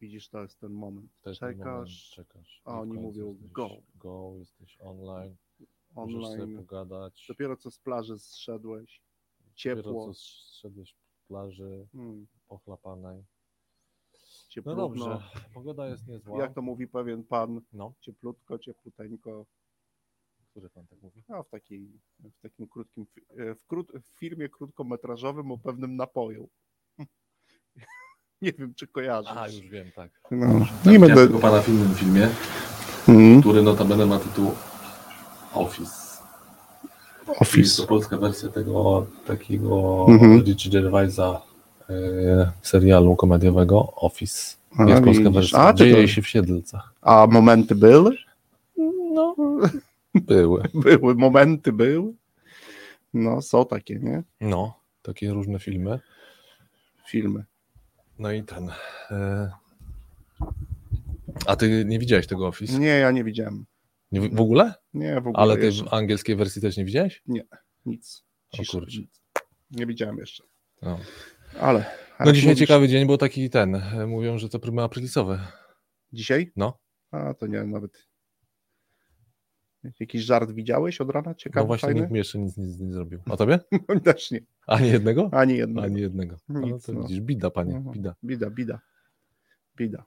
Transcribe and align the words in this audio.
Widzisz, 0.00 0.28
to 0.28 0.42
jest 0.42 0.60
ten 0.60 0.72
moment. 0.72 1.10
Ten 1.22 1.34
Czekasz, 1.34 1.58
moment, 1.66 1.88
czekasz. 1.90 2.62
a 2.64 2.80
oni 2.80 2.92
mówią 2.92 3.28
jesteś 3.32 3.50
go. 3.50 3.68
Go, 3.94 4.32
jesteś 4.38 4.78
online, 4.80 5.36
możesz 5.94 6.24
sobie 6.26 6.42
online. 6.42 6.56
pogadać. 6.66 7.24
Dopiero 7.28 7.56
co 7.56 7.70
z 7.70 7.78
plaży 7.78 8.18
zszedłeś. 8.18 9.02
Dopiero 9.40 9.82
Ciepło. 9.82 10.06
co 10.06 10.14
zszedłeś 10.14 10.94
z 10.94 11.26
plaży 11.28 11.86
Hmm, 11.92 12.26
ochlapanej. 12.48 13.16
No 13.22 14.48
cieplutno. 14.48 14.76
dobrze, 14.76 15.22
pogoda 15.54 15.88
jest 15.88 16.06
niezła. 16.08 16.38
Jak 16.38 16.54
to 16.54 16.62
mówi 16.62 16.88
pewien 16.88 17.24
pan, 17.24 17.60
No, 17.72 17.92
cieplutko, 18.00 18.58
ciepluteńko. 18.58 19.46
który 20.50 20.70
pan 20.70 20.86
tak 20.86 21.02
mówi? 21.02 21.22
A 21.28 21.42
w, 21.42 21.48
takiej, 21.48 22.00
w 22.20 22.40
takim 22.40 22.68
krótkim, 22.68 23.06
e, 23.36 23.54
w, 23.54 23.66
krót, 23.66 23.92
w 23.92 24.18
filmie 24.18 24.48
krótkometrażowym 24.48 25.50
o 25.50 25.58
pewnym 25.58 25.96
napoju. 25.96 26.48
Nie 28.42 28.52
wiem, 28.52 28.74
czy 28.74 28.86
kojarzysz. 28.86 29.32
A, 29.36 29.46
już 29.48 29.60
wiem, 29.68 29.86
tak. 29.96 30.10
No, 30.30 30.66
Nie 30.86 30.98
będę. 30.98 31.26
tego 31.26 31.38
pana 31.38 31.62
w 31.62 31.68
innym 31.68 31.94
filmie, 31.94 32.28
Hmm, 33.06 33.40
który 33.40 33.62
notabene 33.62 34.06
ma 34.06 34.18
tytuł 34.18 34.50
Office. 35.54 35.90
Jest 37.28 37.40
office. 37.40 37.82
to 37.82 37.88
polska 37.88 38.16
wersja 38.18 38.48
tego 38.48 39.06
takiego 39.26 40.06
Mhm. 40.08 40.40
Richie 40.42 40.70
Gervaisa 40.70 41.40
e, 41.90 42.52
serialu 42.62 43.16
komediowego 43.16 43.92
Office. 43.96 44.56
A, 44.78 44.84
Jest 44.84 45.04
polska 45.04 45.22
widzisz. 45.24 45.34
wersja. 45.34 45.58
A, 45.58 45.72
to 45.72 45.78
Dzieje 45.78 46.02
to- 46.02 46.06
się 46.08 46.22
w 46.22 46.28
Siedlcach. 46.28 46.94
A 47.02 47.26
momenty 47.30 47.74
były? 47.74 48.16
No, 49.14 49.34
były. 50.14 50.62
Były, 50.74 51.14
momenty 51.14 51.72
były. 51.72 52.12
No, 53.14 53.42
są 53.42 53.66
takie, 53.66 53.94
nie? 53.98 54.22
No, 54.40 54.74
takie 55.02 55.32
różne 55.32 55.58
filmy. 55.58 56.00
Filmy. 57.08 57.44
No 58.20 58.32
i 58.32 58.42
ten. 58.44 58.70
E... 59.10 59.50
A 61.46 61.56
ty 61.56 61.84
nie 61.84 61.98
widziałeś 61.98 62.26
tego 62.26 62.46
Office? 62.46 62.78
Nie, 62.78 62.86
ja 62.86 63.10
nie 63.10 63.24
widziałem. 63.24 63.66
Nie, 64.12 64.20
w 64.28 64.40
ogóle? 64.40 64.74
Nie, 64.94 65.14
w 65.14 65.26
ogóle. 65.26 65.34
Ale 65.36 65.56
w 65.56 65.94
angielskiej 65.94 66.36
wersji 66.36 66.62
też 66.62 66.76
nie 66.76 66.84
widziałeś? 66.84 67.22
Nic. 67.86 68.24
O 68.52 68.56
Cisza, 68.56 68.72
kurczę. 68.72 68.98
nic. 69.00 69.20
Nie 69.70 69.86
widziałem 69.86 70.18
jeszcze. 70.18 70.44
No, 70.82 70.98
Ale. 71.60 71.84
no 72.20 72.32
dzisiaj 72.32 72.48
mówisz- 72.50 72.58
ciekawy 72.58 72.88
dzień, 72.88 73.06
bo 73.06 73.18
taki 73.18 73.50
ten. 73.50 73.74
e, 73.74 74.06
Mówią, 74.06 74.38
że 74.38 74.48
to 74.48 74.58
próby 74.58 74.82
aprilisowe. 74.82 75.40
Dzisiaj? 76.12 76.52
No. 76.56 76.78
A, 77.10 77.34
to 77.34 77.46
nie, 77.46 77.64
nawet. 77.64 78.08
Jakiś 80.00 80.22
żart 80.22 80.50
widziałeś 80.50 81.00
od 81.00 81.10
rana? 81.10 81.28
No 81.30 81.34
Ciekawy, 81.34 81.66
właśnie 81.66 81.86
fajny? 81.86 82.00
nikt 82.00 82.12
mi 82.12 82.18
jeszcze 82.18 82.38
nic, 82.38 82.56
nic 82.56 82.78
nie 82.80 82.92
zrobił. 82.92 83.18
A 83.30 83.36
tobie? 83.36 83.58
Też 84.04 84.30
nie. 84.30 84.40
Ani 84.66 84.88
jednego? 84.88 85.28
Ani 85.32 85.56
jedno. 85.56 85.82
Ani 85.82 86.00
jednego. 86.00 86.36
No 86.48 86.60
Nic, 86.60 86.86
to 86.86 86.92
no. 86.92 87.00
widzisz, 87.02 87.20
bida 87.20 87.50
panie, 87.50 87.76
Mhm. 87.76 87.92
bida. 87.94 88.14
Bida, 88.24 88.50
bida. 88.50 88.80
Bida. 89.76 90.04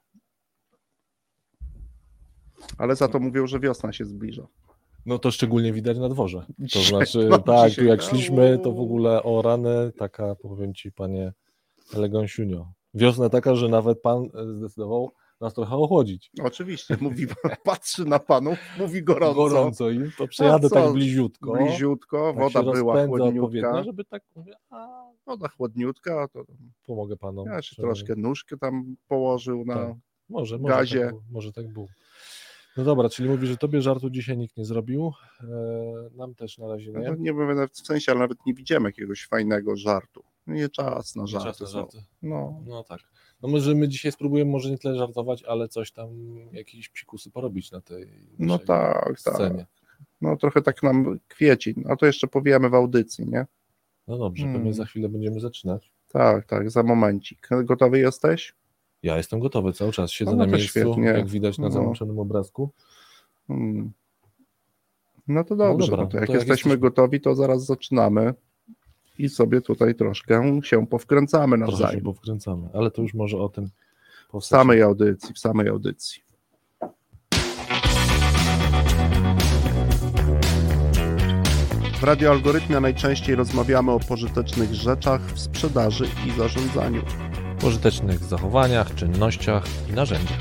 Ale 2.78 2.96
za 2.96 3.08
to 3.08 3.20
mówią, 3.20 3.48
że 3.48 3.60
wiosna 3.60 3.94
się 3.94 4.06
zbliża. 4.06 4.48
No 5.06 5.20
to 5.20 5.32
szczególnie 5.32 5.74
widać 5.74 5.98
na 5.98 6.10
dworze. 6.10 6.46
To 6.48 6.54
Dzisiaj- 6.60 6.84
znaczy, 6.86 7.28
no, 7.30 7.38
tak, 7.40 7.70
dzisiaj- 7.70 7.86
tu 7.86 7.90
jak 7.90 8.02
szliśmy, 8.02 8.60
to 8.64 8.72
w 8.72 8.80
ogóle 8.80 9.24
o 9.24 9.42
rany, 9.42 9.92
taka 9.98 10.36
powiem 10.36 10.74
ci 10.74 10.92
panie 10.92 11.34
Elegansiunio. 11.94 12.72
Wiosna 12.94 13.30
taka, 13.30 13.56
że 13.56 13.70
nawet 13.70 14.02
pan 14.02 14.24
e, 14.24 14.54
zdecydował 14.58 15.12
nas 15.44 15.54
trochę 15.54 15.76
ochłodzić. 15.76 16.32
Oczywiście, 16.44 16.98
mówi, 17.02 17.28
patrzy 17.64 18.06
na 18.06 18.20
panów, 18.20 18.58
mówi 18.80 19.04
gorąco. 19.04 19.34
Gorąco 19.36 19.90
im, 19.90 20.12
to 20.18 20.28
przejadę 20.28 20.70
co? 20.70 20.76
tak 20.76 20.94
bliziutko. 20.94 21.54
Bliziutko, 21.54 22.34
tak 22.34 22.54
woda 22.54 22.72
była 22.74 23.08
chłodniutka. 23.08 23.84
żeby 23.84 24.06
tak 24.06 24.24
mówię, 24.36 24.54
a 24.70 25.04
Woda 25.28 25.48
chłodniutka, 25.48 26.28
to 26.28 26.44
pomogę 26.86 27.18
panom. 27.18 27.46
ja 27.48 27.62
się 27.62 27.76
troszkę 27.76 28.14
nóżkę 28.18 28.58
tam 28.58 28.96
położył 29.08 29.66
na... 29.66 29.74
Tak. 29.76 29.94
Może, 30.30 30.58
może, 30.58 30.74
gazie. 30.76 31.00
Tak, 31.00 31.10
było, 31.10 31.24
może 31.32 31.52
tak 31.54 31.68
było. 31.74 31.88
No 32.78 32.84
dobra, 32.84 33.10
czyli 33.10 33.30
mówi, 33.30 33.48
że 33.48 33.58
tobie 33.58 33.82
żartu 33.82 34.10
dzisiaj 34.10 34.38
nikt 34.38 34.58
nie 34.58 34.66
zrobił. 34.66 35.12
E, 35.44 35.46
nam 36.18 36.36
też 36.36 36.58
na 36.58 36.68
razie 36.68 36.92
No, 36.92 37.00
nie. 37.00 37.06
to 37.08 37.16
nie 37.16 37.34
wiem, 37.34 37.68
w 37.74 37.88
sensie, 37.88 38.12
ale 38.12 38.20
nawet 38.22 38.38
nie 38.46 38.54
widziałem 38.54 38.84
jakiegoś 38.84 39.28
fajnego 39.28 39.76
żartu. 39.76 40.24
Nie 40.48 40.70
czas 40.70 41.16
na 41.16 41.24
Nie 41.24 41.30
czas 41.32 41.44
żarty. 41.44 41.64
na 41.64 41.70
żarty. 41.70 42.04
No, 42.22 42.62
No 42.66 42.84
tak. 42.84 43.00
No 43.44 43.50
może 43.50 43.76
my 43.76 43.88
dzisiaj 43.88 44.12
spróbujemy 44.12 44.52
może 44.52 44.70
nie 44.72 44.78
tyle 44.78 44.96
żartować, 44.96 45.44
ale 45.44 45.68
coś 45.68 45.92
tam, 45.92 46.10
jakieś 46.52 46.90
psikusy 46.90 47.32
porobić 47.32 47.72
na 47.72 47.82
tej 47.82 48.08
no 48.40 48.60
tak, 48.60 49.06
tak. 49.06 49.20
scenie. 49.20 49.66
No 50.22 50.38
trochę 50.38 50.62
tak 50.62 50.84
nam 50.84 51.20
kwieci. 51.28 51.76
A 51.90 51.96
to 51.96 52.06
jeszcze 52.06 52.28
powiemy 52.28 52.70
w 52.70 52.74
audycji, 52.74 53.28
nie? 53.30 53.46
No 54.08 54.18
dobrze, 54.18 54.44
Hmm. 54.44 54.60
pewnie 54.62 54.74
za 54.74 54.86
chwilę 54.86 55.10
będziemy 55.10 55.40
zaczynać. 55.40 55.92
Tak, 56.08 56.46
tak, 56.46 56.72
za 56.72 56.84
momencik. 56.84 57.48
Gotowy 57.64 58.00
jesteś? 58.00 58.54
Ja 59.04 59.18
jestem 59.18 59.40
gotowy 59.40 59.74
cały 59.74 59.92
czas, 59.92 60.12
siedzę 60.12 60.32
No 60.32 60.38
na 60.38 60.46
to 60.46 60.52
miejscu, 60.52 60.70
świetnie. 60.70 61.04
jak 61.04 61.28
widać 61.28 61.58
na 61.58 61.68
No. 61.68 61.72
załączonym 61.72 62.20
obrazku. 62.20 62.70
Hmm. 63.48 63.92
No 65.28 65.44
to 65.44 65.56
dobrze, 65.56 65.88
dobra, 65.92 66.04
no 66.04 66.10
to 66.10 66.18
jak 66.18 66.28
to 66.28 66.34
jak 66.34 66.40
jesteśmy 66.42 66.54
jesteśmy- 66.54 66.78
gotowi, 66.78 67.22
to 67.22 67.36
zaraz 67.36 67.66
zaczynamy 67.66 68.34
i 69.18 69.30
sobie 69.30 69.62
tutaj 69.62 69.96
troszkę 69.96 70.62
się 70.64 70.88
powkręcamy 70.88 71.58
Trochę 71.58 71.72
się 71.72 71.82
nawzajem. 71.82 72.04
powkręcamy, 72.04 72.70
ale 72.74 72.92
to 72.92 73.02
już 73.02 73.14
może 73.14 73.38
o 73.38 73.50
tym 73.50 73.70
W 74.34 74.42
samej 74.42 74.82
audycji, 74.82 75.34
w 75.34 75.40
samej 75.40 75.68
audycji. 75.68 76.24
W 82.00 82.04
radioalgorytmie 82.04 82.80
najczęściej 82.80 83.36
rozmawiamy 83.36 83.92
o 83.92 84.00
pożytecznych 84.00 84.74
rzeczach 84.74 85.22
w 85.22 85.40
sprzedaży 85.40 86.06
i 86.28 86.32
zarządzaniu. 86.32 87.02
pożytecznych 87.62 88.20
zachowaniach, 88.24 88.96
czynnościach 88.96 89.64
i 89.90 89.94
narzędziach. 89.94 90.40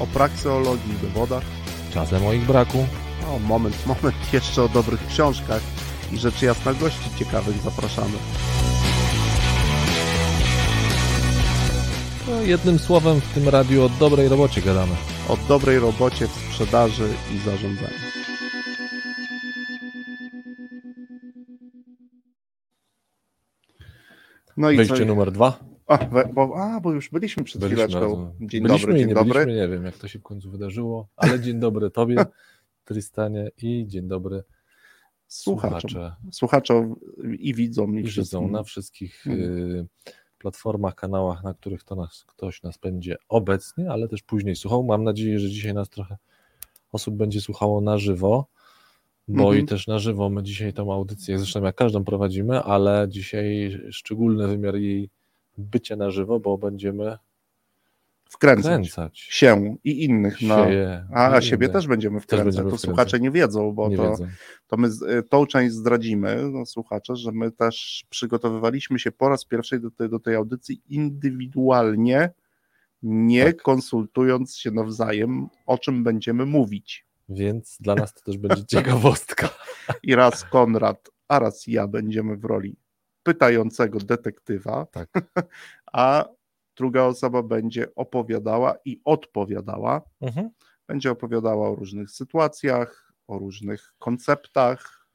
O 0.00 0.06
prakseologii 0.06 0.92
i 0.92 1.06
dowodach. 1.06 1.63
Czasem 1.94 2.26
o 2.26 2.32
ich 2.32 2.46
braku, 2.46 2.86
O, 3.28 3.38
moment, 3.38 3.86
moment, 3.86 4.32
jeszcze 4.32 4.62
o 4.62 4.68
dobrych 4.68 5.06
książkach 5.06 5.62
i 6.12 6.18
rzecz 6.18 6.42
jasna 6.42 6.74
gości 6.74 7.10
ciekawych 7.18 7.56
zapraszamy. 7.56 8.18
no, 12.28 12.40
jednym 12.42 12.78
słowem 12.78 13.20
w 13.20 13.34
tym 13.34 13.48
radiu 13.48 13.84
o 13.84 13.88
dobrej 13.88 14.28
robocie 14.28 14.62
gadamy. 14.62 14.92
O 15.28 15.36
dobrej 15.48 15.78
robocie 15.78 16.26
w 16.28 16.30
sprzedaży 16.30 17.08
i 17.34 17.38
zarządzaniu. 17.38 17.98
No 24.56 24.70
i 24.70 24.76
Wejście 24.76 24.98
co? 24.98 25.04
numer 25.04 25.32
dwa. 25.32 25.73
A, 25.86 25.98
bo, 26.32 26.54
a, 26.56 26.80
bo 26.80 26.92
już 26.92 27.10
byliśmy 27.10 27.44
przed 27.44 27.60
Byliśmy, 27.60 27.84
chwileczką. 27.84 28.16
no, 28.40 28.46
Dzień 28.46 28.62
byliśmy 28.62 28.86
dobry, 28.86 28.98
dzień 28.98 29.08
nie 29.08 29.14
dobry. 29.14 29.32
byliśmy, 29.44 29.54
nie 29.62 29.68
wiem 29.68 29.84
jak 29.84 29.98
to 29.98 30.08
się 30.08 30.18
w 30.18 30.22
końcu 30.22 30.50
wydarzyło, 30.50 31.08
ale 31.16 31.40
dzień 31.40 31.60
dobry 31.60 31.90
tobie, 31.90 32.16
Tristanie 32.84 33.50
i 33.62 33.84
dzień 33.86 34.08
dobry 34.08 34.42
słuchacze 35.26 36.14
słuchaczom 36.32 36.96
i 37.38 37.54
widzom. 37.54 37.98
I, 37.98 38.00
i 38.00 38.04
widzą 38.10 38.48
na 38.48 38.62
wszystkich 38.62 39.26
Mm. 39.26 39.40
y, 39.40 39.86
platformach, 40.38 40.94
kanałach, 40.94 41.44
na 41.44 41.54
których 41.54 41.84
to 41.84 41.94
nas, 41.94 42.24
ktoś 42.28 42.62
nas 42.62 42.78
będzie 42.78 43.16
obecnie, 43.28 43.90
ale 43.90 44.08
też 44.08 44.22
później 44.22 44.56
słuchał. 44.56 44.82
Mam 44.84 45.04
nadzieję, 45.04 45.38
że 45.38 45.48
dzisiaj 45.48 45.74
nas 45.74 45.88
trochę 45.90 46.16
osób 46.92 47.14
będzie 47.16 47.40
słuchało 47.40 47.80
na 47.80 47.98
żywo, 47.98 48.46
bo 49.28 49.42
Mhm. 49.44 49.60
i 49.62 49.66
też 49.66 49.86
na 49.86 49.98
żywo 49.98 50.30
my 50.30 50.42
dzisiaj 50.42 50.72
tą 50.72 50.92
audycję, 50.92 51.38
zresztą 51.38 51.62
jak 51.62 51.74
każdą 51.74 52.04
prowadzimy, 52.04 52.60
ale 52.62 53.06
dzisiaj 53.08 53.78
szczególny 53.90 54.48
wymiar 54.48 54.74
jej 54.76 55.10
bycia 55.58 55.96
na 55.96 56.10
żywo, 56.10 56.40
bo 56.40 56.58
będziemy 56.58 57.18
Wkręcać 58.30 58.64
kręcać 58.64 59.18
się 59.18 59.76
i 59.84 60.04
innych. 60.04 60.42
Na, 60.42 60.64
sieje 60.64 61.06
a, 61.14 61.40
siebie 61.40 61.68
też 61.68 61.86
będziemy 61.86 62.20
wkręcać. 62.20 62.44
będziemy 62.44 62.70
to 62.70 62.76
wkręcać. 62.76 62.90
słuchacze 62.90 63.20
nie 63.20 63.30
wiedzą, 63.30 63.72
bo 63.72 63.88
Nie 63.88 63.96
to, 63.96 64.10
wiedzą. 64.10 64.26
to 64.66 64.76
my 64.76 64.88
tą 65.30 65.46
część 65.46 65.74
zdradzimy, 65.74 66.48
no, 66.52 66.66
słuchacze, 66.66 67.16
że 67.16 67.32
my 67.32 67.50
też 67.50 68.04
przygotowywaliśmy 68.10 68.98
się 68.98 69.12
po 69.12 69.28
raz 69.28 69.44
pierwszy 69.44 69.80
do 69.80 69.90
tej, 69.90 70.08
do 70.10 70.20
tej 70.20 70.34
audycji 70.34 70.82
indywidualnie, 70.88 72.30
nie 73.02 73.44
Tak. 73.44 73.62
konsultując 73.62 74.56
się 74.56 74.70
nawzajem, 74.70 75.46
o 75.66 75.78
czym 75.78 76.04
będziemy 76.04 76.46
mówić. 76.46 77.06
Więc 77.28 77.76
dla 77.80 77.94
nas 77.94 78.14
to 78.14 78.20
też 78.20 78.38
będzie 78.38 78.64
ciekawostka. 78.66 79.48
I 80.02 80.14
raz 80.14 80.44
Konrad, 80.44 81.10
a 81.28 81.38
raz 81.38 81.66
ja 81.66 81.86
będziemy 81.88 82.36
w 82.36 82.44
roli 82.44 82.76
pytającego 83.24 83.98
detektywa, 83.98 84.86
Tak. 84.86 85.08
a 85.92 86.24
druga 86.76 87.02
osoba 87.04 87.42
będzie 87.42 87.94
opowiadała 87.94 88.74
i 88.84 89.00
odpowiadała. 89.04 90.02
Mhm. 90.20 90.50
Będzie 90.86 91.10
opowiadała 91.10 91.68
o 91.68 91.74
różnych 91.74 92.10
sytuacjach, 92.10 93.12
o 93.28 93.38
różnych 93.38 93.94
konceptach, 93.98 95.06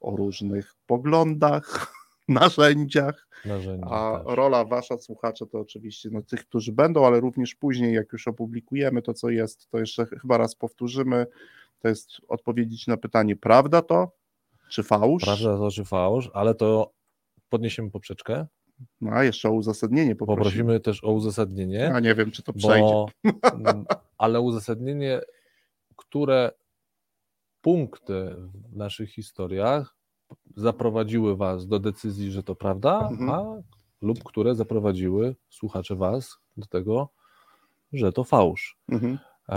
o 0.00 0.16
różnych 0.16 0.74
poglądach, 0.86 1.92
narzędziach. 2.28 3.28
Narzędzia 3.44 3.86
A 3.90 4.18
też. 4.24 4.36
rola 4.36 4.64
wasza, 4.64 4.98
słuchacze, 4.98 5.46
to 5.46 5.60
oczywiście 5.60 6.08
no, 6.12 6.22
tych, 6.22 6.46
którzy 6.46 6.72
będą, 6.72 7.06
ale 7.06 7.20
również 7.20 7.54
później, 7.54 7.94
jak 7.94 8.12
już 8.12 8.28
opublikujemy 8.28 9.02
to, 9.02 9.14
co 9.14 9.30
jest, 9.30 9.70
to 9.70 9.78
jeszcze 9.78 10.06
ch- 10.06 10.20
chyba 10.20 10.38
raz 10.38 10.54
powtórzymy. 10.54 11.26
To 11.78 11.88
jest 11.88 12.10
odpowiedzieć 12.28 12.86
na 12.86 12.96
pytanie, 12.96 13.36
prawda 13.36 13.82
to, 13.82 14.10
czy 14.70 14.82
fałsz? 14.82 15.22
Prawda 15.24 15.56
to 15.58 15.70
czy 15.70 15.84
fałsz, 15.84 16.30
ale 16.34 16.54
to 16.54 16.92
podniesiemy 17.52 17.90
poprzeczkę. 17.90 18.46
No 19.00 19.10
a 19.10 19.24
jeszcze 19.24 19.48
o 19.48 19.52
uzasadnienie 19.52 20.16
poprosimy. 20.16 20.36
Poprosimy 20.38 20.80
też 20.80 21.04
o 21.04 21.12
uzasadnienie. 21.12 21.94
A 21.94 22.00
nie 22.00 22.14
wiem, 22.14 22.30
czy 22.30 22.42
to 22.42 22.52
przejdzie. 22.52 22.80
Bo, 22.88 23.08
ale 24.18 24.40
uzasadnienie, 24.40 25.20
które 25.96 26.50
punkty 27.60 28.36
w 28.70 28.76
naszych 28.76 29.10
historiach 29.10 29.96
zaprowadziły 30.56 31.36
Was 31.36 31.66
do 31.66 31.78
decyzji, 31.78 32.30
że 32.32 32.42
to 32.42 32.54
prawda, 32.54 33.08
Mhm. 33.10 33.30
a 33.30 33.62
lub 34.02 34.24
które 34.24 34.54
zaprowadziły 34.54 35.36
słuchacze 35.50 35.96
Was 35.96 36.38
do 36.56 36.66
tego, 36.66 37.08
że 37.92 38.12
to 38.12 38.24
fałsz. 38.24 38.78
Mhm. 38.88 39.18
E, 39.48 39.54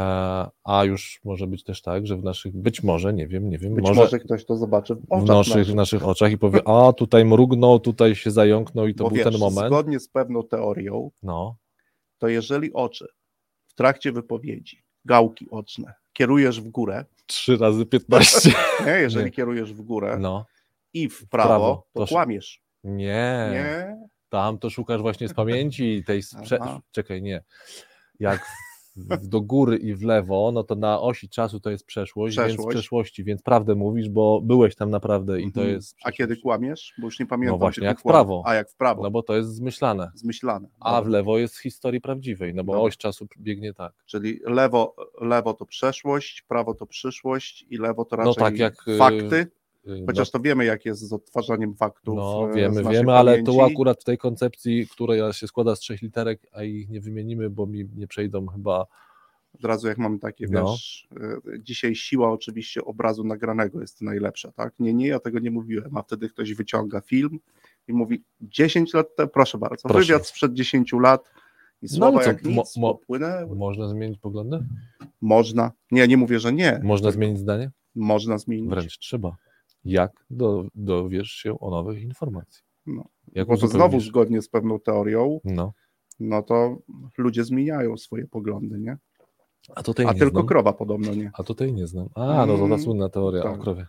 A 0.63 0.83
już 0.83 1.19
może 1.23 1.47
być 1.47 1.63
też 1.63 1.81
tak, 1.81 2.07
że 2.07 2.17
w 2.17 2.23
naszych, 2.23 2.57
być 2.57 2.83
może, 2.83 3.13
nie 3.13 3.27
wiem, 3.27 3.49
nie 3.49 3.57
wiem, 3.57 3.75
Być 3.75 3.85
może, 3.87 4.01
może, 4.01 4.19
ktoś 4.19 4.45
to 4.45 4.57
zobaczy 4.57 4.95
w 4.95 5.01
w 5.01 5.11
oczach 5.11 5.27
naszych, 5.27 5.55
naszych. 5.55 5.73
w 5.73 5.75
naszych 5.75 6.07
oczach 6.07 6.31
i 6.31 6.37
powie, 6.37 6.61
a 6.67 6.93
tutaj 6.93 7.25
mrugnął, 7.25 7.79
tutaj 7.79 8.15
się 8.15 8.31
zająknął 8.31 8.87
i 8.87 8.95
to 8.95 9.03
Bo 9.03 9.09
był 9.09 9.17
wiesz, 9.17 9.31
ten 9.31 9.39
moment. 9.39 9.67
zgodnie 9.67 9.99
z 9.99 10.09
pewną 10.09 10.43
teorią, 10.43 11.11
No, 11.23 11.55
to 12.17 12.27
jeżeli 12.27 12.73
oczy 12.73 13.07
w 13.67 13.73
trakcie 13.73 14.11
wypowiedzi, 14.11 14.83
gałki 15.05 15.47
oczne, 15.51 15.93
kierujesz 16.13 16.61
w 16.61 16.69
górę, 16.69 17.05
trzy 17.25 17.57
razy 17.57 17.85
15. 17.85 18.51
nie? 18.85 18.91
jeżeli 18.91 19.25
Nie. 19.25 19.31
kierujesz 19.31 19.73
w 19.73 19.81
górę 19.81 20.17
No, 20.19 20.45
i 20.93 21.09
w 21.09 21.27
prawo, 21.29 21.49
prawo, 21.49 21.87
to 21.93 21.99
to 21.99 22.03
sz- 22.03 22.09
kłamiesz. 22.09 22.61
nie. 22.83 23.49
Nie? 23.51 23.97
Tam 24.29 24.59
to 24.59 24.69
szukasz 24.69 25.01
właśnie 25.01 25.27
z 25.27 25.33
pamięci 25.33 26.03
tej 26.07 26.23
sprze... 26.23 26.59
Czekaj, 26.91 27.21
nie. 27.21 27.43
Jak 28.19 28.45
w, 28.45 28.49
w 28.74 28.74
do 29.23 29.41
góry 29.41 29.77
i 29.77 29.95
w 29.95 30.03
lewo, 30.03 30.51
no 30.53 30.63
to 30.63 30.75
na 30.75 31.01
osi 31.01 31.29
czasu 31.29 31.59
to 31.59 31.69
jest 31.69 31.85
przeszłość, 31.85 32.37
więc 32.37 32.47
w 32.51 32.55
Przeszłość. 32.55 32.75
przeszłości, 32.77 33.23
więc 33.23 33.41
prawdę 33.41 33.75
mówisz, 33.75 34.09
bo 34.09 34.41
byłeś 34.41 34.75
tam 34.75 34.91
naprawdę 34.91 35.41
i 35.41 35.51
to 35.51 35.59
Mhm. 35.61 35.75
jest. 35.75 35.95
A 36.03 36.11
kiedy 36.11 36.37
kłamiesz? 36.37 36.93
Bo 36.97 37.07
już 37.07 37.19
nie 37.19 37.25
pamiętam. 37.25 37.53
No 37.53 37.57
właśnie, 37.59 37.87
jak 37.87 37.99
w 37.99 38.03
prawo. 38.03 38.43
A 38.45 38.55
jak 38.55 38.69
w 38.69 38.75
prawo. 38.75 39.03
No 39.03 39.11
bo 39.11 39.23
to 39.23 39.35
jest 39.35 39.49
zmyślane. 39.55 40.11
Zmyślane. 40.15 40.67
A 40.79 41.01
w 41.01 41.07
lewo 41.07 41.37
jest 41.37 41.57
historii 41.61 42.01
prawdziwej, 42.01 42.53
no 42.53 42.63
bo 42.63 42.73
Dobra. 42.73 42.87
oś 42.87 42.97
czasu 42.97 43.27
biegnie 43.39 43.73
tak. 43.73 43.93
Czyli 44.05 44.39
lewo, 44.45 44.95
lewo 45.21 45.53
to 45.53 45.65
przeszłość, 45.65 46.41
prawo 46.47 46.73
to 46.73 46.85
przyszłość 46.85 47.65
i 47.69 47.77
lewo 47.77 48.05
to 48.05 48.15
No 48.17 48.23
raczej 48.23 48.43
tak 48.43 48.57
jak, 48.57 48.87
y, 48.87 48.97
fakty. 48.97 49.47
Yy, 49.85 50.03
Chociaż 50.07 50.31
to 50.31 50.39
wiemy, 50.39 50.65
jak 50.65 50.85
jest 50.85 51.01
z 51.01 51.13
odtwarzaniem 51.13 51.75
faktów. 51.75 52.15
No 52.15 52.49
e, 52.51 52.55
wiemy, 52.55 52.83
wiemy, 52.91 53.13
ale 53.13 53.43
tu 53.43 53.55
pamięci. 53.55 53.73
akurat 53.73 54.01
w 54.01 54.03
tej 54.03 54.17
koncepcji, 54.17 54.87
która 54.87 55.33
się 55.33 55.47
składa 55.47 55.75
z 55.75 55.79
trzech 55.79 56.01
literek, 56.01 56.47
a 56.51 56.63
ich 56.63 56.89
nie 56.89 57.01
wymienimy, 57.01 57.49
bo 57.49 57.65
mi 57.67 57.89
nie 57.95 58.07
przejdą 58.07 58.47
chyba. 58.47 58.85
Od 59.55 59.65
razu 59.65 59.87
jak 59.87 59.97
mamy 59.97 60.19
takie, 60.19 60.47
No. 60.49 60.71
wiesz, 60.71 61.07
e, 61.21 61.59
dzisiaj 61.59 61.95
siła 61.95 62.31
oczywiście 62.31 62.85
obrazu 62.85 63.23
nagranego 63.23 63.81
jest 63.81 64.01
najlepsza, 64.01 64.51
tak? 64.51 64.73
Nie, 64.79 64.93
nie, 64.93 65.07
ja 65.07 65.19
tego 65.19 65.39
nie 65.39 65.51
mówiłem, 65.51 65.97
a 65.97 66.01
wtedy 66.01 66.29
ktoś 66.29 66.53
wyciąga 66.53 67.01
film 67.01 67.39
i 67.87 67.93
mówi 67.93 68.23
10 68.41 68.93
lat 68.93 69.15
temu, 69.15 69.29
proszę 69.33 69.57
bardzo, 69.57 69.89
Proszę. 69.89 69.99
wywiad 69.99 70.27
sprzed 70.27 70.53
10 70.53 70.93
lat 70.93 71.31
i 71.81 71.85
No, 71.91 71.95
słowa 71.97 72.17
ale 72.17 72.23
co, 72.25 72.29
jak 72.31 72.43
nic 72.45 72.77
mo- 72.77 72.99
mo-. 73.09 73.55
Można 73.55 73.89
zmienić 73.89 74.19
poglądy? 74.19 74.59
Można. 75.21 75.71
Nie, 75.91 76.07
nie 76.07 76.17
mówię, 76.17 76.39
że 76.39 76.53
nie. 76.53 76.79
Można 76.83 77.11
zmienić 77.11 77.39
zdanie? 77.39 77.71
Można 77.95 78.37
zmienić. 78.37 78.69
Wręcz 78.69 78.97
trzeba. 78.99 79.35
Jak 79.85 80.11
do, 80.29 80.65
dowiesz 80.75 81.27
się 81.31 81.59
o 81.59 81.69
nowych 81.69 82.01
informacji? 82.01 82.61
No. 82.85 83.05
Jak 83.33 83.47
Bo 83.47 83.57
to 83.57 83.67
znowu 83.67 83.99
zgodnie 83.99 84.41
z 84.41 84.49
pewną 84.49 84.79
teorią, 84.79 85.39
No. 85.43 85.73
no 86.19 86.43
to 86.43 86.77
ludzie 87.17 87.43
zmieniają 87.43 87.97
swoje 87.97 88.27
poglądy, 88.27 88.79
nie? 88.79 88.97
A 89.75 89.83
tutaj 89.83 90.05
A 90.05 90.13
nie 90.13 90.19
tylko 90.19 90.33
znam. 90.39 90.47
krowa 90.47 90.73
podobno 90.73 91.13
nie. 91.13 91.31
A 91.33 91.43
tutaj 91.43 91.73
nie 91.73 91.87
znam. 91.87 92.07
A, 92.15 92.45
no 92.45 92.53
to 92.53 92.59
ta 92.59 92.65
Mm, 92.65 92.79
słynna 92.81 93.09
teoria 93.09 93.43
tak. 93.43 93.53
o 93.53 93.57
krowie. 93.57 93.87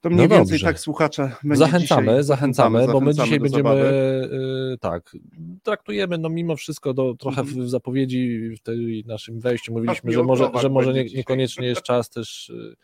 To 0.00 0.10
mniej 0.10 0.28
No 0.28 0.34
więcej 0.36 0.52
dobrze. 0.58 0.66
tak 0.66 0.80
słuchacze. 0.80 1.32
Zachęcamy, 1.52 2.06
dzisiaj, 2.06 2.24
zachęcamy, 2.24 2.86
bo 2.86 3.00
my 3.00 3.12
zachęcamy 3.12 3.24
dzisiaj 3.24 3.40
będziemy 3.40 3.62
zabawy. 3.68 4.30
y, 4.74 4.78
tak, 4.80 5.16
traktujemy 5.62 6.18
no 6.18 6.28
mimo 6.28 6.56
wszystko 6.56 6.94
do, 6.94 7.14
trochę 7.14 7.40
Mhm. 7.40 7.62
w 7.66 7.68
zapowiedzi 7.70 8.50
w 8.56 8.60
tej 8.62 9.04
naszym 9.06 9.40
wejściu 9.40 9.72
mówiliśmy, 9.72 10.02
Tak, 10.10 10.12
że 10.12 10.22
może, 10.22 10.50
że 10.60 10.68
może 10.68 10.92
nie, 10.92 11.04
niekoniecznie 11.04 11.66
jest 11.66 11.82
czas 11.82 12.10
też 12.10 12.48
y, 12.50 12.76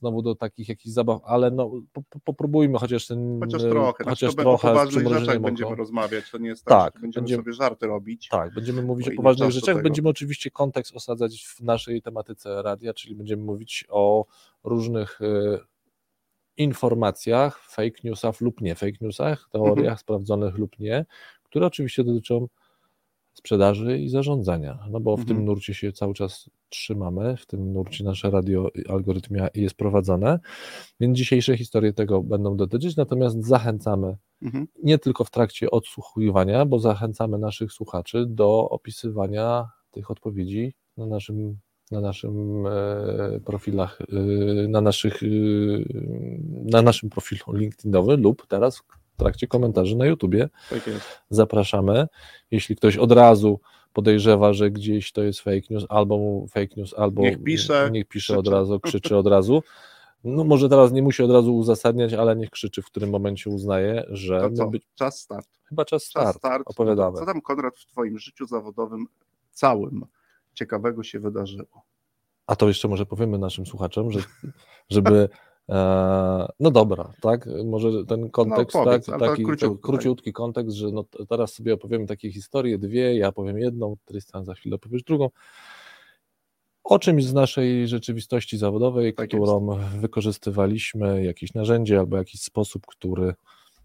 znowu 0.00 0.22
do 0.22 0.34
takich 0.34 0.68
jakichś 0.68 0.94
zabaw, 0.94 1.20
ale 1.24 1.50
no 1.50 1.70
po, 1.92 2.02
po, 2.02 2.20
popróbujmy 2.20 2.78
chociaż 2.78 3.06
ten 3.06 3.40
Chociaż 3.40 3.62
y, 3.62 3.68
trochę. 3.70 4.04
Znaczy, 4.04 4.10
chociaż 4.26 4.34
to 4.34 4.42
trochę 4.42 4.68
o 4.68 4.72
poważnych 4.72 5.08
rzeczach 5.08 5.40
będziemy 5.40 5.74
rozmawiać. 5.76 6.30
To 6.30 6.38
nie 6.38 6.48
jest 6.48 6.64
tak, 6.64 6.92
Tak, 6.92 7.02
będziemy 7.02 7.22
będziemy- 7.22 7.42
sobie 7.42 7.52
żarty 7.52 7.86
robić. 7.86 8.28
Tak, 8.28 8.54
będziemy 8.54 8.82
mówić 8.82 9.06
Bo 9.06 9.10
o 9.10 9.12
ile 9.12 9.16
poważnych 9.16 9.50
rzeczach, 9.50 9.82
będziemy 9.82 10.08
oczywiście 10.08 10.50
kontekst 10.50 10.96
osadzać 10.96 11.44
w 11.46 11.60
naszej 11.60 12.02
tematyce 12.02 12.62
radia, 12.62 12.94
czyli 12.94 13.14
będziemy 13.14 13.42
mówić 13.44 13.84
o 13.88 14.24
różnych 14.64 15.20
y, 15.20 15.58
informacjach, 16.56 17.60
fake 17.70 17.98
newsach 18.04 18.40
lub 18.40 18.60
nie 18.60 18.74
fake 18.74 18.96
newsach, 19.00 19.48
teoriach 19.52 19.78
Mhm. 19.78 19.96
sprawdzonych 19.98 20.58
lub 20.58 20.78
nie, 20.78 21.06
które 21.42 21.66
oczywiście 21.66 22.04
dotyczą 22.04 22.48
sprzedaży 23.38 23.98
i 23.98 24.08
zarządzania, 24.08 24.78
no 24.90 25.00
bo 25.00 25.16
w 25.16 25.20
Mhm. 25.20 25.36
tym 25.36 25.44
nurcie 25.46 25.74
się 25.74 25.92
cały 25.92 26.14
czas 26.14 26.50
trzymamy, 26.68 27.36
w 27.36 27.46
tym 27.46 27.72
nurcie 27.72 28.04
nasze 28.04 28.30
radio 28.30 28.68
algorytmia 28.88 29.48
jest 29.54 29.74
prowadzone, 29.74 30.40
więc 31.00 31.18
dzisiejsze 31.18 31.56
historie 31.56 31.92
tego 31.92 32.22
będą 32.22 32.56
dotyczyć, 32.56 32.96
natomiast 32.96 33.44
zachęcamy 33.46 34.16
Mhm. 34.42 34.66
nie 34.82 34.98
tylko 34.98 35.24
w 35.24 35.30
trakcie 35.30 35.70
odsłuchiwania, 35.70 36.64
bo 36.66 36.78
zachęcamy 36.78 37.38
naszych 37.38 37.72
słuchaczy 37.72 38.26
do 38.28 38.68
opisywania 38.70 39.68
tych 39.90 40.10
odpowiedzi 40.10 40.74
na 40.96 41.06
naszym, 41.06 41.58
na 41.90 42.00
naszym 42.00 42.66
e, 42.66 43.40
profilach, 43.44 43.98
e, 44.00 44.68
na, 44.68 44.80
naszych, 44.80 45.22
e, 45.22 45.26
na 46.64 46.82
naszym 46.82 47.10
profilu 47.10 47.44
LinkedInowym 47.60 48.22
lub 48.22 48.46
teraz 48.46 48.82
trakcie 49.16 49.46
komentarzy 49.46 49.96
na 49.96 50.06
YouTubie. 50.06 50.48
Tak. 50.70 50.80
Zapraszamy. 51.30 52.06
Jeśli 52.50 52.76
ktoś 52.76 52.96
od 52.96 53.12
razu 53.12 53.60
podejrzewa, 53.92 54.52
że 54.52 54.70
gdzieś 54.70 55.12
to 55.12 55.22
jest 55.22 55.40
fake 55.40 55.66
news, 55.70 55.86
albo 55.88 56.18
mu 56.18 56.46
fake 56.48 56.74
news, 56.76 56.94
albo 56.94 57.22
Niech 57.22 57.42
pisze, 57.42 57.88
niech 57.92 58.08
pisze 58.08 58.38
od 58.38 58.48
razu, 58.48 58.80
krzyczy 58.86 59.16
od 59.16 59.26
razu. 59.26 59.62
No 60.24 60.44
może 60.44 60.68
teraz 60.68 60.92
nie 60.92 61.02
musi 61.02 61.22
od 61.22 61.30
razu 61.30 61.56
uzasadniać, 61.56 62.12
ale 62.12 62.36
niech 62.36 62.50
krzyczy, 62.50 62.82
w 62.82 62.86
którym 62.86 63.10
momencie 63.10 63.50
uznaje, 63.50 64.04
że 64.08 64.50
co? 64.54 64.66
być, 64.66 64.82
Czas 64.94 65.18
start. 65.20 65.48
chyba 65.64 65.84
czas 65.84 66.02
Czas 66.02 66.22
start. 66.22 66.38
start. 66.38 66.62
Opowiadamy. 66.66 67.18
Co 67.18 67.26
tam, 67.26 67.40
Konrad, 67.40 67.78
w 67.78 67.86
Twoim 67.86 68.18
życiu 68.18 68.46
zawodowym 68.46 69.06
całym 69.50 70.06
ciekawego 70.54 71.02
się 71.02 71.20
wydarzyło? 71.20 71.82
A 72.46 72.56
to 72.56 72.68
jeszcze 72.68 72.88
może 72.88 73.06
powiemy 73.06 73.38
naszym 73.38 73.66
słuchaczom, 73.66 74.10
że, 74.10 74.20
żeby. 74.90 75.28
E, 75.68 76.48
no 76.60 76.70
dobra, 76.70 77.12
tak? 77.20 77.48
Może 77.64 78.04
ten 78.04 78.30
kontekst, 78.30 78.74
No, 78.74 78.84
powiedz, 78.84 79.06
tak, 79.06 79.20
taki 79.20 79.44
króciutko, 79.44 79.76
to 79.76 79.82
króciutki 79.82 80.32
kontekst, 80.32 80.76
że 80.76 80.90
no, 80.90 81.04
teraz 81.28 81.52
sobie 81.52 81.74
opowiemy 81.74 82.06
takie 82.06 82.32
historie, 82.32 82.78
dwie, 82.78 83.16
ja 83.16 83.32
powiem 83.32 83.58
jedną, 83.58 83.96
Tristan 84.04 84.44
za 84.44 84.54
chwilę 84.54 84.78
powiesz 84.78 85.02
drugą. 85.02 85.30
O 86.84 86.98
czymś 86.98 87.24
z 87.24 87.34
naszej 87.34 87.88
rzeczywistości 87.88 88.58
zawodowej, 88.58 89.14
Tak 89.14 89.28
którą 89.28 89.78
wykorzystywaliśmy, 90.00 91.24
jakieś 91.24 91.54
narzędzie 91.54 91.98
albo 91.98 92.16
jakiś 92.16 92.40
sposób, 92.40 92.86
który 92.86 93.34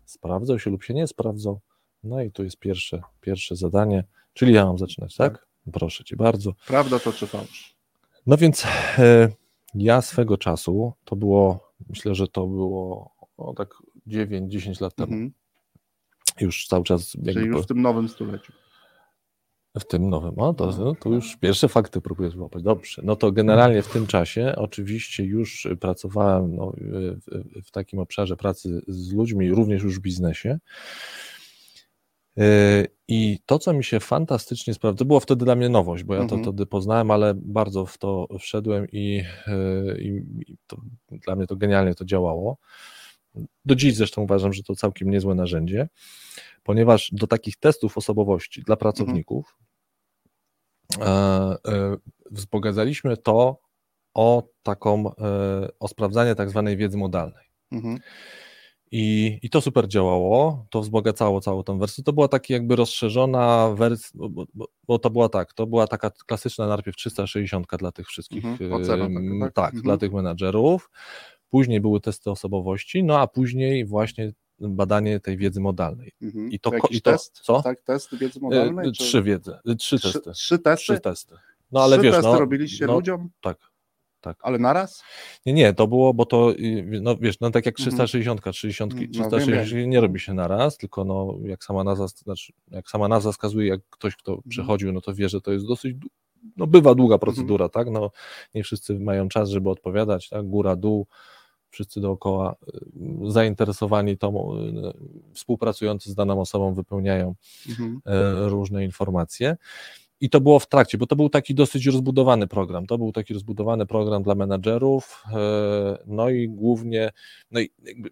sprawdzał 0.06 0.60
się 0.60 0.70
lub 0.70 0.84
się 0.84 0.94
nie 0.94 1.08
sprawdzał. 1.08 1.60
No 2.04 2.22
i 2.22 2.32
tu 2.32 2.44
jest 2.44 2.58
pierwsze, 2.58 3.02
pierwsze 3.22 3.56
zadanie, 3.56 4.04
czyli 4.34 4.54
ja 4.54 4.66
mam 4.66 4.78
zaczynać, 4.78 5.16
tak? 5.16 5.48
Proszę 5.74 6.04
cię 6.04 6.16
bardzo. 6.16 6.54
Prawda 6.68 7.00
to 7.00 7.14
czy 7.14 7.28
fałsz? 7.28 7.76
No 8.28 8.38
więc 8.38 8.66
e, 8.98 9.30
ja 9.76 10.02
swego 10.02 10.38
czasu, 10.38 10.94
to 11.06 11.16
było, 11.16 11.71
myślę, 11.90 12.16
że 12.16 12.28
to 12.28 12.48
było 12.48 13.12
o, 13.38 13.54
tak 13.54 13.70
9-10 14.08 14.82
lat 14.82 14.96
temu, 14.96 15.14
Mhm. 15.14 15.32
już 16.42 16.68
cały 16.68 16.84
czas 16.84 17.14
jakby 17.14 17.34
Czyli 17.34 17.46
już 17.48 17.62
w 17.64 17.68
tym 17.68 17.82
nowym 17.82 18.10
stuleciu. 18.10 18.54
w 19.80 19.86
tym 19.86 20.10
nowym, 20.10 20.40
o 20.40 20.54
to, 20.54 20.72
no, 20.80 20.96
to 20.96 21.10
już 21.10 21.38
pierwsze 21.38 21.68
fakty 21.68 22.02
próbuję 22.02 22.30
złapać, 22.30 22.64
dobrze, 22.64 23.02
no 23.06 23.16
to 23.16 23.32
generalnie 23.32 23.82
w 23.82 23.88
tym 23.94 24.08
czasie 24.08 24.54
oczywiście 24.58 25.24
już 25.24 25.68
pracowałem 25.80 26.56
no, 26.56 26.72
w, 26.78 27.66
w 27.68 27.72
takim 27.72 28.00
obszarze 28.00 28.38
pracy 28.38 28.82
z 28.88 29.14
ludźmi, 29.14 29.52
również 29.52 29.84
już 29.84 30.00
w 30.00 30.02
biznesie 30.02 30.60
I 33.08 33.40
to, 33.46 33.60
co 33.60 33.74
mi 33.74 33.84
się 33.84 34.00
fantastycznie 34.00 34.74
sprawdza, 34.74 34.98
to 35.00 35.06
było 35.06 35.20
wtedy 35.20 35.46
dla 35.46 35.56
mnie 35.56 35.70
nowość, 35.70 36.04
bo 36.04 36.14
ja 36.14 36.20
to 36.20 36.36
Mhm. 36.36 36.44
wtedy 36.44 36.66
poznałem, 36.66 37.12
ale 37.12 37.34
bardzo 37.36 37.86
w 37.86 37.98
to 37.98 38.28
wszedłem 38.40 38.88
i, 38.92 39.24
e, 39.48 40.02
i, 40.02 40.08
i 40.48 40.58
to, 40.68 40.78
dla 41.12 41.36
mnie 41.36 41.48
to 41.48 41.56
genialnie 41.56 41.96
to 41.96 42.06
działało. 42.06 42.58
Do 43.66 43.76
dziś 43.76 43.96
zresztą 43.96 44.22
uważam, 44.22 44.54
że 44.54 44.64
to 44.64 44.76
całkiem 44.76 45.10
niezłe 45.10 45.36
narzędzie, 45.36 45.90
ponieważ 46.64 47.10
do 47.14 47.28
takich 47.28 47.58
testów 47.58 47.98
osobowości 47.98 48.62
dla 48.62 48.76
pracowników 48.76 49.58
e, 51.02 51.98
wzbogacaliśmy 52.32 53.18
to 53.18 53.60
o 54.14 54.44
taką, 54.64 55.12
o 55.80 55.88
sprawdzanie 55.88 56.36
tak 56.36 56.50
zwanej 56.50 56.78
wiedzy 56.78 56.98
modalnej. 56.98 57.46
Mhm. 57.72 58.00
I, 58.94 59.40
I 59.42 59.50
to 59.50 59.62
super 59.62 59.88
działało, 59.88 60.66
to 60.70 60.82
wzbogacało 60.82 61.42
całą 61.42 61.64
tą 61.64 61.80
wersję. 61.80 62.04
To 62.04 62.14
była 62.14 62.28
taka 62.28 62.46
jakby 62.54 62.76
rozszerzona 62.76 63.70
wersja, 63.76 64.10
bo, 64.14 64.46
bo, 64.54 64.68
bo- 64.88 65.00
to 65.00 65.10
była 65.10 65.30
tak, 65.30 65.54
to 65.54 65.68
była 65.68 65.88
taka 65.88 66.12
klasyczna 66.28 66.68
najpierw 66.68 66.98
360 66.98 67.68
dla 67.80 67.92
tych 67.92 68.08
wszystkich, 68.08 68.46
Mhm, 68.46 68.74
ocena 68.74 69.08
taka, 69.08 69.20
em, 69.20 69.40
tak? 69.42 69.54
tak, 69.54 69.66
Mhm. 69.66 69.84
dla 69.84 69.98
tych 69.98 70.14
menadżerów. 70.14 70.90
Później 71.50 71.82
były 71.82 72.02
testy 72.02 72.32
osobowości, 72.32 73.04
no 73.04 73.20
a 73.20 73.28
później 73.28 73.86
właśnie 73.86 74.34
badanie 74.60 75.20
tej 75.20 75.38
wiedzy 75.38 75.60
modalnej. 75.62 76.12
Mhm. 76.22 76.52
I 76.52 76.60
to, 76.60 76.74
Jakiś 76.74 76.98
i 76.98 77.02
to 77.02 77.12
test? 77.12 77.40
co? 77.44 77.62
Tak, 77.62 77.82
test 77.82 78.16
wiedzy 78.18 78.40
modalnej? 78.40 78.88
E, 78.90 78.92
czy- 78.92 79.04
Trzy 79.04 79.24
wiedzy, 79.24 79.52
trzy 79.80 79.98
trzy, 80.00 80.14
testy. 80.14 80.32
trzy 80.32 80.60
testy? 80.60 80.84
Trzy 80.84 81.00
testy. 81.00 81.36
No 81.72 81.84
ale 81.84 81.96
trzy 81.98 82.04
wiesz, 82.04 82.16
testy 82.16 82.28
no, 82.32 82.40
robiliście 82.40 82.88
no, 82.88 82.94
ludziom? 82.94 83.30
tak, 83.42 83.58
tak. 84.22 84.38
Ale 84.42 84.60
naraz? 84.60 85.04
Nie, 85.46 85.54
nie, 85.54 85.74
to 85.74 85.88
było, 85.88 86.14
bo 86.14 86.26
to, 86.26 86.52
y, 86.52 87.00
no 87.02 87.18
wiesz, 87.18 87.40
no 87.40 87.52
tak 87.52 87.66
jak 87.66 87.80
Mhm. 87.80 87.86
360, 87.92 88.42
60, 88.56 88.94
No, 88.94 89.00
wiem, 89.00 89.12
360 89.12 89.88
nie 89.88 90.02
robi 90.02 90.20
się 90.20 90.34
naraz, 90.34 90.78
tylko 90.78 91.04
no 91.06 91.36
jak 91.44 91.64
sama 91.64 91.84
nazwa, 91.84 92.08
znaczy, 92.08 92.54
jak 92.72 92.90
sama 92.90 93.08
nazwa 93.08 93.32
wskazuje, 93.32 93.68
jak 93.68 93.82
ktoś, 93.90 94.16
kto 94.16 94.32
Mhm. 94.32 94.50
przechodził, 94.50 94.94
no 94.94 95.02
to 95.02 95.14
wie, 95.14 95.30
że 95.30 95.42
to 95.42 95.52
jest 95.52 95.68
dosyć, 95.68 95.96
no 96.58 96.68
bywa 96.68 96.96
długa 96.96 97.18
procedura, 97.18 97.70
tak, 97.70 97.90
no 97.92 98.12
nie 98.56 98.64
wszyscy 98.64 99.00
mają 99.00 99.30
czas, 99.30 99.50
żeby 99.50 99.70
odpowiadać, 99.70 100.30
tak, 100.30 100.46
góra, 100.48 100.76
dół, 100.76 101.08
wszyscy 101.70 102.02
dookoła 102.02 102.56
y, 103.26 103.32
zainteresowani 103.32 104.18
tą, 104.18 104.58
y, 104.58 104.94
współpracujący 105.34 106.12
z 106.12 106.16
daną 106.16 106.42
osobą 106.42 106.74
wypełniają 106.74 107.36
Mhm. 107.70 108.02
e, 108.06 108.50
różne 108.50 108.86
informacje. 108.86 109.58
I 110.22 110.30
to 110.30 110.42
było 110.42 110.60
w 110.60 110.68
trakcie, 110.68 110.98
bo 110.98 111.08
to 111.08 111.16
był 111.16 111.30
taki 111.30 111.56
dosyć 111.56 111.86
rozbudowany 111.86 112.48
program. 112.48 112.86
To 112.88 112.98
był 112.98 113.12
taki 113.12 113.34
rozbudowany 113.34 113.86
program 113.86 114.24
dla 114.24 114.36
menadżerów, 114.36 115.24
e, 115.34 115.98
no 116.08 116.30
i 116.30 116.50
głównie, 116.50 117.10
no 117.52 117.60
i 117.60 117.70
jakby, 117.84 118.10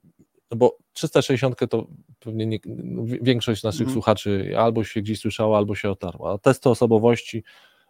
no 0.52 0.58
bo 0.58 0.78
360 0.94 1.56
to 1.70 1.88
pewnie 2.20 2.46
nie, 2.46 2.60
no 2.66 3.04
wi- 3.04 3.20
większość 3.22 3.64
naszych 3.64 3.82
Mhm. 3.82 3.94
słuchaczy 3.94 4.54
albo 4.58 4.84
się 4.84 5.02
gdzieś 5.02 5.20
słyszała, 5.20 5.58
albo 5.58 5.76
się 5.76 5.90
otarła. 5.92 6.34
A 6.34 6.38
testy 6.38 6.70
osobowości, 6.70 7.44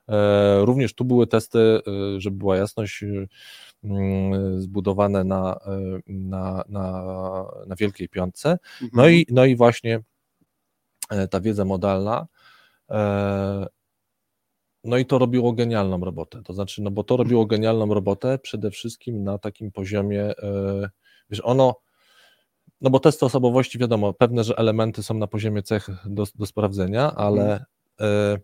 e, 0.09 0.65
również 0.65 0.93
tu 0.93 1.05
były 1.05 1.27
testy, 1.27 1.59
e, 1.59 1.81
żeby 2.21 2.37
była 2.37 2.57
jasność, 2.57 3.03
mm, 3.83 4.61
zbudowane 4.61 5.23
na, 5.23 5.59
na, 6.07 6.63
na, 6.69 7.03
na 7.67 7.75
Wielkiej 7.75 8.09
Piątce. 8.09 8.57
No 8.93 9.09
i, 9.09 9.25
no 9.29 9.45
i 9.45 9.55
właśnie 9.55 9.99
ta 11.29 11.39
wiedza 11.41 11.65
modalna. 11.65 12.27
No 14.83 14.97
i 14.97 15.05
to 15.05 15.17
robiło 15.17 15.53
genialną 15.53 15.99
robotę. 15.99 16.41
To 16.43 16.53
znaczy, 16.53 16.81
no 16.81 16.91
bo 16.91 17.03
to 17.03 17.17
robiło 17.17 17.45
genialną 17.45 17.93
robotę 17.93 18.39
przede 18.39 18.71
wszystkim 18.71 19.23
na 19.23 19.37
takim 19.37 19.71
poziomie, 19.71 20.23
e, 20.23 20.89
wiesz, 21.29 21.41
ono, 21.43 21.75
no 22.81 22.89
bo 22.89 22.99
testy 22.99 23.25
osobowości, 23.25 23.79
wiadomo, 23.79 24.13
pewne, 24.13 24.43
że 24.43 24.57
elementy 24.57 25.03
są 25.03 25.13
na 25.13 25.27
poziomie 25.27 25.63
cech 25.63 25.89
do, 26.05 26.23
do 26.35 26.45
sprawdzenia, 26.45 27.15
ale 27.15 27.65
e, 28.01 28.37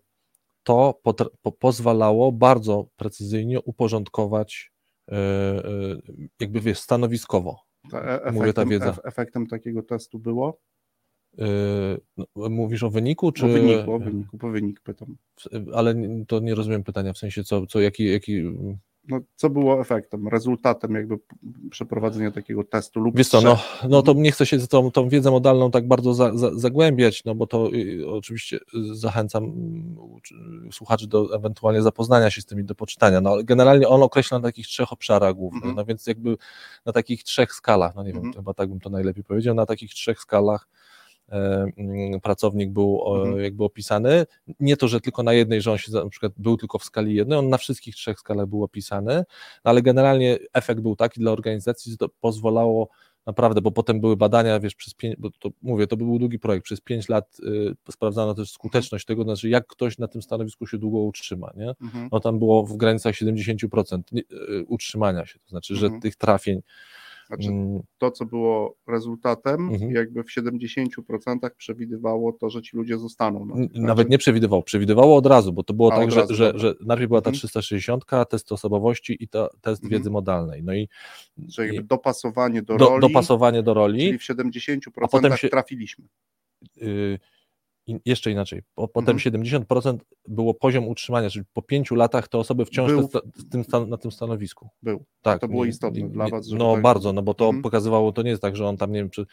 to 0.62 1.00
potr- 1.04 1.30
po, 1.42 1.52
pozwalało 1.52 2.32
bardzo 2.32 2.86
precyzyjnie 2.96 3.60
uporządkować 3.60 4.72
e, 5.08 5.16
jakby 6.40 6.60
wiesz, 6.60 6.78
stanowiskowo. 6.78 7.60
Ta 7.90 8.00
e- 8.00 8.32
mówię, 8.32 8.52
ta 8.52 8.62
efektem, 8.62 8.68
wiedza. 8.68 8.92
ef- 8.92 9.00
efektem 9.04 9.46
takiego 9.46 9.82
testu 9.82 10.18
było? 10.18 10.58
Yy, 11.38 11.46
no, 12.16 12.48
Mówisz 12.50 12.82
o 12.82 12.90
wyniku, 12.90 13.32
czy. 13.32 13.42
Po 13.42 13.48
wyniku, 13.48 13.92
o 13.92 13.98
wyniku, 13.98 14.38
po 14.38 14.50
wynik 14.50 14.80
pytam. 14.80 15.16
Ale 15.74 15.94
to 16.28 16.40
nie 16.40 16.54
rozumiem 16.54 16.84
pytania, 16.84 17.12
w 17.12 17.18
sensie 17.18 17.44
co, 17.44 17.66
co 17.66 17.80
jaki, 17.80 18.12
jaki. 18.12 18.42
No, 19.08 19.20
co 19.36 19.50
było 19.50 19.80
efektem, 19.80 20.28
rezultatem 20.28 20.94
jakby 20.94 21.18
przeprowadzenia 21.70 22.30
takiego 22.30 22.64
testu 22.64 23.00
lub 23.00 23.16
Wiesz 23.16 23.28
co, 23.28 23.40
no, 23.40 23.58
no 23.88 24.02
to 24.02 24.12
nie 24.12 24.32
chcę 24.32 24.46
się 24.46 24.58
tą, 24.58 24.90
tą 24.90 25.08
wiedzę 25.08 25.30
modalną 25.30 25.70
tak 25.70 25.88
bardzo 25.88 26.14
za, 26.14 26.36
za, 26.36 26.50
zagłębiać, 26.54 27.24
no 27.24 27.34
bo 27.34 27.46
to 27.46 27.70
y, 27.74 28.08
oczywiście 28.08 28.56
y, 28.56 28.94
zachęcam 28.94 29.44
mm, 29.44 29.96
ucz- 29.96 30.72
słuchaczy 30.72 31.06
do 31.06 31.36
ewentualnie 31.36 31.82
zapoznania 31.82 32.30
się 32.30 32.40
z 32.40 32.46
tymi, 32.46 32.64
do 32.64 32.74
poczytania. 32.74 33.20
No, 33.20 33.36
generalnie 33.44 33.88
on 33.88 34.02
określa 34.02 34.38
na 34.38 34.44
takich 34.44 34.66
trzech 34.66 34.92
obszarach 34.92 35.34
głównych, 35.34 35.62
Mhm. 35.62 35.76
no 35.76 35.84
więc 35.84 36.06
jakby 36.06 36.36
na 36.86 36.92
takich 36.92 37.24
trzech 37.24 37.52
skalach, 37.52 37.94
no 37.94 38.02
nie 38.02 38.08
wiem, 38.12 38.16
Mhm. 38.16 38.34
chyba 38.34 38.54
tak 38.54 38.68
bym 38.68 38.80
to 38.80 38.90
najlepiej 38.90 39.24
powiedział, 39.24 39.54
na 39.54 39.66
takich 39.66 39.90
trzech 39.90 40.20
skalach 40.20 40.68
mm, 40.68 40.75
pracownik 42.22 42.70
był 42.70 43.00
Mhm. 43.16 43.38
jakby 43.44 43.64
opisany. 43.64 44.26
Nie 44.60 44.76
to, 44.76 44.88
że 44.88 45.00
tylko 45.00 45.22
na 45.22 45.32
jednej, 45.32 45.60
że 45.62 45.72
on 45.72 45.78
się 45.78 45.92
na 45.92 46.08
przykład 46.08 46.32
był 46.36 46.56
tylko 46.56 46.78
w 46.78 46.84
skali 46.84 47.14
jednej, 47.14 47.38
on 47.38 47.48
na 47.48 47.58
wszystkich 47.58 47.94
trzech 47.94 48.18
skalach 48.20 48.46
był 48.46 48.62
opisany, 48.64 49.14
no 49.64 49.70
ale 49.70 49.82
generalnie 49.82 50.38
efekt 50.52 50.80
był 50.80 50.96
taki 50.96 51.20
dla 51.20 51.32
organizacji, 51.32 51.92
że 51.92 51.98
to 51.98 52.08
pozwalało 52.20 52.88
naprawdę, 53.26 53.60
bo 53.60 53.70
potem 53.72 54.00
były 54.00 54.16
badania, 54.16 54.60
wiesz, 54.60 54.74
przez 54.74 54.94
pięć, 54.94 55.16
bo 55.18 55.30
to 55.38 55.50
mówię, 55.62 55.86
to 55.86 55.96
był 55.96 56.18
długi 56.18 56.38
projekt, 56.38 56.64
przez 56.64 56.80
pięć 56.80 57.08
lat 57.08 57.36
y, 57.40 57.74
sprawdzano 57.90 58.34
też 58.34 58.50
skuteczność 58.50 59.04
tego, 59.04 59.22
znaczy 59.22 59.48
jak 59.48 59.66
ktoś 59.66 59.98
na 59.98 60.08
tym 60.08 60.22
stanowisku 60.22 60.66
się 60.66 60.78
długo 60.78 60.98
utrzyma, 60.98 61.50
nie? 61.56 61.74
Mhm. 61.82 62.08
No 62.12 62.20
tam 62.20 62.38
było 62.38 62.66
w 62.66 62.76
granicach 62.76 63.14
70% 63.14 64.12
nie- 64.12 64.22
y, 64.22 64.64
utrzymania 64.68 65.26
się, 65.26 65.38
to 65.38 65.48
znaczy, 65.48 65.76
że 65.76 65.86
Mhm. 65.86 66.02
tych 66.02 66.16
trafień 66.16 66.60
Znaczy, 67.26 67.48
to, 67.98 68.10
co 68.10 68.24
było 68.24 68.76
rezultatem, 68.86 69.68
Mhm. 69.68 69.90
jakby 69.90 70.22
w 70.24 70.30
70% 70.30 71.50
przewidywało 71.56 72.32
to, 72.32 72.50
że 72.50 72.62
ci 72.62 72.76
ludzie 72.76 72.98
zostaną. 72.98 73.46
No. 73.46 73.54
N- 73.54 73.68
Znaczy, 73.68 73.80
Nawet 73.86 74.10
nie 74.10 74.18
przewidywało, 74.18 74.62
przewidywało 74.62 75.16
od 75.16 75.26
razu, 75.26 75.52
bo 75.52 75.62
to 75.62 75.74
było 75.74 75.92
A, 75.92 75.96
tak, 75.96 76.10
że, 76.10 76.20
razu, 76.20 76.34
że, 76.34 76.52
że 76.56 76.74
najpierw 76.80 77.08
była 77.08 77.20
ta 77.20 77.30
Mhm. 77.30 77.38
360, 77.38 78.04
test 78.28 78.52
osobowości 78.52 79.16
i 79.20 79.28
to, 79.28 79.50
test 79.60 79.84
Mhm. 79.84 79.98
wiedzy 80.00 80.10
modalnej. 80.10 80.62
No 80.62 80.74
i 80.74 80.88
Że 81.48 81.66
jakby 81.66 81.82
dopasowanie 81.82 82.62
do, 82.62 82.76
do, 82.76 82.88
roli, 82.88 83.00
dopasowanie 83.00 83.62
do 83.62 83.74
roli, 83.74 83.98
czyli 84.06 84.18
w 84.18 84.22
70% 84.24 85.04
a 85.04 85.08
potem 85.08 85.36
się- 85.36 85.48
trafiliśmy. 85.48 86.04
y, 86.82 87.18
i 87.86 87.96
jeszcze 88.04 88.30
inaczej, 88.30 88.62
po, 88.74 88.88
potem 88.88 89.16
Mhm. 89.16 89.18
70% 89.18 89.98
było 90.28 90.54
poziom 90.54 90.88
utrzymania, 90.88 91.30
czyli 91.30 91.44
po 91.52 91.62
pięciu 91.62 91.94
latach 91.94 92.28
te 92.28 92.38
osoby 92.38 92.64
wciąż 92.64 92.92
Był- 92.92 93.08
te, 93.08 93.20
tym, 93.50 93.64
stan- 93.64 93.88
na 93.88 93.96
tym 93.96 94.10
stanowisku. 94.12 94.68
Był. 94.82 95.04
Tak, 95.22 95.40
To 95.40 95.48
było 95.48 95.64
istotne 95.64 96.02
nie- 96.02 96.08
dla 96.08 96.28
was, 96.28 96.50
No 96.50 96.72
tak- 96.74 96.82
bardzo, 96.82 97.12
no 97.12 97.22
bo 97.22 97.34
to 97.34 97.44
Mhm. 97.44 97.62
pokazywało, 97.62 98.12
to 98.12 98.22
nie 98.22 98.30
jest 98.30 98.42
tak, 98.42 98.56
że 98.56 98.66
on 98.66 98.76
tam, 98.76 98.92
nie 98.92 98.98
wiem, 98.98 99.10
czy 99.10 99.26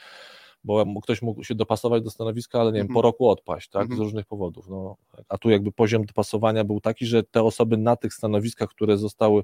bo 0.65 1.01
ktoś 1.01 1.21
mógł 1.21 1.43
się 1.43 1.55
dopasować 1.55 2.03
do 2.03 2.09
stanowiska, 2.09 2.59
ale 2.61 2.71
nie 2.71 2.77
wiem, 2.77 2.81
Mhm. 2.87 2.93
po 2.93 3.01
roku 3.01 3.29
odpaść, 3.29 3.69
tak, 3.69 3.81
Mhm. 3.81 3.97
z 3.97 4.01
różnych 4.01 4.25
powodów. 4.25 4.69
No, 4.69 4.95
a 5.29 5.37
tu 5.37 5.49
jakby 5.49 5.71
poziom 5.71 6.05
dopasowania 6.05 6.63
był 6.63 6.79
taki, 6.81 7.05
że 7.05 7.23
te 7.23 7.43
osoby 7.43 7.77
na 7.77 7.95
tych 7.95 8.13
stanowiskach, 8.13 8.69
które 8.69 8.97
zostały, 8.97 9.43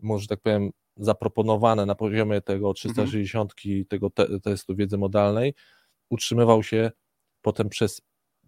może 0.00 0.26
tak 0.26 0.40
powiem, 0.40 0.70
zaproponowane 0.96 1.86
na 1.86 1.94
poziomie 1.94 2.40
tego 2.40 2.74
360, 2.74 3.54
tego 3.88 4.10
te, 4.10 4.40
testu 4.40 4.74
wiedzy 4.76 4.98
modalnej, 4.98 5.54
utrzymywał 6.10 6.62
się 6.62 6.90
potem 7.42 7.68
przez 7.68 8.00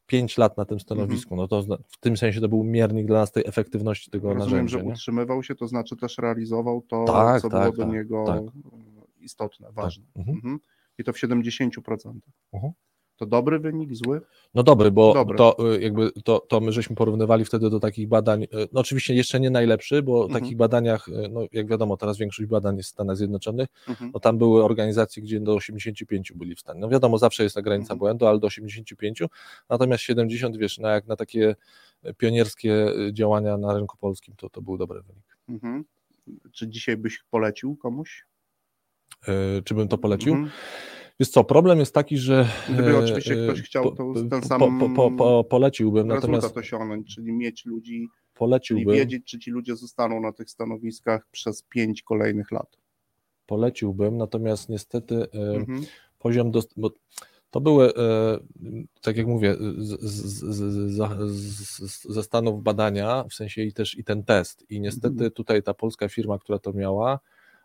5 0.07 0.39
lat 0.39 0.57
na 0.57 0.65
tym 0.65 0.81
stanowisku. 0.81 1.37
No 1.37 1.49
to 1.49 1.63
w 1.89 1.99
tym 2.01 2.17
sensie 2.17 2.41
to 2.41 2.49
był 2.49 2.65
miernik 2.65 3.07
dla 3.07 3.19
nas 3.21 3.33
tej 3.33 3.45
efektywności 3.47 4.11
tego 4.11 4.35
Rozumiem, 4.35 4.51
narzędzia. 4.65 4.79
że 4.79 4.85
nie? 4.85 4.93
utrzymywał 4.93 5.43
się, 5.43 5.55
to 5.55 5.69
znaczy 5.69 5.97
też 5.97 6.19
realizował 6.19 6.83
to, 6.83 7.05
Tak, 7.05 7.43
co 7.43 7.49
tak, 7.49 7.63
było 7.63 7.73
do 7.77 7.83
tak, 7.83 7.93
niego 7.93 8.25
tak. 8.27 8.43
istotne, 9.21 9.73
ważne. 9.73 10.05
Mhm. 10.17 10.37
Mhm. 10.37 10.59
I 10.99 11.05
to 11.05 11.13
w 11.13 11.17
70%. 11.17 12.21
Mhm. 12.53 12.73
To 13.17 13.27
dobry 13.27 13.59
wynik, 13.59 13.95
zły? 13.95 14.21
No 14.55 14.63
dobry, 14.63 14.91
bo 14.91 15.15
Dobry. 15.15 15.39
to 15.39 15.75
y, 15.75 15.81
jakby 15.81 16.11
to, 16.25 16.41
to 16.41 16.61
my 16.61 16.73
żeśmy 16.73 16.97
porównywali 16.97 17.45
wtedy 17.45 17.71
do 17.71 17.81
takich 17.81 18.09
badań, 18.09 18.43
y, 18.45 18.49
no 18.73 18.81
oczywiście 18.81 19.15
jeszcze 19.15 19.41
nie 19.41 19.51
najlepszy, 19.51 20.03
bo 20.03 20.23
w 20.23 20.25
Mhm. 20.27 20.43
takich 20.43 20.57
badaniach, 20.57 21.09
y, 21.09 21.29
no 21.33 21.41
jak 21.53 21.67
wiadomo, 21.69 21.97
teraz 21.97 22.19
większość 22.19 22.49
badań 22.49 22.77
jest 22.77 22.89
w 22.89 22.93
Stanach 22.93 23.17
Zjednoczonych, 23.17 23.69
Mhm. 23.89 24.11
no 24.15 24.21
tam 24.21 24.39
były 24.39 24.65
organizacje, 24.65 25.23
gdzie 25.23 25.41
do 25.41 25.55
85 25.55 26.33
byli 26.33 26.55
w 26.55 26.61
stanie. 26.61 26.81
No 26.81 26.89
wiadomo, 26.89 27.19
zawsze 27.19 27.43
jest 27.43 27.55
ta 27.55 27.63
granica 27.63 27.85
Mhm. 27.95 27.99
błędu, 27.99 28.27
ale 28.27 28.39
do 28.39 28.47
85, 28.47 29.29
natomiast 29.69 30.03
70, 30.03 30.57
wiesz, 30.57 30.79
no 30.79 30.89
jak 30.89 31.07
na 31.07 31.17
takie 31.17 31.57
pionierskie 32.17 32.93
działania 33.13 33.57
na 33.57 33.75
rynku 33.75 33.97
polskim, 33.97 34.35
to 34.37 34.51
to 34.51 34.63
był 34.63 34.79
dobry 34.79 35.03
wynik. 35.03 35.37
Mhm. 35.49 35.85
Czy 36.53 36.69
dzisiaj 36.69 36.97
byś 36.97 37.23
polecił 37.31 37.77
komuś? 37.77 38.25
Y, 39.59 39.63
Czy 39.65 39.75
bym 39.75 39.89
to 39.89 39.99
polecił? 39.99 40.37
Wiesz 41.21 41.29
co, 41.29 41.45
problem 41.45 41.79
jest 41.79 41.95
taki, 41.95 42.19
że... 42.19 42.49
Gdyby 42.69 42.91
e, 42.91 42.99
oczywiście 42.99 43.35
e, 43.35 43.45
ktoś 43.47 43.63
chciał, 43.63 43.95
to 43.95 44.13
ten 44.31 44.43
sam 44.43 44.79
po, 44.79 44.89
po, 44.89 45.11
po, 45.11 45.45
poleciłbym, 45.45 46.07
natomiast 46.07 46.43
Rezultat 46.43 46.65
osiągnąć, 46.65 47.15
czyli 47.15 47.33
mieć 47.33 47.65
ludzi, 47.65 47.91
czyli 47.93 48.09
poleciłbym, 48.35 48.95
wiedzieć, 48.97 49.25
czy 49.25 49.39
ci 49.39 49.51
ludzie 49.51 49.77
zostaną 49.77 50.21
na 50.21 50.33
tych 50.33 50.51
stanowiskach 50.51 51.27
przez 51.31 51.63
pięć 51.63 52.03
kolejnych 52.03 52.53
lat. 52.53 52.77
poleciłbym, 53.47 54.17
natomiast 54.17 54.69
niestety 54.69 55.15
e, 55.35 55.57
Mhm. 55.57 55.83
poziom, 56.19 56.51
dost, 56.51 56.73
bo 56.77 56.91
to 57.51 57.61
były, 57.61 57.93
tak 59.01 59.17
jak 59.17 59.27
mówię, 59.27 59.57
z, 59.79 60.01
z, 60.01 60.45
z, 60.57 60.91
z, 61.31 61.79
z, 61.81 62.05
ze 62.05 62.23
Stanów 62.23 62.63
badania, 62.63 63.25
w 63.31 63.35
sensie 63.35 63.63
i 63.63 63.73
też 63.73 63.99
i 63.99 64.05
ten 64.05 64.25
test 64.25 64.65
i 64.71 64.81
niestety 64.81 65.09
Mhm. 65.15 65.31
tutaj 65.31 65.63
ta 65.63 65.75
polska 65.75 66.09
firma, 66.09 66.39
która 66.39 66.59
to 66.59 66.73
miała, 66.73 67.21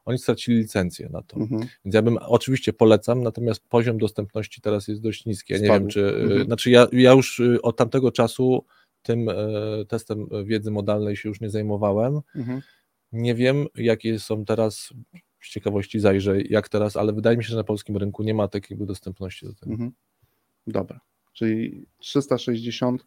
oni 0.09 0.19
stracili 0.19 0.57
licencję 0.57 1.09
na 1.09 1.21
to. 1.21 1.37
Mhm. 1.37 1.61
Więc 1.85 1.95
ja 1.95 2.01
bym 2.01 2.17
oczywiście 2.21 2.73
polecam, 2.73 3.23
natomiast 3.23 3.67
poziom 3.69 3.97
dostępności 3.97 4.61
teraz 4.61 4.87
jest 4.87 5.01
dość 5.01 5.25
niski. 5.25 5.53
Ja 5.53 5.59
nie 5.59 5.65
Spadł. 5.65 5.79
wiem, 5.79 5.89
czy. 5.89 6.07
Mhm. 6.07 6.45
Znaczy, 6.45 6.71
ja, 6.71 6.87
ja 6.91 7.11
już 7.11 7.39
y, 7.39 7.61
od 7.61 7.77
tamtego 7.77 8.11
czasu 8.11 8.65
tym 9.01 9.29
e, 9.29 9.35
testem 9.87 10.27
wiedzy 10.43 10.71
modalnej 10.71 11.15
się 11.15 11.29
już 11.29 11.41
nie 11.41 11.49
zajmowałem. 11.49 12.19
Mhm. 12.35 12.61
Nie 13.11 13.35
wiem, 13.35 13.65
jakie 13.75 14.19
są 14.19 14.45
teraz. 14.45 14.93
Z 15.41 15.49
ciekawości 15.49 15.99
zajrzę, 15.99 16.41
jak 16.41 16.69
teraz, 16.69 16.95
ale 16.97 17.13
wydaje 17.13 17.37
mi 17.37 17.43
się, 17.43 17.49
że 17.49 17.55
na 17.55 17.63
polskim 17.63 17.97
rynku 17.97 18.23
nie 18.23 18.33
ma 18.33 18.47
takiej 18.47 18.77
dostępności 18.77 19.45
do 19.45 19.53
tego. 19.53 19.71
Mhm. 19.71 19.91
Dobra. 20.67 20.99
Czyli 21.39 21.85
360. 21.97 23.03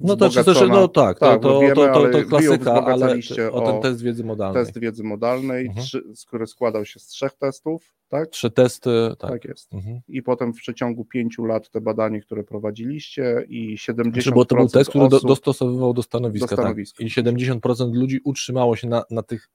No 0.00 0.16
to 0.16 0.28
360, 0.28 0.72
no 0.72 0.88
tak, 0.88 1.18
to, 1.18 1.38
to, 1.38 1.60
wiemy, 1.60 1.74
to, 1.74 1.92
to, 1.92 2.08
to 2.08 2.24
klasyka, 2.24 2.72
ale 2.72 3.18
o 3.52 3.72
ten 3.72 3.82
test 3.82 4.02
wiedzy 4.02 4.24
modalnej. 4.24 4.64
Test 4.64 4.78
wiedzy 4.78 5.04
modalnej, 5.04 5.66
mhm. 5.66 5.86
trzy, 5.86 6.02
który 6.26 6.46
składał 6.46 6.84
się 6.84 7.00
z 7.00 7.06
trzech 7.06 7.34
testów, 7.34 7.94
tak? 8.08 8.28
Trzy 8.30 8.50
testy, 8.50 8.90
tak. 9.18 9.30
Tak 9.30 9.44
jest. 9.44 9.74
Mhm. 9.74 10.00
I 10.08 10.22
potem 10.22 10.52
w 10.52 10.56
przeciągu 10.56 11.04
pięciu 11.04 11.44
lat 11.44 11.70
te 11.70 11.80
badanie, 11.80 12.20
które 12.20 12.44
prowadziliście 12.44 13.44
i 13.48 13.76
70% 13.76 14.12
znaczy, 14.12 14.30
bo 14.30 14.44
to 14.44 14.56
był 14.56 14.68
test, 14.68 14.90
który 14.90 15.08
do, 15.08 15.20
dostosowywał 15.20 15.94
do 15.94 16.02
stanowiska, 16.02 16.46
do 16.46 16.62
stanowiska. 16.62 16.98
Tak. 16.98 17.06
i 17.06 17.10
70% 17.10 17.94
ludzi 17.94 18.20
utrzymało 18.24 18.76
się 18.76 18.88
na, 18.88 19.04
na 19.10 19.22
tych 19.22 19.48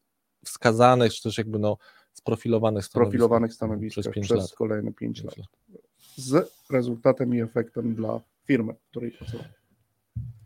wskazanych, 0.46 1.14
czy 1.14 1.24
też 1.24 1.38
jakby 1.38 1.60
no 1.60 1.78
sprofilowanych 2.14 2.86
stanowiskach, 2.86 3.12
profilowanych 3.12 3.54
stanowiskach 3.54 4.12
przez, 4.12 4.26
przez 4.26 4.54
kolejne 4.54 4.94
5 4.94 5.24
lat. 5.24 5.38
lat. 5.38 5.48
Z 6.18 6.52
rezultatem 6.70 7.36
i 7.36 7.42
efektem 7.42 7.96
dla 7.96 8.22
firmy, 8.46 8.74
w 8.74 8.90
której 8.90 9.12
pracowałem. 9.12 9.52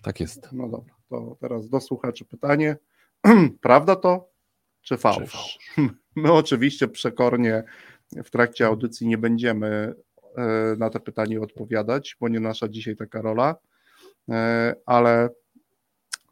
Tak 0.01 0.19
jest. 0.19 0.49
No 0.51 0.69
dobra, 0.69 0.95
to 1.09 1.37
teraz 1.39 1.69
do 1.69 1.81
słuchaczy 1.81 2.25
pytanie. 2.25 2.77
Prawda 3.61 3.95
to, 3.95 4.29
czy 4.81 4.97
fałsz? 4.97 5.17
czy 5.17 5.25
fałsz? 5.25 5.59
My 6.15 6.31
oczywiście 6.31 6.87
przekornie 6.87 7.63
w 8.23 8.29
trakcie 8.29 8.65
audycji 8.65 9.07
nie 9.07 9.17
będziemy 9.17 9.93
e, 10.37 10.75
na 10.77 10.89
to 10.89 10.99
pytanie 10.99 11.41
odpowiadać, 11.41 12.17
bo 12.19 12.29
nie 12.29 12.39
nasza 12.39 12.67
dzisiaj 12.67 12.95
taka 12.95 13.21
rola, 13.21 13.55
e, 14.29 14.75
ale 14.85 15.29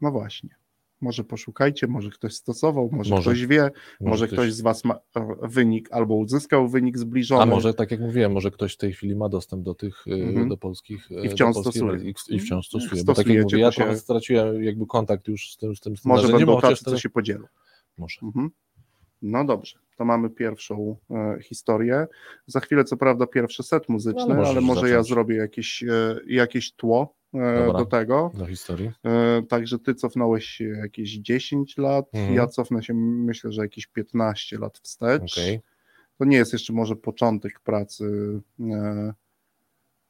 no 0.00 0.10
właśnie. 0.10 0.59
Może 1.00 1.24
poszukajcie, 1.24 1.86
może 1.86 2.10
ktoś 2.10 2.34
stosował, 2.34 2.90
może, 2.92 3.14
może. 3.14 3.30
ktoś 3.30 3.46
wie, 3.46 3.62
może, 3.62 4.10
może 4.10 4.26
ktoś... 4.26 4.38
ktoś 4.38 4.52
z 4.52 4.60
Was 4.60 4.84
ma 4.84 4.94
e, 4.94 5.36
wynik 5.42 5.92
albo 5.92 6.14
uzyskał 6.14 6.68
wynik 6.68 6.98
zbliżony. 6.98 7.42
A 7.42 7.46
może, 7.46 7.74
tak 7.74 7.90
jak 7.90 8.00
mówiłem, 8.00 8.32
może 8.32 8.50
ktoś 8.50 8.74
w 8.74 8.76
tej 8.76 8.92
chwili 8.92 9.16
ma 9.16 9.28
dostęp 9.28 9.62
do 9.62 9.74
tych, 9.74 10.06
mm 10.06 10.34
-hmm. 10.34 10.48
do 10.48 10.56
polskich 10.56 11.08
i 11.22 11.28
wciąż 11.28 11.56
stosuje. 11.56 12.10
I, 12.10 12.14
I, 12.28 12.40
wciąż 12.40 12.66
stosuje. 12.66 13.04
Bo 13.04 13.14
tak 13.14 13.26
jak 13.26 13.42
mówię, 13.42 13.58
ja 13.58 13.72
się... 13.72 13.96
straciłem 13.96 14.64
jakby 14.64 14.86
kontakt 14.86 15.28
już 15.28 15.52
z 15.52 15.56
tym, 15.56 15.76
z 15.76 15.80
tym 15.80 15.94
Może 16.04 16.28
będą 16.28 16.60
tacy, 16.60 16.84
co 16.84 16.98
się 16.98 17.10
podzielą. 17.10 17.46
Może. 17.98 18.20
Mhm. 18.22 18.50
No 19.22 19.44
dobrze, 19.44 19.78
to 19.96 20.04
mamy 20.04 20.30
pierwszą 20.30 20.96
e, 21.10 21.38
historię. 21.42 22.06
Za 22.46 22.60
chwilę, 22.60 22.84
co 22.84 22.96
prawda, 22.96 23.26
pierwszy 23.26 23.62
set 23.62 23.88
muzyczny, 23.88 24.34
no, 24.34 24.46
ale 24.46 24.60
może 24.60 24.80
zacząć. 24.80 24.92
ja 24.92 25.02
zrobię 25.02 25.36
jakieś, 25.36 25.82
e, 25.82 26.20
jakieś 26.26 26.72
tło 26.72 27.14
e, 27.14 27.19
Dobra, 27.32 27.78
do 27.78 27.86
tego. 27.86 28.30
Do 28.34 28.46
historii. 28.46 28.90
E, 29.04 29.42
także 29.48 29.78
ty 29.78 29.94
cofnąłeś 29.94 30.44
się 30.44 30.64
jakieś 30.64 31.10
10 31.10 31.78
lat, 31.78 32.06
mhm. 32.14 32.34
ja 32.34 32.46
cofnę 32.46 32.82
się 32.82 32.94
myślę, 32.94 33.52
że 33.52 33.62
jakieś 33.62 33.86
15 33.86 34.58
lat 34.58 34.78
wstecz. 34.78 35.38
Okay. 35.38 35.60
To 36.18 36.24
nie 36.24 36.36
jest 36.36 36.52
jeszcze 36.52 36.72
może 36.72 36.96
początek 36.96 37.60
pracy. 37.60 38.40
E, 38.60 39.14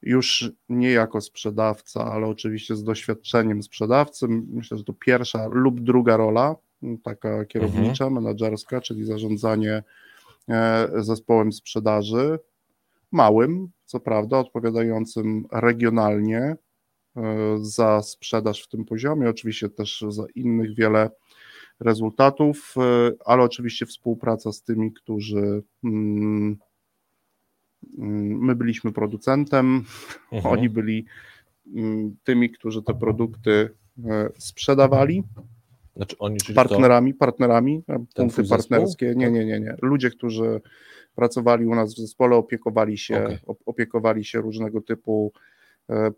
już 0.03 0.53
nie 0.69 0.91
jako 0.91 1.21
sprzedawca, 1.21 2.05
ale 2.05 2.27
oczywiście 2.27 2.77
z 2.77 2.85
doświadczeniem 2.85 3.63
sprzedawcy. 3.63 4.29
Myślę, 4.29 4.79
że 4.79 4.85
to 4.85 4.93
pierwsza 4.93 5.47
lub 5.47 5.81
druga 5.81 6.17
rola 6.17 6.57
taka 7.03 7.45
kierownicza, 7.45 8.05
mhm. 8.05 8.13
menedżerska, 8.13 8.81
czyli 8.81 9.05
zarządzanie 9.05 9.83
e, 10.49 10.89
zespołem 10.97 11.53
sprzedaży, 11.53 12.39
małym, 13.13 13.69
co 13.85 14.01
prawda, 14.01 14.39
odpowiadającym 14.39 15.47
regionalnie 15.53 16.39
e, 16.39 16.57
za 17.61 18.03
sprzedaż 18.03 18.63
w 18.63 18.69
tym 18.69 18.85
poziomie, 18.85 19.29
oczywiście 19.29 19.69
też 19.69 20.05
za 20.09 20.25
innych 20.35 20.75
wiele 20.75 21.11
rezultatów, 21.81 22.75
e, 22.77 23.11
ale 23.25 23.43
oczywiście 23.43 23.87
współpraca 23.87 24.53
z 24.53 24.63
tymi, 24.63 24.93
którzy 24.93 25.63
mm, 25.85 26.57
mm, 27.99 28.39
my 28.39 28.55
byliśmy 28.55 28.93
producentem, 28.93 29.85
mhm. 30.33 30.55
oni 30.55 30.69
byli 30.69 31.05
mm, 31.75 32.17
tymi, 32.25 32.51
którzy 32.51 32.83
te 32.83 32.95
produkty 32.95 33.71
sprzedawali. 34.39 35.25
Znaczy 35.97 36.17
oni, 36.19 36.39
partnerami, 36.55 37.15
partnerami, 37.15 37.83
punkty 38.15 38.45
partnerskie. 38.45 39.15
Nie, 39.17 39.27
tak. 39.27 39.35
nie, 39.35 39.45
nie, 39.45 39.61
nie. 39.61 39.77
Ludzie, 39.83 40.11
którzy 40.11 40.61
pracowali 41.15 41.67
u 41.67 41.75
nas 41.75 41.95
w 41.95 41.99
zespole, 41.99 42.37
opiekowali 42.37 42.99
się, 42.99 43.25
okay. 43.25 43.39
opiekowali 43.67 44.25
się 44.25 44.41
różnego 44.41 44.81
typu 44.81 45.33
e, 45.37 45.60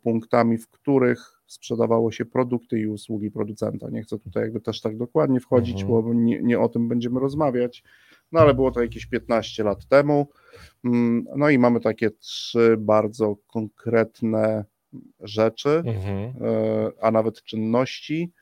punktami, 0.03 0.59
w 0.59 0.69
których 0.69 1.43
sprzedawało 1.47 2.13
się 2.13 2.25
produkty 2.25 2.81
i 2.81 2.87
usługi 2.87 3.31
producenta. 3.31 3.91
Nie 3.91 4.03
chcę 4.03 4.19
tutaj 4.19 4.43
jakby 4.43 4.61
też 4.61 4.81
tak 4.81 4.97
dokładnie 4.97 5.41
wchodzić, 5.41 5.83
mhm. 5.83 6.03
bo 6.03 6.15
nie, 6.15 6.43
nie, 6.43 6.61
o 6.61 6.69
tym 6.69 6.89
będziemy 6.89 7.21
rozmawiać, 7.21 7.83
no 8.33 8.41
ale 8.41 8.55
było 8.55 8.71
to 8.71 8.83
jakieś 8.83 9.07
15 9.07 9.65
lat 9.65 9.87
temu. 9.87 10.29
Mm, 10.85 11.25
no 11.37 11.51
i 11.51 11.59
mamy 11.59 11.81
takie 11.81 12.11
trzy 12.11 12.77
bardzo 12.79 13.37
konkretne 13.47 14.65
rzeczy, 15.21 15.83
mhm. 15.87 16.33
E, 16.41 16.91
a 17.01 17.11
nawet 17.11 17.43
czynności, 17.43 18.33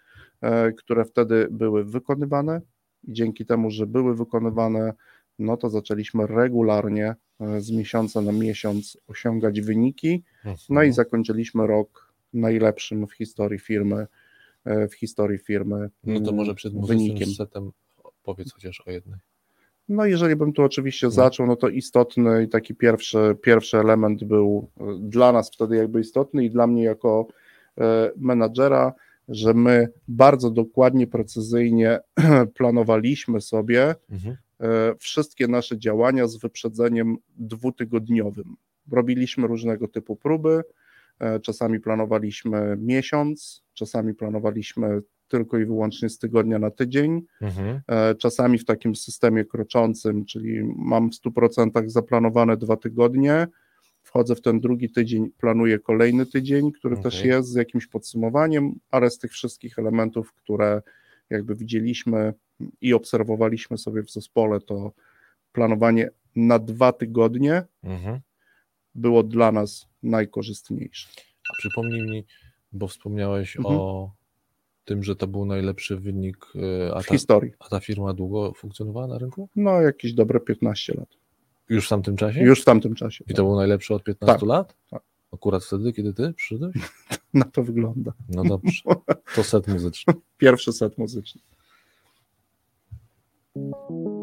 E, 0.43 0.73
które 0.73 1.05
wtedy 1.05 1.49
były 1.51 1.85
wykonywane. 1.85 2.61
Dzięki 3.05 3.47
temu, 3.47 3.71
że 3.71 3.87
były 3.87 4.17
wykonywane, 4.17 4.93
no 5.39 5.57
to 5.57 5.71
zaczęliśmy 5.71 6.27
regularnie 6.27 7.07
e, 7.07 7.17
z 7.59 7.71
miesiąca 7.71 8.21
na 8.21 8.33
miesiąc 8.33 8.99
osiągać 9.09 9.61
wyniki. 9.61 10.23
No 10.45 10.83
i 10.83 10.87
mhm. 10.87 10.93
zakończyliśmy 10.93 11.67
rok 11.67 12.13
najlepszym 12.33 13.07
w 13.07 13.13
historii 13.13 13.59
firmy, 13.59 14.07
e, 14.65 14.89
w 14.89 14.95
historii 14.95 15.39
firmy. 15.39 15.91
No 16.05 16.21
to 16.21 16.33
może 16.33 16.55
przed 16.55 16.87
wynikiem. 16.87 17.29
setem 17.29 17.71
powiedz 18.23 18.53
chociaż 18.53 18.83
o 18.87 18.91
jednej. 18.91 19.21
No 19.89 20.07
jeżeli 20.07 20.37
bym 20.37 20.53
tu 20.53 20.63
oczywiście 20.63 21.07
no. 21.07 21.11
zaczął, 21.11 21.47
no 21.47 21.57
to 21.57 21.69
istotny 21.69 22.45
i 22.45 22.49
taki 22.49 22.75
pierwszy, 22.75 23.37
pierwszy 23.43 23.79
element 23.79 24.25
był 24.25 24.71
dla 25.01 25.33
nas 25.33 25.51
wtedy 25.51 25.77
jakby 25.77 26.01
istotny 26.01 26.45
i 26.45 26.51
dla 26.51 26.67
mnie 26.67 26.83
jako 26.83 27.27
menadżera, 28.17 28.93
że 29.29 29.55
my 29.55 29.89
bardzo 30.09 30.51
dokładnie, 30.51 31.07
precyzyjnie 31.07 32.01
planowaliśmy 32.57 33.41
sobie 33.41 33.95
mhm. 34.11 34.37
E, 34.61 34.95
wszystkie 34.99 35.49
nasze 35.49 35.79
działania 35.79 36.27
z 36.27 36.37
wyprzedzeniem 36.37 37.17
dwutygodniowym. 37.37 38.57
Robiliśmy 38.93 39.47
różnego 39.47 39.89
typu 39.89 40.17
próby, 40.17 40.63
e, 41.19 41.41
czasami 41.41 41.81
planowaliśmy 41.81 42.77
miesiąc, 42.81 43.63
czasami 43.75 44.15
planowaliśmy 44.15 45.03
tylko 45.29 45.59
i 45.59 45.65
wyłącznie 45.65 46.09
z 46.09 46.19
tygodnia 46.19 46.59
na 46.59 46.71
tydzień, 46.71 47.23
mhm. 47.41 47.81
E, 47.87 48.15
czasami 48.15 48.59
w 48.59 48.65
takim 48.65 48.97
systemie 48.97 49.45
kroczącym, 49.45 50.25
czyli 50.25 50.65
mam 50.77 51.11
w 51.11 51.15
100% 51.15 51.89
zaplanowane 51.91 52.57
dwa 52.57 52.77
tygodnie, 52.77 53.47
wchodzę 54.03 54.35
w 54.35 54.41
ten 54.41 54.61
drugi 54.61 54.91
tydzień, 54.91 55.31
planuję 55.39 55.79
kolejny 55.79 56.27
tydzień, 56.27 56.73
który 56.73 56.95
okay. 56.95 57.03
też 57.03 57.25
jest 57.25 57.49
z 57.49 57.55
jakimś 57.55 57.87
podsumowaniem, 57.87 58.75
ale 58.91 59.11
z 59.11 59.19
tych 59.19 59.33
wszystkich 59.33 59.79
elementów, 59.79 60.33
które 60.33 60.83
jakby 61.31 61.55
widzieliśmy 61.55 62.35
i 62.81 62.95
obserwowaliśmy 62.95 63.79
sobie 63.79 64.03
w 64.03 64.11
zespole, 64.11 64.61
to 64.61 64.93
planowanie 65.53 66.11
na 66.37 66.59
dwa 66.59 66.93
tygodnie 66.93 67.63
mhm. 67.83 68.21
było 68.95 69.23
dla 69.23 69.53
nas 69.53 69.87
najkorzystniejsze. 70.03 71.09
A 71.51 71.53
przypomnij 71.59 72.03
mi, 72.03 72.25
bo 72.73 72.89
wspomniałeś 72.89 73.57
mhm. 73.57 73.77
o 73.77 74.13
tym, 74.85 75.03
że 75.03 75.17
to 75.17 75.27
był 75.27 75.45
najlepszy 75.45 75.97
wynik 75.97 76.47
e, 76.55 76.95
a 76.95 77.03
w 77.03 77.07
ta, 77.07 77.15
historii. 77.15 77.53
A 77.59 77.69
ta 77.69 77.81
firma 77.81 78.15
długo 78.15 78.53
funkcjonowała 78.53 79.07
na 79.07 79.19
rynku? 79.19 79.49
No, 79.57 79.81
jakieś 79.81 80.13
dobre 80.13 80.41
15 80.41 80.95
lat. 80.95 81.09
Już 81.69 81.87
w 81.87 81.89
tamtym 81.89 82.17
czasie? 82.17 82.41
Już 82.41 82.63
w 82.63 82.65
tamtym 82.65 82.95
czasie. 82.95 83.25
I 83.29 83.35
to 83.35 83.43
był 83.43 83.57
najlepszy 83.57 83.95
od 83.95 84.05
15 84.05 84.33
tak, 84.33 84.49
lat? 84.49 84.77
Tak. 84.91 85.03
Akurat 85.33 85.65
wtedy, 85.65 85.93
kiedy 85.93 86.15
ty 86.15 86.33
przyszedłeś? 86.33 86.75
Na 87.35 87.45
to 87.45 87.63
wygląda. 87.63 88.13
No 88.29 88.45
dobrze. 88.45 88.83
To 89.35 89.45
set 89.45 89.69
muzyczny. 89.69 90.15
Pierwszy 90.39 90.73
set 90.73 90.99
muzyczny. 90.99 91.41
Thank 93.61 93.75
you. 93.91 94.20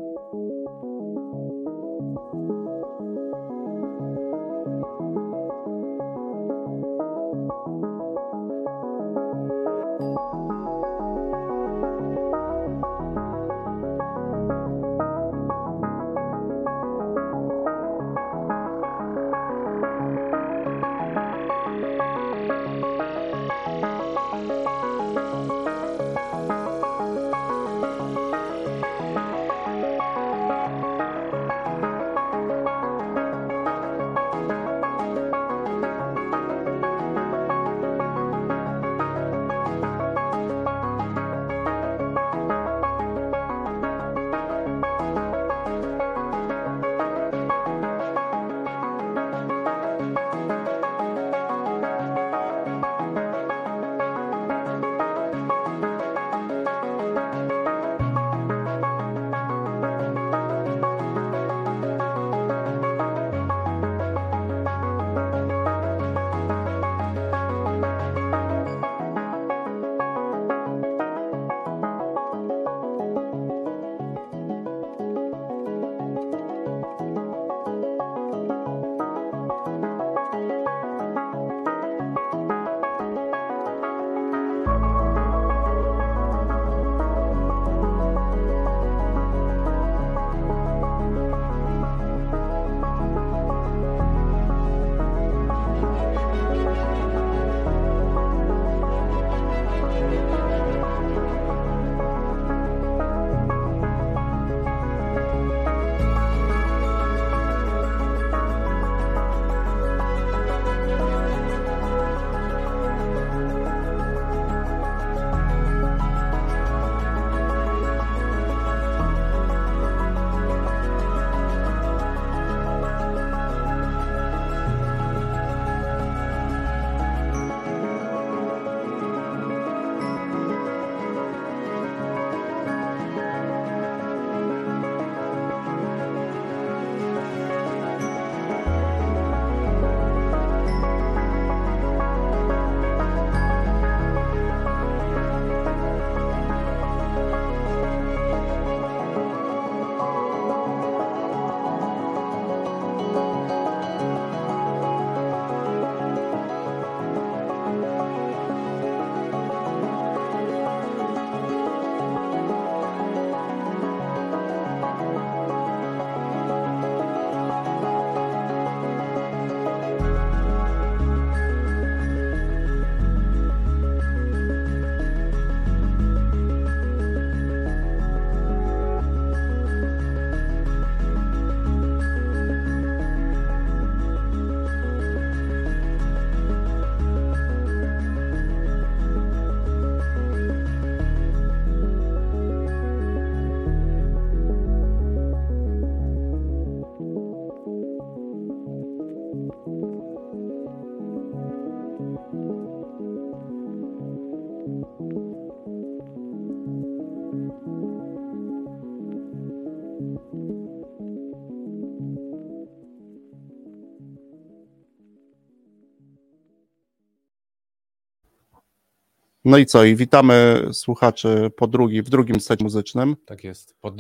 No 219.48 219.58
i 219.58 219.66
co? 219.66 219.84
I 219.84 219.96
witamy 219.96 220.68
słuchaczy 220.72 221.52
po 221.58 221.68
drugi, 221.68 222.02
w 222.02 222.10
drugim 222.10 222.40
secie 222.40 222.64
muzycznym. 222.64 223.16
Tak 223.26 223.44
jest. 223.44 223.76
Po, 223.82 223.94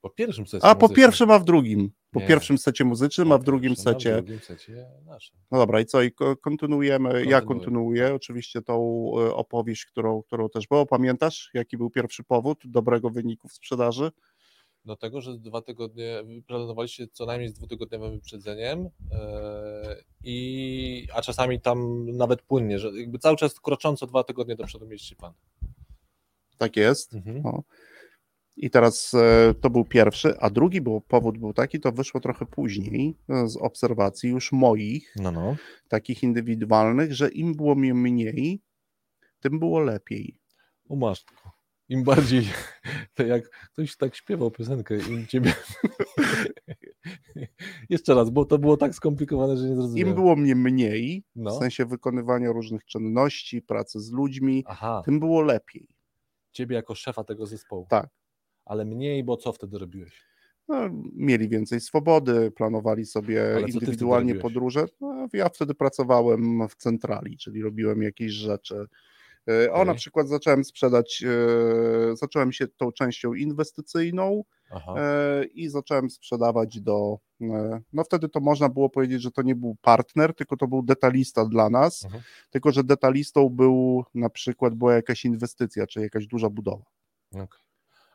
po 0.00 0.10
pierwszym 0.10 0.46
secie. 0.46 0.64
A 0.66 0.74
po 0.74 0.80
muzycznym. 0.86 0.96
pierwszym, 1.06 1.30
a 1.30 1.38
w 1.38 1.44
drugim. 1.44 1.90
Po 2.10 2.20
Nie. 2.20 2.26
pierwszym 2.26 2.58
secie 2.58 2.84
muzycznym, 2.84 3.32
a 3.32 3.38
w 3.38 3.44
drugim 3.44 3.70
pierwszym, 3.70 3.92
secie. 3.92 4.12
W 4.12 4.16
drugim 4.16 4.40
secie 4.40 4.86
naszym. 5.04 5.36
No 5.50 5.58
dobra, 5.58 5.80
i 5.80 5.86
co? 5.86 6.02
I 6.02 6.12
ko- 6.12 6.36
kontynuujemy. 6.36 7.08
Ja 7.08 7.14
Kontynuuj. 7.14 7.44
kontynuuję 7.46 8.14
oczywiście 8.14 8.62
tą 8.62 8.74
e, 9.18 9.34
opowieść, 9.34 9.84
którą, 9.84 10.22
którą 10.22 10.48
też 10.48 10.66
było. 10.66 10.86
Pamiętasz, 10.86 11.50
jaki 11.54 11.76
był 11.76 11.90
pierwszy 11.90 12.24
powód 12.24 12.58
dobrego 12.64 13.10
wyniku 13.10 13.48
w 13.48 13.52
sprzedaży? 13.52 14.10
Do 14.84 14.96
tego, 14.96 15.20
że 15.20 15.38
dwa 15.38 15.62
tygodnie 15.62 16.22
planowaliście 16.46 17.06
co 17.08 17.26
najmniej 17.26 17.48
z 17.48 17.52
dwutygodniowym 17.52 18.12
wyprzedzeniem, 18.12 18.88
e, 19.12 19.96
i, 20.24 21.08
a 21.14 21.22
czasami 21.22 21.60
tam 21.60 22.06
nawet 22.16 22.42
płynnie, 22.42 22.78
że 22.78 22.90
jakby 23.00 23.18
cały 23.18 23.36
czas 23.36 23.60
krocząco 23.60 24.06
dwa 24.06 24.24
tygodnie 24.24 24.56
do 24.56 24.64
przodu 24.64 24.86
mieliście 24.86 25.16
plan. 25.16 25.32
Tak 26.58 26.76
jest. 26.76 27.14
Mhm. 27.14 27.42
No. 27.42 27.62
I 28.56 28.70
teraz 28.70 29.14
e, 29.14 29.54
to 29.60 29.70
był 29.70 29.84
pierwszy, 29.84 30.38
a 30.38 30.50
drugi 30.50 30.80
był, 30.80 31.00
powód 31.00 31.38
był 31.38 31.52
taki, 31.52 31.80
to 31.80 31.92
wyszło 31.92 32.20
trochę 32.20 32.46
później 32.46 33.16
e, 33.28 33.48
z 33.48 33.56
obserwacji 33.56 34.30
już 34.30 34.52
moich, 34.52 35.14
No, 35.16 35.30
no. 35.32 35.56
takich 35.88 36.22
indywidualnych, 36.22 37.14
że 37.14 37.28
im 37.28 37.54
było 37.54 37.74
mnie 37.74 37.94
mniej, 37.94 38.62
tym 39.40 39.58
było 39.58 39.80
lepiej. 39.80 40.38
U 40.88 40.96
matko. 40.96 41.61
Im 41.92 42.04
bardziej, 42.04 42.42
to 43.14 43.22
jak 43.22 43.50
ktoś 43.50 43.96
tak 43.96 44.16
śpiewał 44.16 44.50
piosenkę, 44.50 44.98
im 44.98 45.26
ciebie... 45.26 45.54
Jeszcze 47.90 48.14
raz, 48.14 48.30
bo 48.30 48.44
to 48.44 48.58
było 48.58 48.76
tak 48.76 48.94
skomplikowane, 48.94 49.56
że 49.56 49.68
nie 49.68 49.74
zrozumiałem. 49.74 50.08
Im 50.08 50.14
było 50.14 50.36
mnie 50.36 50.54
mniej, 50.54 51.24
No. 51.36 51.50
w 51.50 51.58
sensie 51.58 51.86
wykonywania 51.86 52.52
różnych 52.52 52.84
czynności, 52.84 53.62
pracy 53.62 54.00
z 54.00 54.12
ludźmi, 54.12 54.64
Aha, 54.66 55.02
tym 55.04 55.20
było 55.20 55.42
lepiej. 55.42 55.88
ciebie 56.52 56.76
jako 56.76 56.94
szefa 56.94 57.24
tego 57.24 57.46
zespołu. 57.46 57.86
Tak. 57.90 58.08
Ale 58.64 58.84
mniej, 58.84 59.24
bo 59.24 59.36
co 59.36 59.52
wtedy 59.52 59.78
robiłeś? 59.78 60.26
No, 60.68 60.76
mieli 61.14 61.48
więcej 61.48 61.80
swobody, 61.80 62.50
planowali 62.50 63.06
sobie 63.06 63.44
indywidualnie 63.68 64.34
podróże. 64.34 64.86
No, 65.00 65.28
ja 65.32 65.48
wtedy 65.48 65.74
pracowałem 65.74 66.68
w 66.68 66.74
centrali, 66.74 67.36
czyli 67.36 67.62
robiłem 67.62 68.02
jakieś 68.02 68.32
rzeczy. 68.32 68.86
E, 69.48 69.72
O, 69.72 69.84
na 69.84 69.94
przykład 69.94 70.28
zacząłem 70.28 70.64
sprzedać, 70.64 71.24
e, 72.12 72.16
zacząłem 72.16 72.52
się 72.52 72.68
tą 72.68 72.92
częścią 72.92 73.34
inwestycyjną 73.34 74.44
Aha, 74.70 74.94
e, 74.98 75.44
i 75.44 75.68
zacząłem 75.68 76.10
sprzedawać 76.10 76.80
do, 76.80 77.18
no 77.92 78.04
wtedy 78.04 78.28
to 78.28 78.40
można 78.40 78.68
było 78.68 78.90
powiedzieć, 78.90 79.22
że 79.22 79.30
to 79.30 79.42
nie 79.42 79.54
był 79.54 79.76
partner, 79.82 80.34
tylko 80.34 80.56
to 80.56 80.68
był 80.68 80.82
detalista 80.82 81.44
dla 81.44 81.70
nas, 81.70 82.04
Mhm. 82.04 82.22
tylko 82.50 82.72
że 82.72 82.84
detalistą 82.84 83.48
był 83.48 84.04
na 84.14 84.30
przykład 84.30 84.74
była 84.74 84.94
jakaś 84.94 85.24
inwestycja, 85.24 85.86
czy 85.86 86.00
jakaś 86.00 86.26
duża 86.26 86.50
budowa. 86.50 86.84
okej. 87.34 87.46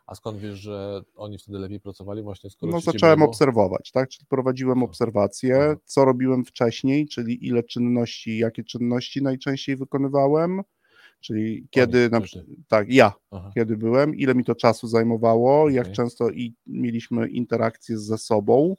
A 0.07 0.15
skąd 0.15 0.39
wiesz, 0.39 0.55
że 0.59 1.01
oni 1.15 1.37
wtedy 1.37 1.59
lepiej 1.59 1.79
pracowali 1.79 2.21
właśnie, 2.23 2.49
skoro 2.49 2.71
No, 2.71 2.79
zacząłem 2.79 3.19
było? 3.19 3.29
obserwować, 3.29 3.91
tak? 3.91 4.09
Czyli 4.09 4.25
prowadziłem 4.29 4.83
obserwacje, 4.83 5.57
Aha. 5.63 5.75
co 5.85 6.05
robiłem 6.05 6.45
wcześniej, 6.45 7.07
czyli 7.07 7.47
ile 7.47 7.63
czynności, 7.63 8.37
jakie 8.37 8.63
czynności 8.63 9.23
najczęściej 9.23 9.75
wykonywałem, 9.75 10.61
czyli 11.19 11.67
kiedy, 11.69 12.09
na, 12.09 12.21
tak, 12.67 12.89
ja, 12.89 13.13
Aha. 13.31 13.51
kiedy 13.55 13.77
byłem, 13.77 14.15
ile 14.15 14.35
mi 14.35 14.43
to 14.43 14.55
czasu 14.55 14.87
zajmowało, 14.87 15.69
jak 15.69 15.85
Okej. 15.85 15.95
często 15.95 16.29
i 16.29 16.53
mieliśmy 16.67 17.27
interakcje 17.29 17.97
ze 17.97 18.17
sobą, 18.17 18.75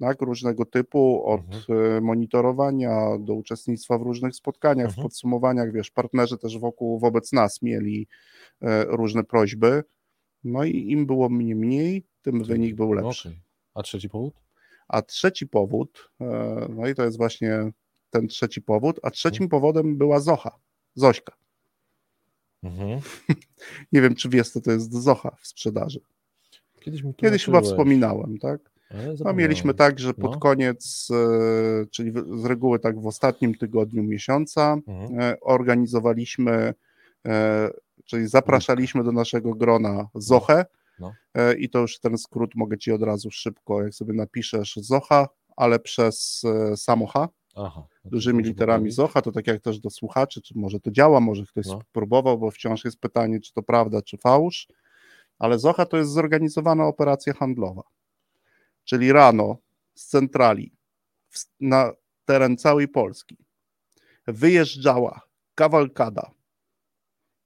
tak, 0.00 0.20
różnego 0.22 0.64
typu, 0.64 1.24
od 1.26 1.40
Mhm. 1.40 1.96
e, 1.96 2.00
monitorowania 2.00 3.18
do 3.18 3.34
uczestnictwa 3.34 3.98
w 3.98 4.02
różnych 4.02 4.34
spotkaniach, 4.34 4.86
Mhm. 4.88 5.02
w 5.02 5.02
podsumowaniach, 5.02 5.72
wiesz, 5.72 5.90
partnerzy 5.90 6.38
też 6.38 6.58
wokół, 6.58 6.98
wobec 6.98 7.32
nas 7.32 7.62
mieli 7.62 8.06
e, 8.62 8.84
różne 8.84 9.24
prośby, 9.24 9.84
no 10.44 10.64
i 10.64 10.90
im 10.90 11.06
było 11.06 11.28
mnie 11.28 11.56
mniej, 11.56 12.04
tym 12.22 12.44
wynik 12.44 12.74
był 12.76 12.92
lepszy. 12.92 13.28
Okej. 13.28 13.40
A 13.74 13.82
trzeci 13.82 14.08
powód? 14.08 14.34
A 14.88 15.02
trzeci 15.02 15.46
powód, 15.46 16.10
e, 16.20 16.66
no 16.76 16.88
i 16.88 16.94
to 16.94 17.04
jest 17.04 17.16
właśnie 17.16 17.72
ten 18.10 18.28
trzeci 18.28 18.62
powód, 18.62 19.00
a 19.02 19.10
trzecim 19.10 19.44
Mhm. 19.44 19.48
powodem 19.48 19.98
była 19.98 20.20
Zocha, 20.20 20.58
Zośka. 20.94 21.32
Mhm. 22.62 23.00
Nie 23.92 24.00
wiem, 24.02 24.14
czy 24.14 24.28
wiesz, 24.28 24.50
co 24.50 24.60
to 24.60 24.70
jest 24.72 24.92
Zocha 24.92 25.36
w 25.40 25.46
sprzedaży. 25.46 26.00
Kiedyś 26.80 27.02
mi 27.02 27.14
Kiedyś 27.14 27.44
chyba 27.44 27.60
wspominałem, 27.60 28.38
tak? 28.38 28.72
No, 29.24 29.32
mieliśmy 29.32 29.74
tak, 29.74 29.98
że 30.00 30.14
pod 30.14 30.32
No. 30.32 30.38
koniec, 30.38 31.08
e, 31.10 31.86
czyli 31.86 32.12
z 32.42 32.44
reguły 32.44 32.78
tak 32.78 33.00
w 33.00 33.06
ostatnim 33.06 33.54
tygodniu 33.54 34.02
miesiąca, 34.02 34.76
Mhm. 34.86 35.20
e, 35.20 35.40
organizowaliśmy, 35.40 36.74
e, 37.26 37.70
czyli 38.04 38.28
zapraszaliśmy 38.28 39.04
do 39.04 39.12
naszego 39.12 39.54
grona 39.54 40.08
Zochę 40.14 40.64
No. 40.98 41.12
i 41.58 41.68
to 41.70 41.78
już 41.78 41.98
ten 41.98 42.18
skrót 42.18 42.54
mogę 42.54 42.78
Ci 42.78 42.92
od 42.92 43.02
razu 43.02 43.30
szybko, 43.30 43.82
jak 43.82 43.94
sobie 43.94 44.12
napiszesz 44.12 44.76
Zocha, 44.76 45.28
ale 45.56 45.78
przez 45.78 46.42
samocha, 46.76 47.28
Aha. 47.54 47.86
no 48.04 48.10
dużymi 48.10 48.44
literami. 48.44 48.90
Zocha, 48.90 49.22
to 49.22 49.32
tak 49.32 49.46
jak 49.46 49.60
też 49.62 49.78
do 49.80 49.90
słuchaczy, 49.90 50.42
czy 50.42 50.58
może 50.58 50.80
to 50.80 50.90
działa, 50.90 51.20
może 51.20 51.42
ktoś 51.46 51.66
No. 51.66 51.80
spróbował, 51.80 52.38
bo 52.38 52.50
wciąż 52.50 52.84
jest 52.84 53.00
pytanie, 53.00 53.40
czy 53.40 53.52
to 53.52 53.62
prawda, 53.62 54.02
czy 54.02 54.16
fałsz, 54.18 54.68
ale 55.38 55.58
Zocha 55.58 55.86
to 55.86 55.96
jest 55.96 56.10
zorganizowana 56.10 56.86
operacja 56.86 57.32
handlowa, 57.34 57.82
czyli 58.84 59.12
rano 59.12 59.56
z 59.94 60.06
centrali 60.06 60.72
w- 61.28 61.44
na 61.60 61.92
teren 62.24 62.56
całej 62.56 62.88
Polski 62.88 63.36
wyjeżdżała 64.26 65.20
kawalkada 65.54 66.30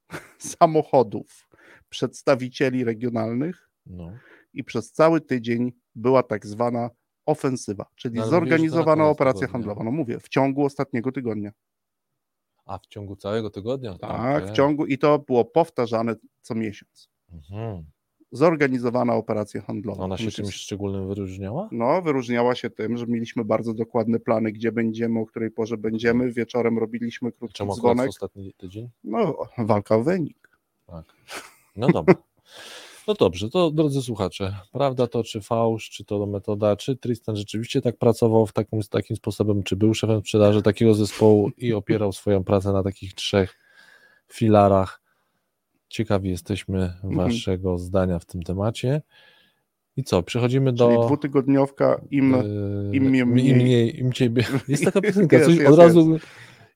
samochodów 0.39 1.49
przedstawicieli 1.89 2.85
regionalnych 2.85 3.71
No. 3.87 4.13
i 4.53 4.65
przez 4.65 4.93
cały 4.93 5.21
tydzień 5.21 5.73
była 5.95 6.23
tak 6.23 6.47
zwana 6.47 6.91
ofensywa, 7.27 7.87
czyli 7.97 8.19
No, 8.19 8.27
zorganizowana 8.27 9.07
operacja 9.09 9.41
tygodnia. 9.41 9.53
handlowa. 9.53 9.85
No 9.85 9.91
mówię, 9.91 10.21
w 10.21 10.29
ciągu 10.29 10.65
ostatniego 10.65 11.13
tygodnia. 11.13 11.51
A 12.65 12.79
w 12.79 12.87
ciągu 12.87 13.17
całego 13.17 13.51
tygodnia? 13.51 13.99
Tak, 13.99 14.37
Okej. 14.43 14.53
w 14.53 14.57
ciągu 14.57 14.87
i 14.87 14.99
to 14.99 15.19
było 15.19 15.45
powtarzane 15.45 16.15
co 16.43 16.55
miesiąc. 16.55 17.09
Mhm. 17.33 17.85
Zorganizowana 18.33 19.15
operacja 19.15 19.61
handlowa. 19.63 20.05
Ona 20.05 20.17
się 20.19 20.25
Myślę, 20.25 20.45
czymś 20.45 20.55
szczególnym 20.57 21.09
wyróżniała? 21.09 21.69
No, 21.73 22.03
wyróżniała 22.03 22.55
się 22.55 22.71
tym, 22.71 22.97
że 22.97 23.07
mieliśmy 23.07 23.45
bardzo 23.45 23.75
dokładne 23.75 24.21
plany, 24.21 24.53
gdzie 24.53 24.73
będziemy, 24.73 25.21
o 25.21 25.27
której 25.27 25.51
porze 25.51 25.77
będziemy. 25.77 26.33
Wieczorem 26.33 26.79
robiliśmy 26.79 27.33
krótki 27.33 27.57
Czemu 27.59 27.77
dzwonek. 27.77 28.09
ostatni 28.09 28.53
tydzień? 28.57 28.89
No, 29.05 29.37
walka 29.59 29.97
o 29.97 30.03
wynik. 30.03 30.49
Tak. 30.87 31.05
No 31.77 31.89
dobra. 31.89 32.15
No 33.09 33.15
dobrze, 33.15 33.51
to 33.51 33.71
drodzy 33.71 34.03
słuchacze, 34.03 34.57
prawda 34.73 35.07
to 35.07 35.25
czy 35.25 35.41
fałsz, 35.41 35.91
czy 35.91 36.05
to 36.05 36.27
metoda, 36.27 36.77
czy 36.77 36.97
Tristan 36.97 37.37
rzeczywiście 37.37 37.81
tak 37.83 37.97
pracował 37.97 38.47
w 38.47 38.53
takim, 38.53 38.81
takim 38.91 39.17
sposobem, 39.17 39.63
czy 39.63 39.77
był 39.77 39.95
szefem 39.95 40.21
sprzedaży 40.21 40.63
takiego 40.63 40.95
zespołu 40.95 41.51
i 41.59 41.73
opierał 41.73 42.13
swoją 42.13 42.45
pracę 42.45 42.73
na 42.73 42.83
takich 42.83 43.15
trzech 43.15 43.59
filarach. 44.33 45.01
Ciekawi 45.89 46.31
jesteśmy 46.31 46.79
Mhm. 46.79 47.15
waszego 47.17 47.79
zdania 47.79 48.19
w 48.19 48.25
tym 48.25 48.43
temacie. 48.43 49.03
I 49.97 50.05
co, 50.05 50.23
przechodzimy 50.23 50.73
Czyli 50.75 50.95
do... 50.97 51.05
dwutygodniowka 51.07 52.01
im 52.11 52.31
Yy, 52.91 52.97
im 52.97 53.03
mnie 53.05 53.19
im 53.19 53.29
mniej- 53.33 53.55
mniej, 53.55 54.01
im 54.01 54.13
ciebie. 54.13 54.45
Jest 54.69 54.85
taka 54.85 55.01
piosenka, 55.01 55.37
Jest, 55.37 55.49
coś 55.49 55.59
jest, 55.59 55.71
od 55.73 55.79
razu 55.79 56.19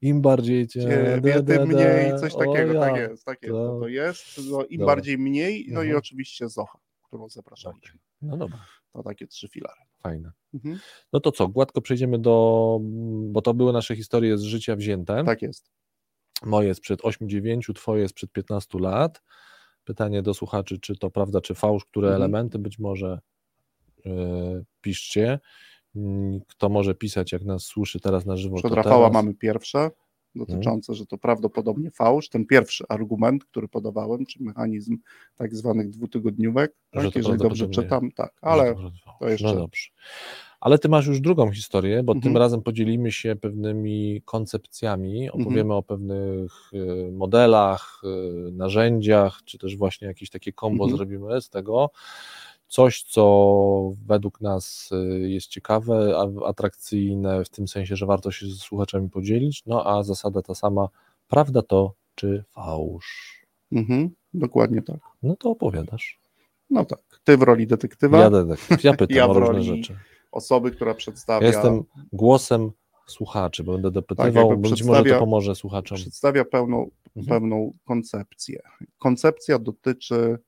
im 0.03 0.21
bardziej 0.21 0.67
cię. 0.69 0.81
ciebie, 0.81 1.43
tym 1.43 1.69
mniej, 1.69 2.19
coś 2.21 2.35
takiego, 2.35 2.73
ja. 2.73 2.81
tak 2.81 2.97
jest, 2.97 3.25
tak 3.25 3.43
jest, 3.43 3.53
to- 3.55 3.75
to, 3.75 3.81
to 3.81 3.89
jest. 3.89 4.41
No, 4.51 4.65
Im 4.65 4.79
Dobra. 4.79 4.95
bardziej 4.97 5.19
mniej, 5.19 5.67
no 5.69 5.81
i 5.83 5.85
Mhm. 5.87 5.99
oczywiście 5.99 6.49
Zocha, 6.49 6.79
którą 7.03 7.29
zapraszaliśmy. 7.29 7.99
No 8.23 8.37
dobra, 8.37 8.59
To 8.93 9.03
takie 9.03 9.27
trzy 9.27 9.49
filary. 9.49 9.81
fajne. 10.03 10.33
Mhm. 10.55 10.79
No 11.13 11.21
to 11.21 11.33
co, 11.33 11.49
gładko 11.49 11.81
przejdziemy 11.81 12.19
do, 12.19 12.79
bo 13.23 13.43
to 13.43 13.55
były 13.55 13.73
nasze 13.73 13.97
historie 13.97 14.39
z 14.39 14.43
życia 14.43 14.77
wzięte. 14.77 15.25
Tak 15.25 15.43
jest. 15.43 15.71
Moje 16.45 16.75
sprzed 16.75 17.01
8-9, 17.03 17.73
twoje 17.75 18.09
sprzed 18.09 18.33
15 18.33 18.79
lat. 18.79 19.23
Pytanie 19.85 20.23
do 20.23 20.35
słuchaczy, 20.35 20.79
czy 20.79 20.97
to 20.97 21.11
prawda, 21.11 21.41
czy 21.41 21.55
fałsz, 21.55 21.85
które 21.85 22.09
Mhm. 22.09 22.23
elementy 22.23 22.59
być 22.59 22.79
może 22.79 23.21
yy, 24.05 24.65
piszcie. 24.81 25.39
Mm, 25.97 26.41
Kto 26.49 26.69
może 26.69 26.95
pisać, 26.95 27.33
jak 27.33 27.45
nas 27.45 27.63
słyszy 27.63 28.01
teraz 28.01 28.27
na 28.27 28.37
żywo, 28.37 28.57
Od 28.63 28.73
Rafała 28.73 29.09
teraz. 29.09 29.13
mamy 29.25 29.35
pierwsze, 29.35 29.91
dotyczące, 30.35 30.95
że 30.95 31.07
to 31.07 31.19
prawdopodobnie 31.19 31.91
fałsz. 31.91 32.29
Ten 32.29 32.47
pierwszy 32.47 32.85
argument, 32.89 33.45
który 33.45 33.69
podawałem, 33.69 34.27
czy 34.27 34.43
mechanizm 34.43 34.99
tak 35.37 35.55
zwanych 35.55 35.91
dwutygodniówek, 35.91 36.73
tak, 36.91 37.17
jeżeli 37.17 37.39
dobrze 37.39 37.69
czytam, 37.69 38.11
tak, 38.13 38.33
ale 38.43 38.75
to 38.75 38.91
to 39.21 39.29
jeszcze- 39.29 39.47
No 39.47 39.55
dobrze. 39.55 39.89
Ale 40.61 40.79
ty 40.79 40.89
masz 40.89 41.07
już 41.07 41.21
drugą 41.21 41.53
historię, 41.53 42.03
bo 42.03 42.13
Mhm. 42.13 42.23
tym 42.23 42.37
razem 42.37 42.63
podzielimy 42.63 43.13
się 43.13 43.37
pewnymi 43.37 44.23
koncepcjami, 44.25 45.31
opowiemy 45.31 45.75
o 45.75 45.83
pewnych 45.83 46.53
y, 47.09 47.13
modelach, 47.13 48.03
y, 48.49 48.53
narzędziach, 48.53 49.41
czy 49.45 49.59
też 49.59 49.77
właśnie 49.77 50.09
jakieś 50.09 50.31
takie 50.31 50.53
kombo 50.53 50.85
Mhm. 50.85 50.97
zrobimy 50.97 51.41
z 51.41 51.51
tego. 51.51 51.91
Coś, 52.71 53.03
co 53.03 53.93
według 54.07 54.41
nas 54.41 54.91
y, 54.93 55.29
jest 55.29 55.47
ciekawe, 55.47 56.15
atrakcyjne, 56.47 57.45
w 57.45 57.49
tym 57.49 57.69
sensie, 57.69 57.97
że 57.97 58.07
warto 58.07 58.31
się 58.31 58.47
ze 58.47 58.57
słuchaczami 58.57 59.11
podzielić, 59.11 59.63
no 59.67 59.87
a 59.87 60.03
zasada 60.03 60.43
ta 60.43 60.55
sama, 60.55 60.89
prawda 61.29 61.63
to 61.63 61.95
czy 62.15 62.45
fałsz? 62.49 63.41
Mhm, 63.73 64.11
dokładnie 64.35 64.83
tak. 64.83 64.97
No 65.23 65.37
to 65.37 65.51
opowiadasz. 65.51 66.21
No 66.71 66.85
tak. 66.85 67.21
Ty 67.25 67.37
w 67.37 67.43
roli 67.43 67.67
detektywa, 67.67 68.19
Ja 68.19 68.31
detektyw, 68.31 68.85
ja 68.85 68.95
pytam 68.95 69.17
Ja 69.17 69.27
o 69.29 69.33
różne 69.33 69.63
rzeczy. 69.63 69.97
osoby, 70.33 70.71
która 70.71 70.95
przedstawia, 70.95 71.47
Ja 71.47 71.53
jestem 71.53 71.85
głosem 72.13 72.71
słuchaczy, 73.07 73.65
bo 73.65 73.73
będę 73.73 73.91
dopytywał, 73.91 74.51
jakby 74.51 74.69
być 74.71 74.83
może 74.85 75.05
to 75.05 75.19
pomoże 75.19 75.55
słuchaczom. 75.55 75.97
przedstawia 75.97 76.45
pełną, 76.45 76.91
Mhm. 77.17 77.27
pewną 77.41 77.73
koncepcję. 77.85 78.61
Koncepcja 78.99 79.59
dotyczy 79.59 80.39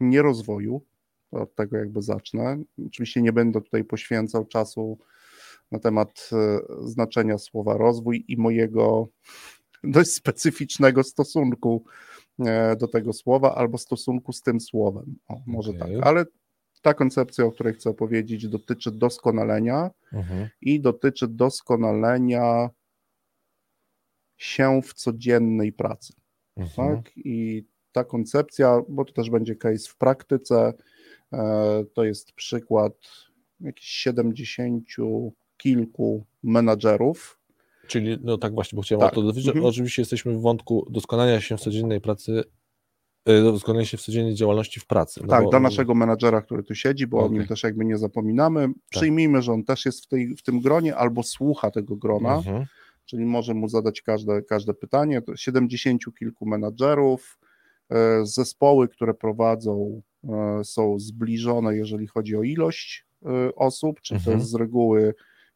nie 0.00 0.22
rozwoju, 0.22 0.82
od 1.30 1.54
tego 1.54 1.76
jakby 1.76 2.02
zacznę. 2.02 2.62
Oczywiście 2.86 3.22
nie 3.22 3.32
będę 3.32 3.60
tutaj 3.60 3.84
poświęcał 3.84 4.46
czasu 4.46 4.98
na 5.70 5.78
temat 5.78 6.30
e, 6.32 6.58
znaczenia 6.88 7.38
słowa 7.38 7.76
rozwój 7.76 8.24
i 8.28 8.36
mojego 8.36 9.08
dość 9.84 10.12
specyficznego 10.12 11.02
stosunku 11.02 11.84
e, 12.38 12.76
do 12.76 12.88
tego 12.88 13.12
słowa 13.12 13.54
albo 13.54 13.78
stosunku 13.78 14.32
z 14.32 14.42
tym 14.42 14.60
słowem. 14.60 15.16
O, 15.28 15.40
może 15.46 15.70
Okej. 15.70 15.80
tak, 15.80 16.06
ale 16.06 16.24
ta 16.82 16.94
koncepcja, 16.94 17.44
o 17.44 17.52
której 17.52 17.74
chcę 17.74 17.94
powiedzieć, 17.94 18.48
dotyczy 18.48 18.90
doskonalenia 18.90 19.90
Mhm. 20.12 20.48
i 20.60 20.80
dotyczy 20.80 21.28
doskonalenia 21.28 22.70
się 24.36 24.80
w 24.82 24.94
codziennej 24.94 25.72
pracy. 25.72 26.12
Mhm. 26.56 26.96
Tak? 26.96 27.12
I 27.16 27.66
ta 27.92 28.04
koncepcja, 28.04 28.80
bo 28.88 29.04
to 29.04 29.12
też 29.12 29.30
będzie 29.30 29.56
case 29.56 29.88
w 29.88 29.96
praktyce, 29.96 30.72
to 31.94 32.04
jest 32.04 32.32
przykład 32.32 32.92
jakichś 33.60 33.88
70 33.88 34.84
kilku 35.56 36.26
menadżerów. 36.42 37.40
Czyli, 37.86 38.18
no 38.22 38.38
tak 38.38 38.54
właśnie, 38.54 38.76
bo 38.76 38.82
chciałem 38.82 39.00
Tak. 39.00 39.12
o 39.12 39.14
to 39.14 39.22
dowiedzieć. 39.22 39.48
Mhm. 39.48 39.66
Oczywiście 39.66 40.02
jesteśmy 40.02 40.32
w 40.32 40.40
wątku 40.40 40.86
doskonania 40.90 41.40
się 41.40 41.56
w 41.56 41.60
codziennej 41.60 42.00
pracy, 42.00 42.44
e, 43.24 43.42
doskonania 43.42 43.84
się 43.86 43.96
w 43.96 44.02
codziennej 44.02 44.34
działalności 44.34 44.80
w 44.80 44.86
pracy. 44.86 45.20
No 45.22 45.28
tak, 45.28 45.44
bo- 45.44 45.50
dla 45.50 45.60
naszego 45.60 45.94
menadżera, 45.94 46.42
który 46.42 46.62
tu 46.62 46.74
siedzi, 46.74 47.06
bo 47.06 47.18
o 47.18 47.24
Okej. 47.24 47.38
nim 47.38 47.46
też 47.46 47.62
jakby 47.62 47.84
nie 47.84 47.98
zapominamy. 47.98 48.60
Tak. 48.68 48.76
Przyjmijmy, 48.88 49.42
że 49.42 49.52
on 49.52 49.64
też 49.64 49.86
jest 49.86 50.04
w, 50.04 50.08
tej, 50.08 50.36
w 50.36 50.42
tym 50.42 50.60
gronie 50.60 50.96
albo 50.96 51.22
słucha 51.22 51.70
tego 51.70 51.96
grona. 51.96 52.36
Mhm. 52.36 52.64
czyli 53.04 53.24
może 53.24 53.54
mu 53.54 53.68
zadać 53.68 54.02
każde, 54.02 54.42
każde 54.42 54.74
pytanie. 54.74 55.22
To 55.22 55.36
70 55.36 56.02
kilku 56.18 56.46
menadżerów, 56.46 57.38
e, 57.90 58.26
zespoły, 58.26 58.88
które 58.88 59.14
prowadzą, 59.14 60.02
e, 60.17 60.17
są 60.64 60.98
zbliżone, 60.98 61.76
jeżeli 61.76 62.06
chodzi 62.06 62.36
o 62.36 62.42
ilość 62.42 63.06
e, 63.26 63.54
osób, 63.54 64.00
czyli 64.00 64.20
to 64.20 64.30
Mhm. 64.30 64.38
jest 64.38 64.50
z 64.50 64.54
reguły 64.54 65.14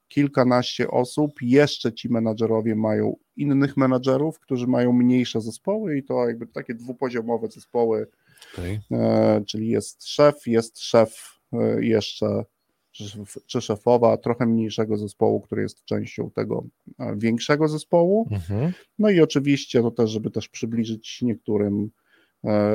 kilkanaście 0.09 0.90
osób. 0.90 1.33
Jeszcze 1.42 1.92
ci 1.92 2.09
menadżerowie 2.09 2.75
mają 2.75 3.16
innych 3.37 3.77
menadżerów, 3.77 4.40
którzy 4.40 4.66
mają 4.66 4.92
mniejsze 4.92 5.40
zespoły 5.40 5.98
i 5.98 6.03
to 6.03 6.29
jakby 6.29 6.46
takie 6.46 6.75
dwupoziomowe 6.75 7.48
zespoły 7.48 8.07
Okej. 8.55 8.81
E, 8.90 9.42
czyli 9.46 9.68
jest 9.68 10.09
szef, 10.09 10.46
jest 10.46 10.81
szef 10.81 11.40
e, 11.53 11.85
jeszcze, 11.85 12.44
czy, 12.90 13.05
czy 13.46 13.61
szefowa 13.61 14.16
trochę 14.16 14.46
mniejszego 14.46 14.96
zespołu, 14.96 15.40
który 15.40 15.62
jest 15.62 15.85
częścią 15.85 16.31
tego 16.31 16.64
e, 16.98 17.16
większego 17.16 17.68
zespołu. 17.68 18.29
Mhm. 18.31 18.72
No 18.98 19.11
i 19.11 19.20
oczywiście 19.20 19.83
to 19.83 19.90
też, 19.90 20.11
żeby 20.11 20.31
też 20.31 20.48
przybliżyć 20.48 21.22
niektórym, 21.22 21.85
e, 21.85 21.88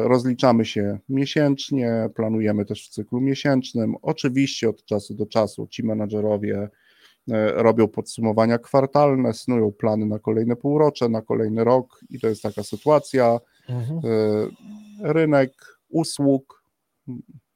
rozliczamy 0.04 0.66
się 0.66 1.00
miesięcznie, 1.10 2.10
planujemy 2.16 2.66
też 2.66 2.88
w 2.88 2.90
cyklu 2.90 3.22
miesięcznym. 3.22 3.96
Oczywiście 4.02 4.70
od 4.70 4.86
czasu 4.86 5.14
do 5.14 5.26
czasu 5.26 5.68
ci 5.68 5.84
menadżerowie 5.84 6.70
e, 7.32 7.52
robią 7.52 7.88
podsumowania 7.88 8.58
kwartalne, 8.58 9.34
snują 9.34 9.72
plany 9.72 10.06
na 10.06 10.20
kolejne 10.20 10.56
półrocze, 10.56 11.10
na 11.10 11.22
kolejny 11.22 11.64
rok 11.64 12.00
i 12.10 12.20
to 12.20 12.28
jest 12.28 12.42
taka 12.42 12.64
sytuacja. 12.64 13.40
Mhm. 13.70 14.00
E, 14.04 15.14
rynek 15.14 15.54
usług 15.90 16.64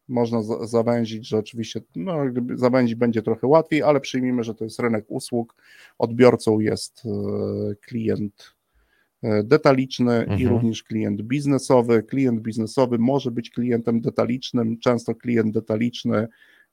można 0.07 0.43
za- 0.43 0.65
zawęzić, 0.67 1.27
że 1.27 1.37
oczywiście 1.37 1.81
no, 1.95 2.17
zawęzić 2.55 2.95
będzie 2.95 3.21
trochę 3.21 3.47
łatwiej, 3.47 3.83
ale 3.83 3.99
przyjmijmy, 3.99 4.43
że 4.43 4.55
to 4.55 4.63
jest 4.63 4.79
rynek 4.79 5.05
usług. 5.07 5.55
Odbiorcą 5.97 6.59
jest 6.59 7.03
e, 7.05 7.09
klient 7.75 8.53
e, 9.23 9.43
detaliczny 9.43 10.25
i 10.27 10.31
Mhm. 10.31 10.49
również 10.49 10.83
klient 10.83 11.21
biznesowy. 11.21 12.03
Klient 12.03 12.41
biznesowy 12.41 12.97
może 12.97 13.31
być 13.31 13.49
klientem 13.49 14.01
detalicznym, 14.01 14.79
często 14.79 15.15
klient 15.15 15.53
detaliczny 15.53 16.27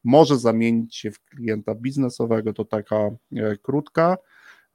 może 0.04 0.38
zamienić 0.38 0.96
się 0.96 1.10
w 1.10 1.20
klienta 1.24 1.74
biznesowego, 1.74 2.52
to 2.52 2.64
taka 2.64 2.96
e, 2.96 3.56
krótka 3.62 4.18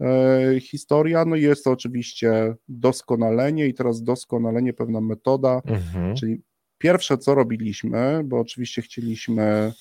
e, 0.01 0.59
historia. 0.59 1.25
No 1.25 1.35
i 1.35 1.41
jest 1.41 1.63
to 1.63 1.71
oczywiście 1.71 2.55
doskonalenie 2.69 3.67
i 3.67 3.73
teraz 3.73 4.03
doskonalenie, 4.03 4.73
pewna 4.73 5.01
metoda, 5.01 5.61
Mhm. 5.65 6.15
czyli 6.15 6.41
pierwsze 6.77 7.17
co 7.17 7.35
robiliśmy, 7.35 8.21
bo 8.25 8.39
oczywiście 8.39 8.81
chcieliśmy, 8.81 9.71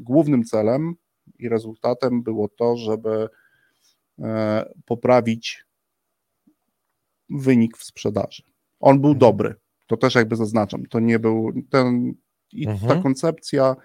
głównym 0.00 0.44
celem 0.44 0.94
i 1.38 1.48
rezultatem 1.48 2.22
było 2.22 2.48
to, 2.48 2.76
żeby 2.76 3.28
poprawić 4.84 5.65
wynik 7.30 7.76
w 7.76 7.84
sprzedaży. 7.84 8.42
On 8.80 9.00
był 9.00 9.10
Mhm. 9.10 9.18
dobry, 9.18 9.54
to 9.86 9.96
też 9.96 10.14
jakby 10.14 10.36
zaznaczam, 10.36 10.86
to 10.86 11.00
nie 11.00 11.18
był 11.18 11.52
ten, 11.70 12.14
i 12.52 12.66
Mhm. 12.68 12.88
ta 12.96 13.02
koncepcja 13.02 13.76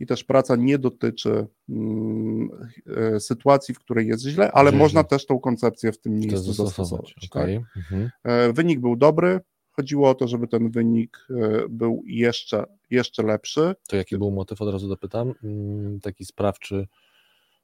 i 0.00 0.06
też 0.06 0.24
praca 0.24 0.56
nie 0.56 0.78
dotyczy 0.78 1.46
mm, 1.68 2.48
e, 2.96 3.20
sytuacji, 3.20 3.74
w 3.74 3.78
której 3.78 4.06
jest 4.06 4.22
źle, 4.24 4.52
ale 4.52 4.70
Że 4.70 4.76
można 4.76 5.04
też 5.04 5.26
tą 5.26 5.38
koncepcję 5.38 5.92
w 5.92 5.98
tym 6.00 6.12
miejscu 6.18 6.52
zastosować. 6.52 7.14
zastosować. 7.20 7.28
tak? 7.30 7.48
Mhm. 7.76 8.10
E, 8.24 8.52
Wynik 8.52 8.80
był 8.80 8.96
dobry. 8.96 9.40
Chodziło 9.70 10.10
o 10.10 10.14
to, 10.14 10.28
żeby 10.28 10.48
ten 10.48 10.70
wynik 10.70 11.26
e, 11.30 11.68
był 11.68 12.02
jeszcze, 12.06 12.64
jeszcze 12.90 13.22
lepszy. 13.22 13.74
To 13.88 13.96
jaki 13.96 14.18
był 14.18 14.30
motyw, 14.30 14.62
od 14.62 14.72
razu 14.72 14.88
dopytam, 14.88 15.34
Mm, 15.44 16.00
taki 16.00 16.24
sprawczy, 16.24 16.86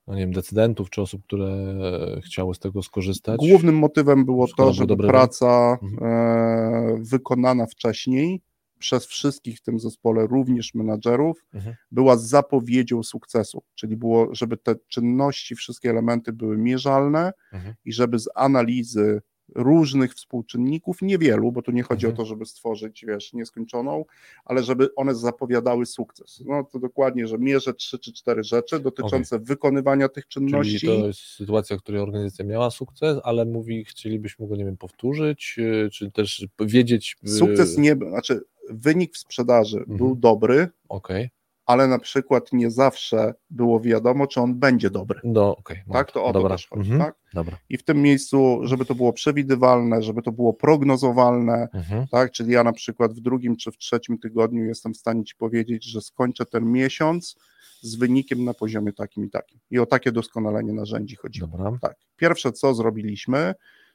no 0.09 0.15
nie 0.15 0.21
wiem, 0.21 0.33
decydentów, 0.33 0.91
czy 0.91 1.03
osób, 1.03 1.23
które 1.25 1.77
chciały 2.25 2.55
z 2.55 2.59
tego 2.59 2.83
skorzystać? 2.83 3.39
Głównym 3.39 3.75
motywem 3.79 4.25
było 4.25 4.47
to, 4.57 4.73
żeby 4.73 4.87
dobry 4.87 5.09
praca 5.09 5.79
Mhm. 5.83 6.03
e, 6.03 6.97
wykonana 7.01 7.67
wcześniej 7.67 8.43
przez 8.79 9.07
wszystkich 9.07 9.59
w 9.59 9.63
tym 9.63 9.79
zespole, 9.79 10.27
również 10.27 10.75
menadżerów, 10.75 11.45
Mhm. 11.55 11.77
była 11.91 12.17
zapowiedzią 12.17 13.03
sukcesu, 13.03 13.63
czyli 13.75 13.97
było, 13.97 14.35
żeby 14.35 14.57
te 14.57 14.75
czynności, 14.89 15.55
wszystkie 15.55 15.91
elementy 15.91 16.33
były 16.33 16.59
mierzalne 16.59 17.33
Mhm. 17.53 17.75
i 17.85 17.93
żeby 17.93 18.19
z 18.19 18.29
analizy 18.35 19.21
różnych 19.55 20.15
współczynników, 20.15 21.03
niewielu, 21.03 21.53
bo 21.53 21.63
tu 21.63 21.73
nie 21.73 21.83
chodzi 21.83 22.07
Mhm. 22.07 22.15
o 22.15 22.17
to, 22.17 22.25
żeby 22.29 22.47
stworzyć, 22.47 23.05
wiesz, 23.09 23.33
nieskończoną, 23.33 24.05
ale 24.45 24.63
żeby 24.63 24.95
one 24.95 25.15
zapowiadały 25.15 25.87
sukces. 25.87 26.43
No 26.47 26.65
to 26.65 26.79
dokładnie, 26.79 27.27
że 27.27 27.39
mierzę 27.39 27.75
trzy 27.75 27.99
czy 27.99 28.13
cztery 28.13 28.45
rzeczy 28.45 28.81
dotyczące 28.81 29.39
wykonywania 29.39 30.09
tych 30.09 30.29
czynności. 30.29 30.79
Czyli 30.81 31.01
to 31.01 31.07
jest 31.07 31.21
sytuacja, 31.21 31.77
w 31.77 31.81
której 31.83 32.01
organizacja 32.01 32.45
miała 32.45 32.71
sukces, 32.71 33.19
ale 33.25 33.45
mówi, 33.45 33.85
chcielibyśmy 33.85 34.49
go, 34.49 34.57
nie 34.57 34.65
wiem, 34.65 34.77
powtórzyć, 34.77 35.57
y, 35.59 35.89
czy 35.93 36.11
też 36.11 36.47
wiedzieć... 36.61 37.17
y, 37.27 37.29
Sukces 37.29 37.79
nie, 37.79 37.95
znaczy 37.95 38.41
wynik 38.71 39.15
w 39.15 39.19
sprzedaży 39.19 39.79
Mhm. 39.79 39.97
był 39.99 40.17
dobry, 40.17 40.69
Okej, 40.89 41.31
ale 41.69 41.89
na 41.89 41.99
przykład 41.99 42.53
nie 42.53 42.71
zawsze 42.71 43.35
było 43.51 43.81
wiadomo, 43.81 44.27
czy 44.27 44.41
on 44.41 44.55
będzie 44.55 44.91
dobry. 44.91 45.21
no 45.25 45.57
okej. 45.57 45.83
Tak, 45.93 46.13
to 46.13 46.25
o 46.25 46.27
to 46.27 46.33
dobra. 46.33 46.55
też 46.55 46.67
chodzi, 46.69 46.91
Mhm. 46.93 47.01
tak? 47.11 47.19
Dobra. 47.35 47.59
I 47.69 47.77
w 47.79 47.83
tym 47.83 48.03
miejscu, 48.03 48.61
żeby 48.63 48.85
to 48.85 48.95
było 48.95 49.13
przewidywalne, 49.13 50.03
żeby 50.03 50.23
to 50.23 50.33
było 50.33 50.53
prognozowalne, 50.53 51.69
Mhm. 51.75 52.07
tak? 52.11 52.31
Czyli 52.33 52.53
ja 52.53 52.65
na 52.65 52.73
przykład 52.73 53.13
w 53.13 53.21
drugim 53.21 53.57
czy 53.57 53.71
w 53.73 53.77
trzecim 53.79 54.19
tygodniu 54.19 54.65
jestem 54.65 54.95
w 54.95 54.97
stanie 54.97 55.25
ci 55.25 55.35
powiedzieć, 55.37 55.85
że 55.85 56.01
skończę 56.01 56.47
ten 56.47 56.73
miesiąc 56.73 57.37
z 57.81 57.95
wynikiem 57.97 58.45
na 58.45 58.55
poziomie 58.55 58.93
takim 58.93 59.25
i 59.25 59.31
takim. 59.31 59.61
I 59.71 59.79
o 59.79 59.87
takie 59.87 60.13
doskonalenie 60.13 60.73
narzędzi 60.73 61.17
chodziło. 61.17 61.49
Dobra. 61.49 61.79
Tak. 61.83 61.97
Pierwsze, 62.17 62.53
co 62.53 62.75
zrobiliśmy, 62.75 63.55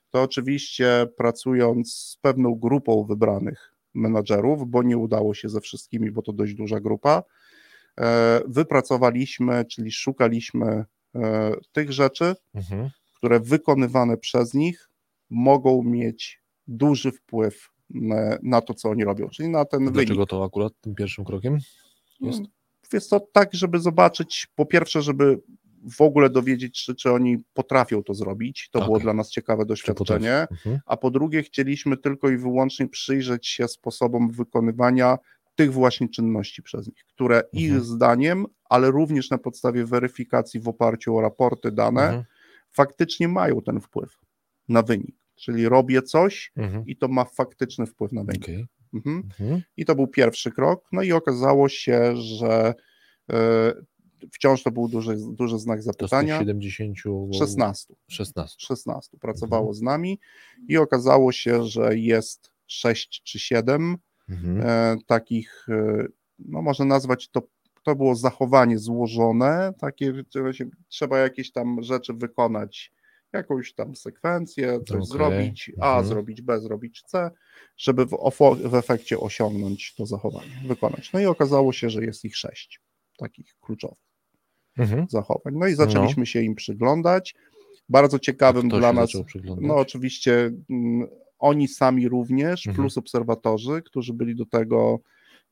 to 0.10 0.22
oczywiście 0.24 1.08
pracując 1.18 1.94
z 1.94 2.18
pewną 2.22 2.56
grupą 2.56 3.04
wybranych 3.04 3.74
menadżerów, 3.94 4.68
bo 4.70 4.84
nie 4.84 4.98
udało 4.98 5.34
się 5.34 5.50
ze 5.50 5.62
wszystkimi, 5.62 6.12
bo 6.12 6.22
to 6.22 6.34
dość 6.34 6.54
duża 6.54 6.80
grupa, 6.80 7.24
wypracowaliśmy, 8.48 9.66
czyli 9.66 9.92
szukaliśmy 9.92 10.86
e, 11.16 11.52
tych 11.72 11.92
rzeczy, 11.92 12.36
Mhm. 12.54 12.90
które 13.18 13.40
wykonywane 13.40 14.18
przez 14.18 14.54
nich 14.54 14.90
mogą 15.30 15.84
mieć 15.84 16.42
duży 16.68 17.12
wpływ 17.12 17.70
na, 17.90 18.38
na 18.44 18.62
to, 18.62 18.74
co 18.74 18.90
oni 18.90 19.04
robią, 19.04 19.30
czyli 19.30 19.50
na 19.50 19.66
ten 19.66 19.80
wynik. 19.80 19.94
Dlaczego 19.94 20.26
to 20.26 20.44
akurat 20.44 20.74
tym 20.82 20.96
pierwszym 20.96 21.26
krokiem 21.26 21.58
jest? 22.20 22.42
Jest 22.94 23.10
to 23.10 23.20
tak, 23.20 23.54
żeby 23.54 23.80
zobaczyć, 23.80 24.48
po 24.56 24.66
pierwsze, 24.66 25.02
żeby 25.02 25.40
w 25.98 26.02
ogóle 26.02 26.30
dowiedzieć 26.30 26.78
się, 26.80 26.94
czy 26.94 27.12
oni 27.12 27.38
potrafią 27.54 28.04
to 28.04 28.14
zrobić. 28.14 28.70
To 28.72 28.80
było 28.80 28.94
Okej. 28.94 29.04
dla 29.04 29.14
nas 29.14 29.30
ciekawe 29.30 29.66
doświadczenie. 29.66 30.48
Mhm. 30.52 30.80
A 30.86 30.98
po 30.98 31.12
drugie, 31.12 31.44
chcieliśmy 31.44 31.98
tylko 31.98 32.30
i 32.30 32.38
wyłącznie 32.38 32.88
przyjrzeć 32.88 33.48
się 33.48 33.68
sposobom 33.68 34.32
wykonywania 34.32 35.18
tych 35.56 35.74
właśnie 35.74 36.10
czynności 36.10 36.64
przez 36.64 36.88
nich, 36.88 37.06
które 37.08 37.36
Mhm. 37.38 37.50
ich 37.64 37.82
zdaniem, 37.82 38.46
ale 38.70 38.92
również 38.92 39.30
na 39.30 39.38
podstawie 39.38 39.86
weryfikacji 39.86 40.60
w 40.60 40.68
oparciu 40.68 41.18
o 41.18 41.22
raporty, 41.22 41.72
dane, 41.72 42.04
Mhm. 42.04 42.24
faktycznie 42.72 43.28
mają 43.28 43.62
ten 43.62 43.80
wpływ 43.82 44.20
na 44.70 44.82
wynik. 44.84 45.16
czyli 45.36 45.70
robię 45.70 46.02
coś 46.02 46.52
Mhm. 46.56 46.86
i 46.86 46.98
to 46.98 47.08
ma 47.08 47.26
faktyczny 47.26 47.86
wpływ 47.86 48.12
na 48.12 48.24
wynik. 48.24 48.44
Okej. 48.44 48.66
Mhm. 48.94 49.18
Mhm. 49.40 49.62
I 49.78 49.86
to 49.86 49.96
był 49.96 50.08
pierwszy 50.08 50.52
krok. 50.52 50.86
No 50.92 51.02
i 51.02 51.12
okazało 51.12 51.70
się, 51.70 52.18
że 52.18 52.74
e, 53.32 53.74
wciąż 54.32 54.64
to 54.64 54.72
był 54.72 54.88
duży, 54.88 55.16
duży 55.32 55.60
znak 55.60 55.80
To 55.80 55.84
zapytania. 55.84 56.40
70 56.40 56.98
16, 57.38 57.94
16. 58.10 58.56
16 58.60 59.18
pracowało 59.18 59.74
z 59.74 59.82
nami 59.82 60.20
i 60.68 60.78
okazało 60.78 61.32
się, 61.32 61.64
że 61.64 61.98
jest 61.98 62.52
6 62.68 63.22
czy 63.24 63.40
7 63.40 63.98
Mhm. 64.30 64.62
e, 64.62 64.98
takich, 65.08 65.66
e, 65.70 66.06
no 66.40 66.62
można 66.62 66.86
nazwać 66.86 67.30
to, 67.30 67.42
to 67.84 67.96
było 67.96 68.16
zachowanie 68.16 68.80
złożone, 68.80 69.74
takie, 69.80 70.14
trzeba 70.90 71.20
jakieś 71.20 71.52
tam 71.52 71.84
rzeczy 71.84 72.14
wykonać, 72.14 72.92
jakąś 73.34 73.74
tam 73.74 73.96
sekwencję, 73.96 74.80
coś 74.88 74.98
Okej, 74.98 75.06
zrobić, 75.06 75.72
A 75.82 75.88
mhm. 75.88 76.06
zrobić, 76.06 76.42
B 76.42 76.60
zrobić, 76.60 77.02
C, 77.02 77.32
żeby 77.78 78.06
w, 78.06 78.18
w 78.66 78.76
efekcie 78.76 79.20
osiągnąć 79.20 79.96
to 79.96 80.06
zachowanie, 80.06 80.52
wykonać. 80.68 81.14
No 81.14 81.20
i 81.20 81.26
okazało 81.26 81.74
się, 81.74 81.90
że 81.90 82.04
jest 82.06 82.26
ich 82.26 82.38
sześć 82.38 82.82
takich 83.18 83.56
kluczowych 83.62 84.14
Mhm. 84.78 85.06
zachowań. 85.10 85.54
No 85.58 85.68
i 85.68 85.74
zaczęliśmy 85.76 86.26
się 86.26 86.42
im 86.42 86.56
przyglądać. 86.56 87.36
Bardzo 87.90 88.20
ciekawym 88.20 88.70
dla 88.70 88.94
nas, 88.94 89.10
no 89.62 89.76
oczywiście 89.76 90.52
mm, 90.70 91.08
oni 91.44 91.68
sami 91.68 92.10
również, 92.10 92.68
Mhm. 92.68 92.76
plus 92.84 92.98
obserwatorzy, 92.98 93.82
którzy 93.86 94.14
byli 94.14 94.36
do 94.36 94.46
tego 94.46 95.00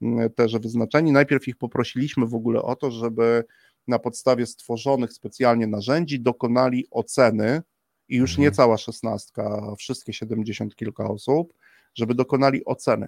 mm, 0.01 0.29
też 0.33 0.57
wyznaczeni. 0.59 1.11
Najpierw 1.11 1.47
ich 1.47 1.57
poprosiliśmy 1.57 2.25
w 2.27 2.33
ogóle 2.35 2.61
o 2.61 2.75
to, 2.75 2.91
żeby 2.91 3.43
na 3.87 3.99
podstawie 3.99 4.45
stworzonych 4.45 5.13
specjalnie 5.13 5.67
narzędzi 5.67 6.19
dokonali 6.19 6.87
oceny 6.91 7.61
i 8.09 8.15
już 8.17 8.31
Mhm. 8.31 8.43
nie 8.43 8.51
cała 8.51 8.77
szesnastka, 8.77 9.73
wszystkie 9.77 10.13
70 10.13 10.75
kilka 10.75 11.09
osób, 11.09 11.53
żeby 11.95 12.15
dokonali 12.15 12.65
oceny 12.65 13.07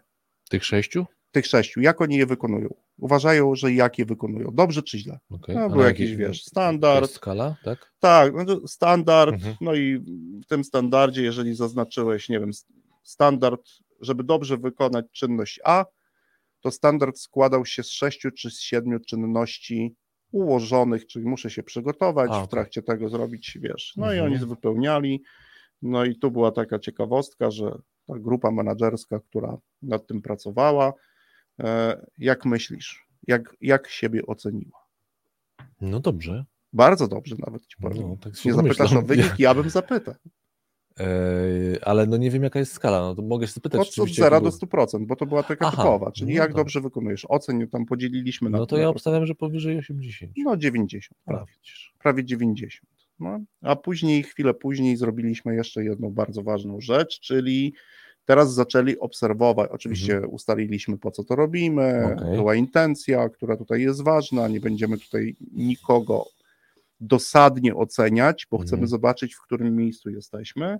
Tych 0.49 0.65
sześciu? 0.65 1.05
Tych 1.33 1.45
sześciu, 1.47 1.81
jak 1.81 2.01
oni 2.01 2.15
je 2.15 2.25
wykonują. 2.25 2.69
Uważają, 2.97 3.55
że 3.55 3.73
jak 3.73 3.99
je 3.99 4.05
wykonują, 4.05 4.51
dobrze 4.53 4.83
czy 4.83 4.97
źle. 4.97 5.19
Okay. 5.29 5.55
No, 5.55 5.69
był 5.69 5.81
jakiś, 5.81 6.15
wiesz, 6.15 6.43
standard. 6.43 7.11
skala, 7.11 7.55
tak? 7.63 7.93
Tak, 7.99 8.33
no 8.47 8.67
standard, 8.67 9.33
Mhm. 9.33 9.55
no 9.61 9.73
i 9.75 9.97
w 10.43 10.45
tym 10.47 10.63
standardzie, 10.63 11.23
jeżeli 11.23 11.55
zaznaczyłeś, 11.55 12.29
nie 12.29 12.39
wiem, 12.39 12.51
standard, 13.03 13.61
żeby 14.01 14.23
dobrze 14.23 14.57
wykonać 14.57 15.05
czynność 15.11 15.59
A, 15.63 15.85
to 16.61 16.71
standard 16.71 17.17
składał 17.17 17.65
się 17.65 17.83
z 17.83 17.89
sześciu 17.89 18.31
czy 18.31 18.49
z 18.51 18.59
siedmiu 18.61 18.99
czynności 18.99 19.95
ułożonych, 20.31 21.07
czyli 21.07 21.25
muszę 21.25 21.49
się 21.49 21.63
przygotować, 21.63 22.31
A, 22.33 22.43
w 22.45 22.47
trakcie 22.47 22.81
tego 22.81 23.09
zrobić, 23.09 23.57
wiesz, 23.61 23.93
no 23.97 24.13
i 24.13 24.17
Mhm. 24.17 24.33
oni 24.33 24.45
wypełniali, 24.45 25.21
no 25.81 26.05
i 26.05 26.15
tu 26.15 26.31
była 26.31 26.51
taka 26.51 26.79
ciekawostka, 26.79 27.51
że 27.51 27.71
ta 28.07 28.19
grupa 28.19 28.51
menedżerska, 28.51 29.19
która 29.19 29.57
nad 29.81 30.07
tym 30.07 30.21
pracowała, 30.21 30.93
jak 32.17 32.45
myślisz, 32.45 33.07
jak, 33.27 33.55
jak 33.61 33.87
siebie 33.87 34.25
oceniła? 34.25 34.79
No 35.81 35.99
dobrze. 35.99 36.45
Bardzo 36.73 37.07
dobrze 37.07 37.35
nawet 37.39 37.67
ci 37.67 37.77
powiem. 37.81 38.09
No, 38.09 38.17
tak 38.17 38.45
Nie 38.45 38.53
zapytasz 38.53 38.93
o 38.93 39.01
wynik, 39.01 39.39
ja 39.39 39.53
bym 39.53 39.69
zapytał. 39.69 40.15
Eee, 40.97 41.79
ale 41.81 42.07
no 42.07 42.17
nie 42.17 42.31
wiem 42.31 42.43
jaka 42.43 42.59
jest 42.59 42.73
skala, 42.73 42.99
no 43.01 43.15
to 43.15 43.21
mogę 43.21 43.47
się 43.47 43.53
zapytać. 43.53 43.81
Od, 43.81 43.87
od 43.87 43.93
rzeczywiście, 43.93 44.21
0 44.21 44.35
jaki 44.35 44.45
do 44.45 44.67
był- 44.67 44.85
100%, 44.85 45.05
bo 45.05 45.15
to 45.15 45.25
była 45.25 45.43
taka 45.43 45.67
Aha, 45.67 45.77
typowa, 45.77 46.11
czyli 46.11 46.33
no 46.33 46.41
jak 46.41 46.53
dobrze 46.53 46.81
wykonujesz. 46.81 47.25
Ocen 47.29 47.67
tam 47.67 47.85
podzieliliśmy 47.85 48.49
na 48.49 48.57
No 48.57 48.65
to 48.65 48.77
ja 48.77 48.89
obstawiam, 48.89 49.25
że 49.25 49.35
powyżej 49.35 49.77
80. 49.77 50.31
No 50.37 50.57
90, 50.57 51.19
A, 51.25 51.31
prawie, 51.31 51.51
prawie 51.99 52.25
90. 52.25 52.91
No. 53.19 53.39
A 53.61 53.75
później, 53.75 54.23
chwilę 54.23 54.53
później 54.53 54.97
zrobiliśmy 54.97 55.55
jeszcze 55.55 55.83
jedną 55.83 56.11
bardzo 56.11 56.43
ważną 56.43 56.81
rzecz, 56.81 57.19
czyli 57.19 57.73
teraz 58.25 58.53
zaczęli 58.53 58.99
obserwować, 58.99 59.69
oczywiście 59.71 60.27
ustaliliśmy 60.27 60.97
po 60.97 61.11
co 61.11 61.23
to 61.23 61.35
robimy, 61.35 61.83
Mhm. 61.83 62.19
Okej. 62.19 62.35
była 62.37 62.55
intencja, 62.55 63.29
która 63.29 63.57
tutaj 63.57 63.81
jest 63.81 64.03
ważna, 64.03 64.47
nie 64.47 64.59
będziemy 64.59 64.97
tutaj 64.97 65.35
nikogo 65.51 66.25
dosadnie 66.99 67.75
oceniać, 67.75 68.47
bo 68.51 68.57
Mhm. 68.57 68.67
chcemy 68.67 68.87
zobaczyć, 68.87 69.35
w 69.35 69.41
którym 69.41 69.75
miejscu 69.75 70.09
jesteśmy. 70.09 70.77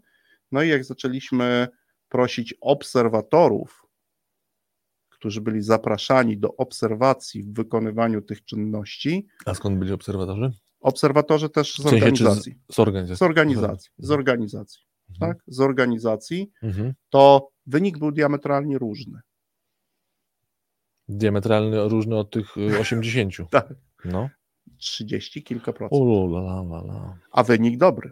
No 0.52 0.64
i 0.64 0.70
jak 0.70 0.86
zaczęliśmy 0.86 1.68
prosić 2.10 2.54
obserwatorów, 2.62 3.86
którzy 5.10 5.42
byli 5.42 5.62
zapraszani 5.62 6.38
do 6.38 6.56
obserwacji 6.56 7.44
w 7.44 7.54
wykonywaniu 7.54 8.22
tych 8.22 8.46
czynności, 8.46 9.28
A 9.46 9.54
skąd 9.54 9.80
byli 9.80 9.92
obserwatorzy? 9.94 10.52
obserwatorzy 10.80 11.50
też 11.50 11.74
z 11.76 11.80
W 11.80 11.84
sensie, 11.84 11.96
organizacji. 11.96 12.60
Z 12.72 12.80
organizacji. 12.80 13.18
Z 13.18 13.22
organizacji, 13.22 13.92
z 13.98 14.12
organizacji, 14.12 14.82
Mhm. 15.10 15.20
tak? 15.34 15.44
Z 15.48 15.60
organizacji, 15.60 16.52
Mhm. 16.64 16.94
to 17.10 17.50
wynik 17.66 17.98
był 17.98 18.12
diametralnie 18.12 18.78
różny. 18.78 19.20
Diametralnie 21.10 21.78
różny 21.84 22.18
od 22.18 22.32
tych 22.32 22.58
y, 22.58 22.80
80. 22.80 23.50
Tak. 23.52 23.74
No. 24.06 24.30
30 24.78 25.44
kilka 25.44 25.74
procent. 25.74 26.02
A 27.32 27.44
wynik 27.44 27.78
dobry. 27.78 28.12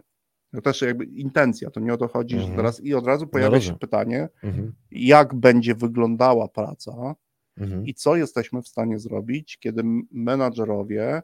To 0.54 0.60
też 0.62 0.82
jakby 0.82 1.04
intencja, 1.04 1.70
to 1.70 1.80
nie 1.80 1.94
o 1.94 1.96
to 1.96 2.08
chodzi, 2.08 2.34
że 2.34 2.40
Mhm. 2.40 2.56
teraz 2.56 2.80
i 2.80 2.94
od 2.94 3.06
razu 3.06 3.26
pojawia 3.26 3.60
się 3.60 3.78
pytanie, 3.78 4.28
Mhm. 4.42 4.72
jak 4.90 5.34
będzie 5.34 5.74
wyglądała 5.74 6.48
praca 6.48 7.14
Mhm. 7.56 7.86
i 7.86 7.94
co 7.94 8.16
jesteśmy 8.16 8.62
w 8.62 8.68
stanie 8.68 8.98
zrobić, 8.98 9.58
kiedy 9.58 9.82
menadżerowie 10.10 11.22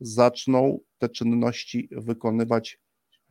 zaczną 0.00 0.78
te 0.98 1.08
czynności 1.08 1.88
wykonywać 1.92 2.78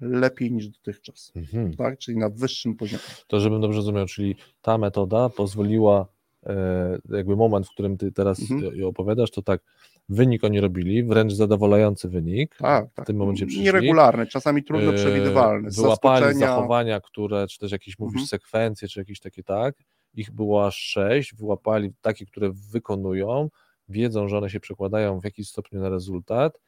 lepiej 0.01 0.51
niż 0.51 0.67
dotychczas, 0.69 1.31
Mhm. 1.35 1.73
tak? 1.75 1.97
Czyli 1.97 2.17
na 2.17 2.29
wyższym 2.29 2.75
poziomie. 2.75 3.03
To 3.27 3.39
żebym 3.39 3.61
dobrze 3.61 3.77
rozumiał, 3.77 4.05
czyli 4.05 4.35
ta 4.61 4.77
metoda 4.77 5.29
pozwoliła, 5.29 6.07
e, 6.45 6.97
jakby 7.09 7.35
moment, 7.35 7.67
w 7.67 7.69
którym 7.71 7.97
ty 7.97 8.11
teraz 8.11 8.51
Mhm. 8.51 8.85
opowiadasz, 8.85 9.31
to 9.31 9.41
tak, 9.41 9.61
wynik 10.09 10.43
oni 10.43 10.59
robili, 10.61 11.03
wręcz 11.03 11.33
zadowalający 11.33 12.09
wynik. 12.09 12.55
Tak, 12.59 12.93
tak. 12.93 13.05
W 13.05 13.07
tym 13.07 13.17
momencie 13.17 13.45
przyszli. 13.45 13.63
Nieregularny, 13.63 14.27
czasami 14.27 14.63
trudno 14.63 14.91
E, 14.91 14.95
przewidywalny. 14.95 15.69
Wyłapali 15.71 16.23
zaskoczenia, 16.25 16.47
zachowania, 16.55 17.01
które, 17.01 17.47
czy 17.47 17.59
też 17.59 17.71
jakieś 17.71 17.99
mówisz 17.99 18.13
Mhm. 18.21 18.27
sekwencje, 18.27 18.87
czy 18.87 18.99
jakieś 18.99 19.19
takie 19.19 19.43
tak. 19.43 19.75
Ich 20.13 20.31
było 20.31 20.67
aż 20.67 20.75
sześć, 20.77 21.35
wyłapali 21.35 21.91
takie, 22.01 22.25
które 22.25 22.51
wykonują, 22.71 23.49
wiedzą, 23.89 24.27
że 24.27 24.37
one 24.37 24.49
się 24.49 24.59
przekładają 24.59 25.19
w 25.19 25.23
jakiś 25.23 25.47
stopniu 25.49 25.79
na 25.79 25.89
rezultat, 25.89 26.59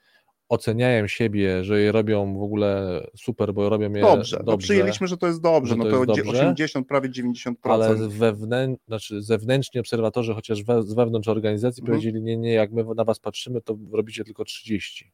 oceniają 0.50 1.08
siebie, 1.08 1.64
że 1.64 1.82
je 1.82 1.92
robią 1.92 2.38
w 2.38 2.44
ogóle 2.44 3.02
super, 3.16 3.54
bo 3.54 3.70
robią 3.70 3.94
je 3.94 4.02
Dobrze, 4.02 4.38
no 4.38 4.44
dobrze 4.44 4.66
przyjęliśmy, 4.66 5.08
że 5.08 5.18
to 5.18 5.28
jest 5.28 5.42
dobrze, 5.42 5.70
że 5.70 5.76
no 5.76 5.84
to 5.84 5.92
to, 5.92 6.06
dobrze, 6.06 6.24
80, 6.32 6.88
prawie 6.88 7.10
90%. 7.10 7.54
ale 7.64 7.96
wewnę... 7.96 8.76
znaczy 8.88 9.22
zewnętrzni 9.22 9.80
obserwatorzy, 9.80 10.34
chociaż 10.34 10.64
we, 10.64 10.84
z 10.84 10.94
wewnątrz 10.94 11.28
organizacji 11.28 11.82
Mhm. 11.82 11.98
powiedzieli, 11.98 12.24
nie, 12.24 12.38
nie, 12.38 12.54
jak 12.54 12.72
my 12.72 12.86
na 12.96 13.04
was 13.04 13.20
patrzymy, 13.20 13.62
to 13.62 13.78
robicie 13.92 14.24
tylko 14.24 14.46
30. 14.46 15.12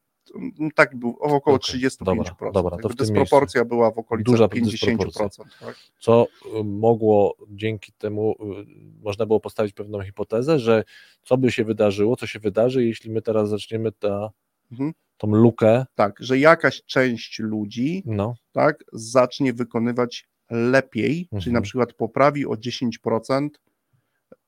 Tak, 0.75 0.95
był 0.95 1.09
około 1.19 1.55
Okej, 1.55 1.79
35%. 1.81 1.97
dobra, 2.05 2.51
dobra, 2.53 2.77
to 2.77 2.89
w 2.89 2.95
tym 2.95 3.07
dysproporcja 3.07 3.65
była 3.65 3.91
w 3.91 4.23
Duża 4.23 4.45
50%. 4.45 5.43
Tak? 5.59 5.75
co 5.99 6.27
y, 6.59 6.63
mogło 6.63 7.35
dzięki 7.49 7.93
temu, 7.93 8.31
y, 8.31 8.65
można 9.01 9.25
było 9.25 9.39
postawić 9.39 9.73
pewną 9.73 10.01
hipotezę, 10.01 10.59
że 10.59 10.83
co 11.23 11.37
by 11.37 11.51
się 11.51 11.63
wydarzyło, 11.63 12.15
co 12.15 12.27
się 12.27 12.39
wydarzy, 12.39 12.85
jeśli 12.85 13.11
my 13.11 13.21
teraz 13.21 13.49
zaczniemy 13.49 13.91
ta, 13.91 14.31
Mhm. 14.73 14.93
tą 15.17 15.27
lukę, 15.27 15.85
tak, 15.95 16.15
że 16.19 16.39
jakaś 16.39 16.83
część 16.83 17.39
ludzi 17.39 18.03
no, 18.05 18.35
tak, 18.51 18.83
zacznie 18.93 19.53
wykonywać 19.53 20.29
lepiej, 20.49 21.13
czyli 21.29 21.35
Mhm. 21.37 21.53
na 21.53 21.61
przykład 21.61 21.93
poprawi 21.93 22.45
o 22.45 22.53
10% 22.57 23.49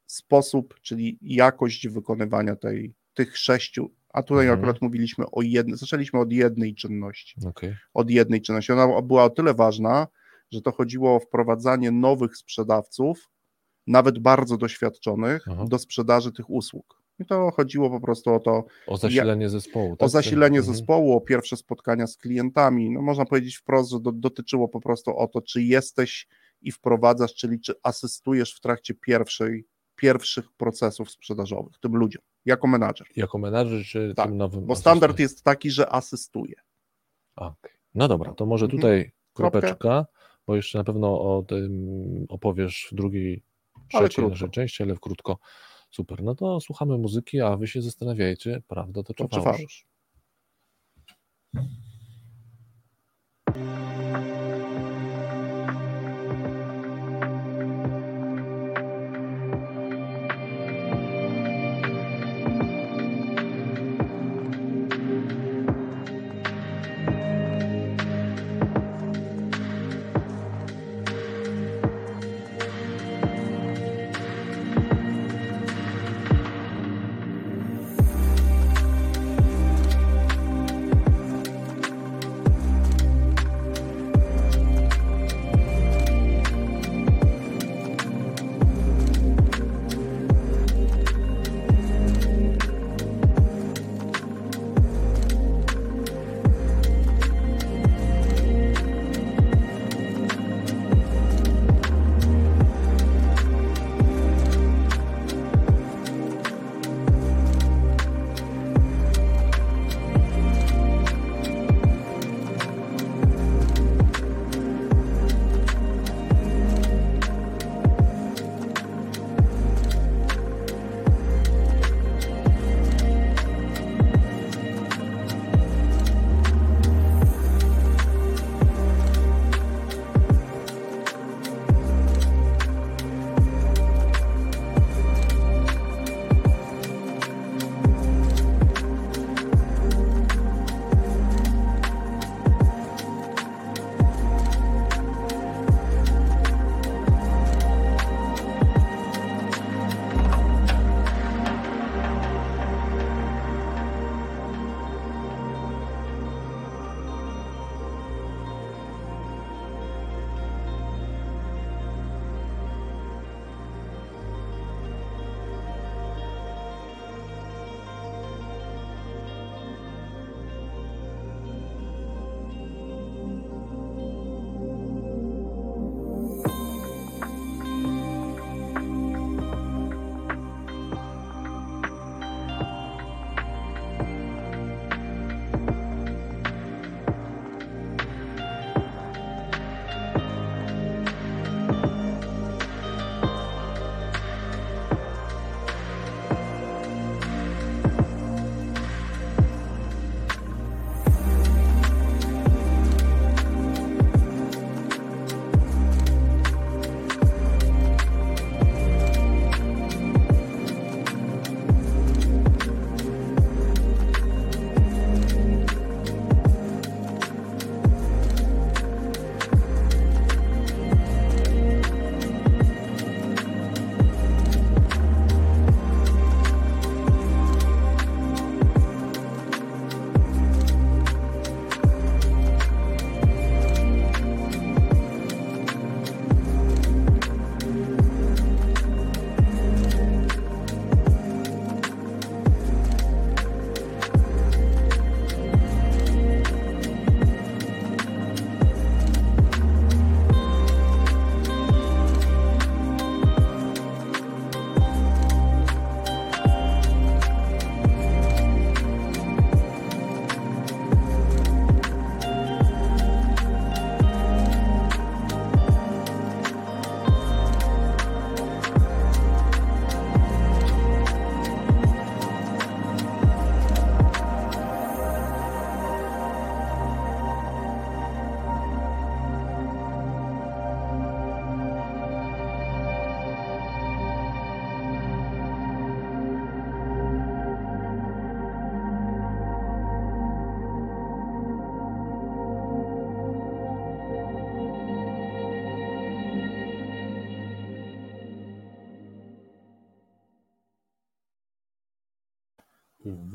sposób, 0.05 0.75
czyli 0.81 1.17
jakość 1.21 1.87
wykonywania 1.87 2.55
tej, 2.55 2.93
tych 3.13 3.37
sześciu, 3.37 3.91
a 4.09 4.23
tutaj 4.23 4.45
Mhm. 4.45 4.59
akurat 4.59 4.81
mówiliśmy 4.81 5.25
o 5.31 5.41
jednej, 5.41 5.77
zaczęliśmy 5.77 6.19
od 6.19 6.31
jednej 6.31 6.75
czynności. 6.75 7.35
okej, 7.47 7.75
od 7.93 8.09
jednej 8.09 8.41
czynności. 8.41 8.71
Ona 8.73 9.01
była 9.01 9.23
o 9.23 9.29
tyle 9.29 9.53
ważna, 9.53 10.07
że 10.51 10.61
to 10.61 10.71
chodziło 10.71 11.15
o 11.15 11.19
wprowadzanie 11.19 11.91
nowych 11.91 12.37
sprzedawców, 12.37 13.29
nawet 13.87 14.19
bardzo 14.19 14.57
doświadczonych, 14.57 15.45
Aha. 15.51 15.65
do 15.69 15.79
sprzedaży 15.79 16.31
tych 16.31 16.49
usług. 16.49 17.01
I 17.19 17.25
to 17.25 17.51
chodziło 17.51 17.89
po 17.89 17.99
prostu 17.99 18.33
o 18.33 18.39
to, 18.39 18.63
o 18.87 18.97
zasilenie 18.97 19.49
zespołu. 19.49 19.93
o 19.93 19.95
tak? 19.95 20.09
zasilenie 20.09 20.57
Mhm. 20.59 20.75
zespołu, 20.75 21.13
o 21.13 21.21
pierwsze 21.21 21.57
spotkania 21.57 22.07
z 22.07 22.17
klientami. 22.17 22.89
No 22.89 23.01
można 23.01 23.25
powiedzieć 23.25 23.55
wprost, 23.55 23.91
że 23.91 23.99
do, 23.99 24.11
dotyczyło 24.11 24.67
po 24.67 24.79
prostu 24.81 25.17
o 25.17 25.27
to, 25.27 25.41
czy 25.41 25.61
jesteś 25.63 26.27
i 26.61 26.71
wprowadzasz, 26.71 27.33
czyli 27.35 27.59
czy 27.59 27.73
asystujesz 27.83 28.55
w 28.55 28.59
trakcie 28.61 28.93
pierwszej, 28.93 29.65
pierwszych 29.95 30.51
procesów 30.57 31.11
sprzedażowych 31.11 31.73
tym 31.81 31.95
ludziom, 31.95 32.21
jako 32.45 32.67
menadżer. 32.67 33.07
Jako 33.15 33.37
menadżer, 33.37 33.83
czy 33.85 34.13
Tak, 34.15 34.25
tym 34.27 34.37
nowym 34.37 34.65
Bo 34.65 34.75
standard 34.75 35.09
asystentem? 35.11 35.23
jest 35.23 35.43
taki, 35.43 35.71
że 35.71 35.89
asystuje. 35.89 36.55
Okej. 37.35 37.71
No 37.95 38.07
dobra, 38.07 38.33
to 38.33 38.45
może 38.45 38.65
Mhm. 38.65 38.81
tutaj 38.81 39.11
Kropkę. 39.33 39.59
kropeczka, 39.61 40.05
bo 40.47 40.55
jeszcze 40.55 40.77
na 40.77 40.83
pewno 40.83 41.21
o 41.37 41.43
tym 41.47 42.25
opowiesz 42.29 42.87
w 42.91 42.95
drugiej, 42.95 43.43
trzeciej 43.91 44.27
naszej 44.27 44.49
części, 44.49 44.83
ale 44.83 44.95
w 44.95 44.99
krótko. 44.99 45.37
Super, 45.95 46.23
no 46.23 46.35
to 46.35 46.59
słuchamy 46.59 46.97
muzyki, 46.97 47.41
a 47.41 47.57
wy 47.57 47.67
się 47.67 47.81
zastanawiajcie, 47.81 48.61
prawda 48.67 49.03
to 49.03 49.13
czy 49.13 49.23
To 49.23 49.29
czy 49.29 49.41
fałsz. 49.41 49.85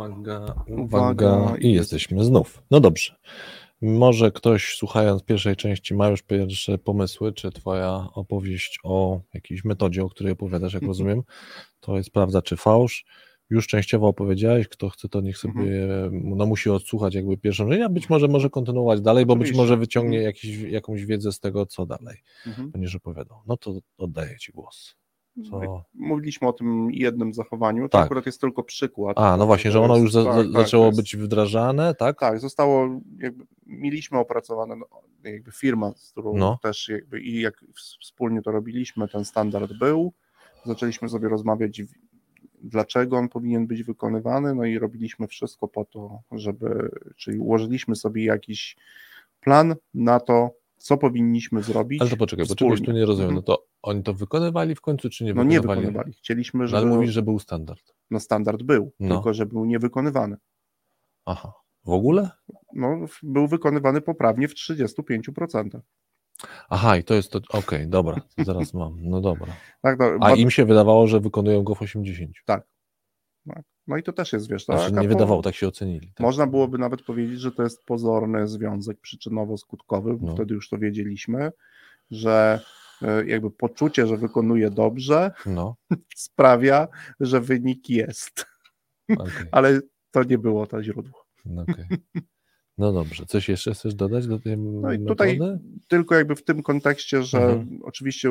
Uwaga, 0.00 0.54
uwaga 0.68 1.56
i 1.60 1.72
jesteśmy 1.72 2.24
znów. 2.24 2.62
No 2.70 2.80
dobrze. 2.80 3.16
Może 3.82 4.32
ktoś 4.32 4.76
słuchając 4.76 5.22
pierwszej 5.22 5.56
części 5.56 5.94
ma 5.94 6.08
już 6.08 6.22
pierwsze 6.22 6.78
pomysły, 6.78 7.32
czy 7.32 7.50
twoja 7.50 8.08
opowieść 8.14 8.78
o 8.84 9.20
jakiejś 9.34 9.64
metodzie, 9.64 10.04
o 10.04 10.08
której 10.08 10.32
opowiadasz, 10.32 10.74
jak 10.74 10.82
rozumiem, 10.82 11.22
to 11.80 11.96
jest 11.96 12.10
prawda 12.10 12.42
czy 12.42 12.56
fałsz. 12.56 13.04
Już 13.50 13.66
częściowo 13.66 14.08
opowiedziałeś, 14.08 14.68
kto 14.68 14.88
chce 14.88 15.08
to 15.08 15.20
niech 15.20 15.38
sobie, 15.38 15.88
no 16.12 16.46
musi 16.46 16.70
odsłuchać 16.70 17.14
jakby 17.14 17.36
pierwszą 17.36 17.70
rzecz, 17.70 17.80
a 17.82 17.88
być 17.88 18.10
może 18.10 18.28
może 18.28 18.50
kontynuować 18.50 19.00
dalej, 19.00 19.26
bo 19.26 19.36
być 19.36 19.52
może 19.52 19.76
wyciągnie 19.76 20.18
jakiś, 20.18 20.58
jakąś 20.58 21.04
wiedzę 21.04 21.32
z 21.32 21.40
tego, 21.40 21.66
co 21.66 21.86
dalej 21.86 22.16
Mhm. 22.46 22.70
będziesz 22.70 22.94
opowiadał. 22.94 23.38
No 23.46 23.56
to 23.56 23.78
oddaję 23.98 24.38
ci 24.38 24.52
głos. 24.52 24.96
Co? 25.50 25.84
Mówiliśmy 25.94 26.48
o 26.48 26.52
tym 26.52 26.90
jednym 26.92 27.34
zachowaniu, 27.34 27.82
to 27.88 27.98
Tak. 27.98 28.04
akurat 28.04 28.26
jest 28.26 28.40
tylko 28.40 28.62
przykład. 28.62 29.18
A, 29.18 29.36
no 29.36 29.46
właśnie, 29.46 29.70
że 29.70 29.80
ono 29.80 29.96
już 29.96 30.12
za, 30.12 30.24
tak, 30.24 30.34
tak, 30.34 30.52
zaczęło 30.52 30.86
jest- 30.86 30.98
być 30.98 31.16
wdrażane, 31.16 31.94
tak? 31.94 32.20
Tak, 32.20 32.40
zostało, 32.40 33.00
jakby, 33.18 33.44
mieliśmy 33.66 34.18
opracowane, 34.18 34.76
no, 34.76 34.86
jakby 35.24 35.52
firma, 35.52 35.92
z 35.96 36.10
którą 36.12 36.36
No. 36.36 36.58
też 36.62 36.88
jakby 36.88 37.20
i 37.20 37.40
jak 37.40 37.64
wspólnie 38.00 38.42
to 38.42 38.52
robiliśmy, 38.52 39.08
ten 39.08 39.24
standard 39.24 39.72
był, 39.78 40.12
zaczęliśmy 40.64 41.08
sobie 41.08 41.28
rozmawiać, 41.28 41.82
w- 41.82 41.94
dlaczego 42.62 43.16
on 43.16 43.28
powinien 43.28 43.66
być 43.66 43.82
wykonywany, 43.82 44.54
no 44.54 44.64
i 44.64 44.78
robiliśmy 44.78 45.26
wszystko 45.26 45.68
po 45.68 45.84
to, 45.84 46.18
żeby, 46.32 46.90
czyli 47.16 47.38
ułożyliśmy 47.38 47.96
sobie 47.96 48.24
jakiś 48.24 48.76
plan 49.40 49.74
na 49.94 50.20
to, 50.20 50.50
co 50.80 50.96
powinniśmy 50.96 51.62
zrobić. 51.62 52.00
Ale 52.00 52.10
to 52.10 52.16
poczekaj, 52.16 52.44
bo 52.46 52.54
wspólnie. 52.54 52.74
czegoś 52.76 52.86
tu 52.86 52.92
nie 52.92 53.06
rozumiem. 53.06 53.30
Mhm. 53.30 53.34
No 53.36 53.42
to 53.42 53.66
oni 53.82 54.02
to 54.02 54.14
wykonywali 54.14 54.74
w 54.74 54.80
końcu, 54.80 55.10
czy 55.10 55.24
nie 55.24 55.34
No 55.34 55.42
nie 55.44 55.48
wykonywali? 55.60 55.80
wykonywali. 55.80 56.12
Chcieliśmy, 56.12 56.60
No, 56.60 56.66
żeby 56.66 56.78
ale 56.82 56.86
mówisz, 56.96 57.10
że 57.10 57.22
był 57.22 57.38
standard. 57.38 57.94
no 58.10 58.20
standard 58.20 58.62
był, 58.62 58.92
No. 59.00 59.14
tylko 59.14 59.34
że 59.34 59.46
był 59.46 59.64
niewykonywany. 59.64 60.36
Aha. 61.24 61.52
W 61.84 61.90
ogóle? 61.90 62.30
No, 62.74 63.06
był 63.22 63.48
wykonywany 63.48 64.00
poprawnie 64.00 64.48
w 64.48 64.54
35%. 64.54 65.80
Aha, 66.70 66.96
i 66.96 67.04
to 67.04 67.14
jest 67.14 67.32
to. 67.32 67.40
Okej, 67.52 67.88
dobra, 67.88 68.20
zaraz 68.38 68.74
mam. 68.74 68.96
No 69.02 69.20
dobra. 69.20 69.46
Tak, 69.82 69.98
no, 69.98 70.04
A 70.06 70.18
bad- 70.18 70.38
im 70.38 70.50
się 70.50 70.64
wydawało, 70.64 71.06
że 71.06 71.20
wykonują 71.20 71.62
go 71.62 71.74
w 71.74 71.82
80. 71.82 72.36
tak. 72.46 72.66
No 73.90 73.96
i 73.96 74.02
to 74.02 74.12
też 74.12 74.32
jest, 74.32 74.50
wiesz, 74.50 74.66
tak? 74.66 74.76
Znaczy 74.78 74.96
a 74.98 75.02
nie 75.02 75.08
wydawało, 75.08 75.42
tak 75.42 75.54
się 75.54 75.68
ocenili. 75.68 76.08
Tak? 76.14 76.20
Można 76.20 76.46
byłoby 76.46 76.78
nawet 76.78 77.02
powiedzieć, 77.02 77.40
że 77.40 77.52
to 77.52 77.62
jest 77.62 77.84
pozorny 77.84 78.48
związek 78.48 78.98
przyczynowo-skutkowy, 79.00 80.16
bo 80.18 80.26
No. 80.26 80.34
wtedy 80.34 80.54
już 80.54 80.68
to 80.68 80.78
wiedzieliśmy, 80.78 81.52
że 82.10 82.60
e, 83.02 83.26
jakby 83.26 83.50
poczucie, 83.50 84.06
że 84.06 84.16
wykonuje 84.16 84.70
dobrze, 84.70 85.30
No, 85.46 85.76
sprawia, 86.16 86.88
że 87.20 87.40
wynik 87.40 87.90
jest. 87.90 88.46
okej. 89.18 89.46
Ale 89.52 89.80
to 90.10 90.22
nie 90.24 90.38
było 90.38 90.66
to 90.66 90.82
źródło. 90.82 91.24
No, 91.44 91.62
okej. 91.62 91.84
no 92.78 92.92
dobrze. 92.92 93.26
Coś 93.26 93.48
jeszcze 93.48 93.74
chcesz 93.74 93.94
dodać 93.94 94.26
do 94.26 94.38
tej 94.38 94.58
No 94.58 94.92
i 94.92 94.98
metody? 94.98 95.06
tutaj 95.08 95.38
tylko 95.88 96.14
jakby 96.14 96.36
w 96.36 96.44
tym 96.44 96.62
kontekście, 96.62 97.22
że 97.22 97.38
Mhm. 97.38 97.78
oczywiście 97.82 98.30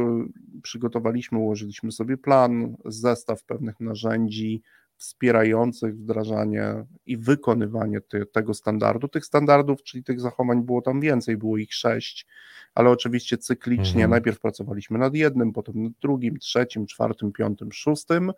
przygotowaliśmy, 0.63 1.37
ułożyliśmy 1.37 1.91
sobie 1.91 2.17
plan, 2.17 2.75
zestaw 2.85 3.43
pewnych 3.43 3.79
narzędzi 3.79 4.61
wspierających 4.99 5.97
wdrażanie 5.97 6.85
i 7.05 7.17
wykonywanie 7.17 8.01
ty, 8.01 8.25
tego 8.25 8.53
standardu. 8.53 9.07
Tych 9.07 9.25
standardów, 9.25 9.83
czyli 9.83 10.03
tych 10.03 10.19
zachowań 10.21 10.63
było 10.63 10.81
tam 10.81 11.01
więcej, 11.01 11.37
było 11.37 11.57
ich 11.57 11.73
sześć, 11.73 12.27
ale 12.75 12.89
oczywiście 12.89 13.37
cyklicznie 13.37 14.03
Mhm. 14.03 14.11
najpierw 14.11 14.39
pracowaliśmy 14.39 14.99
nad 14.99 15.15
jednym, 15.15 15.53
potem 15.53 15.83
nad 15.83 15.91
drugim, 16.01 16.39
trzecim, 16.39 16.85
czwartym, 16.85 17.31
piątym, 17.31 17.71
szóstym. 17.71 18.31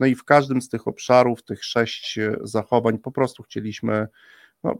No 0.00 0.06
i 0.06 0.14
w 0.14 0.24
każdym 0.24 0.62
z 0.62 0.68
tych 0.68 0.88
obszarów, 0.88 1.42
tych 1.42 1.64
sześć 1.64 2.18
e, 2.18 2.36
zachowań, 2.42 2.98
po 2.98 3.12
prostu 3.12 3.42
chcieliśmy 3.42 4.08
no, 4.64 4.74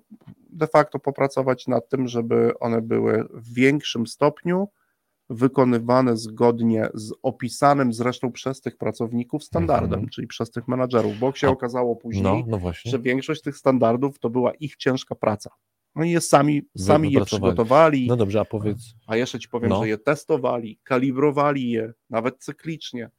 de 0.50 0.66
facto 0.66 0.98
popracować 0.98 1.66
nad 1.66 1.88
tym, 1.88 2.08
żeby 2.08 2.58
one 2.58 2.82
były 2.82 3.24
w 3.30 3.54
większym 3.54 4.06
stopniu 4.06 4.68
wykonywane 5.30 6.16
zgodnie 6.16 6.88
z 6.94 7.12
opisanym 7.22 7.92
zresztą 7.92 8.32
przez 8.32 8.60
tych 8.60 8.76
pracowników 8.76 9.44
standardem, 9.44 9.92
Mhm. 9.94 10.08
czyli 10.08 10.26
przez 10.26 10.50
tych 10.50 10.68
menadżerów, 10.68 11.18
bo 11.18 11.32
się 11.32 11.48
okazało 11.48 11.96
później, 11.96 12.22
No, 12.22 12.44
no 12.46 12.72
że 12.84 12.98
większość 12.98 13.42
tych 13.42 13.56
standardów 13.56 14.18
to 14.18 14.30
była 14.30 14.54
ich 14.54 14.76
ciężka 14.76 15.14
praca. 15.14 15.50
Oni 15.94 16.10
je 16.10 16.20
sami, 16.20 16.62
sami 16.76 17.12
je 17.12 17.24
przygotowali, 17.24 18.06
No 18.06 18.16
dobrze, 18.16 18.40
a 18.40 18.44
powiedz. 18.44 18.78
a 19.06 19.16
jeszcze 19.16 19.38
ci 19.38 19.48
powiem, 19.48 19.70
No. 19.70 19.82
że 19.82 19.88
je 19.88 19.98
testowali, 19.98 20.78
kalibrowali 20.82 21.70
je, 21.70 21.92
nawet 22.10 22.38
cyklicznie. 22.38 23.10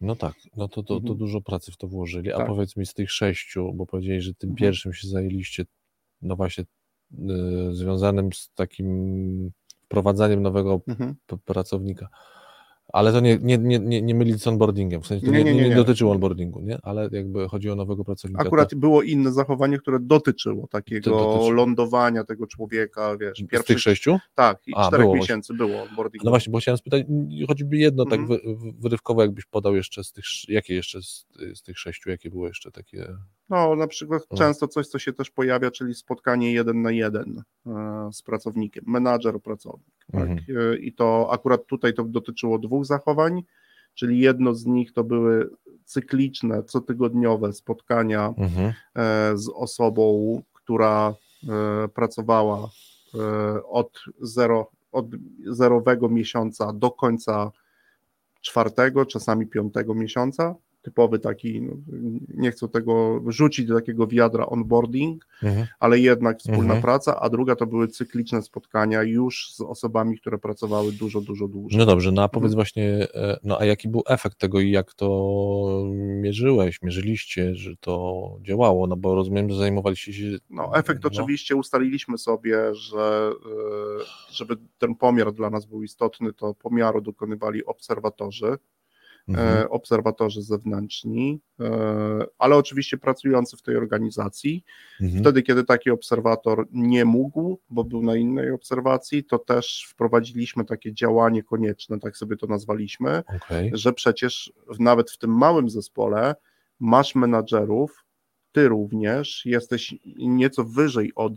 No 0.00 0.16
tak, 0.16 0.34
no 0.56 0.68
to, 0.68 0.82
to, 0.82 0.88
to 0.94 0.96
Mhm. 0.96 1.16
dużo 1.18 1.40
pracy 1.40 1.72
w 1.72 1.76
to 1.76 1.88
włożyli. 1.88 2.32
A 2.32 2.36
Tak. 2.36 2.46
powiedz 2.46 2.76
mi 2.76 2.86
z 2.86 2.94
tych 2.94 3.10
sześciu, 3.10 3.72
bo 3.74 3.86
powiedzieli, 3.86 4.20
że 4.22 4.34
tym 4.34 4.50
Mhm. 4.50 4.56
pierwszym 4.68 4.92
się 4.92 5.08
zajęliście, 5.08 5.64
no 6.22 6.36
właśnie, 6.36 6.64
y, 7.12 7.74
związanym 7.74 8.32
z 8.32 8.50
takim 8.54 9.50
wprowadzaniem 9.88 10.42
nowego 10.42 10.80
Mhm. 10.88 11.14
pracownika. 11.44 12.08
Ale 12.92 13.12
to 13.12 13.20
nie, 13.20 13.38
nie, 13.42 13.58
nie, 13.58 13.78
nie, 13.78 14.02
nie 14.02 14.14
mylić 14.14 14.42
z 14.42 14.46
onboardingiem, 14.46 15.02
w 15.02 15.06
sensie 15.06 15.26
to 15.26 15.32
Nie, 15.32 15.44
nie, 15.44 15.54
nie, 15.54 15.68
nie, 15.68 15.74
dotyczyło 15.76 16.12
onboardingu, 16.12 16.60
nie? 16.60 16.78
Ale 16.82 17.08
jakby 17.12 17.48
chodzi 17.48 17.70
o 17.70 17.74
nowego 17.74 18.04
pracownika. 18.04 18.42
Akurat 18.42 18.70
to, 18.70 18.76
było 18.76 19.02
inne 19.02 19.32
zachowanie, 19.32 19.78
które 19.78 19.98
dotyczyło 20.00 20.66
takiego 20.66 21.10
dotyczy- 21.10 21.52
lądowania 21.54 22.24
tego 22.24 22.46
człowieka, 22.46 23.16
wiesz, 23.20 23.34
z 23.38 23.40
tych 23.40 23.48
pierwszych, 23.48 23.80
sześciu? 23.80 24.18
tak, 24.34 24.68
i 24.68 24.72
A, 24.76 24.86
czterech 24.86 25.04
było 25.04 25.16
miesięcy 25.16 25.54
było 25.54 25.82
onboarding. 25.82 26.24
No 26.24 26.30
właśnie, 26.30 26.50
bo 26.50 26.58
chciałem 26.58 26.78
spytać, 26.78 27.02
choćby 27.48 27.76
jedno 27.76 28.04
tak 28.04 28.18
Mhm. 28.20 28.40
wy, 28.44 28.54
wy- 28.56 28.72
wyrywkowo, 28.78 29.22
jakbyś 29.22 29.44
podał 29.44 29.76
jeszcze 29.76 30.04
z 30.04 30.12
tych, 30.12 30.24
jakie 30.48 30.74
jeszcze 30.74 31.02
z, 31.02 31.26
z 31.54 31.62
tych 31.62 31.78
sześciu, 31.78 32.10
jakie 32.10 32.30
były 32.30 32.48
jeszcze 32.48 32.70
takie... 32.70 33.08
No, 33.50 33.76
na 33.76 33.86
przykład 33.86 34.22
często 34.36 34.68
coś, 34.68 34.86
co 34.86 34.98
się 34.98 35.12
też 35.12 35.30
pojawia, 35.30 35.70
czyli 35.70 35.94
spotkanie 35.94 36.52
jeden 36.52 36.82
na 36.82 36.90
jeden 36.90 37.42
e, 37.66 38.08
z 38.12 38.22
pracownikiem, 38.22 38.84
menadżer, 38.86 39.40
pracownik. 39.42 39.94
Tak? 40.12 40.22
Mhm. 40.30 40.38
E, 40.72 40.76
I 40.76 40.92
to 40.92 41.28
akurat 41.32 41.66
tutaj 41.66 41.94
to 41.94 42.04
dotyczyło 42.04 42.58
dwóch 42.58 42.84
zachowań, 42.86 43.42
czyli 43.94 44.18
jedno 44.20 44.54
z 44.54 44.66
nich 44.66 44.92
to 44.92 45.04
były 45.04 45.50
cykliczne, 45.84 46.62
cotygodniowe 46.62 47.52
spotkania 47.52 48.34
Mhm. 48.36 48.72
e, 48.94 49.32
z 49.38 49.48
osobą, 49.48 50.42
która 50.52 51.14
pracowała 51.94 52.68
od, 53.68 54.00
zero, 54.20 54.70
od 54.92 55.06
zerowego 55.46 56.08
miesiąca 56.08 56.72
do 56.72 56.90
końca 56.90 57.52
czwartego, 58.40 59.06
czasami 59.06 59.46
piątego 59.46 59.94
miesiąca. 59.94 60.54
Typowy 60.82 61.18
taki, 61.18 61.62
no, 61.62 61.72
nie 62.34 62.50
chcę 62.50 62.68
tego 62.68 63.20
rzucić 63.26 63.66
do 63.66 63.74
takiego 63.74 64.06
wiadra 64.06 64.46
onboarding, 64.46 65.26
Mhm. 65.42 65.66
ale 65.80 65.98
jednak 65.98 66.38
wspólna 66.38 66.60
Mhm. 66.60 66.82
praca, 66.82 67.20
a 67.20 67.28
druga 67.30 67.56
to 67.56 67.66
były 67.66 67.88
cykliczne 67.88 68.42
spotkania 68.42 69.02
już 69.02 69.52
z 69.54 69.60
osobami, 69.60 70.18
które 70.18 70.38
pracowały 70.38 70.92
dużo, 70.92 71.20
dużo 71.20 71.48
dłużej. 71.48 71.78
No 71.78 71.86
dobrze, 71.86 72.12
no 72.12 72.22
a 72.22 72.24
Mhm. 72.24 72.30
powiedz 72.40 72.54
właśnie, 72.54 72.84
e, 73.14 73.38
no 73.44 73.58
a 73.60 73.64
jaki 73.64 73.88
był 73.88 74.02
efekt 74.08 74.38
tego 74.38 74.60
i 74.60 74.70
jak 74.70 74.94
to 74.94 75.08
mierzyłeś, 75.94 76.82
mierzyliście, 76.82 77.54
że 77.54 77.76
to 77.80 78.22
działało, 78.42 78.86
no 78.86 78.96
bo 78.96 79.14
rozumiem, 79.14 79.50
że 79.50 79.56
zajmowaliście 79.56 80.12
się... 80.12 80.24
No, 80.50 80.76
efekt 80.76 81.06
oczywiście 81.06 81.56
ustaliliśmy 81.56 82.18
sobie, 82.18 82.74
że 82.74 83.30
e, 84.00 84.04
żeby 84.32 84.56
ten 84.78 84.94
pomiar 84.94 85.32
dla 85.32 85.50
nas 85.50 85.66
był 85.66 85.82
istotny, 85.82 86.32
to 86.32 86.54
pomiaru 86.54 87.00
dokonywali 87.00 87.64
obserwatorzy, 87.64 88.56
Mhm. 89.28 89.58
e, 89.58 89.68
obserwatorzy 89.68 90.42
zewnętrzni, 90.42 91.40
e, 91.60 92.26
ale 92.38 92.56
oczywiście 92.56 92.98
pracujący 92.98 93.56
w 93.56 93.62
tej 93.62 93.76
organizacji. 93.76 94.64
Mhm. 95.00 95.22
Wtedy, 95.22 95.42
kiedy 95.42 95.64
taki 95.64 95.90
obserwator 95.90 96.66
nie 96.72 97.04
mógł, 97.04 97.58
bo 97.70 97.84
był 97.84 98.02
na 98.02 98.16
innej 98.16 98.50
obserwacji, 98.50 99.24
to 99.24 99.38
też 99.38 99.86
wprowadziliśmy 99.90 100.64
takie 100.64 100.92
działanie 100.94 101.42
konieczne, 101.42 102.00
tak 102.00 102.16
sobie 102.16 102.36
to 102.36 102.46
nazwaliśmy, 102.46 103.22
Okej. 103.36 103.70
że 103.74 103.92
przecież 103.92 104.52
nawet 104.78 105.10
w 105.10 105.18
tym 105.18 105.36
małym 105.38 105.70
zespole 105.70 106.34
masz 106.80 107.14
menadżerów, 107.14 108.04
ty 108.52 108.68
również 108.68 109.46
jesteś 109.46 109.94
nieco 110.16 110.64
wyżej 110.64 111.12
od 111.14 111.32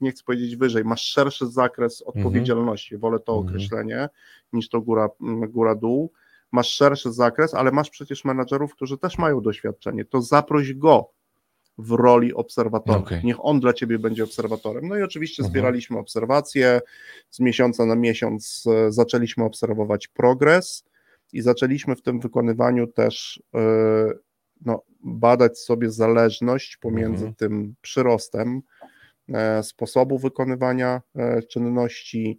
nie, 0.00 0.10
chcę 0.10 0.24
powiedzieć 0.24 0.56
wyżej, 0.56 0.84
masz 0.84 1.02
szerszy 1.02 1.46
zakres 1.46 2.02
odpowiedzialności, 2.02 2.96
wolę 2.96 3.18
to 3.20 3.32
Mhm. 3.32 3.48
określenie 3.48 4.08
niż 4.52 4.68
to 4.68 4.80
góra, 4.80 5.08
góra 5.48 5.74
dół. 5.74 6.12
Masz 6.52 6.68
szerszy 6.74 7.12
zakres, 7.12 7.54
ale 7.54 7.70
masz 7.72 7.90
przecież 7.90 8.24
menadżerów, 8.24 8.72
którzy 8.74 8.98
też 8.98 9.18
mają 9.18 9.40
doświadczenie. 9.40 10.04
To 10.04 10.22
zaproś 10.22 10.74
go 10.74 11.10
w 11.78 11.90
roli 11.90 12.34
obserwatora. 12.34 12.98
Okej. 12.98 13.20
Niech 13.24 13.44
on 13.44 13.60
dla 13.60 13.72
ciebie 13.72 13.98
będzie 13.98 14.24
obserwatorem. 14.24 14.88
No 14.88 14.96
i 14.98 15.02
oczywiście 15.02 15.42
Mhm. 15.42 15.52
zbieraliśmy 15.52 15.98
obserwacje. 15.98 16.80
Z 17.30 17.40
miesiąca 17.40 17.86
na 17.86 17.94
miesiąc 17.96 18.64
e, 18.66 18.92
zaczęliśmy 18.92 19.44
obserwować 19.44 20.08
progres 20.08 20.84
i 21.32 21.40
zaczęliśmy 21.40 21.96
w 21.96 22.02
tym 22.02 22.20
wykonywaniu 22.20 22.86
też 22.86 23.42
e, 23.54 23.58
no, 24.64 24.82
badać 25.04 25.58
sobie 25.58 25.90
zależność 25.90 26.76
pomiędzy 26.76 27.24
Mhm. 27.26 27.34
tym 27.34 27.74
przyrostem 27.80 28.62
e, 29.28 29.62
sposobu 29.62 30.18
wykonywania 30.18 31.02
e, 31.16 31.42
czynności, 31.42 32.38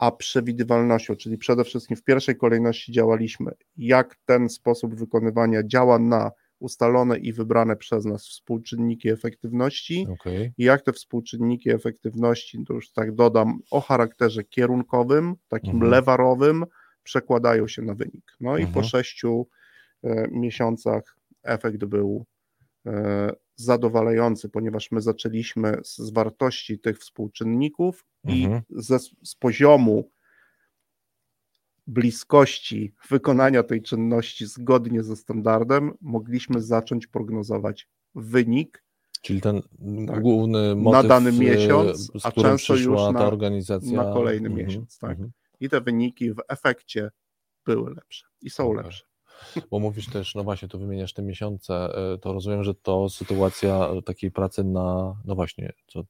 a 0.00 0.10
przewidywalnością, 0.12 1.16
czyli 1.16 1.38
przede 1.38 1.64
wszystkim 1.64 1.96
w 1.96 2.02
pierwszej 2.04 2.36
kolejności 2.36 2.92
działaliśmy, 2.92 3.52
jak 3.76 4.16
ten 4.24 4.48
sposób 4.48 4.94
wykonywania 4.94 5.62
działa 5.64 5.98
na 5.98 6.30
ustalone 6.58 7.18
i 7.18 7.32
wybrane 7.32 7.76
przez 7.76 8.04
nas 8.04 8.26
współczynniki 8.28 9.08
efektywności 9.08 10.06
Okay. 10.10 10.52
i 10.58 10.64
jak 10.64 10.82
te 10.82 10.92
współczynniki 10.92 11.70
efektywności, 11.70 12.64
to 12.68 12.74
już 12.74 12.92
tak 12.92 13.14
dodam, 13.14 13.58
o 13.70 13.80
charakterze 13.80 14.44
kierunkowym, 14.44 15.34
takim 15.48 15.74
Mhm. 15.74 15.90
lewarowym, 15.90 16.64
przekładają 17.02 17.68
się 17.68 17.82
na 17.82 17.94
wynik. 17.94 18.32
No 18.40 18.56
i 18.58 18.62
po 18.62 18.66
Mhm. 18.66 18.84
sześciu 18.84 19.48
e, 20.04 20.28
miesiącach 20.30 21.16
efekt 21.42 21.84
był 21.84 22.24
e, 22.86 23.32
zadowalający, 23.60 24.48
ponieważ 24.48 24.90
my 24.90 25.00
zaczęliśmy 25.00 25.76
z, 25.84 25.96
z 25.98 26.10
wartości 26.10 26.78
tych 26.78 26.98
współczynników 26.98 28.04
Mhm. 28.24 28.62
i 28.78 28.82
ze, 28.82 28.98
z 28.98 29.34
poziomu 29.38 30.10
bliskości 31.86 32.94
wykonania 33.08 33.62
tej 33.62 33.82
czynności 33.82 34.46
zgodnie 34.46 35.02
ze 35.02 35.16
standardem 35.16 35.92
mogliśmy 36.00 36.62
zacząć 36.62 37.06
prognozować 37.06 37.88
wynik 38.14 38.84
Czyli 39.22 39.40
ten 39.40 39.62
Tak. 40.06 40.20
główny 40.22 40.74
motyw, 40.76 41.08
dany 41.08 41.30
e, 41.30 41.32
miesiąc, 41.32 41.98
z 42.22 42.26
a 42.26 42.32
często 42.32 42.76
już 42.76 42.86
na- 43.12 43.12
ta 43.18 43.26
organizacja. 43.26 43.96
na 44.04 44.12
kolejny 44.12 44.48
Mhm, 44.48 44.66
miesiąc, 44.66 44.98
tak. 44.98 45.10
mhm. 45.10 45.30
i 45.60 45.68
te 45.68 45.80
wyniki 45.80 46.32
w 46.32 46.40
efekcie 46.48 47.10
były 47.66 47.94
lepsze 47.94 48.26
i 48.42 48.50
są 48.50 48.70
Okej. 48.70 48.84
lepsze. 48.84 49.04
Bo 49.70 49.78
mówisz 49.78 50.06
też, 50.06 50.34
no 50.34 50.44
właśnie, 50.44 50.68
tu 50.68 50.78
wymieniasz 50.78 51.12
te 51.12 51.22
miesiące, 51.22 51.74
e, 52.14 52.18
to 52.18 52.32
rozumiem, 52.32 52.64
że 52.64 52.74
to 52.74 53.08
sytuacja 53.08 53.88
takiej 54.04 54.30
pracy 54.30 54.64
na, 54.64 55.16
no 55.24 55.34
właśnie, 55.34 55.72
co 55.86 56.04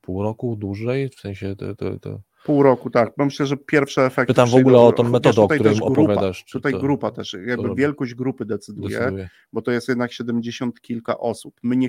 pół 0.00 0.22
roku, 0.22 0.56
dłużej, 0.56 1.08
w 1.08 1.14
sensie 1.14 1.56
to, 1.56 1.74
to, 1.74 1.98
to... 1.98 2.20
Pół 2.44 2.62
roku, 2.62 2.90
tak. 2.90 3.12
Bo 3.18 3.24
myślę, 3.24 3.46
że 3.46 3.56
pierwsze 3.56 4.06
efekty. 4.06 4.32
Pytam 4.34 4.48
w 4.48 4.54
ogóle 4.54 4.78
o 4.80 4.92
tą 4.92 5.02
metodę, 5.02 5.42
o 5.42 5.48
której 5.48 5.74
grupa, 5.76 5.90
opowiadasz. 5.92 6.44
czy 6.44 6.52
Tutaj 6.52 6.72
to 6.72 6.78
grupa 6.78 7.10
też, 7.10 7.36
jakby 7.46 7.74
wielkość 7.74 8.14
grupy 8.14 8.44
decyduje, 8.44 8.98
decyduje? 8.98 9.28
bo 9.52 9.62
to 9.62 9.70
jest 9.70 9.88
jednak 9.88 10.12
70 10.12 10.80
kilka 10.80 11.18
osób. 11.18 11.54
My 11.62 11.76
nie 11.76 11.88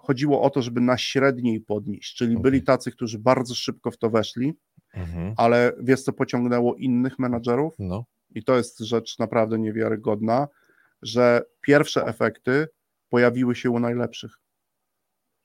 chodziło 0.00 0.42
o 0.42 0.50
to, 0.50 0.62
żeby 0.62 0.80
na 0.80 0.98
średniej 0.98 1.60
podnieść, 1.60 2.14
czyli 2.14 2.32
Okej. 2.32 2.42
byli 2.42 2.62
tacy, 2.62 2.90
którzy 2.92 3.18
bardzo 3.18 3.54
szybko 3.54 3.90
w 3.90 3.96
to 3.98 4.10
weszli, 4.10 4.54
Mhm. 4.94 5.34
ale 5.36 5.72
wiesz 5.82 6.02
co 6.02 6.12
pociągnęło 6.12 6.74
innych 6.74 7.18
menadżerów? 7.18 7.74
No, 7.78 8.04
I 8.34 8.44
to 8.44 8.56
jest 8.56 8.78
rzecz 8.78 9.18
naprawdę 9.18 9.58
niewiarygodna, 9.58 10.48
że 11.02 11.42
pierwsze 11.60 12.04
efekty 12.06 12.68
pojawiły 13.08 13.54
się 13.54 13.70
u 13.70 13.78
najlepszych, 13.78 14.30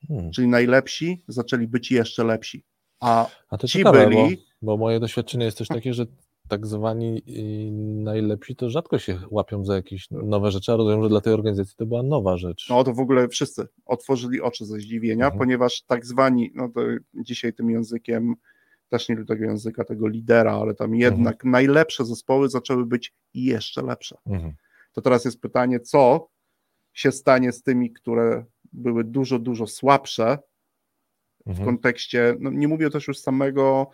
hmm. 0.08 0.30
czyli 0.32 0.48
najlepsi 0.48 1.24
zaczęli 1.28 1.66
być 1.68 1.90
jeszcze 1.90 2.24
lepsi. 2.24 2.64
A 3.00 3.26
A 3.50 3.58
to 3.58 3.66
ci 3.68 3.78
ciekawe, 3.78 4.06
byli- 4.08 4.36
bo, 4.36 4.42
bo 4.62 4.76
moje 4.76 5.00
doświadczenie 5.00 5.44
jest 5.44 5.58
też 5.58 5.68
takie, 5.68 5.94
że 5.94 6.06
tak 6.48 6.66
zwani 6.66 7.22
y, 7.28 7.70
najlepsi 8.02 8.56
to 8.56 8.70
rzadko 8.70 8.98
się 8.98 9.18
łapią 9.30 9.64
za 9.64 9.74
jakieś 9.74 10.10
nowe 10.10 10.50
rzeczy, 10.50 10.72
a 10.72 10.76
rozumiem, 10.76 11.02
że 11.02 11.08
dla 11.08 11.20
tej 11.20 11.32
organizacji 11.32 11.74
to 11.76 11.86
była 11.86 12.02
nowa 12.02 12.36
rzecz. 12.36 12.66
No 12.70 12.84
to 12.84 12.94
w 12.94 12.98
ogóle 13.00 13.28
wszyscy 13.28 13.68
otworzyli 13.86 14.40
oczy 14.40 14.66
ze 14.66 14.78
zdziwienia, 14.78 15.24
Mhm. 15.24 15.38
ponieważ 15.38 15.82
tak 15.82 16.06
zwani, 16.06 16.50
no 16.54 16.68
to 16.68 16.80
dzisiaj 17.14 17.52
tym 17.52 17.70
językiem, 17.70 18.34
też 18.92 19.08
nie 19.08 19.14
lubię 19.14 19.26
tego 19.26 19.44
języka, 19.44 19.84
tego 19.84 20.08
lidera, 20.08 20.52
ale 20.52 20.74
tam 20.74 20.94
jednak 20.94 21.34
Mhm. 21.34 21.50
najlepsze 21.50 22.04
zespoły 22.04 22.48
zaczęły 22.48 22.86
być 22.86 23.14
jeszcze 23.34 23.82
lepsze. 23.82 24.16
Mhm. 24.26 24.54
To 24.92 25.02
teraz 25.02 25.24
jest 25.24 25.40
pytanie, 25.40 25.80
co 25.80 26.28
się 26.92 27.12
stanie 27.12 27.52
z 27.52 27.62
tymi, 27.62 27.92
które 27.92 28.44
były 28.72 29.04
dużo, 29.04 29.38
dużo 29.38 29.66
słabsze 29.66 30.38
w 31.46 31.48
Mhm. 31.50 31.66
kontekście, 31.66 32.36
no 32.40 32.50
nie 32.50 32.68
mówię 32.68 32.90
też 32.90 33.08
już 33.08 33.18
samego 33.18 33.90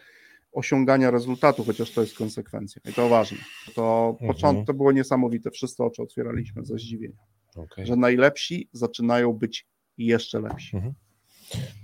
osiągania 0.52 1.10
rezultatu, 1.10 1.64
chociaż 1.64 1.90
to 1.90 2.00
jest 2.00 2.16
konsekwencja 2.16 2.82
i 2.90 2.92
to 2.92 3.08
ważne. 3.08 3.38
To 3.74 4.08
Mhm. 4.12 4.32
początek 4.32 4.66
to 4.66 4.74
było 4.74 4.92
niesamowite, 4.92 5.50
wszyscy 5.50 5.82
oczy 5.84 6.02
otwieraliśmy 6.02 6.64
ze 6.64 6.74
zdziwienia, 6.78 7.18
Okej. 7.56 7.86
że 7.86 7.96
najlepsi 7.96 8.68
zaczynają 8.72 9.32
być 9.32 9.66
jeszcze 9.98 10.40
lepsi. 10.40 10.76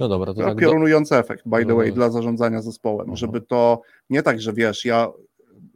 No 0.00 0.08
dobra, 0.08 0.34
to 0.34 0.40
tak. 0.40 0.54
Do... 0.54 0.60
piorunujący 0.60 1.16
efekt, 1.16 1.42
by 1.46 1.66
the 1.66 1.74
way, 1.74 1.86
Mm. 1.86 1.94
dla 1.94 2.10
zarządzania 2.10 2.62
zespołem, 2.62 3.16
żeby 3.16 3.40
to 3.40 3.82
nie 4.10 4.22
tak, 4.22 4.40
że 4.40 4.52
wiesz, 4.52 4.84
ja 4.84 5.08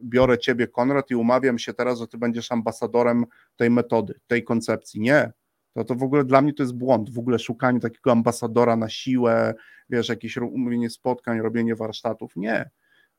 biorę 0.03 0.37
ciebie, 0.37 0.67
Konrad, 0.67 1.11
i 1.11 1.15
umawiam 1.15 1.59
się 1.59 1.73
teraz, 1.73 1.99
że 1.99 2.07
ty 2.07 2.17
będziesz 2.17 2.51
ambasadorem 2.51 3.25
tej 3.55 3.69
metody, 3.69 4.19
tej 4.27 4.43
koncepcji. 4.43 5.01
Nie. 5.01 5.31
To, 5.73 5.83
to 5.83 5.95
w 5.95 6.03
ogóle 6.03 6.25
dla 6.25 6.41
mnie 6.41 6.53
to 6.53 6.63
jest 6.63 6.75
błąd, 6.75 7.09
w 7.13 7.19
ogóle 7.19 7.39
szukanie 7.39 7.79
takiego 7.79 8.11
ambasadora 8.11 8.75
na 8.75 8.89
siłę, 8.89 9.53
wiesz, 9.89 10.09
jakieś 10.09 10.37
umówienie 10.37 10.89
spotkań, 10.89 11.41
robienie 11.41 11.75
warsztatów. 11.75 12.35
Nie. 12.35 12.69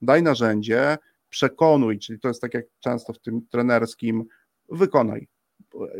Daj 0.02 0.22
narzędzie, 0.22 0.98
przekonuj, 1.28 1.98
czyli 1.98 2.20
to 2.20 2.28
jest 2.28 2.40
tak 2.40 2.54
jak 2.54 2.64
często 2.80 3.12
w 3.12 3.18
tym 3.18 3.46
trenerskim, 3.50 4.24
wykonaj. 4.68 5.28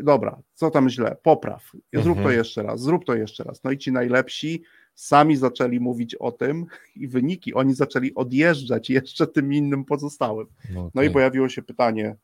Dobra, 0.03 0.41
co 0.53 0.71
tam 0.71 0.89
źle? 0.89 1.15
Popraw. 1.23 1.71
Zrób 1.93 2.15
to 2.15 2.19
Mhm. 2.21 2.35
jeszcze 2.37 2.63
raz, 2.63 2.81
zrób 2.81 3.05
to 3.05 3.15
jeszcze 3.15 3.43
raz. 3.43 3.63
No 3.63 3.71
i 3.71 3.77
ci 3.77 3.91
najlepsi 3.91 4.63
sami 4.95 5.35
zaczęli 5.35 5.79
mówić 5.79 6.15
o 6.15 6.31
tym 6.31 6.65
i 6.95 7.07
wyniki, 7.07 7.53
oni 7.53 7.73
zaczęli 7.73 8.13
odjeżdżać 8.15 8.89
jeszcze 8.89 9.27
tym 9.27 9.53
innym 9.53 9.85
pozostałym. 9.85 10.47
No, 10.73 10.91
No 10.95 11.03
i 11.03 11.09
pojawiło 11.09 11.49
się 11.49 11.61
pytanie, 11.61 12.15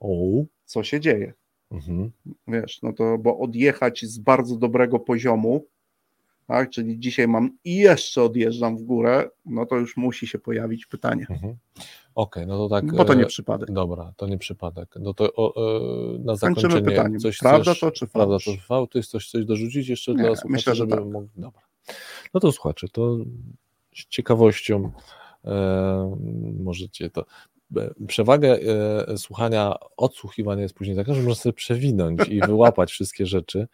O. 0.00 0.44
co 0.64 0.82
się 0.82 1.00
dzieje? 1.00 1.32
Mhm. 1.70 2.10
Wiesz, 2.48 2.82
no 2.82 2.92
to, 2.92 3.18
bo 3.18 3.38
odjechać 3.38 4.04
z 4.04 4.18
bardzo 4.18 4.56
dobrego 4.56 4.98
poziomu, 4.98 5.66
tak, 6.46 6.70
czyli 6.70 6.98
dzisiaj 7.00 7.28
mam 7.28 7.50
i 7.64 7.76
jeszcze 7.76 8.22
odjeżdżam 8.22 8.76
w 8.76 8.82
górę, 8.82 9.30
no 9.46 9.66
to 9.66 9.76
już 9.76 9.96
musi 9.96 10.26
się 10.26 10.38
pojawić 10.38 10.86
pytanie, 10.86 11.26
Mhm. 11.30 11.56
Okej, 12.14 12.46
no 12.46 12.58
to 12.58 12.68
tak. 12.68 12.96
bo 12.96 13.04
to 13.04 13.14
nie 13.14 13.22
e, 13.22 13.26
przypadek. 13.26 13.72
Dobra, 13.72 14.12
to 14.16 14.26
nie 14.26 14.38
przypadek. 14.38 14.94
No 15.00 15.14
to 15.14 15.32
o, 15.36 15.54
e, 16.14 16.18
na 16.18 16.36
zakończenie 16.36 16.82
pytaniem. 16.82 17.20
coś 17.20 17.38
Prawda 17.38 17.62
chcesz, 17.62 17.80
to 17.80 17.90
czy 17.90 18.06
Prawda 18.06 18.38
fałsz? 18.38 18.44
to 18.44 18.52
fałsz? 18.66 18.88
Ty 18.90 19.02
chcesz 19.02 19.30
coś 19.30 19.44
dorzucić 19.44 19.88
jeszcze 19.88 20.12
Nie, 20.12 20.16
dla 20.18 20.26
słuchaczy, 20.26 20.48
myślę, 20.52 20.74
że 20.74 20.86
tak. 20.86 21.04
mogli... 21.06 21.28
Dobra. 21.36 21.62
No 22.34 22.40
to 22.40 22.52
słuchacze, 22.52 22.88
to 22.92 23.16
z 23.94 24.06
ciekawością 24.08 24.90
e, 25.44 26.16
możecie 26.58 27.10
to... 27.10 27.24
Przewagę 28.06 28.58
e, 29.08 29.18
słuchania, 29.18 29.74
odsłuchiwania 29.96 30.62
jest 30.62 30.74
później 30.74 30.96
taka, 30.96 31.14
że 31.14 31.22
można 31.22 31.42
sobie 31.42 31.52
przewinąć 31.52 32.28
i 32.28 32.40
wyłapać 32.40 32.90
wszystkie 32.92 33.26
rzeczy, 33.26 33.68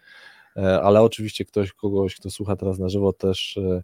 ale 0.83 1.03
oczywiście 1.03 1.45
ktoś, 1.45 1.73
kogoś, 1.73 2.17
kto 2.17 2.31
słucha 2.31 2.57
teraz 2.57 2.79
na 2.79 2.89
żywo 2.89 3.13
też 3.13 3.57
e, 3.57 3.83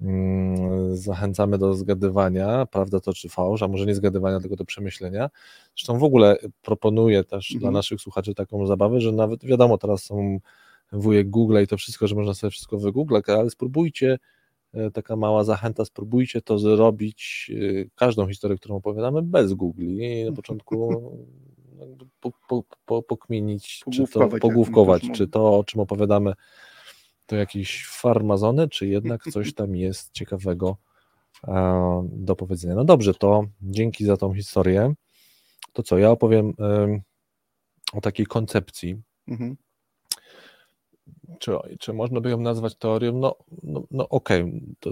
mm, 0.00 0.96
zachęcamy 0.96 1.58
do 1.58 1.74
zgadywania, 1.74 2.66
prawda 2.66 3.00
to 3.00 3.12
czy 3.14 3.28
fałsz, 3.28 3.62
a 3.62 3.68
może 3.68 3.86
nie 3.86 3.94
zgadywania, 3.94 4.40
tylko 4.40 4.56
do 4.56 4.64
przemyślenia. 4.64 5.30
Zresztą 5.76 5.98
w 5.98 6.04
ogóle 6.04 6.36
proponuję 6.62 7.24
też 7.24 7.50
Mhm. 7.50 7.60
dla 7.60 7.70
naszych 7.70 8.00
słuchaczy 8.00 8.34
taką 8.34 8.66
zabawę, 8.66 9.00
że 9.00 9.12
nawet 9.12 9.44
wiadomo, 9.44 9.78
teraz 9.78 10.02
są 10.04 10.38
wujek 10.92 11.30
Google 11.30 11.62
i 11.62 11.66
to 11.66 11.76
wszystko, 11.76 12.06
że 12.08 12.14
można 12.14 12.34
sobie 12.34 12.50
wszystko 12.50 12.78
wygooglać, 12.78 13.24
ale 13.28 13.50
spróbujcie, 13.50 14.18
e, 14.74 14.90
taka 14.90 15.16
mała 15.16 15.44
zachęta, 15.44 15.84
spróbujcie 15.84 16.42
to 16.42 16.58
zrobić, 16.58 17.50
e, 17.54 17.84
każdą 17.94 18.28
historię, 18.28 18.56
którą 18.56 18.76
opowiadamy 18.76 19.22
bez 19.22 19.54
Google 19.54 19.82
i 19.84 20.24
na 20.24 20.32
początku 20.32 21.02
po, 22.20 22.32
po, 22.48 22.62
po, 22.86 23.02
pokminić, 23.02 23.84
czy 23.92 24.06
to 24.06 24.28
Pogłówkować, 24.28 25.02
czy 25.14 25.28
to, 25.28 25.58
o 25.58 25.64
czym 25.64 25.80
opowiadamy, 25.80 26.32
to 27.26 27.36
jakieś 27.36 27.86
farmazony, 27.86 28.68
czy 28.68 28.86
jednak 28.86 29.22
coś 29.32 29.54
tam 29.54 29.76
jest 29.76 30.12
ciekawego 30.12 30.76
e, 31.48 32.08
do 32.12 32.36
powiedzenia. 32.36 32.74
No 32.74 32.84
dobrze, 32.84 33.14
to 33.14 33.44
dzięki 33.62 34.04
za 34.04 34.16
tą 34.16 34.34
historię. 34.34 34.94
To 35.72 35.82
co, 35.82 35.98
ja 35.98 36.10
opowiem 36.10 36.54
em, 36.58 37.00
o 37.92 38.00
takiej 38.00 38.26
koncepcji, 38.26 39.02
Mhm. 39.28 39.56
czy, 41.38 41.52
czy 41.80 41.92
można 41.92 42.20
by 42.20 42.30
ją 42.30 42.40
nazwać 42.40 42.74
teorią? 42.74 43.12
No, 43.12 43.36
no, 43.62 43.82
no 43.90 44.08
okej, 44.08 44.62
to 44.80 44.90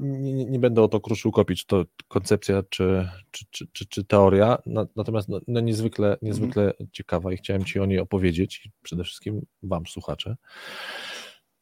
nie, 0.00 0.44
nie- 0.44 0.58
będę 0.58 0.82
o 0.82 0.88
to 0.88 1.00
kruszył 1.00 1.32
kopić, 1.32 1.60
czy 1.60 1.66
to 1.66 1.84
koncepcja, 2.08 2.62
czy, 2.68 3.08
czy, 3.30 3.44
czy, 3.50 3.66
czy, 3.72 3.86
czy 3.86 4.04
teoria, 4.04 4.58
natomiast 4.96 5.28
no, 5.28 5.40
no 5.48 5.60
niezwykle, 5.60 6.16
niezwykle 6.22 6.72
ciekawa 6.92 7.32
i 7.32 7.36
chciałem 7.36 7.64
Ci 7.64 7.80
o 7.80 7.86
niej 7.86 7.98
opowiedzieć, 7.98 8.68
przede 8.82 9.04
wszystkim 9.04 9.46
Wam, 9.62 9.86
słuchacze. 9.86 10.36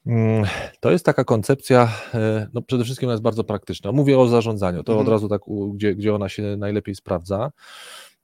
Mm, 0.07 0.45
To 0.81 0.91
jest 0.91 1.05
taka 1.05 1.25
koncepcja, 1.25 1.89
e, 2.15 2.49
no 2.55 2.63
przede 2.63 2.85
wszystkim 2.85 3.07
ona 3.09 3.13
jest 3.13 3.23
bardzo 3.23 3.45
praktyczna. 3.45 3.93
Mówię 3.93 4.19
o 4.19 4.27
zarządzaniu, 4.29 4.83
to 4.83 4.93
Mhm. 4.93 5.07
od 5.09 5.13
razu 5.13 5.29
tak, 5.29 5.41
gdzie, 5.75 5.95
gdzie 5.95 6.15
ona 6.15 6.29
się 6.29 6.57
najlepiej 6.57 6.95
sprawdza. 6.95 7.51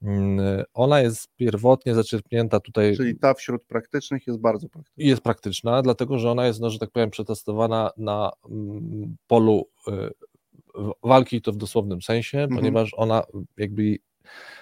Mm, 0.03 0.65
Ona 0.75 1.01
jest 1.01 1.29
pierwotnie 1.37 1.95
zaczerpnięta 1.95 2.61
tutaj 2.61 2.97
Czyli 2.97 3.19
ta 3.19 3.35
wśród 3.35 3.65
praktycznych 3.65 4.27
jest 4.27 4.41
bardzo 4.41 4.69
praktyczna. 4.69 5.05
jest 5.05 5.23
praktyczna, 5.23 5.83
dlatego 5.83 6.19
że 6.19 6.31
ona 6.31 6.47
jest, 6.47 6.61
no, 6.61 6.71
że 6.71 6.79
tak 6.79 6.91
powiem, 6.91 7.11
przetestowana 7.11 7.91
na 7.97 8.31
mm, 8.51 9.17
polu 9.27 9.69
y, 9.89 9.93
walki, 11.03 11.43
to 11.43 11.53
w 11.53 11.57
dosłownym 11.57 12.03
sensie, 12.03 12.39
Mhm. 12.39 12.61
ponieważ 12.61 12.91
ona 12.97 13.23
jakby 13.57 13.97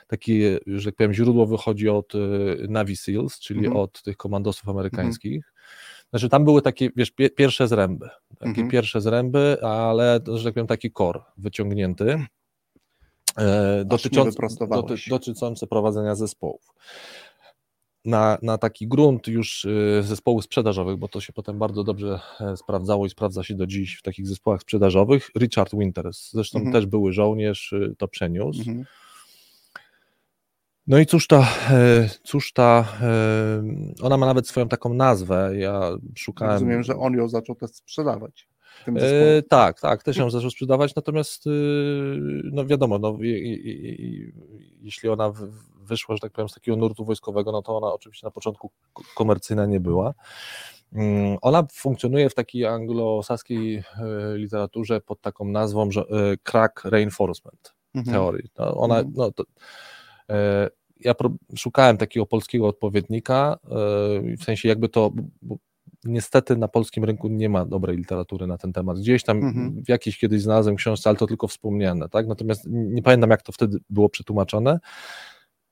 takie, 0.07 0.59
że 0.66 0.84
tak 0.91 0.97
powiem, 0.97 1.12
źródło 1.12 1.47
wychodzi 1.47 1.88
od 1.88 2.14
y, 2.14 2.18
Navy 2.68 2.97
SEALs, 2.97 3.38
czyli 3.41 3.59
Mhm. 3.61 3.76
od 3.76 4.03
tych 4.03 4.16
komandosów 4.16 4.68
amerykańskich. 4.68 5.53
Znaczy 6.11 6.28
tam 6.28 6.45
były 6.45 6.62
takie, 6.62 6.91
wiesz, 6.97 7.11
pie, 7.11 7.30
pierwsze 7.30 7.68
zręby, 7.68 8.09
takie 8.38 8.49
Mhm. 8.51 8.68
pierwsze 8.68 9.01
zręby, 9.01 9.57
ale, 9.62 10.20
że 10.34 10.45
tak 10.45 10.55
powiem, 10.55 10.66
taki 10.66 10.91
kor 10.93 11.22
wyciągnięty, 11.36 12.24
e, 13.36 14.24
wyprostowałeś. 14.24 15.08
doty, 15.08 15.10
dotyczący 15.10 15.66
prowadzenia 15.66 16.14
zespołów. 16.14 16.62
na, 18.04 18.38
na 18.42 18.58
taki 18.58 18.88
grunt 18.88 19.28
już 19.28 19.64
y, 19.64 20.02
zespołów 20.02 20.44
sprzedażowych, 20.44 20.96
bo 20.96 21.08
to 21.08 21.20
się 21.20 21.32
potem 21.32 21.58
bardzo 21.58 21.84
dobrze 21.84 22.20
e, 22.40 22.56
sprawdzało 22.56 23.06
i 23.06 23.10
sprawdza 23.10 23.42
się 23.42 23.54
do 23.54 23.66
dziś 23.66 23.96
w 23.96 24.02
takich 24.02 24.26
zespołach 24.26 24.60
sprzedażowych. 24.60 25.30
Richard 25.38 25.74
Winters, 25.74 26.30
zresztą 26.32 26.58
mhm. 26.58 26.72
też 26.72 26.86
były 26.86 27.12
żołnierz, 27.12 27.74
to 27.98 28.08
przeniósł. 28.08 28.60
Mhm. 28.60 28.84
No 30.90 30.98
i 30.98 31.06
cóż 31.06 31.26
ta, 31.26 31.48
e, 31.70 32.08
cóż 32.22 32.52
ta, 32.52 32.84
e, 33.02 33.62
ona 34.02 34.16
ma 34.16 34.26
nawet 34.26 34.48
swoją 34.48 34.68
taką 34.68 34.94
nazwę, 34.94 35.52
ja 35.58 35.90
szukałem... 36.16 36.54
Rozumiem, 36.54 36.82
że 36.82 36.96
on 36.96 37.14
ją 37.14 37.28
zaczął 37.28 37.56
też 37.56 37.70
sprzedawać. 37.70 38.48
E, 38.88 39.42
tak, 39.42 39.80
tak, 39.80 40.02
też 40.02 40.16
ją 40.16 40.30
zaczął 40.30 40.50
sprzedawać, 40.50 40.94
natomiast 40.94 41.46
y, 41.46 41.50
no 42.44 42.66
wiadomo, 42.66 42.98
no, 42.98 43.18
jeśli 44.80 45.08
ona 45.08 45.32
wyszła, 45.82 46.14
że 46.14 46.20
tak 46.20 46.32
powiem, 46.32 46.48
z 46.48 46.54
takiego 46.54 46.76
nurtu 46.76 47.04
wojskowego, 47.04 47.52
no 47.52 47.62
to 47.62 47.76
ona 47.76 47.86
oczywiście 47.86 48.26
na 48.26 48.30
początku 48.30 48.70
komercyjna 49.14 49.66
nie 49.66 49.80
była. 49.80 50.14
Mm, 50.92 51.36
ona 51.42 51.66
funkcjonuje 51.72 52.30
w 52.30 52.34
takiej 52.34 52.66
anglosaskiej 52.66 53.76
e, 53.76 53.82
literaturze 54.36 55.00
pod 55.00 55.20
taką 55.20 55.44
nazwą, 55.44 55.90
że 55.90 56.00
e, 56.00 56.04
crack 56.42 56.84
reinforcement 56.84 57.74
mhm. 57.94 58.14
teorii. 58.14 58.50
No, 58.58 58.74
ona, 58.74 58.98
mhm. 58.98 59.14
no, 59.16 59.32
to, 59.32 59.44
ja 61.00 61.14
szukałem 61.56 61.96
takiego 61.96 62.26
polskiego 62.26 62.68
odpowiednika, 62.68 63.58
w 64.38 64.44
sensie 64.44 64.68
jakby 64.68 64.88
to, 64.88 65.10
niestety 66.05 66.57
na 66.57 66.68
polskim 66.68 67.05
rynku 67.05 67.28
nie 67.28 67.48
ma 67.48 67.64
dobrej 67.64 67.96
literatury 67.96 68.46
na 68.46 68.59
ten 68.59 68.72
temat. 68.72 68.98
Gdzieś 68.98 69.24
tam 69.24 69.36
mhm. 69.38 69.84
w 69.84 69.88
jakiejś 69.88 70.18
kiedyś 70.18 70.42
znalazłem 70.42 70.76
książce, 70.76 71.11
ale 71.11 71.18
to 71.18 71.26
tylko 71.26 71.48
wspomniane, 71.48 72.09
tak? 72.09 72.26
Natomiast 72.26 72.66
nie 72.68 73.03
pamiętam, 73.03 73.30
jak 73.30 73.42
to 73.42 73.53
wtedy 73.53 73.78
było 73.90 74.09
przetłumaczone. 74.09 74.80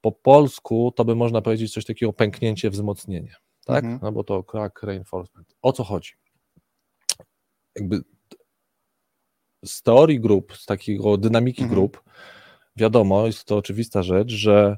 Po 0.01 0.13
polsku 0.13 0.93
to 0.97 1.05
by 1.05 1.15
można 1.15 1.43
powiedzieć 1.43 1.73
coś 1.73 1.85
takiego 1.85 2.13
pęknięcie, 2.13 2.71
wzmocnienie, 2.71 3.35
tak? 3.65 3.85
Mhm. 3.85 4.01
No 4.03 4.13
bo 4.13 4.25
to 4.25 4.45
crack 4.45 4.83
reinforcement. 4.83 5.55
O 5.63 5.73
co 5.73 5.85
chodzi? 5.85 6.13
Jakby 7.77 8.01
z 9.65 9.83
teorii 9.83 10.21
grup, 10.21 10.57
z 10.57 10.67
takiego 10.67 11.17
dynamiki 11.17 11.63
mhm. 11.63 11.81
grup, 11.81 12.03
wiadomo, 12.77 13.27
jest 13.27 13.45
to 13.45 13.57
oczywista 13.57 14.03
rzecz, 14.03 14.31
że 14.31 14.77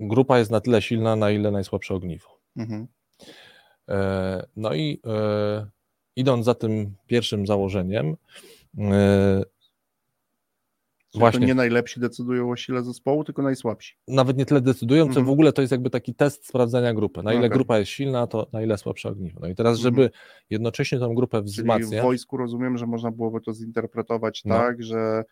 grupa 0.00 0.38
jest 0.38 0.50
na 0.50 0.60
tyle 0.60 0.82
silna, 0.82 1.16
na 1.16 1.30
ile 1.30 1.50
najsłabsze 1.50 1.94
ogniwo. 1.94 2.38
Mhm. 2.56 2.86
E, 3.88 4.46
no 4.56 4.74
i 4.74 5.00
e, 5.06 5.66
idąc 6.16 6.44
za 6.44 6.54
tym 6.54 6.94
pierwszym 7.06 7.46
założeniem, 7.46 8.16
e, 8.78 9.42
Właśnie. 11.14 11.46
Nie 11.46 11.54
najlepsi 11.54 12.00
decydują 12.00 12.50
o 12.50 12.56
sile 12.56 12.82
zespołu, 12.82 13.24
tylko 13.24 13.42
najsłabsi. 13.42 13.96
Nawet 14.08 14.38
nie 14.38 14.46
tyle 14.46 14.60
decydują, 14.60 15.04
co 15.04 15.08
mhm. 15.08 15.26
w 15.26 15.30
ogóle 15.30 15.52
to 15.52 15.62
jest 15.62 15.72
jakby 15.72 15.90
taki 15.90 16.14
test 16.14 16.46
sprawdzania 16.48 16.94
grupy. 16.94 17.22
Na 17.22 17.32
ile 17.32 17.46
okay. 17.46 17.50
grupa 17.50 17.78
jest 17.78 17.90
silna, 17.90 18.26
to 18.26 18.46
na 18.52 18.62
ile 18.62 18.78
słabsze 18.78 19.08
ogniwo. 19.08 19.40
No 19.40 19.48
i 19.48 19.54
teraz, 19.54 19.78
żeby 19.78 20.02
mhm. 20.02 20.22
jednocześnie 20.50 20.98
tą 20.98 21.14
grupę 21.14 21.42
wzmacniać... 21.42 21.88
Czyli 21.88 22.00
w 22.00 22.04
wojsku 22.04 22.36
rozumiem, 22.36 22.78
że 22.78 22.86
można 22.86 23.10
byłoby 23.10 23.40
to 23.40 23.52
zinterpretować 23.52 24.42
no. 24.44 24.54
tak, 24.54 24.82
że 24.82 25.24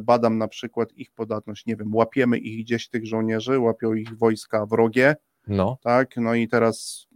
badam 0.00 0.38
na 0.38 0.48
przykład 0.48 0.92
ich 0.92 1.10
podatność, 1.12 1.66
nie 1.66 1.76
wiem, 1.76 1.94
łapiemy 1.94 2.38
ich 2.38 2.64
gdzieś, 2.64 2.88
tych 2.88 3.06
żołnierzy, 3.06 3.58
łapią 3.58 3.94
ich 3.94 4.18
wojska 4.18 4.66
wrogie, 4.66 5.16
no. 5.46 5.78
tak, 5.82 6.16
no 6.16 6.34
i 6.34 6.48
teraz 6.48 7.07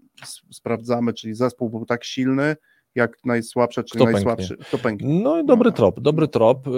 sprawdzamy, 0.50 1.12
czyli 1.12 1.34
zespół 1.34 1.70
był 1.70 1.86
tak 1.86 2.04
silny, 2.04 2.56
jak 2.94 3.24
najsłabsze, 3.24 3.84
czyli 3.84 4.04
Kto 4.04 4.12
najsłabszy, 4.12 4.48
pęknie. 4.48 4.66
to 4.70 4.78
pęknie. 4.78 5.20
No 5.22 5.40
i 5.40 5.46
dobry 5.46 5.70
no. 5.70 5.76
trop, 5.76 6.00
dobry 6.00 6.28
trop. 6.28 6.66
Yy, 6.66 6.72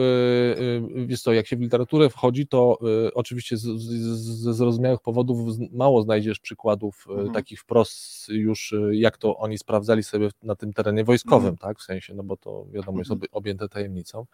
yy, 0.97 1.07
wiesz 1.07 1.23
co, 1.23 1.33
jak 1.33 1.47
się 1.47 1.57
w 1.57 1.61
literaturę 1.61 2.11
wchodzi, 2.11 2.47
to 2.47 2.79
oczywiście 3.15 3.57
ze 3.57 4.55
zrozumiałych 4.55 5.01
powodów 5.01 5.59
mało 5.73 6.03
znajdziesz 6.03 6.41
przykładów 6.41 7.07
mhm. 7.09 7.33
takich 7.33 7.61
wprost 7.61 8.29
już, 8.29 8.75
jak 8.91 9.19
to 9.19 9.37
oni 9.37 9.59
sprawdzali 9.59 10.03
sobie 10.03 10.29
na 10.43 10.55
tym 10.55 10.73
terenie 10.73 11.05
wojskowym, 11.05 11.49
mhm. 11.49 11.57
tak, 11.57 11.79
w 11.79 11.83
sensie, 11.83 12.15
no 12.15 12.23
bo 12.23 12.37
to 12.37 12.67
wiadomo 12.71 12.99
jest 12.99 13.11
mhm. 13.11 13.29
objęte 13.33 13.69
tajemnicą. 13.69 14.27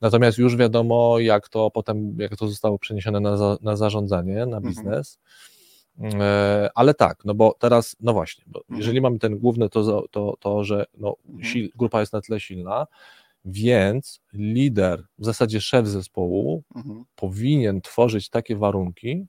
Natomiast 0.00 0.38
już 0.38 0.56
wiadomo, 0.56 1.18
jak 1.18 1.48
to 1.48 1.70
potem, 1.70 2.16
jak 2.18 2.36
to 2.36 2.48
zostało 2.48 2.78
przeniesione 2.78 3.20
na, 3.20 3.36
za, 3.36 3.58
na 3.62 3.76
zarządzanie, 3.76 4.34
na 4.34 4.56
mhm. 4.56 4.62
biznes. 4.62 5.18
E, 5.18 5.51
ale 6.74 6.94
tak, 6.94 7.24
no 7.24 7.34
bo 7.34 7.54
teraz, 7.58 7.96
no 8.00 8.12
właśnie, 8.12 8.44
bo 8.46 8.60
mhm. 8.60 8.78
jeżeli 8.78 9.00
mamy 9.00 9.18
ten 9.18 9.38
główny, 9.38 9.68
to, 9.68 10.08
to, 10.10 10.36
to 10.40 10.64
że 10.64 10.86
no, 10.98 11.16
mhm. 11.28 11.68
grupa 11.76 12.00
jest 12.00 12.12
na 12.12 12.20
tyle 12.20 12.40
silna, 12.40 12.86
więc 13.44 14.20
lider, 14.32 15.04
w 15.18 15.24
zasadzie 15.24 15.60
szef 15.60 15.86
zespołu, 15.86 16.62
mhm. 16.76 17.04
powinien 17.16 17.80
tworzyć 17.80 18.28
takie 18.28 18.56
warunki, 18.56 19.26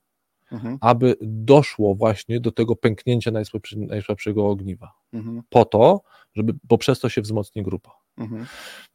mhm. 0.51 0.77
aby 0.81 1.15
doszło 1.21 1.95
właśnie 1.95 2.39
do 2.39 2.51
tego 2.51 2.75
pęknięcia 2.75 3.31
najsłabszego 3.75 4.47
ogniwa. 4.47 4.93
Mhm. 5.13 5.41
Po 5.49 5.65
to, 5.65 6.01
żeby, 6.33 6.53
bo 6.63 6.77
przez 6.77 6.99
to 6.99 7.09
się 7.09 7.21
wzmocni 7.21 7.63
grupa. 7.63 8.02
Mhm. 8.17 8.45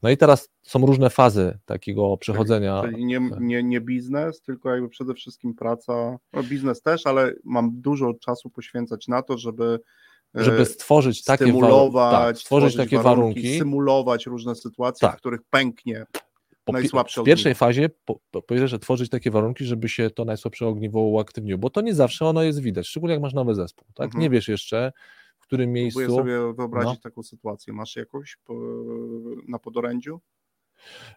No 0.02 0.10
i 0.10 0.16
teraz 0.16 0.48
są 0.62 0.86
różne 0.86 1.10
fazy 1.10 1.58
takiego 1.64 2.16
przechodzenia. 2.16 2.80
Czyli, 2.82 2.94
czyli 2.94 3.04
nie, 3.04 3.20
nie, 3.40 3.62
nie, 3.62 3.80
biznes, 3.80 4.42
tylko 4.42 4.70
jakby 4.70 4.88
przede 4.88 5.14
wszystkim 5.14 5.54
praca, 5.54 6.18
no 6.32 6.42
biznes 6.42 6.82
też, 6.82 7.06
ale 7.06 7.32
mam 7.44 7.70
dużo 7.72 8.14
czasu 8.14 8.50
poświęcać 8.50 9.08
na 9.08 9.22
to, 9.22 9.38
żeby 9.38 9.80
e, 10.38 10.44
żeby 10.44 10.64
stworzyć 10.64 11.24
takie 11.24 11.44
stymulować, 11.44 12.12
tak, 12.12 12.38
stworzyć 12.38 12.76
takie 12.76 12.96
warunki, 12.96 13.40
warunki, 13.40 13.58
symulować 13.58 14.26
różne 14.26 14.54
sytuacje, 14.54 15.08
tak. 15.08 15.16
w 15.16 15.20
których 15.20 15.40
pęknie 15.50 16.06
po, 16.64 16.72
najsłabsze 16.72 17.22
W 17.22 17.24
pierwszej 17.24 17.54
fazie 17.54 17.90
po, 18.04 18.20
po, 18.30 18.42
że 18.66 18.78
tworzyć 18.78 19.10
takie 19.10 19.30
warunki, 19.30 19.64
żeby 19.64 19.88
się 19.88 20.10
to 20.10 20.24
najsłabsze 20.24 20.66
ogniwo 20.66 21.00
uaktywniło, 21.00 21.58
bo 21.58 21.70
to 21.70 21.80
nie 21.80 21.94
zawsze 21.94 22.26
ono 22.26 22.42
jest 22.42 22.60
widać, 22.60 22.86
szczególnie 22.86 23.12
jak 23.14 23.22
masz 23.22 23.34
nowy 23.34 23.54
zespół, 23.54 23.86
tak? 23.94 24.04
Mhm. 24.04 24.22
Nie 24.22 24.30
wiesz 24.30 24.48
jeszcze, 24.48 24.92
którym 25.48 25.72
miejscu. 25.72 26.00
Próbuję 26.00 26.18
sobie 26.18 26.54
wyobrazić 26.54 26.94
no. 26.94 27.10
taką 27.10 27.22
sytuację. 27.22 27.72
Masz 27.72 27.96
jakąś 27.96 28.36
po, 28.44 28.54
na 29.48 29.58
podorędziu? 29.58 30.20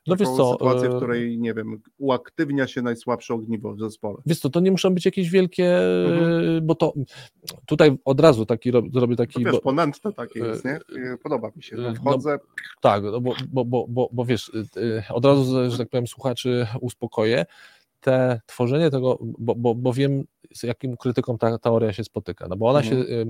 No 0.08 0.16
wiesz 0.16 0.30
co, 0.30 0.52
sytuację, 0.52 0.90
w 0.90 0.94
e, 0.94 0.98
której, 0.98 1.40
nie 1.40 1.54
wiem, 1.54 1.82
uaktywnia 1.98 2.68
się 2.68 2.82
najsłabsze 2.82 3.34
ogniwo 3.34 3.74
w 3.74 3.80
zespole. 3.80 4.18
Wiesz 4.26 4.40
co, 4.40 4.50
to 4.50 4.60
nie 4.60 4.72
muszą 4.72 4.94
być 4.94 5.06
jakieś 5.06 5.30
wielkie, 5.30 5.78
mhm. 5.78 6.66
bo 6.66 6.76
to 6.76 6.94
tutaj 7.66 7.98
od 8.06 8.20
razu 8.20 8.46
taki 8.46 8.72
zrobię 8.94 9.16
taki... 9.16 9.44
No 9.44 9.52
wiesz, 9.52 9.62
ponętne 9.62 10.14
takie 10.14 10.40
jest, 10.40 10.66
nie? 10.66 10.80
Podoba 11.24 11.52
mi 11.56 11.64
się, 11.64 11.76
no, 11.76 11.96
wchodzę... 11.96 12.32
No, 12.32 12.64
tak, 12.82 13.04
bo, 13.04 13.34
bo, 13.50 13.66
bo, 13.66 13.86
bo, 13.90 14.10
bo 14.12 14.26
wiesz, 14.26 14.52
od 15.10 15.26
razu, 15.26 15.72
że 15.72 15.78
tak 15.78 15.90
powiem, 15.90 16.08
słuchaczy 16.08 16.68
uspokoję, 16.82 17.46
te 18.02 18.42
tworzenie 18.46 18.90
tego, 18.90 19.18
bo, 19.22 19.56
bo, 19.56 19.76
bo 19.76 19.94
wiem, 19.94 20.24
z 20.54 20.64
jakim 20.64 20.98
krytyką 20.98 21.38
ta 21.38 21.58
teoria 21.58 21.94
się 21.94 22.04
spotyka, 22.04 22.48
no 22.48 22.56
bo 22.56 22.70
ona 22.70 22.80
mhm. 22.80 23.04
się, 23.04 23.26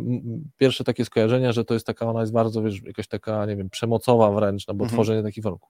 pierwsze 0.58 0.84
takie 0.84 1.06
skojarzenia, 1.06 1.52
że 1.52 1.66
to 1.66 1.74
jest 1.74 1.86
taka, 1.86 2.06
ona 2.06 2.22
jest 2.22 2.34
bardzo, 2.34 2.62
wiesz, 2.62 2.84
jakaś 2.84 3.08
taka, 3.08 3.46
nie 3.46 3.56
wiem, 3.56 3.70
przemocowa 3.70 4.32
wręcz, 4.32 4.68
no 4.68 4.74
bo 4.74 4.84
mhm. 4.84 4.98
tworzenie 4.98 5.24
takich 5.24 5.44
warunków. 5.44 5.70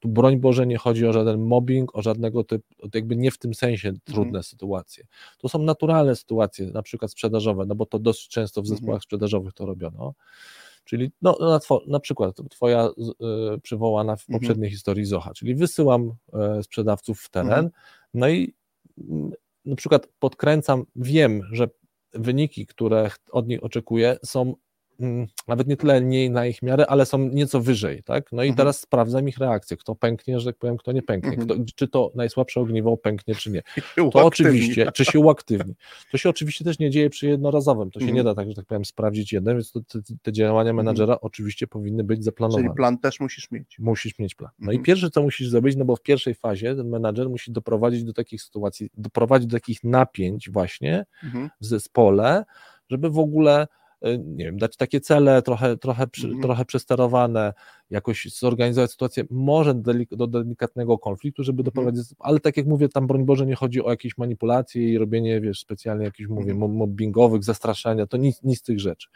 Tu 0.00 0.08
broń 0.08 0.36
Boże 0.36 0.66
nie 0.66 0.78
chodzi 0.78 1.06
o 1.06 1.12
żaden 1.12 1.40
mobbing, 1.40 1.96
o 1.96 2.02
żadnego 2.02 2.44
typu, 2.44 2.64
jakby 2.94 3.16
nie 3.16 3.30
w 3.30 3.38
tym 3.38 3.54
sensie 3.54 3.92
trudne 4.04 4.24
mhm. 4.24 4.42
sytuacje. 4.42 5.06
To 5.38 5.48
są 5.48 5.58
naturalne 5.58 6.16
sytuacje, 6.16 6.66
na 6.66 6.82
przykład 6.82 7.10
sprzedażowe, 7.10 7.66
no 7.66 7.74
bo 7.74 7.86
to 7.86 7.98
dosyć 7.98 8.28
często 8.28 8.62
w 8.62 8.64
mhm. 8.64 8.76
zespołach 8.76 9.02
sprzedażowych 9.02 9.52
to 9.52 9.66
robiono. 9.66 10.14
Czyli 10.84 11.10
no, 11.22 11.36
na, 11.40 11.60
na 11.86 12.00
przykład 12.00 12.36
twoja 12.50 12.88
y, 13.54 13.60
przywołana 13.60 14.16
w 14.16 14.20
mhm. 14.20 14.40
poprzedniej 14.40 14.70
historii 14.70 15.04
Zocha, 15.04 15.32
czyli 15.34 15.54
wysyłam 15.54 16.12
y, 16.58 16.62
sprzedawców 16.62 17.20
w 17.20 17.30
teren, 17.30 17.52
mhm. 17.52 17.70
No 18.14 18.28
i 18.28 18.54
y, 18.98 19.02
na 19.64 19.76
przykład 19.76 20.08
podkręcam, 20.18 20.84
wiem, 20.96 21.42
że 21.52 21.68
wyniki, 22.14 22.66
które 22.66 23.10
od 23.32 23.48
nich 23.48 23.64
oczekuję, 23.64 24.16
są 24.24 24.44
Mm, 24.44 24.56
nawet 25.48 25.68
nie 25.68 25.76
tyle 25.76 26.00
nie 26.00 26.30
na 26.30 26.46
ich 26.46 26.62
miarę, 26.62 26.86
ale 26.86 27.06
są 27.06 27.18
nieco 27.18 27.60
wyżej, 27.60 28.02
tak? 28.02 28.32
No 28.32 28.42
i 28.42 28.46
mhm. 28.46 28.56
teraz 28.56 28.80
sprawdzam 28.80 29.28
ich 29.28 29.38
reakcję, 29.38 29.76
kto 29.76 29.94
pęknie, 29.94 30.40
że 30.40 30.46
tak 30.46 30.58
powiem, 30.58 30.76
kto 30.76 30.92
nie 30.92 31.02
pęknie, 31.02 31.30
mhm. 31.30 31.48
kto, 31.48 31.72
czy 31.74 31.88
to 31.88 32.12
najsłabsze 32.14 32.60
ogniwo 32.60 32.96
pęknie, 32.96 33.34
czy 33.34 33.50
nie. 33.50 33.62
To 34.12 34.24
oczywiście, 34.24 34.92
czy 34.94 35.04
się 35.04 35.18
uaktywni. 35.18 35.74
To 36.12 36.18
się 36.18 36.28
oczywiście 36.28 36.64
też 36.64 36.78
nie 36.78 36.90
dzieje 36.90 37.10
przy 37.10 37.26
jednorazowym, 37.26 37.90
to 37.90 38.00
się 38.00 38.04
mhm. 38.04 38.16
nie 38.16 38.24
da 38.24 38.34
tak, 38.34 38.48
że 38.48 38.54
tak 38.54 38.66
powiem, 38.66 38.84
sprawdzić 38.84 39.32
jednym, 39.32 39.56
więc 39.56 39.72
to, 39.72 39.80
te, 39.80 39.98
te, 40.22 40.32
działania 40.32 40.70
mhm. 40.70 40.76
menadżera 40.76 41.20
oczywiście 41.20 41.66
powinny 41.66 42.04
być 42.04 42.24
zaplanowane. 42.24 42.64
Czyli 42.64 42.76
plan 42.76 42.98
też 42.98 43.20
musisz 43.20 43.50
mieć. 43.50 43.78
Musisz 43.78 44.18
mieć 44.18 44.34
plan. 44.34 44.50
No 44.58 44.72
i 44.72 44.74
mhm. 44.74 44.84
pierwsze, 44.84 45.10
co 45.10 45.22
musisz 45.22 45.48
zrobić, 45.48 45.76
no 45.76 45.84
bo 45.84 45.96
w 45.96 46.02
pierwszej 46.02 46.34
fazie 46.34 46.76
ten 46.76 46.88
menadżer 46.88 47.28
musi 47.28 47.52
doprowadzić 47.52 48.04
do 48.04 48.12
takich 48.12 48.42
sytuacji, 48.42 48.90
doprowadzić 48.94 49.48
do 49.48 49.56
takich 49.56 49.84
napięć 49.84 50.50
właśnie 50.50 51.04
mhm. 51.24 51.50
w 51.60 51.66
zespole, 51.66 52.44
żeby 52.90 53.10
w 53.10 53.18
ogóle 53.18 53.66
nie 54.18 54.44
wiem, 54.44 54.58
dać 54.58 54.76
takie 54.76 55.00
cele 55.00 55.42
trochę, 55.42 55.76
trochę, 55.76 56.02
mhm. 56.02 56.42
trochę 56.42 56.64
przesterowane, 56.64 57.52
jakoś 57.90 58.38
zorganizować 58.38 58.90
sytuację, 58.90 59.24
może 59.30 59.74
do 60.10 60.26
delikatnego 60.26 60.98
konfliktu, 60.98 61.44
żeby 61.44 61.60
mhm. 61.60 61.64
doprowadzić, 61.64 62.14
ale 62.18 62.40
tak 62.40 62.56
jak 62.56 62.66
mówię, 62.66 62.88
tam 62.88 63.06
broń 63.06 63.24
Boże 63.24 63.46
nie 63.46 63.54
chodzi 63.54 63.84
o 63.84 63.90
jakieś 63.90 64.18
manipulacje 64.18 64.88
i 64.88 64.98
robienie, 64.98 65.40
wiesz, 65.40 65.60
specjalnie 65.60 66.04
jakichś, 66.04 66.28
mówię, 66.28 66.52
mhm. 66.52 66.72
mobbingowych, 66.72 67.44
zastraszania, 67.44 68.06
to 68.06 68.16
nic, 68.16 68.42
nic 68.42 68.58
z 68.58 68.62
tych 68.62 68.80
rzeczy. 68.80 69.08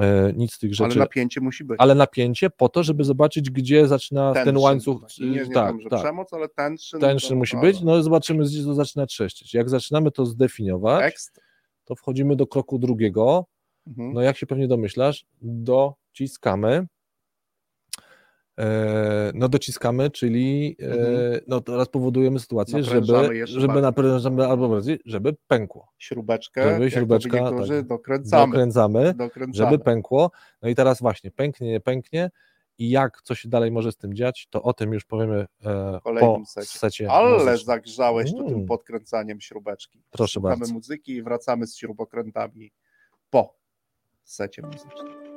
E, 0.00 0.32
nic 0.36 0.52
z 0.52 0.58
tych 0.58 0.74
rzeczy. 0.74 0.84
Ale 0.84 0.94
napięcie 0.94 1.40
musi 1.40 1.64
być. 1.64 1.76
Ale 1.80 1.94
napięcie 1.94 2.50
po 2.50 2.68
to, 2.68 2.82
żeby 2.82 3.04
zobaczyć, 3.04 3.50
gdzie 3.50 3.88
zaczyna 3.88 4.32
tension, 4.32 4.54
ten 4.54 4.62
łańcuch. 4.62 5.00
Tak, 5.00 5.18
nie, 5.18 5.26
nie 5.26 5.44
tak, 5.44 5.54
tam, 5.54 5.78
tak. 5.90 6.00
przemoc, 6.00 6.32
ale 6.32 6.48
tension. 6.48 7.00
Tension 7.00 7.30
to, 7.30 7.36
musi 7.36 7.56
być, 7.56 7.80
no 7.80 8.02
zobaczymy, 8.02 8.44
gdzie 8.44 8.64
to 8.64 8.74
zaczyna 8.74 9.06
trzeszczyć. 9.06 9.54
Jak 9.54 9.70
zaczynamy 9.70 10.10
to 10.10 10.26
zdefiniować. 10.26 11.04
Tekst 11.04 11.40
to 11.84 11.94
wchodzimy 11.94 12.36
do 12.36 12.46
kroku 12.46 12.78
drugiego. 12.78 13.46
Mhm. 13.86 14.12
No 14.12 14.22
jak 14.22 14.36
się 14.36 14.46
pewnie 14.46 14.68
domyślasz, 14.68 15.26
dociskamy. 15.42 16.86
E, 18.58 19.30
No 19.34 19.48
dociskamy, 19.48 20.10
czyli 20.10 20.76
e, 20.82 20.84
Mhm. 20.86 21.40
no 21.46 21.60
teraz 21.60 21.88
powodujemy 21.88 22.38
sytuację, 22.40 22.82
żeby, 22.84 23.46
żeby 23.46 23.82
naprężamy 23.82 24.46
albo 24.46 24.80
żeby 25.04 25.36
pękło. 25.48 25.92
Śrubeczkę, 25.98 26.70
Żeby 26.74 26.90
śrubeczka, 26.90 27.40
niektórzy, 27.40 27.76
tak. 27.78 27.86
dokręcamy. 27.86 28.46
Dokręcamy, 28.52 29.14
dokręcamy. 29.14 29.54
żeby 29.70 29.84
pękło. 29.84 30.30
No 30.62 30.68
i 30.68 30.74
teraz 30.74 31.00
właśnie 31.00 31.30
pęknie, 31.30 31.68
nie 31.70 31.80
pęknie 31.80 32.30
i 32.78 32.90
jak, 32.90 33.22
co 33.22 33.34
się 33.34 33.48
dalej 33.48 33.70
może 33.70 33.92
z 33.92 33.96
tym 33.96 34.14
dziać, 34.14 34.46
to 34.50 34.62
o 34.62 34.72
tym 34.72 34.92
już 34.92 35.04
powiemy 35.04 35.46
e, 35.64 36.00
kolejnym 36.02 36.34
po 36.40 36.46
secie. 36.46 36.78
secie 36.78 37.10
Ale 37.10 37.30
muzycznym. 37.32 37.58
zagrzałeś 37.58 38.30
tu 38.32 38.44
tym 38.44 38.54
Mm. 38.54 38.66
podkręcaniem 38.66 39.40
śrubeczki. 39.40 40.02
Proszę 40.10 40.32
Słuchamy 40.40 40.56
bardzo. 40.58 40.74
muzyki 40.74 41.12
i 41.12 41.22
wracamy 41.22 41.66
z 41.66 41.76
śrubokrętami 41.76 42.72
po 43.30 43.54
secie 44.30 44.62
muzycznym. 44.62 45.35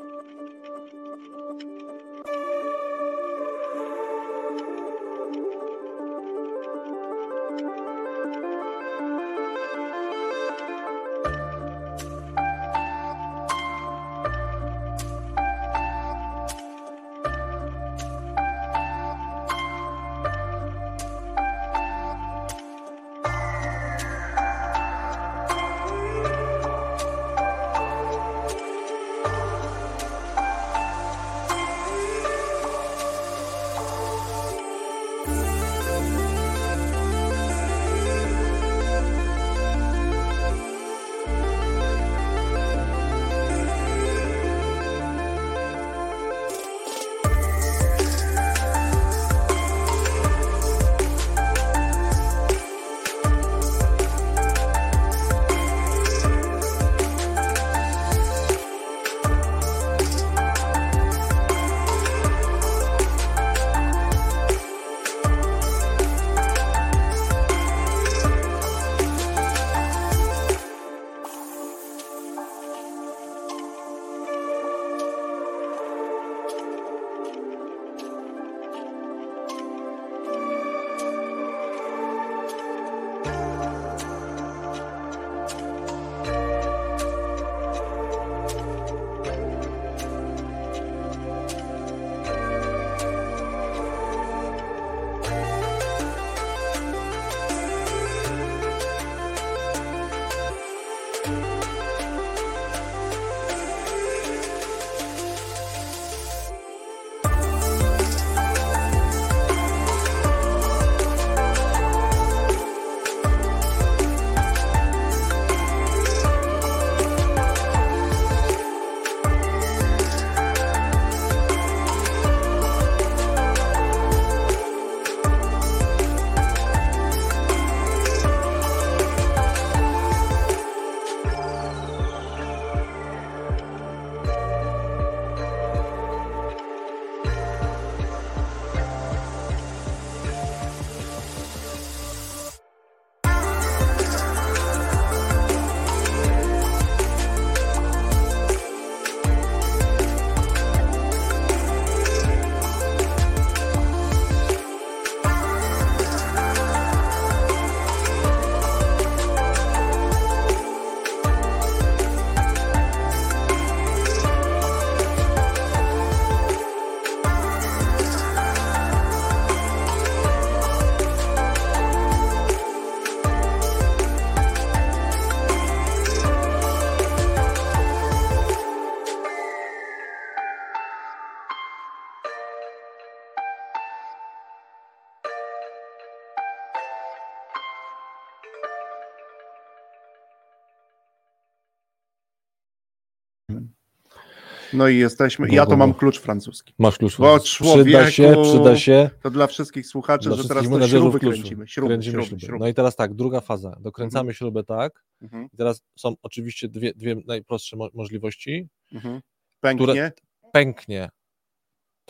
No 194.80 194.88
i 194.88 194.98
jesteśmy. 194.98 195.48
Ja 195.52 195.66
to 195.66 195.78
mam 195.78 195.94
klucz 195.94 196.20
francuski. 196.20 196.74
Masz 196.80 196.98
klucz. 196.98 197.18
Bo 197.18 197.40
przyda 197.40 198.12
się, 198.12 198.36
przyda 198.44 198.76
się. 198.78 199.10
To 199.24 199.30
dla 199.30 199.48
wszystkich 199.48 199.88
słuchaczy, 199.88 200.30
Dla 200.30 200.38
że 200.38 200.44
wszystkich 200.44 200.70
teraz 200.70 200.82
to 200.82 200.88
śruby 200.88 201.20
kluczu. 201.20 201.38
kręcimy. 201.38 201.68
Śruby, 201.68 201.88
Kręcimy 201.88 202.12
śruby, 202.14 202.28
śruby. 202.28 202.42
śruby. 202.46 202.60
No 202.60 202.68
i 202.68 202.74
teraz 202.74 202.96
tak, 202.96 203.14
druga 203.14 203.42
faza. 203.42 203.76
Dokręcamy 203.80 204.34
śrubę 204.34 204.64
tak. 204.64 205.04
Mhm, 205.22 205.48
I 205.54 205.58
teraz 205.58 205.82
są 205.98 206.14
oczywiście 206.22 206.68
dwie, 206.68 206.94
dwie 206.94 207.16
najprostsze 207.28 207.78
mo- 207.78 207.90
możliwości. 207.94 208.68
mhm. 208.94 209.22
Pęknie. 209.62 210.12
Pęknie 210.54 211.10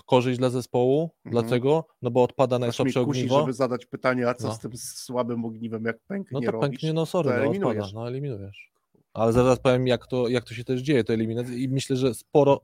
korzyść 0.05 0.39
dla 0.39 0.49
zespołu. 0.49 1.11
Mhm. 1.25 1.31
Dlaczego? 1.31 1.87
No 2.01 2.11
bo 2.11 2.23
odpada 2.23 2.59
najsłabsze 2.59 3.05
kusi, 3.05 3.19
ogniwo. 3.19 3.39
żeby 3.39 3.53
zadać 3.53 3.85
pytanie, 3.85 4.29
a 4.29 4.33
co 4.33 4.47
No. 4.47 4.53
z 4.53 4.59
tym 4.59 4.71
słabym 4.77 5.45
ogniwem, 5.45 5.85
jak 5.85 5.97
pęknie 6.07 6.39
No 6.39 6.45
to 6.45 6.51
robisz? 6.51 6.69
pęknie, 6.69 6.93
no 6.93 7.05
sorry, 7.05 7.29
to 7.29 7.59
no 7.59 7.69
odpada, 7.69 7.87
no 7.93 8.07
eliminujesz. 8.07 8.71
Ale 9.13 9.33
zaraz 9.33 9.59
powiem, 9.59 9.87
jak 9.87 10.07
to, 10.07 10.27
jak 10.27 10.43
to 10.43 10.53
się 10.53 10.63
też 10.63 10.81
dzieje, 10.81 11.03
to 11.03 11.13
eliminacja. 11.13 11.55
I 11.55 11.67
myślę, 11.67 11.95
że 11.95 12.13
sporo 12.13 12.61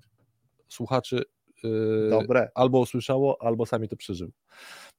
słuchaczy 0.67 1.23
yy, 1.63 2.07
Dobre. 2.09 2.49
albo 2.55 2.79
usłyszało, 2.79 3.37
albo 3.41 3.65
sami 3.65 3.87
to 3.89 3.95
przeżył. 3.95 4.31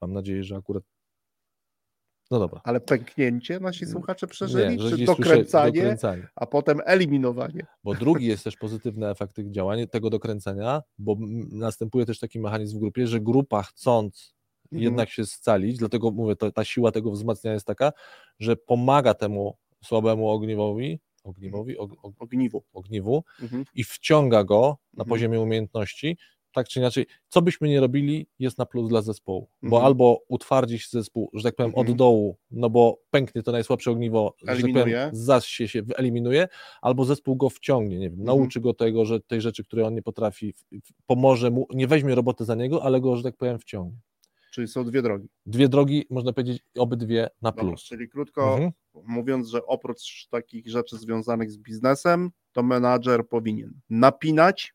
Mam 0.00 0.12
nadzieję, 0.12 0.44
że 0.44 0.56
akurat. 0.56 0.82
No 2.30 2.38
dobra. 2.38 2.60
Ale 2.64 2.80
pęknięcie 2.80 3.60
nasi 3.60 3.86
słuchacze 3.86 4.26
przeżyli, 4.26 4.76
Nie, 4.76 4.90
czy 4.90 5.04
dokręcanie, 5.04 5.72
dokręcanie. 5.72 6.28
a 6.34 6.46
potem 6.46 6.80
eliminowanie? 6.84 7.66
Bo 7.84 7.94
drugi 7.94 8.26
jest 8.26 8.44
też 8.44 8.56
pozytywny 8.56 9.08
efekt 9.10 9.36
tych 9.36 9.50
działań, 9.50 9.86
tego 9.88 10.10
dokręcenia, 10.10 10.82
bo 10.98 11.16
następuje 11.52 12.06
też 12.06 12.18
taki 12.18 12.40
mechanizm 12.40 12.76
w 12.76 12.80
grupie, 12.80 13.06
że 13.06 13.20
grupa 13.20 13.62
chcąc 13.62 14.36
Mhm. 14.72 14.82
jednak 14.82 15.10
się 15.10 15.26
scalić, 15.26 15.78
dlatego 15.78 16.10
mówię, 16.10 16.36
to, 16.36 16.52
ta 16.52 16.64
siła 16.64 16.92
tego 16.92 17.10
wzmacniania 17.10 17.54
jest 17.54 17.66
taka, 17.66 17.92
że 18.38 18.56
pomaga 18.56 19.14
temu 19.14 19.56
słabemu 19.84 20.30
ogniwowi, 20.30 21.00
ogniwowi, 21.26 21.78
og, 21.78 21.92
og, 22.02 22.12
Ogniwu. 22.18 22.62
ogniwu 22.72 23.24
Mhm. 23.42 23.64
i 23.74 23.84
wciąga 23.84 24.44
go 24.44 24.76
na 24.94 25.02
Mhm. 25.02 25.08
poziomie 25.08 25.40
umiejętności, 25.40 26.16
tak 26.52 26.68
czy 26.68 26.78
inaczej, 26.80 27.06
co 27.28 27.42
byśmy 27.42 27.68
nie 27.68 27.80
robili, 27.80 28.26
jest 28.38 28.58
na 28.58 28.66
plus 28.66 28.88
dla 28.88 29.02
zespołu, 29.02 29.48
bo 29.62 29.76
Mhm. 29.76 29.86
albo 29.86 30.20
utwardzi 30.28 30.78
się 30.78 30.88
zespół, 30.90 31.30
że 31.34 31.42
tak 31.42 31.54
powiem, 31.56 31.70
Mhm. 31.70 31.90
od 31.90 31.96
dołu, 31.96 32.36
no 32.50 32.70
bo 32.70 32.98
pęknie 33.10 33.42
to 33.42 33.52
najsłabsze 33.52 33.90
ogniwo, 33.90 34.34
że 34.40 34.46
tak 34.46 34.54
Eliminuje. 34.54 34.84
powiem, 34.84 35.10
zasie 35.12 35.68
się 35.68 35.82
wyeliminuje, 35.82 36.48
albo 36.82 37.04
zespół 37.04 37.36
go 37.36 37.50
wciągnie, 37.50 37.98
nie 37.98 38.10
wiem, 38.10 38.20
Mhm. 38.20 38.38
nauczy 38.38 38.60
go 38.60 38.74
tego, 38.74 39.04
że 39.04 39.20
tej 39.20 39.40
rzeczy, 39.40 39.64
które 39.64 39.86
on 39.86 39.94
nie 39.94 40.02
potrafi, 40.02 40.54
pomoże 41.06 41.50
mu, 41.50 41.66
nie 41.74 41.86
weźmie 41.86 42.14
roboty 42.14 42.44
za 42.44 42.54
niego, 42.54 42.82
ale 42.82 43.00
go, 43.00 43.16
że 43.16 43.22
tak 43.22 43.36
powiem, 43.36 43.58
wciągnie. 43.58 43.98
Czyli 44.56 44.68
są 44.68 44.84
dwie 44.84 45.02
drogi. 45.02 45.28
Dwie 45.46 45.68
drogi, 45.68 46.06
można 46.10 46.32
powiedzieć, 46.32 46.62
obydwie 46.78 47.28
na 47.42 47.50
Dobra, 47.52 47.64
plus. 47.64 47.82
czyli 47.82 48.08
krótko 48.08 48.52
Mhm. 48.54 48.70
mówiąc, 48.94 49.48
że 49.48 49.66
oprócz 49.66 50.26
takich 50.30 50.68
rzeczy 50.68 50.96
związanych 50.98 51.50
z 51.50 51.58
biznesem, 51.58 52.30
to 52.52 52.62
menadżer 52.62 53.28
powinien 53.28 53.80
napinać, 53.90 54.74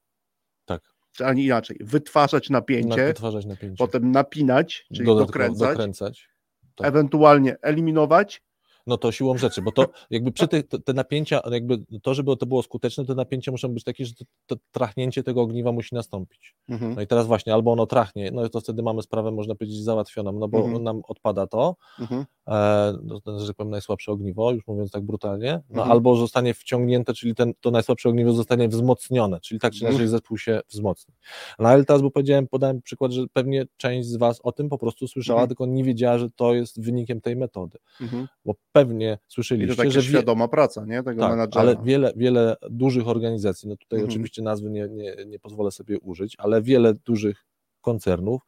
Tak, 0.65 0.82
ani 1.23 1.45
inaczej, 1.45 1.77
wytwarzać 1.79 2.49
na, 2.49 2.57
napięcie, 2.59 3.05
wytwarzać 3.05 3.45
napięcie. 3.45 3.75
potem 3.77 4.11
napinać, 4.11 4.86
czyli 4.93 5.05
Dodatkowo 5.05 5.27
dokręcać, 5.27 5.69
dokręcać. 5.69 6.29
tak. 6.75 6.88
ewentualnie 6.88 7.55
eliminować, 7.61 8.41
No 8.88 8.97
to 8.97 9.11
siłą 9.11 9.38
rzeczy, 9.38 9.61
bo 9.61 9.71
to 9.71 9.86
jakby 10.09 10.32
przy 10.32 10.47
tych, 10.47 10.63
te, 10.67 10.93
napięcia, 10.93 11.41
jakby 11.51 11.77
to, 12.03 12.13
żeby 12.13 12.38
to 12.38 12.45
było 12.45 12.63
skuteczne, 12.63 13.05
te 13.05 13.15
napięcia 13.15 13.51
muszą 13.51 13.67
być 13.67 13.84
takie, 13.84 14.05
że 14.05 14.13
to, 14.13 14.25
to 14.45 14.55
trachnięcie 14.71 15.23
tego 15.23 15.41
ogniwa 15.41 15.71
musi 15.71 15.95
nastąpić. 15.95 16.55
mhm. 16.69 16.95
No 16.95 17.01
i 17.01 17.07
teraz 17.07 17.27
właśnie, 17.27 17.53
albo 17.53 17.71
ono 17.71 17.86
trachnie, 17.86 18.32
no 18.32 18.49
to 18.49 18.61
wtedy 18.61 18.84
mamy 18.84 19.01
sprawę, 19.01 19.32
można 19.32 19.55
powiedzieć, 19.55 19.84
załatwioną, 19.84 20.32
no 20.32 20.47
bo 20.47 20.57
Mhm. 20.57 20.84
nam 20.84 21.01
odpada 21.07 21.47
to, 21.47 21.75
Mhm. 21.99 22.25
e, 22.47 22.93
no, 23.03 23.39
że 23.39 23.47
tak 23.47 23.55
powiem, 23.55 23.71
najsłabsze 23.71 24.11
ogniwo, 24.11 24.51
już 24.51 24.67
mówiąc 24.67 24.91
tak 24.91 25.03
brutalnie, 25.03 25.51
no 25.69 25.82
Mhm. 25.82 25.91
albo 25.91 26.15
zostanie 26.15 26.53
wciągnięte, 26.53 27.13
czyli 27.13 27.36
ten, 27.36 27.53
to 27.61 27.71
najsłabsze 27.71 28.09
ogniwo 28.09 28.34
zostanie 28.34 28.67
wzmocnione, 28.67 29.39
czyli 29.39 29.59
tak 29.59 29.73
czy 29.73 29.77
Mhm. 29.77 29.91
inaczej 29.93 30.07
zespół 30.07 30.38
się 30.38 30.61
wzmocni. 30.69 31.13
No 31.59 31.69
ale 31.69 31.86
teraz, 31.86 32.01
bo 32.01 32.11
powiedziałem, 32.11 32.47
podałem 32.47 32.82
przykład, 32.82 33.11
że 33.11 33.21
pewnie 33.34 33.65
część 33.77 34.07
z 34.07 34.15
Was 34.17 34.39
o 34.43 34.51
tym 34.51 34.69
po 34.69 34.77
prostu 34.77 35.07
słyszała, 35.07 35.39
Mhm. 35.39 35.47
tylko 35.49 35.65
nie 35.65 35.84
wiedziała, 35.84 36.17
że 36.17 36.29
to 36.36 36.53
jest 36.53 36.82
wynikiem 36.84 37.21
tej 37.21 37.36
metody, 37.36 37.77
Mhm. 38.01 38.27
bo 38.45 38.53
pewnie 38.72 39.13
I 39.13 39.17
to 39.17 39.24
słyszeliście, 39.28 39.76
taka 39.76 39.89
że 39.89 40.03
świadoma 40.03 40.47
praca, 40.47 40.86
nie? 40.86 41.03
Tego 41.03 41.22
tak, 41.22 41.32
menadżera. 41.32 41.61
ale 41.61 41.76
wiele, 41.84 42.13
wiele 42.15 42.55
dużych 42.69 43.07
organizacji, 43.07 43.69
no 43.69 43.78
tutaj 43.78 43.99
Mhm. 43.99 44.09
oczywiście 44.11 44.41
nazwy 44.41 44.69
nie, 44.69 44.88
nie, 44.89 45.15
nie 45.26 45.39
pozwolę 45.39 45.72
sobie 45.72 45.99
użyć, 45.99 46.36
ale 46.38 46.61
wiele 46.61 46.93
dużych 46.93 47.45
koncernów 47.82 48.41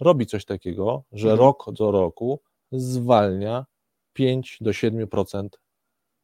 robi 0.00 0.26
coś 0.26 0.44
takiego, 0.44 1.04
że 1.12 1.30
Mhm. 1.30 1.38
rok 1.46 1.72
do 1.72 1.90
roku 1.90 2.40
zwalnia 2.72 3.66
5 4.12 4.58
do 4.60 4.70
7% 4.72 5.48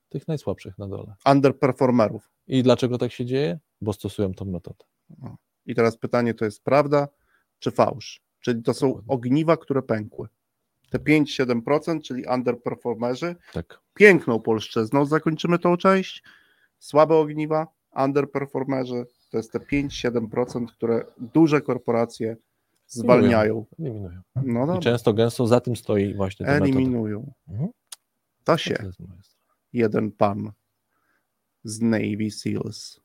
tych 0.09 0.28
najsłabszych 0.28 0.78
na 0.78 0.88
dole. 0.88 1.14
Underperformerów. 1.26 2.30
I 2.46 2.62
dlaczego 2.62 2.98
tak 2.98 3.12
się 3.12 3.24
dzieje? 3.24 3.59
Bo 3.80 3.92
stosują 3.92 4.34
tą 4.34 4.44
metodę. 4.44 4.84
I 5.66 5.74
teraz 5.74 5.96
pytanie 5.96 6.34
to 6.34 6.44
jest 6.44 6.62
prawda 6.64 7.09
czy 7.59 7.70
fałsz? 7.70 8.20
Czyli 8.40 8.62
to 8.62 8.74
są 8.74 9.00
ogniwa, 9.09 9.57
które 9.57 9.82
pękły. 9.82 10.28
Te 10.93 10.99
5-7%, 10.99 12.03
czyli 12.03 12.24
underperformerzy, 12.34 13.36
Tak. 13.53 13.80
piękną 13.95 14.40
polszczyzną 14.40 15.05
zakończymy 15.07 15.59
tą 15.59 15.76
część. 15.76 16.22
Słabe 16.78 17.14
ogniwa, 17.16 17.66
underperformerzy, 17.97 19.07
to 19.30 19.36
jest 19.36 19.53
te 19.53 19.59
5-7%, 19.59 20.66
które 20.66 21.05
duże 21.18 21.61
korporacje 21.61 22.36
zwalniają. 22.86 23.66
Eliminują. 23.78 24.20
No 24.45 24.76
I 24.76 24.80
często 24.80 25.14
gęsto 25.14 25.47
za 25.47 25.61
tym 25.61 25.76
stoi 25.76 26.14
właśnie 26.14 26.47
ta 26.47 26.53
eliminują. 26.53 27.32
Mhm. 27.49 27.68
To 28.45 28.57
się 28.57 28.76
jeden 29.72 30.12
pan 30.12 30.53
z 31.64 31.80
Navy 31.80 32.30
Seals 32.30 33.01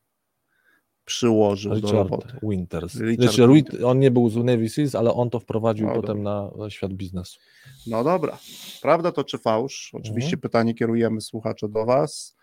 przyłożył 1.07 1.71
do 1.71 1.77
Richard 1.77 1.93
roboty. 2.09 2.37
Winters. 2.43 2.95
Richard 2.99 3.33
Znaczy, 3.35 3.53
Winters. 3.53 3.83
on 3.83 3.99
nie 3.99 4.11
był 4.11 4.29
z 4.29 4.35
Navy 4.35 4.69
Seals, 4.69 4.95
ale 4.95 5.13
on 5.13 5.29
to 5.29 5.39
wprowadził 5.39 5.87
No 5.87 5.93
potem 5.93 6.23
na, 6.23 6.51
na 6.57 6.69
świat 6.69 6.93
biznesu. 6.93 7.39
No 7.87 8.03
dobra, 8.03 8.37
prawda 8.81 9.11
to 9.11 9.23
czy 9.23 9.37
fałsz? 9.37 9.89
Oczywiście 9.93 10.27
Mhm. 10.29 10.41
pytanie 10.41 10.73
kierujemy 10.73 11.21
słuchacze 11.21 11.69
do 11.69 11.85
Was 11.85 12.35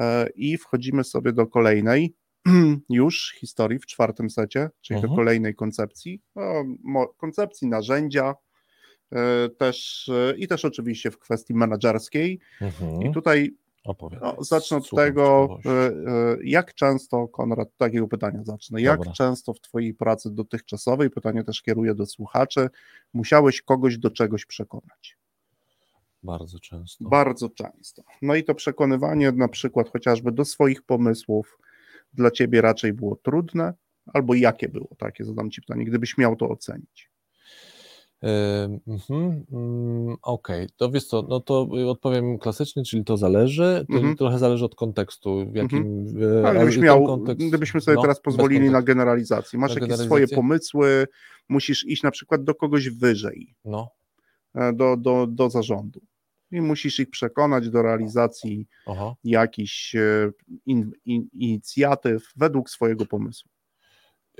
e, 0.00 0.28
i 0.34 0.58
wchodzimy 0.58 1.04
sobie 1.04 1.32
do 1.32 1.46
kolejnej 1.46 2.14
już 2.90 3.34
historii 3.40 3.78
w 3.78 3.86
czwartym 3.86 4.30
secie, 4.30 4.70
czyli 4.80 5.00
do 5.00 5.06
Mhm. 5.06 5.16
kolejnej 5.16 5.54
koncepcji, 5.54 6.20
no, 6.84 7.06
koncepcji 7.16 7.68
narzędzia 7.68 8.34
e, 9.12 9.48
też 9.48 10.08
e, 10.08 10.34
i 10.38 10.48
też 10.48 10.64
oczywiście 10.64 11.10
w 11.10 11.18
kwestii 11.18 11.54
menedżerskiej. 11.54 12.40
Mhm. 12.60 13.02
I 13.02 13.12
tutaj 13.12 13.54
Opowiadaj. 13.84 14.32
no, 14.36 14.44
zacznę 14.44 14.76
od 14.76 14.90
tego, 14.90 15.58
e, 15.66 15.70
e, 15.70 16.36
jak 16.44 16.74
często, 16.74 17.28
Konrad, 17.28 17.68
takiego 17.76 18.08
pytania 18.08 18.44
zacznę, 18.44 18.82
jak 18.82 18.98
Dobra. 18.98 19.12
często 19.12 19.54
w 19.54 19.60
Twojej 19.60 19.94
pracy 19.94 20.30
dotychczasowej, 20.30 21.10
pytanie 21.10 21.44
też 21.44 21.62
kieruję 21.62 21.94
do 21.94 22.06
słuchaczy, 22.06 22.68
musiałeś 23.12 23.62
kogoś 23.62 23.98
do 23.98 24.10
czegoś 24.10 24.46
przekonać? 24.46 25.18
Bardzo 26.22 26.58
często. 26.58 27.08
Bardzo 27.08 27.48
często. 27.48 28.02
No 28.22 28.34
i 28.34 28.44
to 28.44 28.54
przekonywanie 28.54 29.32
na 29.32 29.48
przykład 29.48 29.90
chociażby 29.90 30.32
do 30.32 30.44
swoich 30.44 30.82
pomysłów 30.82 31.58
dla 32.14 32.30
ciebie 32.30 32.60
raczej 32.60 32.92
było 32.92 33.16
trudne, 33.16 33.74
albo 34.06 34.34
jakie 34.34 34.68
było? 34.68 34.88
Takie 34.98 35.24
zadam 35.24 35.50
ci 35.50 35.60
pytanie, 35.60 35.84
gdybyś 35.84 36.18
miał 36.18 36.36
to 36.36 36.48
ocenić. 36.48 37.11
Mhm, 38.86 39.44
mm, 39.52 40.16
Okej, 40.22 40.66
to 40.76 40.90
wiesz 40.90 41.04
co, 41.06 41.22
no 41.28 41.40
to 41.40 41.68
odpowiem 41.88 42.38
klasycznie, 42.38 42.82
czyli 42.84 43.04
to 43.04 43.16
zależy, 43.16 43.84
to 43.90 43.96
Mhm. 43.96 44.16
trochę 44.16 44.38
zależy 44.38 44.64
od 44.64 44.74
kontekstu, 44.74 45.46
w 45.52 45.54
jakim... 45.54 46.06
y, 46.22 46.38
Ale 46.38 46.48
ale 46.48 46.58
gdybyś 46.58 46.78
miał, 46.78 47.04
kontekst- 47.06 47.48
gdybyśmy 47.48 47.80
sobie 47.80 47.94
no, 47.94 48.02
teraz 48.02 48.20
pozwolili 48.20 48.70
na 48.70 48.82
generalizację. 48.82 49.58
Masz 49.58 49.74
Na 49.76 49.80
jakieś 49.80 49.96
swoje 50.06 50.28
pomysły, 50.28 51.06
musisz 51.48 51.86
iść 51.86 52.02
na 52.02 52.10
przykład 52.10 52.44
do 52.44 52.54
kogoś 52.54 52.88
wyżej, 52.90 53.54
No, 53.64 53.90
e, 54.54 54.72
do, 54.72 54.96
do, 54.96 55.26
do 55.26 55.50
zarządu. 55.50 56.00
I 56.50 56.60
musisz 56.60 57.00
ich 57.00 57.10
przekonać 57.10 57.70
do 57.70 57.82
realizacji 57.82 58.66
aha. 58.86 59.14
jakichś 59.24 59.94
e, 59.94 60.30
in, 60.66 60.90
in, 61.04 61.28
inicjatyw 61.32 62.32
według 62.36 62.70
swojego 62.70 63.06
pomysłu. 63.06 63.50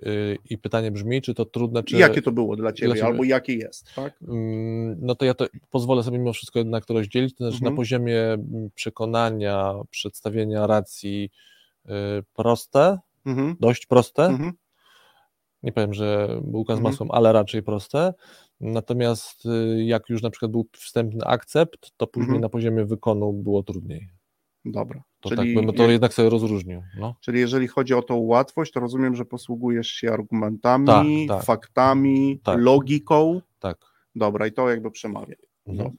Y, 0.06 0.38
I 0.50 0.58
pytanie 0.58 0.90
brzmi, 0.90 1.22
czy 1.22 1.34
to 1.34 1.44
trudne, 1.44 1.82
czy... 1.82 1.96
Jakie 1.96 2.22
to 2.22 2.32
było 2.32 2.56
dla 2.56 2.72
ciebie, 2.72 2.92
ciebie? 2.94 3.06
albo 3.06 3.24
jakie 3.24 3.54
jest, 3.54 3.94
tak? 3.94 4.18
Mm, 4.28 4.96
No 5.00 5.14
to 5.14 5.24
ja 5.24 5.34
to 5.34 5.46
pozwolę 5.70 6.02
sobie 6.02 6.18
mimo 6.18 6.32
wszystko 6.32 6.58
jednak 6.58 6.84
to 6.84 6.94
rozdzielić, 6.94 7.34
to 7.34 7.44
znaczy 7.44 7.56
Mhm. 7.56 7.72
na 7.72 7.76
poziomie 7.76 8.22
mm, 8.32 8.70
przekonania, 8.74 9.74
przedstawienia 9.90 10.66
racji 10.66 11.30
y, 11.86 11.90
proste, 12.34 12.98
Mhm. 13.26 13.56
dość 13.60 13.86
proste, 13.86 14.24
Mhm. 14.26 14.52
nie 15.62 15.72
powiem, 15.72 15.94
że 15.94 16.40
bułka 16.44 16.74
z 16.74 16.78
Mhm. 16.78 16.92
masłem, 16.92 17.10
ale 17.10 17.32
raczej 17.32 17.62
proste. 17.62 18.14
Natomiast 18.60 19.46
y, 19.46 19.84
jak 19.84 20.08
już 20.08 20.22
na 20.22 20.30
przykład 20.30 20.50
był 20.50 20.66
wstępny 20.76 21.24
akcept, 21.24 21.90
to 21.96 22.06
później 22.06 22.26
Mhm. 22.28 22.40
na 22.42 22.48
poziomie 22.48 22.84
wykonu 22.84 23.32
było 23.32 23.62
trudniej. 23.62 24.08
Dobra. 24.64 25.02
To 25.20 25.28
Czyli, 25.28 25.54
tak 25.54 25.64
bym 25.64 25.74
to 25.74 25.90
jednak 25.90 26.14
sobie 26.14 26.30
rozróżnił. 26.30 26.82
No. 26.98 27.14
czyli 27.20 27.40
jeżeli 27.40 27.68
chodzi 27.68 27.94
o 27.94 28.02
tą 28.02 28.16
łatwość, 28.16 28.72
to 28.72 28.80
rozumiem, 28.80 29.16
że 29.16 29.24
posługujesz 29.24 29.86
się 29.88 30.12
argumentami, 30.12 31.26
Tak, 31.28 31.36
tak. 31.36 31.46
faktami, 31.46 32.40
Tak. 32.44 32.58
logiką. 32.60 33.40
Tak. 33.58 33.78
Dobra, 34.14 34.46
i 34.46 34.52
to 34.52 34.70
jakby 34.70 34.90
przemawia. 34.90 35.34
Mhm. 35.66 35.90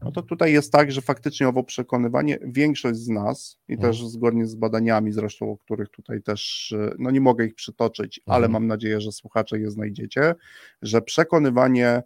No 0.00 0.12
to 0.12 0.22
tutaj 0.22 0.52
jest 0.52 0.72
tak, 0.72 0.92
że 0.92 1.00
faktycznie 1.02 1.48
owo 1.48 1.62
przekonywanie, 1.64 2.38
większość 2.42 2.98
z 2.98 3.08
nas, 3.08 3.58
i 3.68 3.72
Mhm. 3.72 3.92
też 3.92 4.06
zgodnie 4.06 4.46
z 4.46 4.54
badaniami 4.54 5.12
zresztą, 5.12 5.50
o 5.50 5.56
których 5.56 5.88
tutaj 5.90 6.22
też, 6.22 6.72
e, 6.78 6.94
no 6.98 7.10
nie 7.10 7.20
mogę 7.20 7.46
ich 7.46 7.54
przytoczyć, 7.54 8.20
ale 8.26 8.36
Mhm. 8.46 8.52
mam 8.52 8.66
nadzieję, 8.66 9.00
że 9.00 9.12
słuchacze 9.12 9.58
je 9.58 9.70
znajdziecie, 9.70 10.34
że 10.82 11.02
przekonywanie 11.02 12.02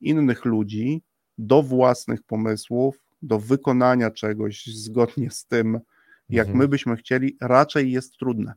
innych 0.00 0.44
ludzi 0.44 1.02
do 1.38 1.62
własnych 1.62 2.22
pomysłów, 2.22 2.98
do 3.22 3.38
wykonania 3.38 4.10
czegoś 4.10 4.66
zgodnie 4.66 5.30
z 5.30 5.44
tym, 5.46 5.80
jak 6.28 6.46
Mhm. 6.46 6.58
my 6.58 6.68
byśmy 6.68 6.96
chcieli, 6.96 7.36
raczej 7.40 7.92
jest 7.92 8.16
trudne 8.18 8.54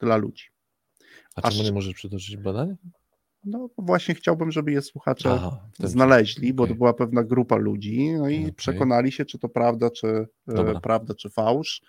dla 0.00 0.16
ludzi. 0.16 0.44
A 1.36 1.42
Aż- 1.42 1.52
czemu 1.54 1.64
nie 1.64 1.72
możesz 1.72 1.94
przytoczyć 1.94 2.36
badań? 2.36 2.76
No 3.44 3.70
właśnie 3.78 4.14
chciałbym, 4.14 4.50
żeby 4.52 4.72
je 4.72 4.82
słuchacze 4.82 5.30
Aha, 5.32 5.60
znaleźli, 5.78 6.54
bo 6.54 6.66
to 6.66 6.74
była 6.74 6.94
pewna 6.94 7.24
grupa 7.24 7.56
ludzi, 7.56 8.12
no 8.12 8.28
i 8.28 8.38
Okej. 8.40 8.52
przekonali 8.52 9.12
się, 9.12 9.24
czy 9.24 9.38
to 9.38 9.48
prawda, 9.48 9.90
czy, 9.90 10.06
e, 10.08 10.26
Dobra. 10.46 10.80
prawda, 10.80 11.14
czy 11.14 11.30
fałsz. 11.30 11.82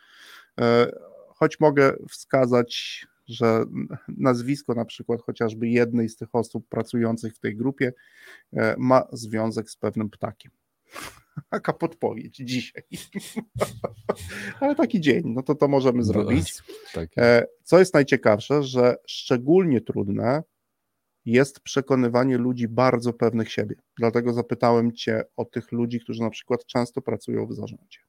E, 0.62 0.92
Choć 1.36 1.60
mogę 1.60 1.94
wskazać, 2.10 3.06
że 3.28 3.66
nazwisko 4.08 4.74
na 4.74 4.86
przykład 4.86 5.22
chociażby 5.22 5.70
jednej 5.70 6.10
z 6.10 6.16
tych 6.16 6.36
osób 6.36 6.68
pracujących 6.70 7.36
w 7.36 7.39
tej 7.39 7.56
grupie 7.56 7.94
e, 8.54 8.76
ma 8.78 9.08
związek 9.12 9.70
z 9.70 9.76
pewnym 9.76 10.10
ptakiem. 10.10 10.52
Taka 11.50 11.74
podpowiedź 11.74 12.36
dzisiaj. 12.36 12.84
Ale 14.60 14.76
taki 14.76 15.02
dzień, 15.02 15.24
no 15.26 15.44
to 15.44 15.56
to 15.56 15.68
możemy 15.68 16.04
zrobić. 16.04 16.54
Tak. 16.94 17.10
E, 17.18 17.46
Co 17.64 17.80
jest 17.80 17.94
najciekawsze, 17.94 18.64
że 18.64 18.96
szczególnie 19.08 19.82
trudne 19.82 20.44
jest 21.26 21.60
przekonywanie 21.60 22.38
ludzi 22.38 22.68
bardzo 22.68 23.14
pewnych 23.14 23.52
siebie. 23.52 23.76
Dlatego 23.98 24.34
zapytałem 24.34 24.92
Cię 24.92 25.24
o 25.36 25.46
tych 25.46 25.72
ludzi, 25.72 26.00
którzy 26.00 26.22
na 26.22 26.30
przykład 26.30 26.66
często 26.66 27.02
pracują 27.02 27.48
w 27.48 27.54
zarządzie. 27.54 28.00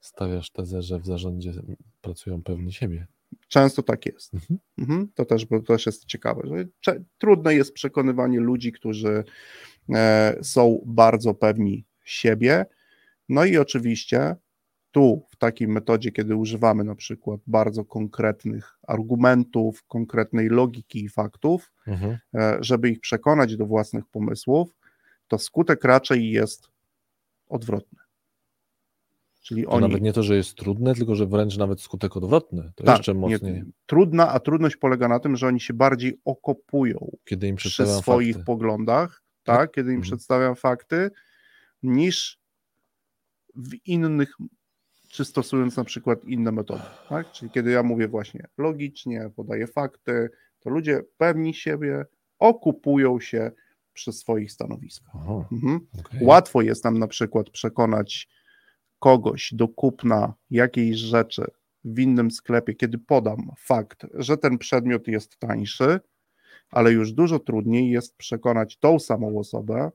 Stawiasz 0.00 0.50
tezę, 0.50 0.82
że 0.82 1.00
w 1.00 1.06
zarządzie 1.06 1.52
pracują 2.00 2.42
pewni 2.42 2.72
siebie. 2.72 3.06
Często 3.48 3.82
tak 3.82 4.06
jest. 4.06 4.34
Mhm. 4.34 4.60
Mhm. 4.78 5.08
To, 5.14 5.24
też, 5.24 5.46
bo 5.46 5.60
to 5.60 5.66
też 5.66 5.86
jest 5.86 6.04
ciekawe. 6.04 6.42
Że 6.82 7.04
trudne 7.18 7.54
jest 7.54 7.72
przekonywanie 7.72 8.40
ludzi, 8.40 8.72
którzy 8.72 9.24
e, 9.94 10.38
są 10.42 10.82
bardzo 10.86 11.34
pewni 11.34 11.84
siebie. 12.10 12.66
No 13.28 13.44
i 13.44 13.56
oczywiście 13.56 14.36
tu, 14.90 15.22
w 15.30 15.36
takiej 15.36 15.68
metodzie, 15.68 16.12
kiedy 16.12 16.36
używamy 16.36 16.84
na 16.84 16.94
przykład 16.94 17.40
bardzo 17.46 17.84
konkretnych 17.84 18.78
argumentów, 18.86 19.84
konkretnej 19.86 20.48
logiki 20.48 21.04
i 21.04 21.08
faktów, 21.08 21.72
Mhm. 21.86 22.18
e, 22.34 22.56
żeby 22.60 22.90
ich 22.90 23.00
przekonać 23.00 23.56
do 23.56 23.66
własnych 23.66 24.06
pomysłów, 24.06 24.76
to 25.28 25.38
skutek 25.38 25.84
raczej 25.84 26.30
jest 26.30 26.68
odwrotny. 27.48 27.98
Czyli 29.42 29.62
To 29.64 29.70
oni. 29.70 29.82
nawet 29.88 30.02
nie 30.02 30.12
to, 30.12 30.22
że 30.22 30.36
jest 30.36 30.54
trudne, 30.54 30.94
tylko 30.94 31.14
że 31.14 31.26
wręcz 31.26 31.56
nawet 31.56 31.80
skutek 31.80 32.16
odwrotny. 32.16 32.72
To 32.74 32.84
tak, 32.84 32.96
jeszcze 32.98 33.14
nie, 33.14 33.20
mocniej, 33.20 33.64
trudna, 33.86 34.28
a 34.32 34.40
trudność 34.40 34.76
polega 34.76 35.08
na 35.08 35.20
tym, 35.20 35.36
że 35.36 35.46
oni 35.46 35.60
się 35.60 35.74
bardziej 35.74 36.20
okopują 36.24 37.10
kiedy 37.24 37.48
im 37.48 37.56
przy 37.56 37.86
swoich 37.86 38.34
fakty. 38.34 38.44
poglądach, 38.46 39.22
tak, 39.42 39.70
kiedy 39.72 39.90
im 39.90 39.96
Mhm. 39.96 40.02
przedstawiam 40.02 40.56
fakty, 40.56 41.10
niż 41.82 42.40
w 43.56 43.74
innych, 43.86 44.32
czy 45.08 45.24
stosując 45.24 45.76
na 45.76 45.84
przykład 45.84 46.24
inne 46.24 46.52
metody, 46.52 46.82
tak? 47.08 47.32
Czyli 47.32 47.50
kiedy 47.50 47.70
ja 47.70 47.82
mówię 47.82 48.08
właśnie 48.08 48.46
logicznie, 48.58 49.30
podaję 49.36 49.66
fakty, 49.66 50.30
to 50.60 50.70
ludzie 50.70 51.02
pewni 51.16 51.54
siebie 51.54 52.04
okupują 52.38 53.20
się 53.20 53.50
przy 53.92 54.12
swoich 54.12 54.52
stanowiskach. 54.52 55.10
Aha, 55.14 55.44
Mhm. 55.52 55.86
okej. 56.00 56.20
Łatwo 56.22 56.62
jest 56.62 56.84
nam 56.84 56.98
na 56.98 57.06
przykład 57.06 57.50
przekonać 57.50 58.28
kogoś 58.98 59.54
do 59.54 59.68
kupna 59.68 60.34
jakiejś 60.50 60.96
rzeczy 60.96 61.44
w 61.84 61.98
innym 61.98 62.30
sklepie, 62.30 62.74
kiedy 62.74 62.98
podam 62.98 63.50
fakt, 63.58 64.06
że 64.14 64.36
ten 64.36 64.58
przedmiot 64.58 65.08
jest 65.08 65.38
tańszy, 65.38 66.00
ale 66.70 66.92
już 66.92 67.12
dużo 67.12 67.38
trudniej 67.38 67.90
jest 67.90 68.16
przekonać 68.16 68.76
tą 68.78 68.98
samą 68.98 69.38
osobę 69.38 69.90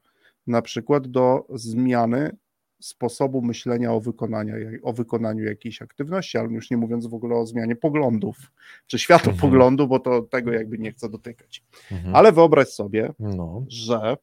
na 0.48 0.62
przykład 0.62 1.08
do 1.08 1.46
zmiany 1.50 2.38
sposobu 2.80 3.42
myślenia 3.42 3.94
o, 3.94 4.00
wykonania, 4.00 4.56
o 4.84 4.94
wykonaniu 4.94 5.44
jakiejś 5.44 5.82
aktywności, 5.82 6.38
ale 6.38 6.50
już 6.50 6.72
nie 6.72 6.78
mówiąc 6.78 7.08
w 7.08 7.14
ogóle 7.14 7.36
o 7.36 7.46
zmianie 7.46 7.76
poglądów 7.76 8.52
czy 8.88 9.00
światopoglądu, 9.00 9.88
bo 9.88 10.00
to 10.00 10.22
tego 10.22 10.52
jakby 10.52 10.78
nie 10.78 10.92
chcę 10.92 11.10
dotykać. 11.10 11.64
Mhm. 11.92 12.16
Ale 12.16 12.32
wyobraź 12.32 12.68
sobie, 12.68 13.14
No, 13.20 13.66
że 13.68 14.18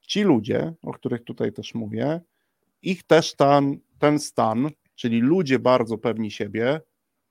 ci 0.00 0.22
ludzie, 0.22 0.72
o 0.82 0.92
których 0.92 1.24
tutaj 1.24 1.52
też 1.52 1.74
mówię, 1.74 2.20
ich 2.82 3.02
też 3.02 3.34
ten, 3.34 3.78
ten 3.98 4.18
stan, 4.18 4.70
czyli 4.94 5.20
ludzie 5.20 5.58
bardzo 5.58 5.98
pewni 5.98 6.30
siebie, 6.30 6.80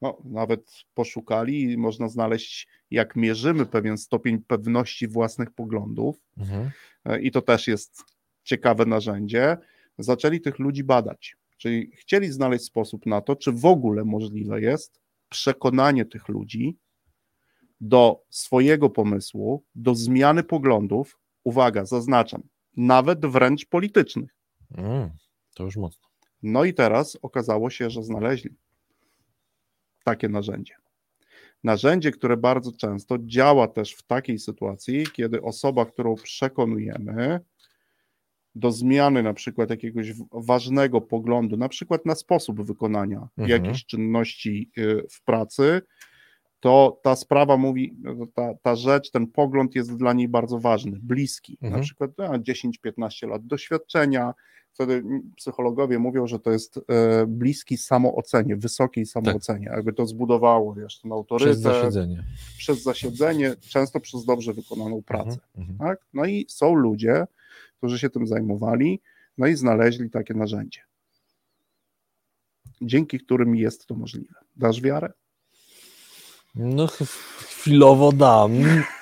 no, 0.06 0.18
nawet 0.24 0.84
poszukali 0.94 1.62
i 1.62 1.78
można 1.78 2.10
znaleźć, 2.10 2.68
jak 2.92 3.16
mierzymy 3.16 3.66
pewien 3.66 3.98
stopień 3.98 4.40
pewności 4.40 5.08
własnych 5.08 5.52
poglądów, 5.52 6.16
mhm. 6.38 6.72
e, 7.06 7.22
i 7.22 7.32
to 7.32 7.42
też 7.42 7.68
jest 7.68 8.04
ciekawe 8.44 8.86
narzędzie, 8.86 9.58
zaczęli 9.98 10.42
tych 10.42 10.60
ludzi 10.60 10.84
badać. 10.84 11.36
Czyli 11.58 11.92
chcieli 11.96 12.32
znaleźć 12.32 12.66
sposób 12.66 13.06
na 13.06 13.22
to, 13.22 13.36
czy 13.36 13.52
w 13.52 13.66
ogóle 13.66 14.04
możliwe 14.04 14.62
jest 14.62 15.02
przekonanie 15.30 16.06
tych 16.06 16.28
ludzi 16.30 16.78
do 17.82 18.24
swojego 18.30 18.90
pomysłu, 18.90 19.64
do 19.76 19.96
zmiany 19.96 20.44
poglądów, 20.44 21.20
uwaga, 21.44 21.86
zaznaczam, 21.86 22.44
nawet 22.78 23.26
wręcz 23.26 23.66
politycznych. 23.66 24.36
Mm, 24.78 25.10
to 25.56 25.64
już 25.64 25.78
mocno. 25.78 26.08
No 26.44 26.64
i 26.64 26.74
teraz 26.74 27.18
okazało 27.22 27.70
się, 27.70 27.90
że 27.90 28.04
znaleźli 28.04 28.56
takie 30.06 30.30
narzędzie. 30.30 30.74
Narzędzie, 31.64 32.12
które 32.12 32.38
bardzo 32.38 32.72
często 32.72 33.18
działa 33.20 33.68
też 33.68 33.94
w 33.94 34.04
takiej 34.04 34.40
sytuacji, 34.40 35.08
kiedy 35.14 35.42
osoba, 35.42 35.86
którą 35.86 36.16
przekonujemy 36.16 37.40
do 38.56 38.72
zmiany 38.72 39.24
na 39.24 39.34
przykład 39.34 39.70
jakiegoś 39.70 40.14
ważnego 40.32 41.02
poglądu, 41.02 41.58
na 41.58 41.70
przykład 41.70 42.06
na 42.06 42.16
sposób 42.16 42.62
wykonania 42.62 43.28
Mhm. 43.38 43.50
jakiejś 43.50 43.86
czynności 43.86 44.72
y, 44.78 45.04
w 45.10 45.24
pracy, 45.24 45.82
to 46.60 47.00
ta 47.04 47.16
sprawa 47.16 47.58
mówi, 47.58 47.96
no, 48.02 48.28
ta, 48.34 48.54
ta 48.62 48.76
rzecz, 48.76 49.12
ten 49.12 49.28
pogląd 49.28 49.76
jest 49.76 49.96
dla 49.98 50.14
niej 50.14 50.28
bardzo 50.28 50.60
ważny, 50.60 51.00
bliski. 51.02 51.54
Mhm. 51.62 51.74
Na 51.74 51.80
przykład 51.80 52.12
no, 52.18 52.26
10-15 52.26 53.28
lat 53.28 53.46
doświadczenia. 53.46 54.34
Wtedy 54.74 55.04
psychologowie 55.36 56.00
mówią, 56.00 56.28
że 56.28 56.40
to 56.40 56.52
jest 56.52 56.78
e, 56.78 57.26
bliski 57.28 57.78
samoocenie, 57.78 58.56
wysokiej 58.56 59.06
samoocenie. 59.06 59.66
Jakby 59.66 59.94
to 59.94 60.06
zbudowało, 60.06 60.74
wiesz, 60.74 61.00
ten 61.00 61.12
autorytet, 61.12 61.54
Przez 61.54 61.64
zasiedzenie. 61.64 62.24
przez 62.58 62.84
zasiedzenie, 62.84 63.56
często 63.70 64.00
przez 64.00 64.26
dobrze 64.26 64.54
wykonaną 64.54 65.04
pracę. 65.04 65.38
Mhm, 65.56 65.72
mhm. 65.72 65.78
Tak? 65.80 66.06
No 66.14 66.26
i 66.26 66.46
są 66.50 66.76
ludzie, 66.76 67.26
którzy 67.78 68.00
się 68.00 68.10
tym 68.10 68.28
zajmowali, 68.28 69.02
no 69.38 69.48
i 69.48 69.56
znaleźli 69.56 70.10
takie 70.10 70.34
narzędzie, 70.34 70.82
dzięki 72.82 73.20
którym 73.20 73.56
jest 73.56 73.86
to 73.86 73.96
możliwe. 73.96 74.36
Dasz 74.56 74.82
wiarę? 74.82 75.14
No 76.56 76.88
ch- 76.88 77.04
chwilowo 77.48 78.12
dam, 78.12 78.52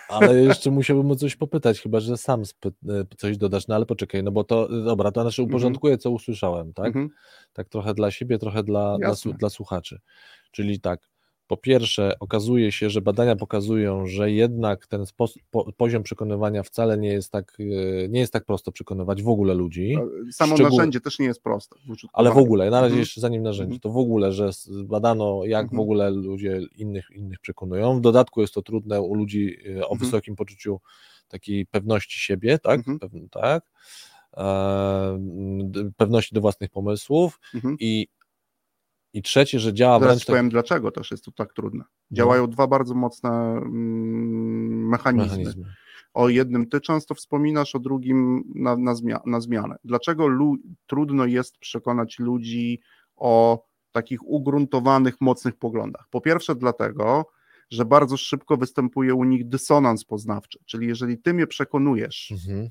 ale 0.10 0.42
jeszcze 0.42 0.72
musiałbym 0.72 1.12
o 1.12 1.16
coś 1.16 1.36
popytać, 1.36 1.82
chyba 1.82 2.00
że 2.00 2.18
sam 2.18 2.42
e, 2.42 2.72
coś 3.18 3.38
dodasz, 3.38 3.68
no 3.68 3.76
ale 3.76 3.86
poczekaj, 3.86 4.24
no 4.24 4.32
bo 4.32 4.44
to, 4.44 4.84
dobra, 4.84 5.12
to 5.12 5.22
znaczy 5.22 5.44
uporządkuję, 5.44 5.98
co 5.98 6.12
usłyszałem, 6.12 6.74
tak? 6.74 6.88
Mhm. 6.88 7.10
Tak 7.54 7.70
trochę 7.70 7.94
dla 7.94 8.12
siebie, 8.12 8.38
trochę 8.40 8.64
dla, 8.64 8.98
dla, 8.98 9.16
dla 9.38 9.50
słuchaczy. 9.50 10.00
Czyli 10.52 10.80
tak, 10.80 11.10
po 11.54 11.58
pierwsze 11.58 12.16
okazuje 12.20 12.72
się, 12.72 12.90
że 12.90 13.02
badania 13.02 13.36
pokazują, 13.36 14.08
że 14.08 14.32
jednak 14.32 14.88
ten 14.88 15.04
poziom 15.78 16.04
przekonywania 16.04 16.64
wcale 16.64 16.98
nie 16.98 17.08
jest 17.10 17.32
tak, 17.32 17.58
e, 17.60 18.08
nie 18.10 18.20
jest 18.20 18.34
tak 18.34 18.46
prosto 18.46 18.72
przekonywać 18.72 19.24
w 19.24 19.28
ogóle 19.28 19.54
ludzi. 19.54 19.98
Samo 20.32 20.56
Szczegół- 20.56 20.78
narzędzie 20.78 21.02
też 21.02 21.20
nie 21.20 21.26
jest 21.26 21.44
proste. 21.44 21.76
Ale 22.14 22.32
w 22.32 22.38
ogóle, 22.38 22.66
na 22.70 22.78
razie 22.82 22.86
Mhm. 22.86 23.00
jeszcze 23.00 23.22
zanim 23.22 23.44
narzędzie, 23.44 23.76
Mhm. 23.76 23.80
to 23.80 23.90
w 23.90 23.98
ogóle, 23.98 24.32
że 24.32 24.50
badano, 24.84 25.46
jak 25.46 25.66
w 25.66 25.74
Mhm. 25.74 25.80
ogóle 25.80 26.10
ludzie 26.12 26.62
innych, 26.76 27.06
innych 27.16 27.40
przekonują. 27.40 27.98
W 27.98 28.02
dodatku 28.02 28.42
jest 28.42 28.54
to 28.54 28.62
trudne 28.62 29.02
u 29.02 29.16
ludzi 29.16 29.58
e, 29.80 29.88
o 29.88 29.96
wysokim 29.96 30.36
poczuciu 30.36 30.80
takiej 31.28 31.66
pewności 31.66 32.20
siebie, 32.20 32.60
tak? 32.60 32.82
Tak? 33.32 33.64
E, 34.38 35.20
pewności 35.98 36.36
do 36.36 36.42
własnych 36.42 36.70
pomysłów 36.70 37.40
Mhm. 37.56 37.78
i, 37.80 38.08
i 39.14 39.22
trzecie, 39.22 39.60
że 39.60 39.74
działa 39.74 40.00
Zaraz 40.00 40.14
wręcz 40.14 40.26
tak, 40.26 40.34
powiem, 40.34 40.50
dlaczego 40.50 40.92
też 40.92 41.12
jest 41.12 41.26
to 41.26 41.32
tak 41.32 41.54
trudne. 41.54 41.84
No. 42.12 42.16
Działają 42.18 42.48
dwa 42.48 42.68
bardzo 42.68 42.96
mocne 42.96 43.30
mm, 43.30 44.88
mechanizmy. 44.90 45.38
mechanizmy. 45.38 45.74
O 46.14 46.30
jednym 46.30 46.70
ty 46.70 46.82
często 46.82 47.16
wspominasz, 47.16 47.76
o 47.76 47.80
drugim 47.80 48.44
na, 48.56 48.78
na, 48.78 48.94
zmia- 48.94 49.22
na 49.26 49.40
zmianę. 49.40 49.76
Dlaczego 49.84 50.28
trudno 50.88 51.26
jest 51.26 51.58
przekonać 51.58 52.20
ludzi 52.20 52.80
o 53.16 53.64
takich 53.92 54.28
ugruntowanych, 54.28 55.22
mocnych 55.22 55.56
poglądach? 55.56 56.08
Po 56.10 56.22
pierwsze, 56.22 56.56
dlatego, 56.56 57.26
że 57.72 57.86
bardzo 57.86 58.18
szybko 58.18 58.58
występuje 58.58 59.16
u 59.16 59.24
nich 59.24 59.48
dysonans 59.48 60.06
poznawczy. 60.06 60.60
Czyli 60.66 60.88
jeżeli 60.88 61.18
ty 61.18 61.34
mnie 61.34 61.48
przekonujesz 61.48 62.32
Mhm. 62.32 62.70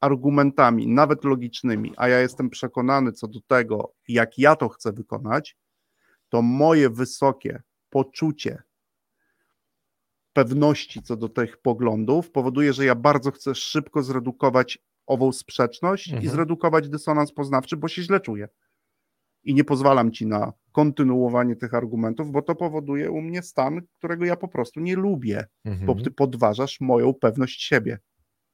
Argumentami, 0.00 0.86
nawet 0.88 1.24
logicznymi, 1.24 1.92
a 1.96 2.08
ja 2.08 2.20
jestem 2.20 2.50
przekonany 2.50 3.12
co 3.12 3.28
do 3.28 3.40
tego, 3.40 3.94
jak 4.08 4.38
ja 4.38 4.56
to 4.56 4.68
chcę 4.68 4.92
wykonać, 4.92 5.56
to 6.28 6.42
moje 6.42 6.90
wysokie 6.90 7.62
poczucie 7.90 8.62
pewności 10.32 11.02
co 11.02 11.16
do 11.16 11.28
tych 11.28 11.56
poglądów 11.56 12.30
powoduje, 12.30 12.72
że 12.72 12.84
ja 12.84 12.94
bardzo 12.94 13.30
chcę 13.30 13.54
szybko 13.54 14.02
zredukować 14.02 14.78
ową 15.06 15.32
sprzeczność 15.32 16.08
i 16.08 16.14
Mhm. 16.14 16.32
zredukować 16.32 16.88
dysonans 16.88 17.32
poznawczy, 17.32 17.76
bo 17.76 17.88
się 17.88 18.02
źle 18.02 18.20
czuję. 18.20 18.48
I 19.44 19.54
nie 19.54 19.64
pozwalam 19.64 20.12
ci 20.12 20.26
na 20.26 20.52
kontynuowanie 20.72 21.56
tych 21.56 21.74
argumentów, 21.74 22.30
bo 22.30 22.42
to 22.42 22.54
powoduje 22.54 23.10
u 23.10 23.20
mnie 23.20 23.42
stan, 23.42 23.80
którego 23.98 24.24
ja 24.24 24.36
po 24.36 24.48
prostu 24.48 24.80
nie 24.80 24.96
lubię, 24.96 25.44
Mhm. 25.64 25.86
bo 25.86 25.94
ty 25.94 26.10
podważasz 26.10 26.80
moją 26.80 27.14
pewność 27.14 27.62
siebie. 27.62 27.98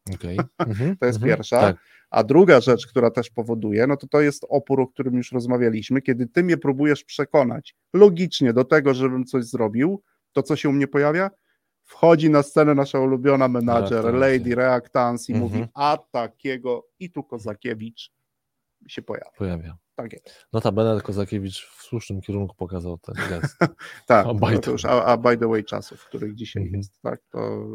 Mhm. 0.08 0.36
To 1.00 1.06
jest 1.06 1.16
Mhm. 1.18 1.20
pierwsza. 1.36 1.60
Tak. 1.60 1.76
A 2.10 2.24
druga 2.24 2.60
rzecz, 2.60 2.86
która 2.86 3.10
też 3.10 3.30
powoduje, 3.30 3.86
no 3.86 3.96
to 3.96 4.06
to 4.06 4.20
jest 4.20 4.46
opór, 4.48 4.80
o 4.80 4.86
którym 4.86 5.14
już 5.14 5.32
rozmawialiśmy, 5.32 6.02
kiedy 6.02 6.26
ty 6.26 6.42
mnie 6.42 6.56
próbujesz 6.56 7.04
przekonać 7.04 7.74
logicznie 7.94 8.52
do 8.52 8.64
tego, 8.64 8.94
żebym 8.94 9.24
coś 9.24 9.44
zrobił, 9.44 10.02
to 10.32 10.42
co 10.42 10.56
się 10.56 10.68
u 10.68 10.72
mnie 10.72 10.86
pojawia? 10.88 11.30
Wchodzi 11.82 12.30
na 12.30 12.42
scenę 12.42 12.74
nasza 12.74 13.00
ulubiona 13.00 13.48
menadżer. 13.48 14.14
Lady 14.14 14.54
Reactance 14.54 15.32
i 15.32 15.34
Mhm. 15.36 15.52
mówi, 15.52 15.68
a 15.74 15.98
takiego 16.10 16.86
i 16.98 17.10
tu 17.10 17.22
Kozakiewicz 17.24 18.10
się 18.88 19.02
pojawia. 19.02 19.30
Pojawia. 19.38 19.76
Tak 19.94 20.12
jest. 20.12 20.46
Notabene 20.52 21.00
Kozakiewicz 21.00 21.66
w 21.66 21.82
słusznym 21.82 22.20
kierunku 22.20 22.54
pokazał 22.56 22.98
ten 22.98 23.14
gest. 23.28 23.56
Tak, 24.06 24.26
A 24.26 24.32
no 24.32 24.34
by 24.34 24.54
to 24.54 24.60
the 24.60 24.70
już, 24.70 24.84
a, 24.84 25.04
a 25.04 25.16
by 25.16 25.36
the 25.38 25.48
way 25.48 25.64
czasów, 25.64 26.00
w 26.00 26.06
których 26.06 26.34
dzisiaj 26.34 26.62
Mhm. 26.62 26.78
jest, 26.78 27.00
tak, 27.02 27.20
to 27.30 27.66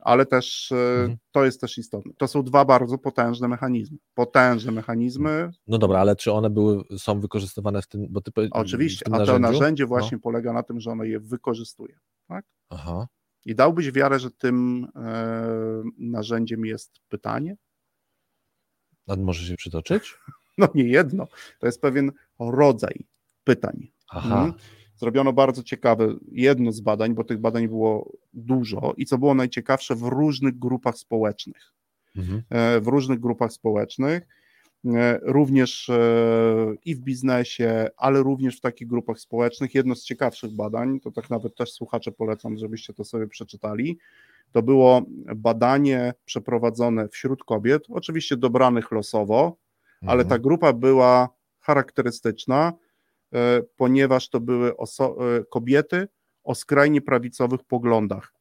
ale 0.00 0.26
też 0.26 0.72
mhm. 0.72 1.18
to 1.32 1.44
jest 1.44 1.60
też 1.60 1.78
istotne. 1.78 2.12
To 2.18 2.28
są 2.28 2.42
dwa 2.42 2.64
bardzo 2.64 2.98
potężne 2.98 3.48
mechanizmy. 3.48 3.98
Potężne 4.14 4.72
mechanizmy. 4.72 5.50
No 5.66 5.78
dobra, 5.78 6.00
ale 6.00 6.16
czy 6.16 6.32
one 6.32 6.50
były, 6.50 6.82
są 6.98 7.20
wykorzystywane 7.20 7.82
w 7.82 7.86
tym, 7.86 8.06
bo 8.10 8.20
ty 8.20 8.30
Oczywiście, 8.50 9.06
a 9.12 9.26
to 9.26 9.38
narzędzie 9.38 9.86
właśnie 9.86 10.16
no. 10.16 10.22
polega 10.22 10.52
na 10.52 10.62
tym, 10.62 10.80
że 10.80 10.90
ono 10.90 11.04
je 11.04 11.20
wykorzystuje. 11.20 11.98
Tak? 12.28 12.44
Aha. 12.70 13.06
I 13.44 13.54
dałbyś 13.54 13.92
wiarę, 13.92 14.18
że 14.18 14.30
tym 14.30 14.86
e, 14.96 15.82
narzędziem 15.98 16.64
jest 16.64 17.00
pytanie? 17.08 17.56
A 19.06 19.16
może 19.16 19.46
się 19.46 19.56
przytoczyć? 19.56 20.14
No 20.58 20.68
nie 20.74 20.84
jedno. 20.84 21.26
To 21.58 21.66
jest 21.66 21.80
pewien 21.80 22.12
rodzaj 22.38 23.06
pytań. 23.44 23.88
Aha. 24.10 24.44
Mhm. 24.44 24.52
Zrobiono 25.00 25.32
bardzo 25.32 25.62
ciekawe 25.62 26.14
jedno 26.32 26.72
z 26.72 26.80
badań, 26.80 27.14
bo 27.14 27.24
tych 27.24 27.38
badań 27.38 27.68
było 27.68 28.12
dużo 28.32 28.94
i 28.96 29.06
co 29.06 29.18
było 29.18 29.34
najciekawsze 29.34 29.94
w 29.94 30.02
różnych 30.02 30.58
grupach 30.58 30.98
społecznych. 30.98 31.72
Mhm. 32.16 32.42
E, 32.50 32.80
w 32.80 32.86
różnych 32.86 33.20
grupach 33.20 33.52
społecznych, 33.52 34.26
e, 34.86 35.18
również 35.22 35.88
e, 35.88 35.94
i 36.84 36.94
w 36.94 36.98
biznesie, 36.98 37.88
ale 37.96 38.22
również 38.22 38.58
w 38.58 38.60
takich 38.60 38.88
grupach 38.88 39.18
społecznych. 39.18 39.74
Jedno 39.74 39.94
z 39.94 40.04
ciekawszych 40.04 40.52
badań, 40.52 41.00
to 41.00 41.10
tak 41.10 41.30
nawet 41.30 41.56
też 41.56 41.72
słuchacze 41.72 42.12
polecam, 42.12 42.58
żebyście 42.58 42.94
to 42.94 43.04
sobie 43.04 43.26
przeczytali. 43.26 43.98
To 44.52 44.62
było 44.62 45.02
badanie 45.36 46.14
przeprowadzone 46.24 47.08
wśród 47.08 47.44
kobiet, 47.44 47.82
oczywiście 47.88 48.36
dobranych 48.36 48.92
losowo, 48.92 49.56
mhm. 50.02 50.10
ale 50.10 50.24
ta 50.24 50.38
grupa 50.38 50.72
była 50.72 51.28
charakterystyczna 51.60 52.72
ponieważ 53.76 54.28
to 54.28 54.40
były 54.40 54.70
e, 54.70 54.74
kobiety 55.50 56.08
o 56.44 56.54
skrajnie 56.54 57.00
prawicowych 57.00 57.64
poglądach. 57.64 58.32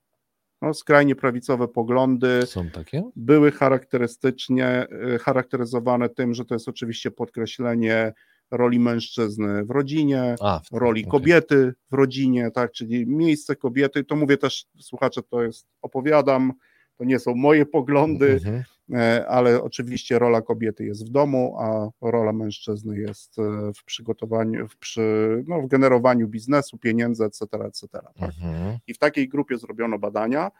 No, 0.61 0.73
skrajnie 0.73 1.15
prawicowe 1.15 1.67
poglądy 1.67 2.45
Są 2.45 2.69
takie? 2.69 3.03
były 3.15 3.51
charakterystycznie 3.51 4.67
e, 4.67 5.17
charakteryzowane 5.19 6.09
tym, 6.09 6.33
że 6.33 6.45
to 6.45 6.55
jest 6.55 6.67
oczywiście 6.67 7.11
podkreślenie 7.11 8.13
roli 8.51 8.79
mężczyzny 8.79 9.65
w 9.65 9.69
rodzinie, 9.69 10.35
A, 10.41 10.61
w 10.71 10.77
roli 10.77 11.01
okay. 11.01 11.11
kobiety 11.11 11.73
w 11.91 11.93
rodzinie, 11.93 12.51
tak, 12.51 12.71
czyli 12.71 13.07
miejsce 13.07 13.55
kobiety, 13.55 14.03
to 14.03 14.15
mówię 14.15 14.37
też, 14.37 14.65
słuchacze, 14.79 15.21
to 15.23 15.43
jest, 15.43 15.67
opowiadam, 15.81 16.53
to 16.99 17.05
nie 17.05 17.19
są 17.19 17.35
moje 17.35 17.65
poglądy, 17.65 18.31
mhm. 18.31 18.63
E, 18.93 19.27
ale 19.27 19.63
oczywiście 19.63 20.19
rola 20.19 20.41
kobiety 20.41 20.85
jest 20.85 21.07
w 21.07 21.09
domu, 21.09 21.55
a 21.59 21.89
rola 22.01 22.33
mężczyzny 22.33 22.99
jest 22.99 23.39
e, 23.39 23.71
w 23.73 23.83
przygotowaniu, 23.83 24.67
w, 24.67 24.77
przy, 24.77 25.03
no, 25.47 25.61
w 25.61 25.67
generowaniu 25.67 26.27
biznesu, 26.27 26.77
pieniędzy, 26.77 27.23
etc., 27.25 27.45
etc. 27.65 27.87
Tak? 27.91 28.05
Mhm. 28.21 28.77
I 28.87 28.93
w 28.93 28.97
takiej 28.97 29.29
grupie 29.29 29.57
zrobiono 29.57 29.99
badania, 29.99 30.51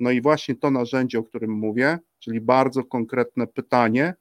no 0.00 0.10
i 0.10 0.20
właśnie 0.20 0.54
to 0.54 0.70
narzędzie, 0.70 1.18
o 1.18 1.24
którym 1.24 1.50
mówię, 1.50 1.98
czyli 2.18 2.40
bardzo 2.40 2.84
konkretne 2.84 3.46
pytanie, 3.46 4.14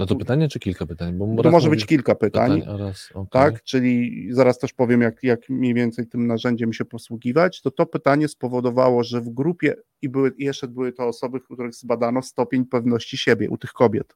no 0.00 0.06
to 0.06 0.16
pytanie 0.16 0.48
czy 0.48 0.58
kilka 0.58 0.86
pytań? 0.86 1.18
Bo 1.18 1.42
to 1.42 1.50
może 1.50 1.70
być 1.70 1.86
kilka 1.86 2.14
pytań. 2.14 2.60
pytań 2.60 2.74
oraz, 2.74 3.10
okay. 3.14 3.26
Tak, 3.30 3.62
czyli 3.62 4.26
zaraz 4.30 4.58
też 4.58 4.72
powiem, 4.72 5.00
jak, 5.00 5.22
jak 5.22 5.48
mniej 5.48 5.74
więcej 5.74 6.06
tym 6.06 6.26
narzędziem 6.26 6.72
się 6.72 6.84
posługiwać. 6.84 7.62
To 7.62 7.70
to 7.70 7.86
pytanie 7.86 8.28
spowodowało, 8.28 9.04
że 9.04 9.20
w 9.20 9.28
grupie 9.28 9.76
i 10.02 10.08
były, 10.08 10.32
jeszcze 10.38 10.68
były 10.68 10.92
to 10.92 11.06
osoby, 11.06 11.40
których 11.40 11.74
zbadano 11.74 12.22
stopień 12.22 12.64
pewności 12.64 13.18
siebie 13.18 13.50
u 13.50 13.56
tych 13.56 13.72
kobiet. 13.72 14.14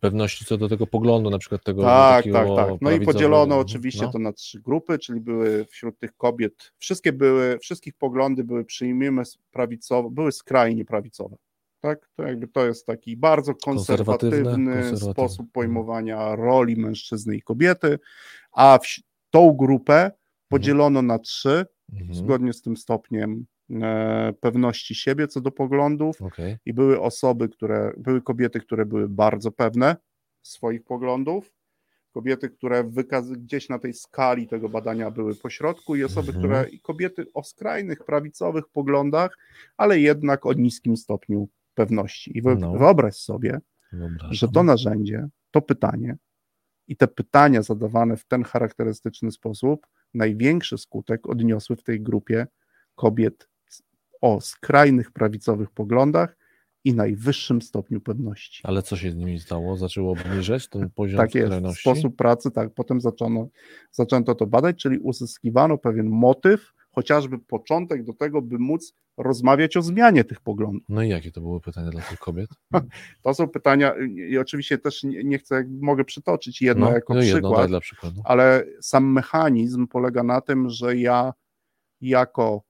Pewności 0.00 0.44
co 0.44 0.56
do 0.56 0.68
tego 0.68 0.86
poglądu, 0.86 1.30
na 1.30 1.38
przykład 1.38 1.64
tego. 1.64 1.82
Tak, 1.82 2.24
tak, 2.32 2.48
tak. 2.56 2.68
No 2.80 2.90
i 2.90 3.00
podzielono 3.00 3.58
oczywiście 3.58 4.02
no. 4.02 4.12
to 4.12 4.18
na 4.18 4.32
trzy 4.32 4.60
grupy, 4.60 4.98
czyli 4.98 5.20
były 5.20 5.64
wśród 5.64 5.98
tych 5.98 6.16
kobiet, 6.16 6.72
wszystkie 6.78 7.12
były, 7.12 7.58
wszystkich 7.58 7.94
poglądy 7.94 8.44
były, 8.44 8.64
przyjmijmy, 8.64 9.22
prawicowe, 9.50 10.10
były 10.10 10.32
skrajnie 10.32 10.84
prawicowe. 10.84 11.36
Tak? 11.80 12.08
To 12.16 12.22
jakby 12.22 12.48
to 12.48 12.66
jest 12.66 12.86
taki 12.86 13.16
bardzo 13.16 13.54
konserwatywny, 13.54 14.44
konserwatywny. 14.44 15.12
sposób 15.12 15.52
pojmowania 15.52 16.36
roli 16.36 16.76
mężczyzny 16.76 17.36
i 17.36 17.42
kobiety, 17.42 17.98
a 18.52 18.78
w, 18.82 18.86
tą 19.30 19.52
grupę 19.52 19.94
mhm. 19.94 20.12
podzielono 20.48 21.02
na 21.02 21.18
trzy, 21.18 21.66
mhm. 21.92 22.14
zgodnie 22.14 22.52
z 22.52 22.62
tym 22.62 22.76
stopniem 22.76 23.46
e, 23.70 24.32
pewności 24.40 24.94
siebie 24.94 25.28
co 25.28 25.40
do 25.40 25.50
poglądów 25.50 26.22
okay. 26.22 26.58
i 26.66 26.72
były 26.74 27.00
osoby, 27.00 27.48
które, 27.48 27.92
były 27.96 28.22
kobiety, 28.22 28.60
które 28.60 28.86
były 28.86 29.08
bardzo 29.08 29.52
pewne 29.52 29.96
swoich 30.42 30.84
poglądów, 30.84 31.52
kobiety, 32.12 32.50
które 32.50 32.84
wykaz- 32.84 33.36
gdzieś 33.36 33.68
na 33.68 33.78
tej 33.78 33.94
skali 33.94 34.46
tego 34.46 34.68
badania 34.68 35.10
były 35.10 35.34
pośrodku 35.34 35.96
i 35.96 36.04
osoby, 36.04 36.28
mhm. 36.28 36.44
które, 36.44 36.68
i 36.68 36.80
kobiety 36.80 37.26
o 37.34 37.42
skrajnych 37.42 38.04
prawicowych 38.04 38.68
poglądach, 38.68 39.38
ale 39.76 40.00
jednak 40.00 40.46
o 40.46 40.52
niskim 40.52 40.96
stopniu 40.96 41.48
pewności. 41.78 42.38
I 42.38 42.42
no. 42.42 42.72
wyobraź 42.72 43.16
sobie, 43.16 43.60
Wyobrażam. 43.92 44.34
że 44.34 44.48
to 44.48 44.62
narzędzie, 44.62 45.28
to 45.50 45.62
pytanie 45.62 46.16
i 46.88 46.96
te 46.96 47.08
pytania 47.08 47.62
zadawane 47.62 48.16
w 48.16 48.24
ten 48.24 48.44
charakterystyczny 48.44 49.32
sposób, 49.32 49.86
największy 50.14 50.78
skutek 50.78 51.28
odniosły 51.28 51.76
w 51.76 51.82
tej 51.82 52.00
grupie 52.00 52.46
kobiet 52.94 53.48
o 54.20 54.40
skrajnych 54.40 55.10
prawicowych 55.10 55.70
poglądach 55.70 56.36
i 56.84 56.94
najwyższym 56.94 57.62
stopniu 57.62 58.00
pewności. 58.00 58.60
Ale 58.64 58.82
co 58.82 58.96
się 58.96 59.10
z 59.10 59.16
nimi 59.16 59.40
stało? 59.40 59.76
Zaczęło 59.76 60.12
obniżać 60.12 60.68
ten 60.68 60.90
poziom 60.90 61.18
tak 61.18 61.34
jest, 61.34 61.46
skrajności? 61.46 61.80
sposób 61.80 62.16
pracy, 62.16 62.50
tak, 62.50 62.74
potem 62.74 63.00
zaczęto, 63.00 63.48
zaczęto 63.90 64.34
to 64.34 64.46
badać, 64.46 64.76
czyli 64.76 64.98
uzyskiwano 64.98 65.78
pewien 65.78 66.08
motyw, 66.08 66.72
chociażby 66.90 67.38
początek 67.38 68.04
do 68.04 68.12
tego, 68.12 68.42
by 68.42 68.58
móc 68.58 68.94
rozmawiać 69.18 69.76
o 69.76 69.82
zmianie 69.82 70.24
tych 70.24 70.40
poglądów. 70.40 70.82
No 70.88 71.02
i 71.02 71.08
jakie 71.08 71.32
to 71.32 71.40
były 71.40 71.60
pytania 71.60 71.90
dla 71.90 72.02
tych 72.02 72.18
kobiet? 72.18 72.50
To 73.22 73.34
są 73.34 73.48
pytania, 73.48 73.94
i 74.30 74.38
oczywiście 74.38 74.78
też 74.78 75.02
nie 75.04 75.38
chcę, 75.38 75.64
mogę 75.80 76.04
przytoczyć 76.04 76.62
jedno 76.62 76.86
no, 76.86 76.92
jako 76.92 77.14
no 77.14 77.20
przykład, 77.20 77.68
dla 77.68 77.80
przykładu. 77.80 78.22
ale 78.24 78.64
sam 78.80 79.12
mechanizm 79.12 79.86
polega 79.86 80.22
na 80.22 80.40
tym, 80.40 80.70
że 80.70 80.96
ja 80.96 81.32
jako 82.00 82.62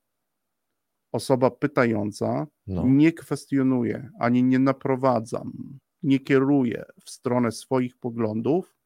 osoba 1.12 1.51
pytająca 1.51 2.47
no. 2.66 2.85
nie 2.87 3.12
kwestionuję, 3.12 4.11
ani 4.19 4.45
nie 4.45 4.59
naprowadzam, 4.59 5.79
nie 6.03 6.19
kieruję 6.19 6.85
w 7.05 7.11
stronę 7.11 7.53
swoich 7.53 7.97
poglądów, 7.97 8.77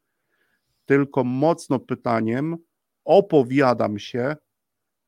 tylko 0.86 1.24
mocno 1.24 1.78
pytaniem 1.78 2.56
opowiadam 3.04 3.98
się 3.98 4.36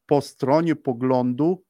po 0.07 0.21
stronie 0.21 0.77
poglądu 0.77 1.64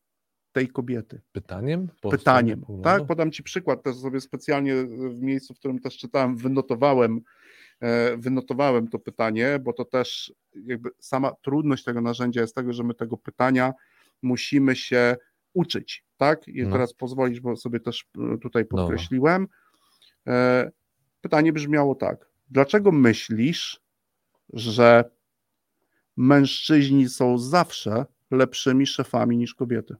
tej 0.54 0.68
kobiety. 0.68 1.20
Pytaniem? 1.32 1.88
Po 2.00 2.10
Pytaniem, 2.10 2.64
tak? 2.82 3.06
Podam 3.06 3.30
Ci 3.30 3.42
przykład, 3.42 3.82
też 3.82 3.96
sobie 3.96 4.20
specjalnie 4.20 4.74
w 4.86 5.22
miejscu, 5.22 5.54
w 5.54 5.58
którym 5.58 5.78
też 5.78 5.98
czytałem, 5.98 6.36
wynotowałem, 6.36 7.20
e, 7.80 8.16
wynotowałem 8.16 8.88
to 8.88 8.98
pytanie, 8.98 9.58
bo 9.62 9.72
to 9.72 9.84
też 9.84 10.32
jakby 10.66 10.90
sama 10.98 11.32
trudność 11.42 11.84
tego 11.84 12.00
narzędzia 12.00 12.40
jest 12.40 12.54
tego, 12.54 12.72
że 12.72 12.84
my 12.84 12.94
tego 12.94 13.16
pytania 13.16 13.72
musimy 14.22 14.76
się 14.76 15.16
uczyć, 15.52 16.04
tak? 16.16 16.48
I 16.48 16.62
no. 16.62 16.72
teraz 16.72 16.94
pozwolisz, 16.94 17.40
bo 17.40 17.56
sobie 17.56 17.80
też 17.80 18.06
e, 18.34 18.38
tutaj 18.38 18.64
podkreśliłem. 18.64 19.48
No. 20.26 20.34
Pytanie 21.20 21.52
brzmiało 21.52 21.94
tak. 21.94 22.28
Dlaczego 22.50 22.92
myślisz, 22.92 23.80
że 24.52 25.10
mężczyźni 26.16 27.08
są 27.08 27.38
zawsze 27.38 28.06
lepszymi 28.30 28.86
szefami 28.86 29.36
niż 29.36 29.54
kobiety. 29.54 29.96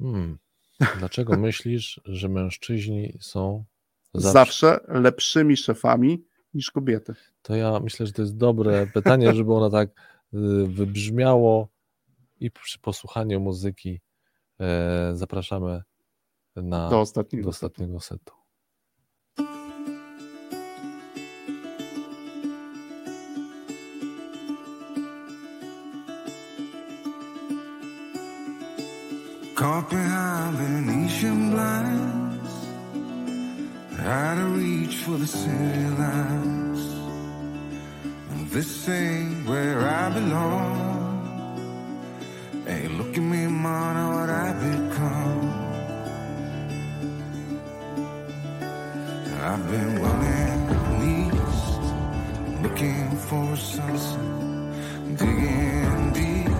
Hmm. 0.00 0.38
Dlaczego 0.98 1.36
myślisz, 1.46 2.00
że 2.04 2.28
mężczyźni 2.28 3.12
są 3.20 3.64
zawsze... 4.14 4.32
zawsze 4.32 4.80
lepszymi 4.88 5.56
szefami 5.56 6.24
niż 6.54 6.70
kobiety? 6.70 7.14
To 7.42 7.56
ja 7.56 7.80
myślę, 7.80 8.06
że 8.06 8.12
to 8.12 8.22
jest 8.22 8.36
dobre 8.36 8.86
pytanie, 8.86 9.32
żeby 9.34 9.54
ono 9.54 9.70
tak 9.70 9.88
y, 9.90 9.96
wybrzmiało 10.66 11.68
i 12.40 12.50
przy 12.50 12.78
posłuchaniu 12.78 13.40
muzyki 13.40 14.00
e, 14.60 15.10
zapraszamy 15.14 15.82
na, 16.56 16.90
do 16.90 17.00
ostatniego, 17.00 17.44
do 17.44 17.50
ostatniego 17.50 18.00
setu. 18.00 18.34
Caught 29.60 29.90
behind 29.90 30.56
Venetian 30.56 31.50
blinds 31.50 32.52
Out 33.98 34.38
of 34.38 34.56
reach 34.56 34.96
for 35.04 35.18
the 35.18 35.26
city 35.26 35.86
lights. 36.00 36.86
This 38.54 38.88
ain't 38.88 39.46
where 39.46 39.80
I 39.86 40.08
belong. 40.14 40.88
Hey, 42.66 42.88
look 42.88 43.12
at 43.12 43.22
me, 43.32 43.48
man, 43.48 43.96
what 44.14 44.30
I've 44.30 44.60
become. 44.64 45.42
I've 49.42 49.70
been 49.70 50.00
running 50.00 50.60
east 51.12 51.82
Looking 52.62 53.10
for 53.28 53.52
a 53.52 53.56
sunset 53.58 54.20
Digging 55.18 56.12
deep 56.14 56.56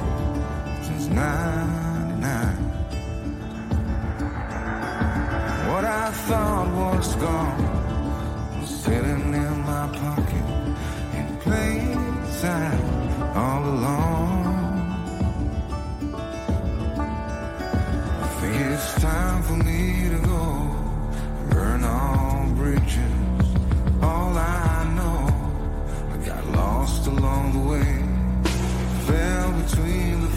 since 0.85 1.07
99 1.07 2.50
thought 6.13 6.69
was 6.75 7.15
gone 7.17 8.61
was 8.61 8.71
sitting 8.71 9.35
in 9.35 9.61
my 9.61 9.87
pocket 10.03 10.47
in 11.19 11.37
plain 11.39 12.27
sight 12.27 12.81
all 13.35 13.65
along. 13.65 14.31
I 18.23 18.29
think 18.41 18.57
it's 18.75 18.95
time 19.01 19.43
for 19.43 19.57
me 19.69 20.09
to 20.15 20.19
go 20.35 20.45
burn 21.51 21.85
all 21.85 22.47
bridges. 22.55 23.47
All 24.03 24.37
I 24.37 24.93
know, 24.97 25.21
I 26.15 26.17
got 26.27 26.45
lost 26.49 27.07
along 27.07 27.45
the 27.57 27.65
way, 27.73 27.91
fell 29.07 29.53
between 29.63 30.21
the 30.23 30.30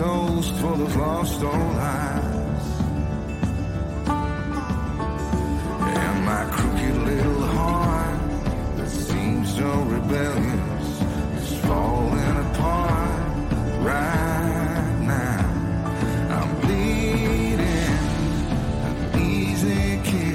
toast 0.00 0.54
for 0.54 0.74
those 0.78 0.96
lost 0.96 1.42
old 1.42 1.76
eyes. 1.96 2.66
And 6.00 6.16
my 6.30 6.42
crooked 6.54 6.96
little 7.10 7.42
heart 7.56 8.20
that 8.76 8.88
seems 8.88 9.46
so 9.58 9.70
rebellious 9.96 10.88
is 11.40 11.50
falling 11.66 12.36
apart 12.46 13.26
right 13.90 14.96
now. 15.14 15.44
I'm 16.36 16.50
bleeding, 16.62 17.60
an 18.88 18.96
easy 19.20 20.00
kill, 20.08 20.29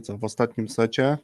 Co, 0.00 0.18
w 0.18 0.24
ostatnim 0.24 0.68
secie? 0.68 1.18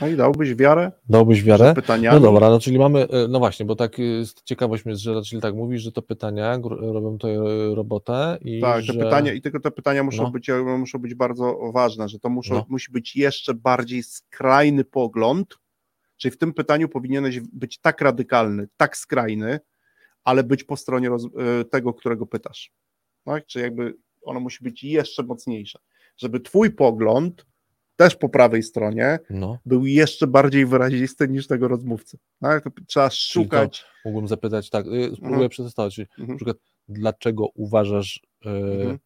No 0.00 0.08
i 0.08 0.16
dałbyś 0.16 0.54
wiarę? 0.54 0.92
Dałbyś 1.08 1.42
wiarę? 1.42 1.74
No 2.12 2.20
dobra, 2.20 2.50
no 2.50 2.60
czyli 2.60 2.78
mamy, 2.78 3.08
e, 3.08 3.28
no 3.28 3.38
właśnie, 3.38 3.66
bo 3.66 3.76
tak 3.76 3.98
y, 3.98 4.22
ciekawość 4.44 4.84
mnie, 4.84 4.96
że 4.96 5.22
czyli 5.22 5.42
tak 5.42 5.54
mówisz, 5.54 5.82
że 5.82 5.92
to 5.92 6.02
pytania 6.02 6.58
robią 6.64 7.18
to 7.18 7.28
e, 7.28 7.74
robotę 7.74 8.38
i 8.40 8.60
Tak, 8.60 8.82
że... 8.82 8.92
te 8.92 8.98
pytania 8.98 9.32
i 9.32 9.40
tylko 9.40 9.60
te 9.60 9.70
pytania 9.70 10.02
muszą, 10.02 10.22
No. 10.22 10.30
być, 10.30 10.50
muszą 10.78 10.98
być 10.98 11.14
bardzo 11.14 11.58
ważne, 11.72 12.08
że 12.08 12.18
to 12.18 12.28
muszą, 12.28 12.54
No. 12.54 12.66
musi 12.68 12.92
być 12.92 13.16
jeszcze 13.16 13.54
bardziej 13.54 14.02
skrajny 14.02 14.84
pogląd, 14.84 15.58
czyli 16.16 16.32
w 16.32 16.38
tym 16.38 16.54
pytaniu 16.54 16.88
powinieneś 16.88 17.40
być 17.40 17.78
tak 17.78 18.00
radykalny, 18.00 18.68
tak 18.76 18.96
skrajny, 18.96 19.60
ale 20.24 20.44
być 20.44 20.64
po 20.64 20.76
stronie 20.76 21.08
roz, 21.08 21.26
tego, 21.70 21.94
którego 21.94 22.26
pytasz. 22.26 22.72
Tak? 23.24 23.46
Czy 23.46 23.60
jakby 23.60 23.94
ono 24.22 24.40
musi 24.40 24.64
być 24.64 24.84
jeszcze 24.84 25.22
mocniejsze, 25.22 25.78
żeby 26.16 26.40
twój 26.40 26.70
pogląd 26.70 27.46
też 27.98 28.16
po 28.16 28.28
prawej 28.28 28.62
stronie 28.62 29.18
No, 29.30 29.58
był 29.66 29.86
jeszcze 29.86 30.26
bardziej 30.26 30.66
wyrazisty 30.66 31.28
niż 31.28 31.46
tego 31.46 31.68
rozmówcy. 31.68 32.18
Tak? 32.40 32.64
To 32.64 32.70
trzeba 32.86 33.10
Czyli 33.10 33.44
to- 33.44 33.54
szukać. 33.56 33.84
mógłbym 34.04 34.28
zapytać 34.28 34.70
tak, 34.70 34.86
y, 34.86 34.90
spróbuję 35.12 35.32
Mhm. 35.34 35.48
przetestować, 35.50 35.94
czyli 35.94 36.06
na 36.18 36.22
Mhm. 36.22 36.36
przykład 36.36 36.56
dlaczego 36.88 37.46
uważasz, 37.54 38.20
y, 38.46 38.48
Mhm. 38.48 38.98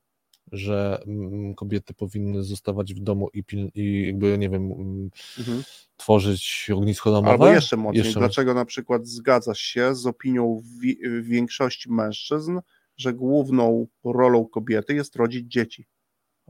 że 0.52 1.02
mm, 1.06 1.55
kobiety 1.55 1.94
powinny 1.94 2.43
zostawać 2.43 2.94
w 2.94 3.01
domu 3.01 3.28
i, 3.35 3.43
i 3.74 4.06
jakby, 4.06 4.39
nie 4.39 4.51
wiem, 4.51 4.73
mm, 4.73 5.10
Mhm. 5.39 5.62
tworzyć 5.97 6.70
ognisko 6.74 7.10
domowe? 7.10 7.31
Albo 7.32 7.48
jeszcze 7.48 7.77
mocniej, 7.77 8.05
Jeszcze 8.05 8.20
dlaczego 8.20 8.55
na 8.55 8.64
przykład 8.64 9.06
zgadzasz 9.06 9.60
się 9.60 9.94
z 9.94 10.06
opinią 10.06 10.62
wi- 10.81 10.98
większości 11.23 11.93
mężczyzn, 11.93 12.59
że 12.97 13.12
główną 13.12 13.86
rolą 14.05 14.47
kobiety 14.47 14.94
jest 14.94 15.16
rodzić 15.16 15.52
dzieci? 15.52 15.86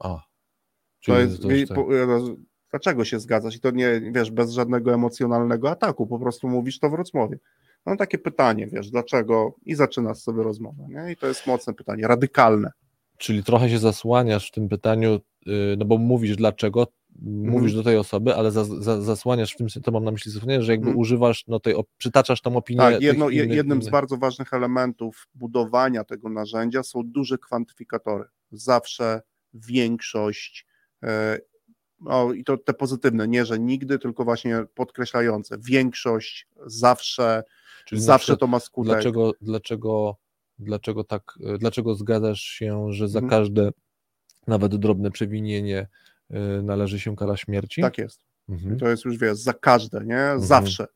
A, 0.01 0.23
To 1.07 1.13
czyli 1.13 1.19
jest, 1.19 1.43
to 1.43 1.49
wi- 1.49 1.67
tak. 1.67 1.77
po- 1.77 1.89
dlaczego 2.71 3.05
się 3.05 3.21
zgadzasz? 3.21 3.57
I 3.57 3.61
to 3.61 3.71
nie, 3.71 4.01
wiesz, 4.15 4.31
bez 4.31 4.51
żadnego 4.53 4.95
emocjonalnego 4.95 5.71
ataku, 5.71 6.07
po 6.07 6.19
prostu 6.19 6.49
mówisz 6.49 6.79
to 6.79 6.91
w 6.91 6.95
rozmowie. 6.95 7.39
No 7.87 7.97
takie 7.97 8.19
pytanie, 8.19 8.67
wiesz, 8.67 8.91
dlaczego 8.91 9.55
i 9.65 9.75
zaczynasz 9.75 10.19
sobie 10.19 10.43
rozmowę, 10.43 10.87
nie? 10.89 11.13
I 11.13 11.17
to 11.17 11.27
jest 11.27 11.47
mocne 11.47 11.75
pytanie, 11.75 12.07
radykalne. 12.07 12.71
Czyli 13.19 13.45
trochę 13.45 13.71
się 13.71 13.79
zasłaniasz 13.79 14.49
w 14.49 14.51
tym 14.51 14.69
pytaniu, 14.69 15.15
y, 15.47 15.51
no 15.79 15.85
bo 15.85 15.99
mówisz 15.99 16.37
dlaczego, 16.37 16.87
mówisz 17.27 17.75
do 17.75 17.83
tej 17.83 17.97
osoby, 17.97 18.35
ale 18.35 18.51
za, 18.51 18.65
za, 18.65 19.01
zasłaniasz 19.03 19.53
w 19.53 19.57
tym, 19.57 19.67
to 19.83 19.91
mam 19.93 20.05
na 20.05 20.11
myśli 20.11 20.33
zasłaniasz, 20.33 20.65
że 20.65 20.73
jakby 20.73 20.87
Mhm. 20.87 20.99
używasz, 21.01 21.45
no 21.49 21.61
tej, 21.61 21.75
przytaczasz 21.99 22.41
tą 22.41 22.57
opinię. 22.57 22.79
Tak, 22.79 23.03
jedno, 23.03 23.31
je- 23.31 23.45
innych- 23.45 23.57
jednym 23.57 23.83
z 23.83 23.85
innych- 23.85 23.93
bardzo 23.93 24.17
ważnych 24.17 24.53
elementów 24.55 25.29
budowania 25.35 26.05
tego 26.05 26.29
narzędzia 26.29 26.83
są 26.83 27.01
duże 27.05 27.39
kwantyfikatory. 27.39 28.25
Zawsze 28.51 29.23
większość, 29.55 30.67
e, 31.03 31.39
i 32.37 32.45
to 32.45 32.57
te 32.57 32.75
pozytywne, 32.75 33.29
nie 33.29 33.45
że 33.45 33.59
nigdy, 33.59 33.99
tylko 33.99 34.25
właśnie 34.25 34.65
podkreślające. 34.75 35.57
Większość 35.59 36.49
zawsze, 36.67 37.43
Czyli 37.85 38.01
zawsze 38.01 38.37
to 38.37 38.47
ma 38.47 38.61
skutek. 38.61 38.93
Dlaczego, 38.93 39.33
dlaczego, 39.41 40.17
dlaczego 40.59 41.05
tak, 41.05 41.39
dlaczego 41.59 41.95
zgadzasz 41.95 42.41
się, 42.41 42.93
że 42.93 43.09
za 43.09 43.19
Mhm. 43.19 43.31
każde 43.31 43.71
nawet 44.47 44.77
drobne 44.77 45.11
przewinienie 45.11 45.89
y, 46.31 46.63
należy 46.63 47.01
się 47.01 47.17
kara 47.17 47.37
śmierci? 47.37 47.83
Tak 47.83 47.99
jest. 47.99 48.21
Mhm. 48.49 48.79
To 48.79 48.89
jest 48.89 49.05
już 49.05 49.19
wiesz, 49.19 49.39
za 49.39 49.53
każde, 49.53 50.05
nie? 50.05 50.33
Zawsze. 50.37 50.87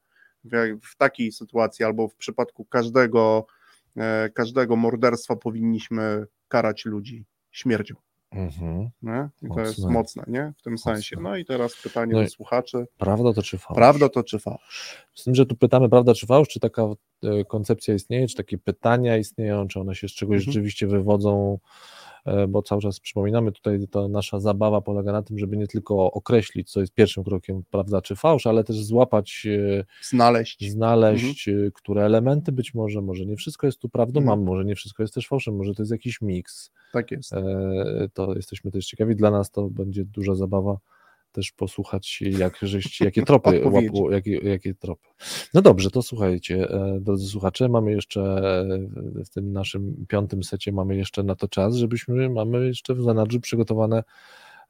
W, 0.45 0.79
w 0.83 0.97
takiej 0.97 1.33
sytuacji 1.33 1.85
albo 1.85 2.09
w 2.09 2.17
przypadku 2.17 2.65
każdego, 2.65 3.47
e, 3.97 4.31
każdego 4.31 4.77
morderstwa 4.77 5.37
powinniśmy 5.37 6.27
karać 6.49 6.85
ludzi 6.85 7.25
śmiercią. 7.51 7.95
Mhm. 8.37 8.91
Nie? 9.03 9.29
I 9.43 9.49
to 9.55 9.61
jest 9.61 9.79
Mocne. 9.79 9.93
mocne, 9.93 10.25
nie? 10.29 10.53
W 10.59 10.63
tym 10.63 10.79
sensie. 10.79 11.17
No 11.21 11.37
i 11.37 11.45
teraz 11.45 11.77
pytanie 11.83 12.13
No 12.13 12.19
do 12.19 12.25
i- 12.25 12.31
słuchaczy. 12.31 12.87
Prawda 12.99 13.33
to 13.33 13.43
czy 13.43 13.59
fałsz? 13.59 13.77
Prawda 13.77 14.09
to 14.09 14.23
czy 14.25 14.39
fałsz? 14.39 14.97
Z 15.15 15.25
tym, 15.25 15.35
że 15.35 15.47
tu 15.47 15.57
pytamy, 15.57 15.89
prawda 15.89 16.15
czy 16.15 16.27
fałsz, 16.27 16.49
czy 16.49 16.61
taka 16.61 16.83
e, 17.23 17.45
koncepcja 17.45 17.95
istnieje, 17.95 18.29
czy 18.29 18.35
takie 18.37 18.59
pytania 18.59 19.17
istnieją, 19.17 19.69
czy 19.69 19.81
one 19.81 19.95
się 19.95 20.09
z 20.09 20.13
czegoś 20.13 20.37
Mhm. 20.37 20.53
rzeczywiście 20.53 20.87
wywodzą, 20.87 21.59
bo 22.49 22.63
cały 22.63 22.81
czas 22.83 23.01
przypominamy, 23.01 23.53
tutaj 23.53 23.89
ta 23.91 24.09
nasza 24.09 24.41
zabawa 24.41 24.81
polega 24.81 25.13
na 25.13 25.23
tym, 25.23 25.39
żeby 25.39 25.57
nie 25.57 25.67
tylko 25.67 26.13
określić, 26.13 26.71
co 26.71 26.81
jest 26.81 26.95
pierwszym 26.95 27.25
krokiem, 27.25 27.63
prawda 27.71 28.03
czy 28.03 28.17
fałsz, 28.17 28.47
ale 28.47 28.65
też 28.65 28.77
złapać, 28.85 29.47
e, 29.81 29.85
Znaleźć. 30.11 30.71
znaleźć, 30.71 31.49
e, 31.49 31.53
które 31.75 32.05
elementy 32.05 32.53
być 32.53 32.75
może, 32.75 33.03
może 33.03 33.27
nie 33.27 33.37
wszystko 33.37 33.67
jest 33.67 33.79
tu 33.79 33.89
prawdą, 33.89 34.21
Mhm. 34.21 34.43
może 34.45 34.65
nie 34.65 34.75
wszystko 34.75 35.03
jest 35.03 35.15
też 35.15 35.29
fałszem, 35.29 35.57
może 35.57 35.75
to 35.75 35.83
jest 35.83 35.93
jakiś 35.93 36.21
miks, 36.23 36.71
Tak 36.93 37.11
jest. 37.11 37.33
E, 37.33 38.09
to 38.15 38.35
jesteśmy 38.35 38.71
też 38.71 38.87
ciekawi, 38.87 39.17
dla 39.17 39.31
nas 39.31 39.51
to 39.51 39.71
będzie 39.71 40.05
duża 40.05 40.35
zabawa 40.35 40.77
też 41.37 41.53
posłuchać, 41.53 42.23
jak, 42.39 42.59
żeście, 42.63 43.05
jakie 43.05 43.23
tropy 43.23 43.65
Odpowiedzi. 43.65 43.87
łapu, 43.87 44.11
jakie, 44.11 44.37
jakie 44.39 44.75
tropy. 44.75 45.09
No 45.55 45.63
dobrze, 45.63 45.91
to 45.91 46.03
słuchajcie, 46.03 46.71
e, 46.71 46.99
drodzy 47.01 47.27
słuchacze, 47.29 47.69
mamy 47.69 47.93
jeszcze 47.93 48.21
e, 49.19 49.25
w 49.25 49.29
tym 49.31 49.53
naszym 49.53 50.07
piątym 50.09 50.43
secie 50.43 50.73
mamy 50.73 50.97
jeszcze 50.97 51.23
na 51.23 51.35
to 51.35 51.49
czas, 51.49 51.77
żebyśmy, 51.77 52.31
mamy 52.31 52.67
jeszcze 52.67 52.95
w 52.95 53.03
zanadrzu 53.03 53.41
przygotowane 53.41 54.03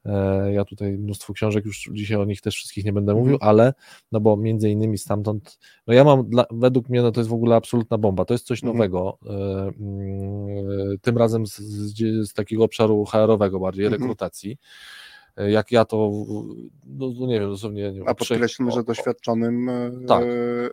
e, 0.05 0.53
ja 0.53 0.65
tutaj 0.65 0.97
mnóstwo 0.97 1.33
książek, 1.33 1.65
już 1.65 1.89
dzisiaj 1.93 2.17
o 2.17 2.25
nich 2.25 2.41
też 2.41 2.55
wszystkich 2.55 2.85
nie 2.85 2.93
będę 2.93 3.11
Mhm. 3.11 3.25
mówił, 3.25 3.37
ale 3.41 3.73
no 4.11 4.19
bo 4.19 4.37
między 4.37 4.69
innymi 4.69 4.97
stamtąd, 4.97 5.59
no 5.87 5.93
ja 5.93 6.03
mam, 6.03 6.29
dla, 6.29 6.45
według 6.51 6.89
mnie 6.89 7.01
no 7.01 7.11
to 7.11 7.19
jest 7.19 7.29
w 7.29 7.33
ogóle 7.33 7.55
absolutna 7.55 7.97
bomba, 7.97 8.25
to 8.25 8.33
jest 8.33 8.45
coś 8.47 8.63
Mhm. 8.63 8.77
nowego, 8.77 9.17
mm, 9.79 10.97
tym 11.01 11.17
razem 11.17 11.47
z, 11.47 11.57
z, 11.57 12.29
z 12.29 12.33
takiego 12.33 12.63
obszaru 12.63 13.05
HR-owego 13.05 13.59
bardziej, 13.59 13.85
Mhm. 13.85 14.01
rekrutacji. 14.01 14.51
E, 14.51 14.57
Jak 15.37 15.71
ja 15.71 15.85
to, 15.85 16.11
no, 16.85 17.11
no 17.19 17.27
nie 17.27 17.39
wiem, 17.39 17.49
dosłownie 17.49 17.83
nie 17.83 17.99
wiem, 17.99 18.07
A 18.07 18.15
podkreślmy, 18.15 18.71
że 18.71 18.83
doświadczonym 18.83 19.69
e, 19.69 19.91
Tak. 20.07 20.23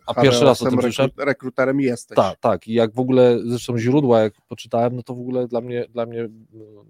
A 0.06 0.22
pierwszy 0.22 0.44
raz 0.44 0.62
o 0.62 0.64
tym 0.64 0.74
rekru- 0.74 0.82
słyszałem. 0.82 1.10
rekruterem 1.18 1.80
jesteś. 1.80 2.16
Tak, 2.16 2.38
tak. 2.40 2.68
I 2.68 2.74
jak 2.74 2.94
w 2.94 2.98
ogóle, 2.98 3.38
zresztą 3.44 3.78
źródła, 3.78 4.20
jak 4.20 4.34
poczytałem, 4.48 4.96
no 4.96 5.02
to 5.02 5.14
w 5.14 5.20
ogóle 5.20 5.48
dla 5.48 5.60
mnie, 5.60 5.86
dla 5.90 6.06
mnie 6.06 6.28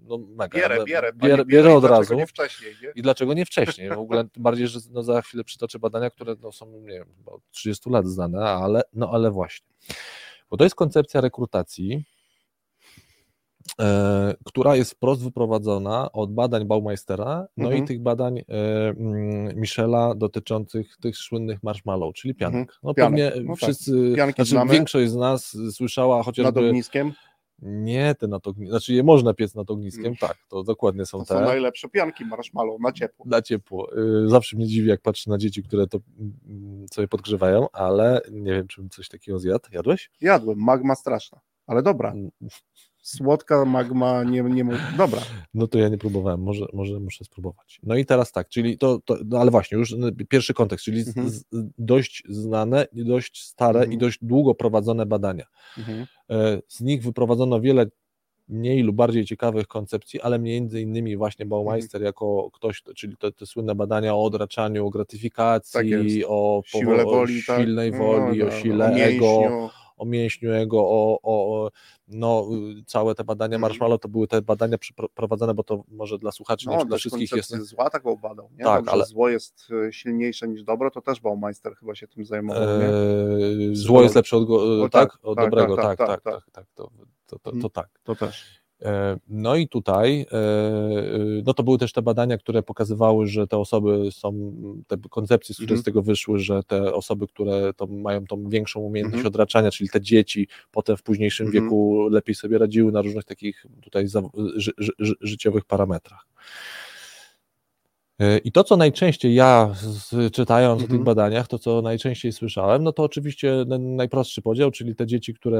no 0.07 0.17
mega. 0.17 0.59
Bierę, 0.59 0.83
bierę. 0.85 1.13
bierę, 1.13 1.45
bierę 1.45 1.75
od 1.75 1.83
razu. 1.85 2.15
nie 2.15 2.27
wcześniej, 2.27 2.75
nie? 2.83 2.91
I 2.95 3.01
dlaczego 3.01 3.33
nie 3.33 3.45
wcześniej? 3.45 3.89
W 3.89 3.99
ogóle 3.99 4.23
tym 4.29 4.43
bardziej, 4.47 4.67
że 4.67 4.79
no 4.91 5.03
za 5.03 5.21
chwilę 5.21 5.43
przytoczę 5.43 5.79
badania, 5.79 6.09
które 6.09 6.35
no 6.41 6.51
są, 6.51 6.71
nie 6.71 6.93
wiem, 6.93 7.07
od 7.25 7.41
30 7.51 7.89
lat 7.89 8.07
znane, 8.07 8.43
ale 8.43 8.81
no 8.93 9.09
ale 9.11 9.31
właśnie. 9.31 9.67
Bo 10.49 10.57
to 10.57 10.63
jest 10.63 10.75
koncepcja 10.75 11.21
rekrutacji, 11.21 12.05
która 14.45 14.75
jest 14.75 14.91
wprost 14.91 15.23
wyprowadzona 15.23 16.11
od 16.11 16.33
badań 16.33 16.65
Baumeistera, 16.65 17.47
no 17.57 17.65
Mhm. 17.65 17.83
i 17.83 17.87
tych 17.87 18.01
badań 18.01 18.39
e, 18.39 18.43
mm, 18.89 19.59
Michela 19.59 20.15
dotyczących 20.15 20.97
tych 20.97 21.17
słynnych 21.17 21.63
marshmallow, 21.63 22.13
czyli 22.15 22.35
pianek. 22.35 22.59
Mhm. 22.61 22.77
No 22.83 22.93
Pianek. 22.93 23.25
pewnie 23.33 23.43
No 23.43 23.53
tak. 23.53 23.57
wszyscy, 23.63 24.13
Pianki 24.15 24.35
znaczy 24.35 24.49
znamy. 24.51 24.73
większość 24.73 25.11
z 25.11 25.15
nas 25.15 25.57
słyszała 25.71 26.17
Nad 26.17 26.25
chociażby, 26.25 26.59
ogniskiem. 26.67 27.11
nie 27.61 28.15
te 28.15 28.27
nad 28.27 28.47
ogniskiem, 28.47 28.69
znaczy 28.71 28.93
je 28.93 29.03
można 29.03 29.33
piec 29.33 29.55
nad 29.55 29.71
ogniskiem, 29.71 30.05
Mm. 30.05 30.17
tak, 30.17 30.37
to 30.49 30.63
dokładnie 30.63 31.05
są 31.05 31.17
To 31.19 31.25
te 31.25 31.33
są 31.33 31.45
najlepsze 31.45 31.89
pianki 31.89 32.25
marshmallow 32.25 32.79
na 32.81 32.91
ciepło. 32.91 33.25
na 33.29 33.41
ciepło. 33.41 33.97
Y, 34.25 34.29
Zawsze 34.29 34.57
mnie 34.57 34.67
dziwi, 34.67 34.89
jak 34.89 35.01
patrzę 35.01 35.29
na 35.31 35.37
dzieci, 35.37 35.63
które 35.63 35.87
to 35.87 35.99
mm, 36.19 36.85
sobie 36.93 37.07
podgrzewają, 37.07 37.67
ale 37.71 38.21
nie 38.31 38.51
wiem, 38.51 38.67
czy 38.67 38.81
bym 38.81 38.89
coś 38.89 39.07
takiego 39.09 39.39
zjadł. 39.39 39.69
Jadłeś? 39.71 40.11
Jadłem, 40.21 40.57
magma 40.59 40.95
straszna, 40.95 41.39
ale 41.67 41.83
dobra. 41.83 42.13
Słodka 43.05 43.65
magma, 43.65 44.23
nie, 44.23 44.41
nie 44.43 44.65
dobra. 44.97 45.21
No 45.53 45.67
to 45.67 45.79
ja 45.79 45.89
nie 45.89 45.97
próbowałem, 45.97 46.41
może, 46.41 46.65
może 46.73 46.99
muszę 46.99 47.25
spróbować. 47.25 47.79
No 47.83 47.95
i 47.95 48.05
teraz 48.05 48.31
tak, 48.31 48.49
czyli 48.49 48.77
to, 48.77 48.99
to 49.05 49.17
no 49.25 49.37
ale 49.39 49.51
właśnie, 49.51 49.77
już 49.77 49.95
pierwszy 50.29 50.53
kontekst, 50.53 50.85
czyli 50.85 50.99
Mhm. 51.07 51.29
z, 51.29 51.43
dość 51.77 52.23
znane, 52.29 52.87
dość 52.93 53.43
stare 53.43 53.79
Mhm. 53.79 53.93
i 53.93 53.97
dość 53.97 54.19
długo 54.21 54.55
prowadzone 54.55 55.05
badania. 55.05 55.45
Mhm. 55.77 56.05
E, 56.29 56.61
Z 56.67 56.81
nich 56.81 57.03
wyprowadzono 57.03 57.61
wiele 57.61 57.85
mniej 58.49 58.83
lub 58.83 58.95
bardziej 58.95 59.25
ciekawych 59.25 59.67
koncepcji, 59.67 60.21
ale 60.21 60.39
między 60.39 60.81
innymi 60.81 61.17
właśnie 61.17 61.45
Baumeister 61.45 62.01
Mhm. 62.01 62.05
jako 62.05 62.49
ktoś, 62.53 62.83
czyli 62.95 63.17
te, 63.17 63.31
te 63.31 63.45
słynne 63.45 63.75
badania 63.75 64.15
o 64.15 64.23
odraczaniu, 64.23 64.87
o 64.87 64.89
gratyfikacji, 64.89 66.21
Tak 66.21 66.29
o, 66.29 66.61
Siłę 66.65 67.05
o 67.05 67.09
woli, 67.09 67.41
tak. 67.47 67.59
silnej 67.61 67.91
No, 67.91 67.97
woli, 67.97 68.39
no, 68.39 68.45
o 68.45 68.49
no, 68.49 68.55
sile 68.55 68.85
o 68.85 68.95
ego. 68.95 69.69
O 69.97 70.05
mięśniu 70.05 70.51
jego, 70.53 70.79
o, 70.79 71.19
o, 71.23 71.69
no, 72.07 72.47
y, 72.79 72.83
całe 72.85 73.15
te 73.15 73.23
badania 73.23 73.55
Mhm. 73.55 73.61
Marshmallow 73.61 74.01
to 74.01 74.07
były 74.09 74.27
te 74.27 74.41
badania 74.41 74.77
przeprowadzone, 74.77 75.53
bo 75.53 75.63
to 75.63 75.83
może 75.87 76.17
dla 76.17 76.31
słuchaczy, 76.31 76.69
nie 76.69 76.75
No, 76.75 76.81
czy 76.81 76.87
dla 76.87 76.97
wszystkich 76.97 77.31
jest. 77.31 77.51
zła 77.55 77.89
tak 77.89 78.05
obadał, 78.05 78.49
nie? 78.57 78.63
Tak, 78.63 78.79
Dobrze, 78.79 78.91
ale- 78.91 79.05
zło 79.05 79.29
jest 79.29 79.67
e, 79.87 79.93
silniejsze 79.93 80.47
niż 80.47 80.63
dobro, 80.63 80.91
to 80.91 81.01
też 81.01 81.19
Baumeister 81.21 81.75
chyba 81.75 81.95
się 81.95 82.07
tym 82.07 82.25
zajmował, 82.25 82.63
nie? 82.79 82.85
E, 82.85 83.75
zło 83.75 84.03
jest 84.03 84.15
lepsze 84.15 84.37
od, 84.37 84.45
go, 84.47 84.65
No 84.65 84.89
tak, 84.89 85.11
tak, 85.11 85.19
od 85.25 85.37
tak, 85.37 85.45
dobrego, 85.45 85.75
tak, 85.75 85.97
tak, 85.97 85.97
tak, 85.97 86.07
tak, 86.07 86.23
tak, 86.23 86.33
tak, 86.33 86.51
tak, 86.51 86.65
to, 86.75 86.89
to, 87.27 87.39
to, 87.39 87.49
Mhm. 87.51 87.61
to 87.61 87.69
tak. 87.69 87.89
To 88.03 88.15
też. 88.15 88.64
E, 88.81 89.17
No 89.27 89.55
i 89.55 89.67
tutaj, 89.67 90.25
e, 90.31 90.41
no 91.45 91.53
to 91.53 91.63
były 91.63 91.77
też 91.77 91.91
te 91.93 92.01
badania, 92.01 92.37
które 92.37 92.63
pokazywały, 92.63 93.27
że 93.27 93.47
te 93.47 93.57
osoby 93.57 94.09
są, 94.11 94.53
te 94.87 94.97
koncepcje, 95.09 95.55
które 95.55 95.65
Mhm. 95.65 95.81
z 95.81 95.83
tego 95.83 96.01
wyszły, 96.01 96.39
że 96.39 96.63
te 96.63 96.93
osoby, 96.93 97.27
które 97.27 97.73
to 97.73 97.87
mają 97.87 98.25
tą 98.27 98.49
większą 98.49 98.79
umiejętność 98.79 99.19
Mhm. 99.19 99.27
odraczania, 99.33 99.71
czyli 99.71 99.89
te 99.89 100.01
dzieci 100.01 100.47
potem 100.71 100.97
w 100.97 101.03
późniejszym 101.03 101.47
Mhm. 101.47 101.63
wieku 101.63 102.07
lepiej 102.11 102.35
sobie 102.35 102.57
radziły 102.57 102.91
na 102.91 103.01
różnych 103.01 103.23
takich 103.25 103.65
tutaj 103.81 104.07
ży, 104.55 104.71
ży, 104.77 105.13
życiowych 105.21 105.65
parametrach. 105.65 106.27
E, 108.19 108.37
I 108.37 108.51
to, 108.51 108.63
co 108.63 108.77
najczęściej 108.77 109.35
ja, 109.35 109.69
z, 109.75 110.33
czytając 110.33 110.81
o 110.81 110.83
Mhm. 110.83 110.89
tych 110.99 111.03
badaniach, 111.05 111.47
to 111.47 111.59
co 111.59 111.81
najczęściej 111.81 112.31
słyszałem, 112.31 112.83
no 112.83 112.91
to 112.91 113.03
oczywiście 113.03 113.65
ten 113.69 113.95
najprostszy 113.95 114.41
podział, 114.41 114.71
czyli 114.71 114.95
te 114.95 115.07
dzieci, 115.07 115.33
które 115.33 115.59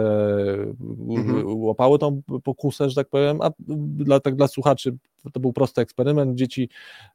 Mhm. 1.09 1.43
łapały 1.47 1.99
tą 1.99 2.21
pokusę, 2.43 2.89
że 2.89 2.95
tak 2.95 3.09
powiem, 3.09 3.41
a 3.41 3.49
dla, 3.59 4.19
tak 4.19 4.35
dla 4.35 4.47
słuchaczy 4.47 4.97
to 5.31 5.39
był 5.39 5.53
prosty 5.53 5.81
eksperyment. 5.81 6.35
Dzieci 6.35 6.69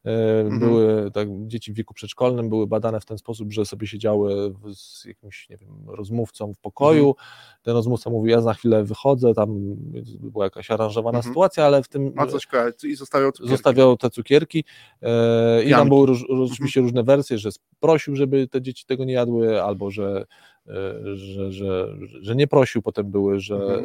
e, 0.05 0.39
Mhm. 0.41 0.59
były, 0.59 1.11
tak, 1.11 1.27
dzieci 1.47 1.73
w 1.73 1.75
wieku 1.75 1.93
przedszkolnym 1.93 2.49
były 2.49 2.67
badane 2.67 2.99
w 2.99 3.05
ten 3.05 3.17
sposób, 3.17 3.51
że 3.53 3.65
sobie 3.65 3.87
siedziały 3.87 4.53
z 4.73 5.05
jakimś, 5.05 5.49
nie 5.49 5.57
wiem, 5.57 5.69
rozmówcą 5.87 6.53
w 6.53 6.57
pokoju. 6.57 7.07
Mhm. 7.09 7.27
Ten 7.63 7.73
rozmówca 7.73 8.09
mówi, 8.09 8.31
ja 8.31 8.41
za 8.41 8.53
chwilę 8.53 8.83
wychodzę, 8.83 9.33
tam 9.33 9.75
była 10.19 10.45
jakaś 10.45 10.71
aranżowana 10.71 11.17
Mhm. 11.17 11.31
sytuacja, 11.33 11.65
ale 11.65 11.83
w 11.83 11.87
tym 11.87 12.11
Ma 12.15 12.27
coś 12.27 12.47
i 12.83 12.95
zostawiał 12.95 13.31
cukierki. 13.31 13.51
zostawiał 13.51 13.97
te 13.97 14.09
cukierki 14.09 14.63
e, 15.01 15.63
i 15.63 15.69
tam 15.69 15.89
były 15.89 16.07
róż, 16.07 16.25
róż, 16.29 16.51
oczywiście 16.51 16.81
różne 16.81 17.03
wersje, 17.03 17.37
że 17.37 17.49
prosił, 17.79 18.15
żeby 18.15 18.47
te 18.47 18.61
dzieci 18.61 18.85
tego 18.85 19.05
nie 19.05 19.13
jadły, 19.13 19.63
albo 19.63 19.91
że, 19.91 20.25
e, 20.67 20.71
że, 21.15 21.51
że, 21.51 21.95
że 22.21 22.35
nie 22.35 22.47
prosił, 22.47 22.81
potem 22.81 23.11
były, 23.11 23.39
że 23.39 23.55
Mhm. 23.55 23.83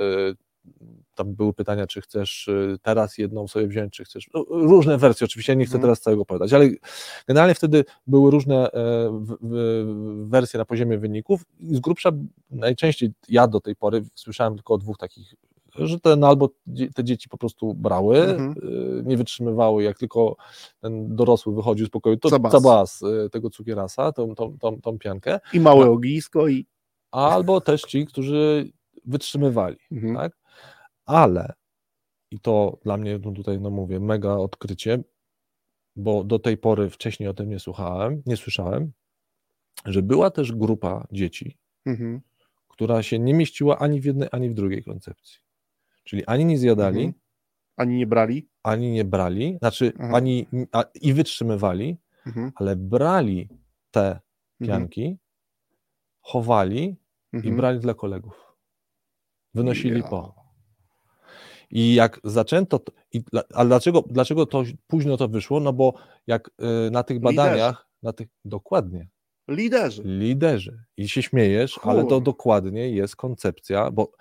E, 0.81 0.85
tam 1.15 1.35
były 1.35 1.53
pytania, 1.53 1.87
czy 1.87 2.01
chcesz 2.01 2.49
e, 2.49 2.77
teraz 2.83 3.19
jedną 3.19 3.49
sobie 3.49 3.67
wziąć, 3.67 3.93
czy 3.93 4.05
chcesz, 4.05 4.29
no, 4.35 4.45
różne 4.49 4.99
wersje, 4.99 5.25
oczywiście 5.25 5.53
ja 5.53 5.59
nie 5.59 5.65
chcę 5.65 5.75
Mhm. 5.77 5.83
teraz 5.83 6.01
całego 6.01 6.23
opowiadać, 6.23 6.53
ale 6.53 6.69
generalnie 7.29 7.55
wtedy 7.55 7.85
były 8.07 8.31
różne 8.31 8.73
e, 8.73 9.11
w, 9.11 9.37
w, 9.43 10.29
wersje 10.31 10.59
na 10.59 10.65
poziomie 10.65 10.99
wyników 10.99 11.45
i 11.61 11.77
z 11.77 11.81
grubsza 11.81 12.11
najczęściej 12.51 13.13
ja 13.29 13.49
do 13.49 13.61
tej 13.61 13.77
pory 13.77 14.05
słyszałem 14.15 14.55
tylko 14.55 14.75
o 14.75 14.79
dwóch 14.79 14.99
takich 14.99 15.35
że 15.79 16.01
ten 16.01 16.25
albo 16.25 16.49
te 16.95 17.05
dzieci 17.05 17.29
po 17.29 17.39
prostu 17.39 17.75
brały, 17.75 18.19
Mhm. 18.21 18.55
y, 18.99 19.03
nie 19.07 19.17
wytrzymywały, 19.17 19.83
jak 19.83 19.99
tylko 19.99 20.37
ten 20.81 21.17
dorosły 21.17 21.55
wychodził 21.55 21.87
z 21.87 21.91
pokoju, 21.91 22.17
to 22.17 22.29
Zabas. 22.29 22.53
zabas 22.53 23.03
y, 23.03 23.31
tego 23.31 23.51
cukierasa, 23.51 24.13
tą, 24.13 24.35
tą, 24.35 24.59
tą, 24.59 24.81
tą 24.81 24.99
piankę. 24.99 25.41
I 25.53 25.61
małe 25.61 25.91
ognisko 25.91 26.49
i 26.49 26.67
albo 27.11 27.61
też 27.61 27.83
ci, 27.83 28.07
którzy 28.07 28.71
wytrzymywali, 29.05 29.77
Mhm. 29.93 30.15
tak? 30.17 30.33
Ale, 31.07 31.53
i 32.31 32.41
to 32.41 32.79
dla 32.85 32.97
mnie 32.97 33.19
no 33.25 33.33
tutaj, 33.33 33.61
no 33.61 33.71
mówię, 33.71 34.01
mega 34.01 34.37
odkrycie, 34.37 35.03
bo 35.97 36.25
do 36.25 36.39
tej 36.39 36.57
pory 36.59 36.91
wcześniej 36.91 37.29
o 37.29 37.35
tym 37.35 37.49
nie 37.49 37.59
słuchałem, 37.59 38.23
nie 38.27 38.37
słyszałem, 38.37 38.93
że 39.85 40.03
była 40.03 40.31
też 40.31 40.53
grupa 40.53 41.07
dzieci, 41.13 41.59
Mhm. 41.87 42.21
która 42.69 43.03
się 43.03 43.19
nie 43.19 43.35
mieściła 43.35 43.79
ani 43.79 44.01
w 44.01 44.05
jednej, 44.05 44.29
ani 44.33 44.51
w 44.51 44.55
drugiej 44.55 44.85
koncepcji. 44.85 45.39
Czyli 46.05 46.27
ani 46.27 46.45
nie 46.45 46.59
zjadali, 46.59 46.99
Mhm. 47.05 47.21
Ani 47.77 47.97
nie 47.99 48.07
brali? 48.07 48.49
ani 48.63 48.91
nie 48.93 49.05
brali, 49.05 49.57
znaczy 49.59 49.93
Aha. 49.99 50.17
ani 50.17 50.47
a, 50.73 50.85
i 50.95 51.13
wytrzymywali, 51.13 51.97
Mhm. 52.27 52.53
ale 52.55 52.77
brali 52.77 53.49
te 53.91 54.01
Mhm. 54.07 54.21
pianki, 54.61 55.19
chowali 56.21 56.97
i 57.33 57.37
Mhm. 57.37 57.57
brali 57.57 57.81
dla 57.81 57.95
kolegów. 57.95 58.57
Wynosili 59.55 60.01
Ja. 60.01 60.09
po. 60.09 60.36
I 61.71 61.95
jak 61.95 62.21
zaczęto, 62.25 62.79
to, 62.79 62.93
i, 63.13 63.21
dla- 63.21 63.43
a 63.55 63.65
dlaczego, 63.65 64.05
dlaczego 64.11 64.47
to 64.47 64.63
późno 64.87 65.17
to 65.17 65.29
wyszło? 65.29 65.61
No 65.61 65.73
bo 65.73 65.95
jak 66.27 66.49
y, 66.87 66.91
na 66.91 67.03
tych 67.03 67.17
Liderzy. 67.17 67.37
badaniach, 67.37 67.89
na 68.03 68.13
tych, 68.13 68.29
dokładnie, 68.45 69.09
Liderzy. 69.49 70.03
liderzy, 70.07 70.85
i 70.97 71.09
się 71.09 71.23
śmiejesz, 71.23 71.81
ale 71.83 72.05
to 72.05 72.21
dokładnie 72.21 72.91
jest 72.91 73.17
koncepcja, 73.17 73.91
bo 73.91 74.13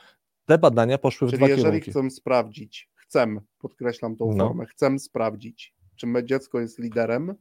te 0.46 0.58
badania 0.58 0.98
poszły 0.98 1.28
w 1.28 1.32
Czyli 1.32 1.38
dwa 1.40 1.48
jeżeli 1.50 1.64
kierunki. 1.82 1.92
chcę 1.92 2.10
sprawdzić, 2.10 2.90
chcę, 2.96 3.28
podkreślam 3.58 4.16
tą 4.16 4.34
No. 4.36 4.46
formę, 4.46 4.66
chcę 4.66 5.00
sprawdzić, 5.00 5.74
czy 5.96 6.08
me 6.08 6.26
dziecko 6.26 6.60
jest 6.60 6.80
liderem, 6.80 7.36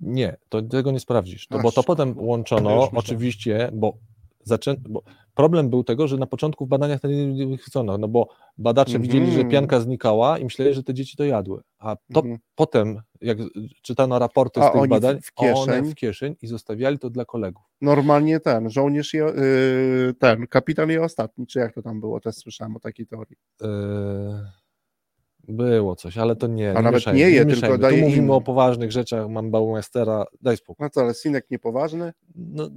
Nie, 0.00 0.36
to 0.48 0.62
tego 0.62 0.90
nie 0.92 1.00
sprawdzisz, 1.00 1.46
to, 1.48 1.56
Aż, 1.56 1.62
bo 1.62 1.72
to 1.72 1.82
potem 1.82 2.18
łączono 2.18 2.90
oczywiście, 2.94 3.70
bo, 3.72 3.98
zaczę... 4.50 4.74
bo 4.88 5.02
problem 5.34 5.70
był 5.70 5.84
tego, 5.84 6.08
że 6.08 6.16
na 6.16 6.26
początku 6.26 6.66
w 6.66 6.68
badaniach 6.68 7.00
to 7.00 7.08
nie 7.08 7.46
wychwycono, 7.46 7.98
no 7.98 8.08
bo 8.08 8.28
badacze 8.58 8.96
Mhm. 8.96 9.02
widzieli, 9.02 9.32
że 9.32 9.44
pianka 9.44 9.80
znikała 9.80 10.38
i 10.38 10.44
myśleli, 10.44 10.74
że 10.74 10.82
te 10.82 10.94
dzieci 10.94 11.16
to 11.16 11.24
jadły, 11.24 11.60
a 11.78 11.96
to 12.12 12.20
Mhm. 12.20 12.38
potem, 12.54 13.00
jak 13.20 13.38
czytano 13.82 14.18
raporty 14.18 14.60
z 14.62 14.72
tych 14.72 14.82
w- 14.82 14.88
badań, 14.88 15.18
w 15.22 15.30
one 15.36 15.54
kieszeń? 15.72 15.84
w 15.90 15.94
kieszeń 15.94 16.36
i 16.42 16.46
zostawiali 16.46 16.98
to 16.98 17.10
dla 17.10 17.24
kolegów. 17.24 17.62
normalnie 17.80 18.40
ten, 18.40 18.70
żołnierz 18.70 19.14
je, 19.14 19.24
yy, 19.24 20.14
ten, 20.14 20.46
kapitan 20.46 20.90
je 20.90 21.02
ostatni, 21.04 21.46
czy 21.46 21.58
jak 21.58 21.74
to 21.74 21.82
tam 21.82 22.00
było, 22.00 22.20
też 22.20 22.34
słyszałem 22.34 22.76
o 22.76 22.80
takiej 22.80 23.06
teorii. 23.06 23.36
Yy, 23.60 23.68
Było 25.48 25.96
coś, 25.96 26.18
ale 26.18 26.36
to 26.36 26.46
nie. 26.46 26.70
A 26.70 26.74
nie 26.74 26.82
nawet 26.82 26.94
mieszajmy, 26.94 27.18
nie 27.20 27.30
je, 27.30 27.36
tylko 27.38 27.50
mieszajmy. 27.54 27.78
daje 27.78 27.96
Tu 27.96 28.02
mówimy 28.04 28.18
innym. 28.22 28.30
o 28.30 28.40
poważnych 28.40 28.92
rzeczach, 28.92 29.28
mam 29.28 29.50
Baumastera, 29.50 30.24
daj 30.42 30.56
spokój. 30.56 30.84
No 30.84 30.90
co, 30.90 31.00
ale 31.00 31.14
synek 31.14 31.46
niepoważny? 31.50 32.12
No, 32.36 32.70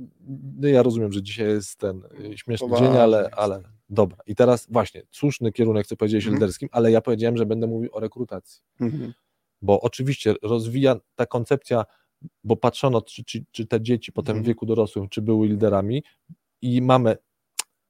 no 0.61 0.67
ja 0.67 0.83
rozumiem, 0.83 1.11
że 1.11 1.21
dzisiaj 1.23 1.47
jest 1.47 1.75
ten 1.79 2.01
y, 2.33 2.37
śmieszny 2.37 2.67
Poważny 2.67 2.87
dzień, 2.87 2.97
ale, 2.97 3.29
ale 3.31 3.61
dobra. 3.89 4.17
I 4.25 4.35
teraz 4.35 4.67
właśnie, 4.71 5.01
słuszny 5.11 5.51
kierunek, 5.51 5.87
co 5.87 5.95
powiedziałeś 5.97 6.23
Mhm. 6.25 6.35
liderskim, 6.39 6.69
ale 6.71 6.91
ja 6.91 7.01
powiedziałem, 7.01 7.37
że 7.37 7.45
będę 7.45 7.67
mówił 7.67 7.89
o 7.93 7.99
rekrutacji. 7.99 8.61
Mhm. 8.81 9.13
Bo 9.61 9.81
oczywiście 9.81 10.33
rozwija 10.41 10.95
ta 11.15 11.25
koncepcja, 11.25 11.85
bo 12.43 12.55
patrzono, 12.55 13.01
czy, 13.01 13.23
czy, 13.23 13.45
czy 13.51 13.65
te 13.67 13.81
dzieci 13.81 14.11
potem 14.11 14.35
w 14.35 14.37
Mhm. 14.37 14.45
wieku 14.47 14.65
dorosłym, 14.65 15.09
czy 15.09 15.21
były 15.21 15.47
liderami 15.47 16.03
i 16.61 16.81
mamy 16.81 17.17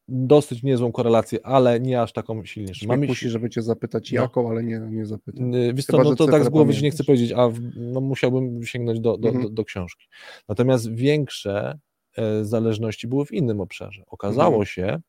dosyć 0.07 0.63
niezłą 0.63 0.91
korelację, 0.91 1.39
ale 1.45 1.79
nie 1.79 2.01
aż 2.01 2.13
taką 2.13 2.45
silniejszą. 2.45 2.87
Mamy 2.87 3.07
musi, 3.07 3.29
żeby 3.29 3.49
cię 3.49 3.61
zapytać 3.61 4.11
No. 4.11 4.21
jaką, 4.21 4.49
ale 4.49 4.63
nie, 4.63 4.79
nie 4.79 5.05
zapytam. 5.05 5.51
Yy, 5.51 5.73
Wiesz 5.73 5.85
co, 5.85 5.97
Chyba, 5.97 6.03
no 6.09 6.15
to 6.15 6.27
tak 6.27 6.45
z 6.45 6.49
głowy 6.49 6.73
nie 6.81 6.91
chcę 6.91 7.03
powiedzieć, 7.03 7.31
a 7.31 7.49
w, 7.49 7.59
no 7.75 8.01
musiałbym 8.01 8.63
sięgnąć 8.63 8.99
do, 8.99 9.17
do, 9.17 9.27
Mhm. 9.27 9.43
do, 9.45 9.49
do 9.51 9.65
książki. 9.65 10.05
Natomiast 10.49 10.91
większe 10.91 11.79
e, 12.17 12.45
zależności 12.45 13.07
były 13.07 13.25
w 13.25 13.31
innym 13.31 13.61
obszarze. 13.61 14.03
Okazało 14.07 14.47
Mhm. 14.55 14.65
się, 14.65 14.99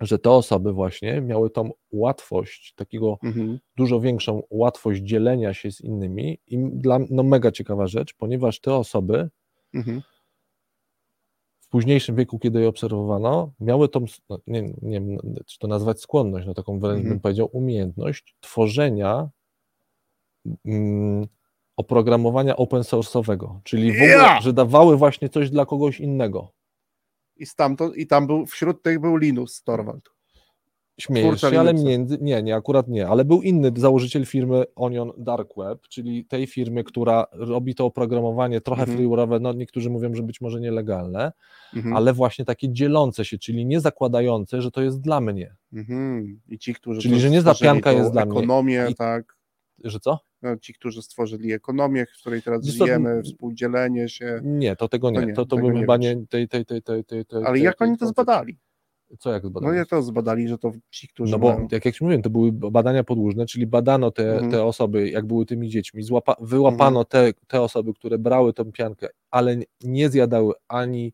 że 0.00 0.18
te 0.18 0.30
osoby 0.30 0.72
właśnie 0.72 1.20
miały 1.20 1.50
tą 1.50 1.70
łatwość, 1.92 2.74
takiego 2.76 3.18
Mhm. 3.22 3.58
dużo 3.76 4.00
większą 4.00 4.42
łatwość 4.50 5.02
dzielenia 5.02 5.54
się 5.54 5.70
z 5.72 5.80
innymi 5.80 6.38
i 6.46 6.58
dla 6.72 6.98
no 7.10 7.22
mega 7.22 7.50
ciekawa 7.52 7.86
rzecz, 7.86 8.14
ponieważ 8.14 8.60
te 8.60 8.74
osoby 8.74 9.28
Mhm. 9.74 10.02
W 11.70 11.72
późniejszym 11.72 12.16
wieku, 12.16 12.38
kiedy 12.38 12.60
je 12.60 12.68
obserwowano, 12.68 13.52
miały 13.60 13.88
tą, 13.88 14.04
no, 14.28 14.38
nie, 14.46 14.62
nie 14.82 15.00
wiem, 15.00 15.18
czy 15.46 15.58
to 15.58 15.68
nazwać 15.68 16.00
skłonność, 16.00 16.46
no 16.46 16.54
taką 16.54 16.78
wręcz 16.80 16.96
Mhm. 16.96 17.08
bym 17.08 17.20
powiedział, 17.20 17.48
umiejętność 17.52 18.36
tworzenia 18.40 19.28
mm, 20.64 21.26
oprogramowania 21.76 22.56
open 22.56 22.82
source'owego, 22.82 23.58
czyli 23.64 23.92
w 23.92 23.94
ogóle, 23.96 24.08
Ja! 24.08 24.40
że 24.40 24.52
dawały 24.52 24.96
właśnie 24.96 25.28
coś 25.28 25.50
dla 25.50 25.66
kogoś 25.66 26.00
innego. 26.00 26.52
I 27.36 27.46
stamtąd, 27.46 27.96
i 27.96 28.06
tam 28.06 28.26
był, 28.26 28.46
wśród 28.46 28.82
tych 28.82 29.00
był 29.00 29.16
Linus 29.16 29.62
Torvald. 29.62 30.10
Śmiejesz 31.00 31.40
się, 31.40 31.60
ale 31.60 31.74
między, 31.74 32.18
nie, 32.20 32.42
nie, 32.42 32.54
akurat 32.56 32.88
nie, 32.88 33.08
ale 33.08 33.24
był 33.24 33.42
inny 33.42 33.72
założyciel 33.76 34.26
firmy 34.26 34.64
Onion 34.76 35.12
Dark 35.18 35.50
Web, 35.56 35.88
czyli 35.88 36.24
tej 36.24 36.46
firmy, 36.46 36.84
która 36.84 37.26
robi 37.32 37.74
to 37.74 37.84
oprogramowanie 37.86 38.60
trochę 38.60 38.82
Mhm. 38.82 38.98
freeware'owe, 38.98 39.40
no 39.40 39.52
niektórzy 39.52 39.90
mówią, 39.90 40.14
że 40.14 40.22
być 40.22 40.40
może 40.40 40.60
nielegalne, 40.60 41.32
Mhm. 41.76 41.96
ale 41.96 42.12
właśnie 42.12 42.44
takie 42.44 42.72
dzielące 42.72 43.24
się, 43.24 43.38
czyli 43.38 43.66
nie 43.66 43.80
zakładające, 43.80 44.62
że 44.62 44.70
to 44.70 44.82
jest 44.82 45.00
dla 45.00 45.20
mnie. 45.20 45.56
Mhm. 45.72 46.40
I 46.48 46.58
ci, 46.58 46.74
którzy 46.74 47.00
Czyli, 47.00 47.20
że 47.20 47.30
nie 47.30 47.42
zapianka 47.42 47.92
jest 47.92 48.12
dla 48.12 48.26
mnie. 48.26 48.32
ekonomię, 48.38 48.86
I- 48.90 48.94
tak. 48.94 49.36
Że 49.84 50.00
co? 50.00 50.18
No, 50.42 50.56
ci, 50.56 50.74
którzy 50.74 51.02
stworzyli 51.02 51.52
ekonomię, 51.52 52.06
w 52.06 52.20
której 52.20 52.42
teraz 52.42 52.66
Wiesz 52.66 52.74
żyjemy, 52.74 53.22
współdzielenie 53.22 54.08
się. 54.08 54.40
Nie, 54.44 54.76
to 54.76 54.88
tego 54.88 55.10
nie. 55.10 55.20
To 55.20 55.26
nie, 55.26 55.32
to, 55.34 55.46
to 55.46 55.56
bym 55.56 55.80
chyba 55.80 55.96
nie. 55.96 56.26
Tej, 56.26 56.48
tej, 56.48 56.64
tej, 56.66 56.82
tej, 56.82 57.04
tej, 57.04 57.24
Ale 57.44 57.58
jak 57.58 57.82
oni 57.82 57.96
to 57.98 58.06
zbadali? 58.06 58.58
Co 59.18 59.32
jak 59.32 59.42
No 59.42 59.48
zbadali? 59.50 59.76
jak 59.76 59.88
to 59.88 60.02
zbadali, 60.02 60.48
że 60.48 60.58
to 60.58 60.72
ci, 60.90 61.08
którzy 61.08 61.32
No 61.32 61.38
bo 61.38 61.48
mają... 61.52 61.68
jak, 61.72 61.84
jak 61.84 61.94
ci 61.94 62.04
mówiłem, 62.04 62.22
to 62.22 62.30
były 62.30 62.52
badania 62.52 63.04
podłużne, 63.04 63.46
czyli 63.46 63.66
badano 63.66 64.10
te, 64.10 64.32
Mhm. 64.32 64.50
te 64.50 64.64
osoby, 64.64 65.10
jak 65.10 65.26
były 65.26 65.46
tymi 65.46 65.68
dziećmi, 65.68 66.02
złapa, 66.02 66.36
wyłapano 66.40 67.04
te, 67.04 67.32
te 67.46 67.60
osoby, 67.60 67.94
które 67.94 68.18
brały 68.18 68.52
tę 68.52 68.72
piankę, 68.72 69.08
ale 69.30 69.56
nie- 69.56 69.64
nie 69.84 70.08
zjadały 70.10 70.54
ani 70.68 71.04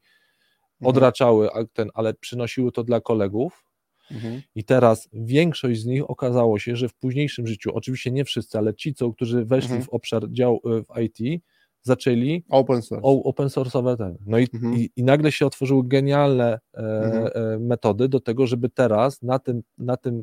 Mhm. 0.81 0.89
odraczały 0.97 1.49
ten, 1.73 1.91
ale 1.95 2.15
przynosiły 2.15 2.73
to 2.73 2.85
dla 2.85 3.01
kolegów. 3.01 3.65
Mhm. 4.11 4.43
I 4.55 4.65
teraz 4.65 5.09
większość 5.13 5.81
z 5.81 5.87
nich 5.87 6.11
okazało 6.11 6.59
się, 6.59 6.77
że 6.77 6.89
w 6.89 6.95
późniejszym 6.95 7.47
życiu, 7.47 7.71
oczywiście 7.75 8.11
nie 8.11 8.25
wszyscy, 8.25 8.59
ale 8.59 8.75
ci, 8.75 8.95
co, 8.95 9.13
którzy 9.13 9.45
weszli 9.45 9.71
Mhm. 9.71 9.83
w 9.83 9.89
obszar 9.89 10.31
dział 10.31 10.61
w 10.65 11.01
IT, 11.01 11.43
zaczęli 11.87 12.45
Open 12.49 12.83
source. 12.83 13.03
o- 13.05 13.23
open 13.23 13.47
source'owe 13.49 13.97
ten. 13.97 14.17
No 14.27 14.39
i, 14.39 14.49
Mhm. 14.55 14.75
i, 14.75 14.91
i 14.97 15.03
nagle 15.05 15.33
się 15.33 15.47
otworzyły 15.47 15.83
genialne 15.89 16.59
e, 16.75 16.79
Mhm. 16.79 17.27
e, 17.35 17.59
metody 17.59 18.09
do 18.09 18.21
tego, 18.21 18.47
żeby 18.47 18.69
teraz 18.69 19.23
na 19.23 19.39
tym, 19.39 19.63
na 19.79 19.97
tym 19.97 20.23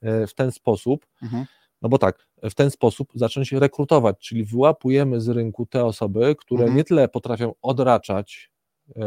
e, 0.00 0.26
w 0.26 0.34
ten 0.34 0.52
sposób, 0.52 1.06
Mhm. 1.22 1.44
no 1.82 1.88
bo 1.88 1.98
tak, 1.98 2.26
w 2.42 2.54
ten 2.54 2.70
sposób 2.70 3.08
zacząć 3.14 3.52
rekrutować, 3.52 4.18
czyli 4.18 4.44
wyłapujemy 4.44 5.20
z 5.20 5.28
rynku 5.28 5.66
te 5.66 5.84
osoby, 5.84 6.34
które 6.38 6.60
Mhm. 6.62 6.76
nie 6.76 6.84
tyle 6.84 7.08
potrafią 7.08 7.52
odraczać 7.62 8.50
e, 8.96 9.00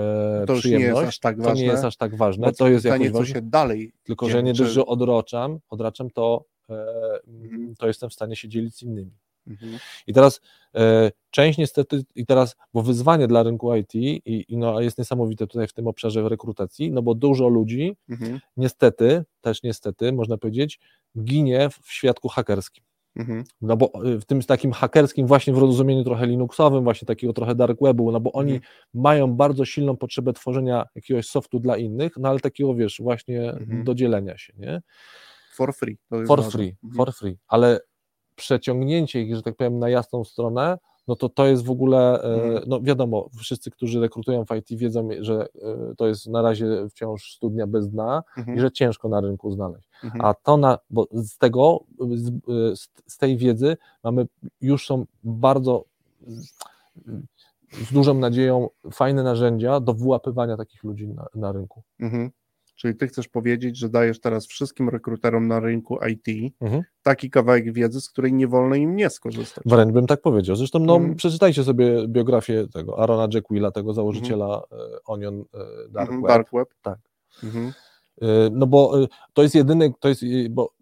To 0.48 0.53
już 0.53 0.65
nie 0.65 0.72
przyjemność, 0.72 0.95
jest 1.02 1.07
aż 1.10 1.19
tak 1.19 1.38
to 1.38 1.44
ważne. 1.44 1.61
nie 1.64 1.68
jest 1.72 1.84
aż 1.84 1.98
tak 1.98 2.15
ważne, 2.15 2.52
to 2.53 2.68
jest 2.68 2.86
jakoś 2.86 3.10
ważne, 3.10 3.34
się 3.36 3.41
dalej... 3.41 3.94
tylko 4.03 4.26
dzieje, 4.26 4.38
że 4.38 4.44
nie 4.44 4.53
czy- 4.53 4.64
dość, 4.64 4.73
że 4.73 4.86
odraczam, 4.86 5.60
odraczam 5.69 6.10
to, 6.10 6.45
e, 6.69 6.76
Mhm. 7.27 7.76
to 7.80 7.88
jestem 7.88 8.10
w 8.10 8.14
stanie 8.14 8.36
się 8.36 8.48
dzielić 8.49 8.76
z 8.76 8.84
innymi. 8.84 9.11
Mhm. 9.48 9.78
I 10.08 10.14
teraz 10.14 10.42
e, 10.76 11.12
część 11.32 11.58
niestety, 11.58 12.04
i 12.16 12.26
teraz, 12.26 12.56
bo 12.74 12.82
wyzwanie 12.82 13.28
dla 13.28 13.44
rynku 13.44 13.76
IT 13.76 13.96
i, 13.96 14.22
i 14.48 14.58
no, 14.58 14.82
jest 14.82 14.98
niesamowite 14.98 15.48
tutaj 15.48 15.68
w 15.68 15.74
tym 15.74 15.88
obszarze 15.88 16.30
rekrutacji, 16.30 16.92
no 16.92 17.02
bo 17.02 17.16
dużo 17.16 17.48
ludzi 17.48 17.98
Mhm. 18.10 18.40
niestety, 18.58 19.24
też 19.42 19.64
niestety, 19.64 20.12
można 20.14 20.38
powiedzieć, 20.38 20.80
ginie 21.24 21.70
w, 21.70 21.92
świadku 21.92 22.30
hakerskim. 22.30 22.84
Mhm. 23.16 23.44
No 23.62 23.78
bo 23.78 23.92
y, 24.06 24.20
w 24.20 24.26
tym 24.26 24.42
takim 24.42 24.72
hakerskim, 24.72 25.28
właśnie 25.28 25.54
w 25.54 25.58
rozumieniu 25.58 26.04
trochę 26.04 26.28
Linuxowym, 26.28 26.84
właśnie 26.84 27.06
takiego 27.06 27.34
trochę 27.34 27.56
dark 27.56 27.80
webu, 27.82 28.12
no 28.12 28.20
bo 28.20 28.32
oni 28.32 28.54
Mhm. 28.54 28.72
mają 28.94 29.34
bardzo 29.34 29.66
silną 29.66 29.98
potrzebę 29.98 30.34
tworzenia 30.34 30.86
jakiegoś 30.96 31.28
softu 31.28 31.60
dla 31.60 31.78
innych, 31.78 32.14
no 32.18 32.30
ale 32.30 32.40
takiego, 32.40 32.76
wiesz, 32.76 33.00
właśnie 33.04 33.52
Mhm. 33.52 33.84
do 33.84 33.96
dzielenia 33.96 34.38
się, 34.38 34.54
nie? 34.58 34.82
For 35.56 35.74
free. 35.76 35.98
For 36.10 36.38
ważne. 36.40 36.52
free, 36.52 36.76
Mhm. 36.84 36.96
for 36.98 37.14
free, 37.14 37.38
ale 37.48 37.80
przeciągnięcie 38.36 39.22
ich, 39.22 39.36
że 39.36 39.41
tak 39.41 39.56
powiem, 39.56 39.80
na 39.80 39.90
jasną 39.90 40.24
stronę, 40.24 40.78
no 41.07 41.16
to 41.16 41.30
to 41.30 41.45
jest 41.45 41.66
w 41.66 41.72
ogóle, 41.72 42.24
e, 42.24 42.44
Mhm. 42.44 42.64
no 42.68 42.82
wiadomo, 42.82 43.30
wszyscy, 43.38 43.72
którzy 43.72 43.99
rekrutują 44.02 44.45
w 44.45 44.56
IT 44.56 44.80
wiedzą, 44.80 45.10
że 45.20 45.48
e, 45.62 45.95
to 45.98 46.07
jest 46.07 46.28
na 46.28 46.41
razie 46.41 46.90
wciąż 46.90 47.34
studnia 47.36 47.68
bez 47.68 47.90
dna 47.90 48.24
Mhm. 48.38 48.57
i 48.57 48.62
że 48.62 48.72
ciężko 48.72 49.10
na 49.10 49.22
rynku 49.22 49.52
znaleźć. 49.52 49.90
Mhm. 50.03 50.26
A 50.26 50.34
to 50.34 50.57
na, 50.57 50.78
bo 50.90 51.07
z 51.12 51.38
tego, 51.38 51.80
z, 52.16 52.32
z, 52.80 52.90
z 53.07 53.18
tej 53.18 53.38
wiedzy 53.38 53.78
mamy, 54.03 54.28
już 54.62 54.88
są 54.88 55.06
bardzo 55.24 55.84
z, 56.28 56.53
z 57.72 57.94
dużą 57.94 58.14
nadzieją 58.14 58.70
fajne 58.91 59.24
narzędzia 59.24 59.80
do 59.80 59.94
wyłapywania 59.94 60.57
takich 60.57 60.84
ludzi 60.84 61.07
na, 61.07 61.28
na 61.36 61.52
rynku. 61.52 61.82
Mhm. 61.99 62.32
Czyli 62.76 62.96
ty 62.96 63.08
chcesz 63.08 63.28
powiedzieć, 63.28 63.78
że 63.78 63.90
dajesz 63.90 64.20
teraz 64.20 64.48
wszystkim 64.48 64.90
rekruterom 64.90 65.48
na 65.48 65.60
rynku 65.60 65.98
IT 66.12 66.54
Mhm. 66.62 66.84
taki 67.04 67.30
kawałek 67.30 67.74
wiedzy, 67.74 68.02
z 68.02 68.10
której 68.10 68.34
nie 68.34 68.48
wolno 68.48 68.76
im 68.76 68.96
nie 68.96 69.10
skorzystać. 69.10 69.64
Wręcz 69.68 69.92
bym 69.94 70.08
tak 70.08 70.22
powiedział. 70.22 70.56
Zresztą 70.56 70.80
no, 70.80 70.96
Mhm. 70.96 71.16
przeczytajcie 71.16 71.64
sobie 71.64 72.08
biografię 72.08 72.68
tego 72.74 73.00
Arona 73.00 73.28
Jackwilla, 73.34 73.72
tego 73.72 73.94
założyciela 73.94 74.62
e, 74.72 74.76
Onion 75.06 75.40
e, 75.54 75.90
Dark 75.90 76.10
Mhm, 76.12 76.22
Web. 76.22 76.28
Dark 76.30 76.50
Web. 76.54 76.70
Tak. 76.82 77.00
Mhm. 77.44 77.74
E, 78.22 78.26
No 78.52 78.68
bo 78.68 78.94
to 79.34 79.44
jest 79.44 79.56
jedyny, 79.56 79.94
to 80.00 80.10
jest, 80.10 80.22
bo 80.50 80.74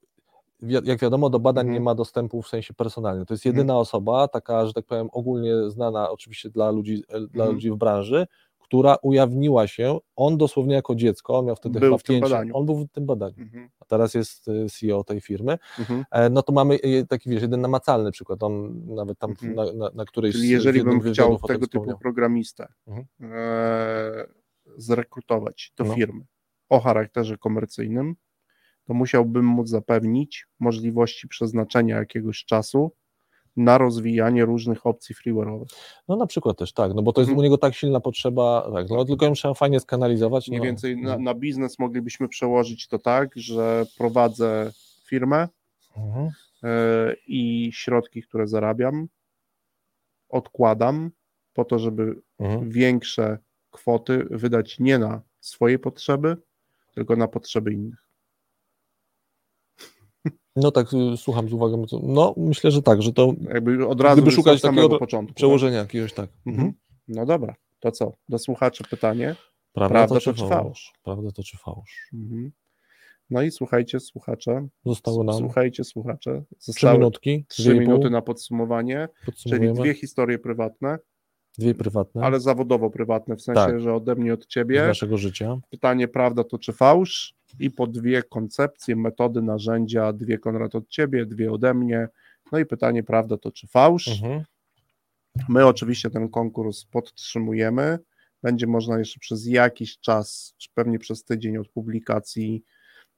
jak 0.61 0.99
wiadomo, 0.99 1.30
do 1.30 1.40
badań 1.40 1.61
Mhm. 1.65 1.74
nie 1.74 1.86
ma 1.86 1.95
dostępu 1.95 2.41
w 2.41 2.48
sensie 2.48 2.74
personalnym. 2.74 3.26
To 3.26 3.34
jest 3.34 3.45
jedyna 3.45 3.78
osoba, 3.78 4.28
taka, 4.28 4.65
że 4.65 4.74
tak 4.74 4.86
powiem, 4.86 5.07
ogólnie 5.11 5.70
znana 5.70 6.10
oczywiście 6.11 6.49
dla 6.49 6.72
ludzi, 6.72 7.03
dla 7.10 7.44
Mhm. 7.45 7.52
ludzi 7.53 7.72
w 7.72 7.76
branży, 7.76 8.28
która 8.73 8.95
ujawniła 9.01 9.67
się, 9.67 9.99
on 10.15 10.37
dosłownie 10.37 10.75
jako 10.75 10.95
dziecko, 10.95 11.37
on 11.39 11.45
miał 11.45 11.55
wtedy 11.55 11.79
Był 11.79 11.97
chyba 11.97 12.03
pięć, 12.29 12.51
on 12.53 12.65
był 12.65 12.75
w 12.75 12.91
tym 12.91 13.05
badaniu, 13.05 13.35
Mhm. 13.37 13.69
a 13.79 13.85
teraz 13.85 14.13
jest 14.13 14.47
e, 14.47 14.69
CEO 14.69 15.03
tej 15.03 15.21
firmy, 15.21 15.57
Mhm. 15.79 16.05
E, 16.11 16.29
no 16.29 16.43
to 16.43 16.53
mamy 16.53 16.75
e, 16.75 17.05
taki, 17.05 17.29
wiesz, 17.29 17.41
jeden 17.41 17.61
namacalny 17.61 18.11
przykład, 18.11 18.43
on 18.43 18.81
nawet 18.95 19.19
tam 19.19 19.29
Mhm. 19.29 19.55
na, 19.55 19.73
na, 19.73 19.89
na 19.95 20.05
którejś 20.05 20.35
Czyli 20.35 20.49
jeżeli 20.49 20.83
bym 20.83 21.01
chciał 21.01 21.39
tego 21.39 21.67
typu 21.67 21.97
programistę 21.97 22.67
Mhm. 22.87 23.05
e, 23.33 24.25
zrekrutować 24.77 25.73
do 25.77 25.83
No. 25.83 25.93
firmy 25.95 26.25
o 26.69 26.79
charakterze 26.79 27.37
komercyjnym, 27.37 28.15
to 28.83 28.93
musiałbym 28.93 29.45
mu 29.45 29.65
zapewnić 29.65 30.47
możliwości 30.59 31.27
przeznaczenia 31.27 31.97
jakiegoś 31.97 32.45
czasu 32.45 32.91
na 33.57 33.77
rozwijanie 33.77 34.45
różnych 34.45 34.85
opcji 34.85 35.15
freeware'owych. 35.15 35.65
No 36.07 36.15
na 36.15 36.25
przykład 36.27 36.57
też 36.57 36.73
tak, 36.73 36.93
no 36.93 37.01
bo 37.01 37.13
to 37.13 37.21
jest 37.21 37.30
Mhm. 37.30 37.39
u 37.39 37.43
niego 37.43 37.57
tak 37.57 37.73
silna 37.75 37.99
potrzeba, 37.99 38.69
tak, 38.73 38.89
no 38.89 39.05
tylko 39.05 39.25
ją 39.25 39.34
trzeba 39.34 39.53
fajnie 39.53 39.80
skanalizować. 39.80 40.47
Mniej 40.47 40.59
no. 40.59 40.65
więcej 40.65 40.97
na, 40.97 41.17
na 41.17 41.34
biznes 41.34 41.80
moglibyśmy 41.80 42.27
przełożyć 42.27 42.88
to 42.88 42.99
tak, 42.99 43.31
że 43.35 43.85
prowadzę 43.97 44.71
firmę 45.05 45.47
Mhm. 45.97 46.30
e, 46.63 47.13
i 47.27 47.69
środki, 47.73 48.21
które 48.23 48.47
zarabiam, 48.47 49.07
odkładam 50.30 51.11
po 51.53 51.65
to, 51.65 51.80
żeby 51.80 52.21
Mhm. 52.39 52.69
większe 52.69 53.38
kwoty 53.71 54.27
wydać 54.31 54.80
nie 54.80 54.99
na 54.99 55.21
swoje 55.39 55.80
potrzeby, 55.80 56.38
tylko 56.95 57.15
na 57.15 57.27
potrzeby 57.27 57.73
innych. 57.73 58.02
No 60.55 60.71
tak, 60.71 60.88
y, 61.13 61.17
słucham 61.17 61.49
z 61.49 61.53
uwagą, 61.53 61.85
no 62.03 62.34
myślę, 62.38 62.71
że 62.71 62.81
tak, 62.81 63.01
że 63.01 63.13
to 63.13 63.34
Jakby 63.53 63.88
od 63.88 64.01
razu 64.01 64.21
Gdyby 64.21 64.31
szukać 64.35 64.61
takiego 64.61 64.99
początku. 64.99 65.34
przełożenia 65.35 65.77
jakiegoś 65.77 66.13
tak. 66.13 66.30
Tak? 66.30 66.53
Mhm. 66.53 66.73
No 67.07 67.25
dobra, 67.25 67.55
to 67.80 67.91
co? 67.91 68.13
Do 68.30 68.39
słuchaczy 68.39 68.84
pytanie. 68.89 69.35
Prawda, 69.73 69.93
Prawda 69.95 70.15
to, 70.15 70.21
czy 70.21 70.34
fałsz? 70.34 70.49
fałsz? 70.49 70.93
Prawda 71.03 71.31
to 71.31 71.43
czy 71.43 71.57
fałsz? 71.57 72.09
Mhm. 72.13 72.51
No 73.30 73.41
i 73.41 73.51
słuchajcie, 73.51 73.99
słuchacze. 73.99 74.67
Zostało 74.85 75.23
nam 75.23 75.35
Słuchajcie, 75.38 75.84
słuchacze. 75.84 76.43
trzy 76.49 76.55
Zostały 76.71 76.97
minutki, 76.99 77.45
trzy 77.49 77.75
minuty 77.80 78.09
na 78.09 78.21
podsumowanie, 78.21 79.07
czyli 79.49 79.73
dwie 79.73 79.93
historie 79.93 80.39
prywatne, 80.39 80.99
Dwie 81.57 81.75
prywatne 81.75 82.21
ale 82.23 82.39
zawodowo 82.39 82.89
prywatne, 82.89 83.35
w 83.35 83.41
sensie, 83.41 83.61
Tak. 83.61 83.80
że 83.80 83.93
ode 83.93 84.15
mnie, 84.15 84.34
od 84.34 84.43
z 84.43 84.47
ciebie. 84.47 84.88
naszego 84.88 85.17
życia. 85.17 85.57
Pytanie, 85.69 86.07
prawda 86.07 86.43
to 86.43 86.57
czy 86.57 86.73
fałsz? 86.73 87.35
I 87.59 87.71
po 87.71 87.88
dwie 87.88 88.23
koncepcje, 88.23 88.95
metody, 88.95 89.41
narzędzia, 89.41 90.13
dwie 90.13 90.38
Konrad 90.38 90.75
od 90.75 90.88
ciebie, 90.89 91.25
dwie 91.25 91.51
ode 91.51 91.73
mnie. 91.73 92.07
No 92.51 92.59
i 92.59 92.65
pytanie, 92.65 93.03
prawda 93.03 93.38
to 93.38 93.51
czy 93.51 93.67
fałsz? 93.67 94.07
Mhm. 94.07 94.43
My 95.49 95.65
oczywiście 95.65 96.09
ten 96.09 96.30
konkurs 96.30 96.85
podtrzymujemy. 96.85 97.99
Będzie 98.43 98.67
można 98.67 98.99
jeszcze 98.99 99.19
przez 99.19 99.47
jakiś 99.47 99.99
czas, 99.99 100.53
czy 100.57 100.69
pewnie 100.73 100.99
przez 100.99 101.23
tydzień 101.23 101.57
od 101.57 101.69
publikacji, 101.69 102.63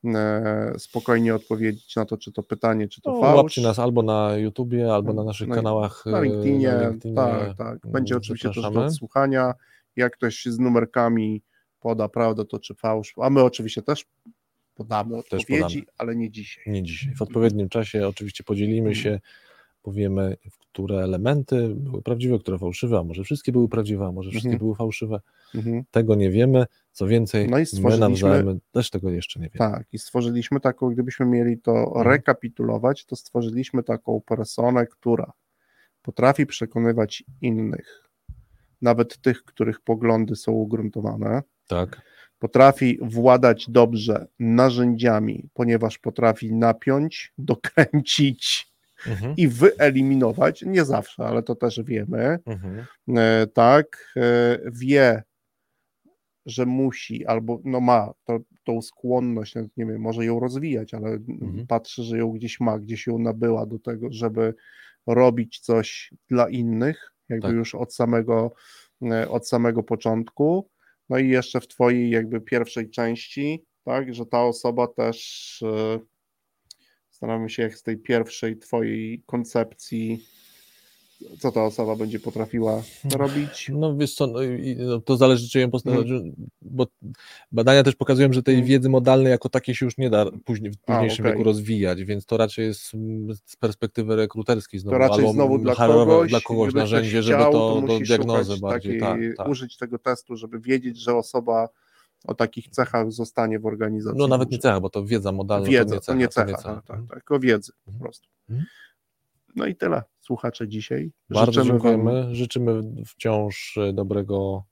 e, 0.05 0.73
spokojnie 0.77 1.35
odpowiedzieć 1.35 1.95
na 1.95 2.05
to, 2.05 2.17
czy 2.17 2.31
to 2.31 2.43
pytanie, 2.43 2.87
czy 2.87 3.01
to 3.01 3.11
No, 3.13 3.21
fałsz. 3.21 3.37
łapcie 3.37 3.61
nas 3.61 3.79
albo 3.79 4.03
na 4.03 4.37
YouTubie, 4.37 4.93
albo 4.93 5.13
na 5.13 5.23
naszych 5.23 5.47
Na- 5.47 5.55
kanałach 5.55 6.05
na 6.05 6.19
e, 6.19 6.23
LinkedInie, 6.23 6.71
na 6.71 6.81
LinkedInie. 6.89 7.15
tak, 7.15 7.57
tak. 7.57 7.79
Będzie 7.91 8.17
oczywiście 8.17 8.49
też 8.49 8.63
do 8.71 8.85
odsłuchania. 8.85 9.53
Jak 9.95 10.13
ktoś 10.13 10.45
z 10.45 10.59
numerkami 10.59 11.41
poda 11.85 12.09
prawdę, 12.09 12.45
to 12.45 12.59
czy 12.59 12.75
fałsz, 12.75 13.13
a 13.21 13.29
my 13.29 13.43
oczywiście 13.43 13.81
też 13.81 14.05
podamy 14.75 15.09
Też 15.15 15.41
odpowiedzi, 15.41 15.79
podamy. 15.79 15.85
ale 15.97 16.15
nie 16.15 16.31
dzisiaj. 16.31 16.63
Nie 16.67 16.83
dzisiaj. 16.83 17.15
W 17.15 17.21
odpowiednim 17.21 17.69
czasie 17.69 18.07
oczywiście 18.07 18.43
podzielimy 18.43 18.95
się, 18.95 19.19
powiemy, 19.81 20.37
które 20.73 20.97
elementy 21.03 21.75
były 21.75 22.01
prawdziwe, 22.01 22.39
które 22.39 22.57
fałszywe, 22.57 22.99
a 22.99 23.03
może 23.03 23.23
wszystkie 23.23 23.51
były 23.51 23.69
prawdziwe, 23.69 24.05
a 24.05 24.11
może 24.11 24.29
wszystkie 24.29 24.49
Mhm. 24.49 24.59
były 24.59 24.75
fałszywe. 24.75 25.19
Mhm. 25.55 25.83
Tego 25.91 26.15
nie 26.15 26.29
wiemy. 26.31 26.65
Co 26.91 27.07
więcej, 27.07 27.49
No 27.49 27.59
i 27.59 27.63
my 27.81 27.97
nawzajem 27.97 28.59
też 28.71 28.89
tego 28.89 29.09
jeszcze 29.09 29.39
nie 29.39 29.49
wiemy. 29.49 29.71
Tak, 29.71 29.87
i 29.93 29.99
stworzyliśmy 29.99 30.59
taką, 30.59 30.89
gdybyśmy 30.89 31.25
mieli 31.25 31.57
to 31.57 31.71
Mhm. 31.71 32.07
rekapitulować, 32.07 33.05
to 33.05 33.15
stworzyliśmy 33.15 33.83
taką 33.83 34.21
personę, 34.21 34.87
która 34.87 35.33
potrafi 36.01 36.45
przekonywać 36.45 37.23
innych, 37.41 38.09
nawet 38.81 39.17
tych, 39.21 39.43
których 39.43 39.79
poglądy 39.81 40.35
są 40.35 40.51
ugruntowane, 40.51 41.41
Tak. 41.67 42.01
potrafi 42.39 42.99
władać 43.01 43.69
dobrze 43.69 44.27
narzędziami, 44.39 45.49
ponieważ 45.53 45.97
potrafi 45.99 46.53
napiąć, 46.53 47.33
dokręcić 47.37 48.75
Mhm. 49.07 49.33
i 49.37 49.47
wyeliminować, 49.47 50.61
nie 50.61 50.85
zawsze, 50.85 51.23
ale 51.23 51.43
to 51.43 51.55
też 51.55 51.81
wiemy, 51.83 52.39
Mhm. 52.45 52.85
e, 53.17 53.47
tak, 53.47 54.13
e, 54.17 54.59
wie, 54.71 55.23
że 56.45 56.65
musi, 56.65 57.25
albo 57.25 57.59
no 57.63 57.79
ma 57.79 58.13
to, 58.23 58.39
tą 58.63 58.81
skłonność, 58.81 59.55
nie 59.55 59.85
wiem, 59.85 60.01
może 60.01 60.25
ją 60.25 60.39
rozwijać, 60.39 60.93
ale 60.93 61.09
Mhm. 61.09 61.67
patrzy, 61.67 62.03
że 62.03 62.17
ją 62.17 62.31
gdzieś 62.31 62.59
ma, 62.59 62.79
gdzieś 62.79 63.07
ją 63.07 63.19
nabyła 63.19 63.65
do 63.65 63.79
tego, 63.79 64.07
żeby 64.11 64.53
robić 65.07 65.59
coś 65.59 66.13
dla 66.29 66.49
innych, 66.49 67.13
jakby 67.29 67.47
Tak. 67.47 67.55
już 67.55 67.75
od 67.75 67.93
samego, 67.93 68.53
e, 69.11 69.29
od 69.29 69.47
samego 69.47 69.83
początku. 69.83 70.69
No 71.09 71.17
i 71.17 71.29
jeszcze 71.29 71.61
w 71.61 71.67
twojej 71.67 72.09
jakby 72.09 72.41
pierwszej 72.41 72.89
części, 72.89 73.63
tak, 73.83 74.13
że 74.15 74.25
ta 74.25 74.43
osoba 74.43 74.87
też 74.87 75.61
e, 75.61 75.99
staramy 77.09 77.49
się 77.49 77.63
jak 77.63 77.75
z 77.75 77.83
tej 77.83 77.97
pierwszej 77.97 78.57
twojej 78.57 79.23
koncepcji 79.25 80.27
co 81.39 81.51
ta 81.51 81.63
osoba 81.63 81.95
będzie 81.95 82.19
potrafiła 82.19 82.83
robić. 83.15 83.71
No 83.73 83.97
wiesz 83.97 84.13
co, 84.15 84.27
no, 84.27 84.39
no, 84.77 85.01
to 85.01 85.17
zależy 85.17 85.49
czy 85.49 85.59
ją 85.59 85.71
postawić, 85.71 85.99
Mhm. 86.11 86.33
bo 86.61 86.87
badania 87.51 87.83
też 87.83 87.95
pokazują, 87.95 88.33
że 88.33 88.43
tej 88.43 88.55
Mhm. 88.55 88.69
wiedzy 88.69 88.89
modalnej 88.89 89.31
jako 89.31 89.49
takiej 89.49 89.75
się 89.75 89.85
już 89.85 89.97
nie 89.97 90.09
da 90.09 90.25
później, 90.45 90.71
w 90.71 90.75
A, 90.75 90.93
późniejszym 90.93 91.25
okej. 91.25 91.33
wieku 91.33 91.43
rozwijać, 91.43 92.03
więc 92.03 92.25
to 92.25 92.37
raczej 92.37 92.65
jest 92.65 92.93
mm, 92.93 93.35
z 93.45 93.55
perspektywy 93.55 94.15
rekruterskiej 94.15 94.79
znowu, 94.79 94.95
To 94.95 94.99
raczej 94.99 95.17
albo 95.19 95.33
znowu 95.33 95.57
dla 95.57 95.75
kogoś, 95.75 96.29
dla 96.29 96.41
kogoś 96.41 96.73
narzędzie, 96.73 97.23
żeby 97.23 97.37
chciał, 97.39 97.51
to, 97.51 97.81
do 97.87 97.99
diagnozy 97.99 98.57
bardziej, 98.59 98.99
takiej- 98.99 99.29
tak, 99.29 99.37
tak. 99.37 99.47
użyć 99.47 99.77
tego 99.77 99.99
testu, 99.99 100.35
żeby 100.37 100.59
wiedzieć, 100.59 100.97
że 100.97 101.15
osoba 101.15 101.69
o 102.27 102.35
takich 102.35 102.69
cechach 102.69 103.11
zostanie 103.11 103.59
w 103.59 103.65
organizacji. 103.65 104.19
No 104.19 104.27
nawet 104.27 104.47
nie 104.51 104.57
dłużej. 104.57 104.61
cecha, 104.61 104.79
bo 104.79 104.89
to 104.89 105.05
wiedza 105.05 105.31
modalna, 105.31 105.67
Wiedza, 105.67 105.99
to 105.99 106.13
nie 106.13 106.27
cecha. 106.27 106.45
to 106.45 106.47
nie 106.49 106.55
cecha, 106.55 106.63
to 106.63 106.69
nie 106.69 106.75
cecha. 106.75 106.75
tak, 106.75 106.85
tak, 106.85 106.99
tak, 107.09 107.15
tylko 107.19 107.39
wiedzy 107.39 107.71
po 107.85 107.91
Mhm. 107.91 108.03
prostu. 108.03 108.27
Mhm. 108.49 108.65
No 109.55 109.65
i 109.65 109.75
tyle, 109.75 110.01
słuchacze 110.25 110.67
dzisiaj. 110.67 111.11
Bardzo 111.29 111.51
Życzymy 111.51 111.65
dziękujemy, 111.65 112.23
wam 112.23 112.35
życzymy 112.35 112.81
wciąż 113.05 113.77
e, 113.77 113.93
dobrego 113.93 114.63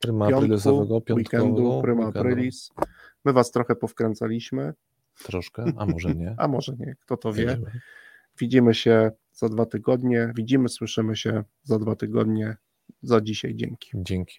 pryma 0.00 0.26
piątku, 0.26 0.38
aprylesowego, 0.44 1.00
piątkowego, 1.00 1.44
weekendu, 1.44 1.82
prima 1.82 2.06
weekendu. 2.06 2.28
aprilis. 2.30 2.70
My 3.24 3.32
was 3.32 3.50
trochę 3.50 3.76
powkręcaliśmy, 3.76 4.74
Troszkę, 5.24 5.64
a 5.76 5.86
może 5.86 6.14
nie. 6.14 6.34
a 6.38 6.48
może 6.48 6.76
nie, 6.78 6.96
kto 7.00 7.16
to 7.16 7.32
wie. 7.32 7.46
wiemy. 7.46 7.80
Widzimy 8.38 8.74
się 8.74 9.10
za 9.32 9.48
dwa 9.48 9.66
tygodnie, 9.66 10.32
widzimy, 10.36 10.68
słyszymy 10.68 11.16
się 11.16 11.44
za 11.62 11.78
dwa 11.78 11.96
tygodnie. 11.96 12.56
Za 13.02 13.20
dzisiaj 13.20 13.54
dzięki. 13.54 13.90
Dzięki. 13.94 14.38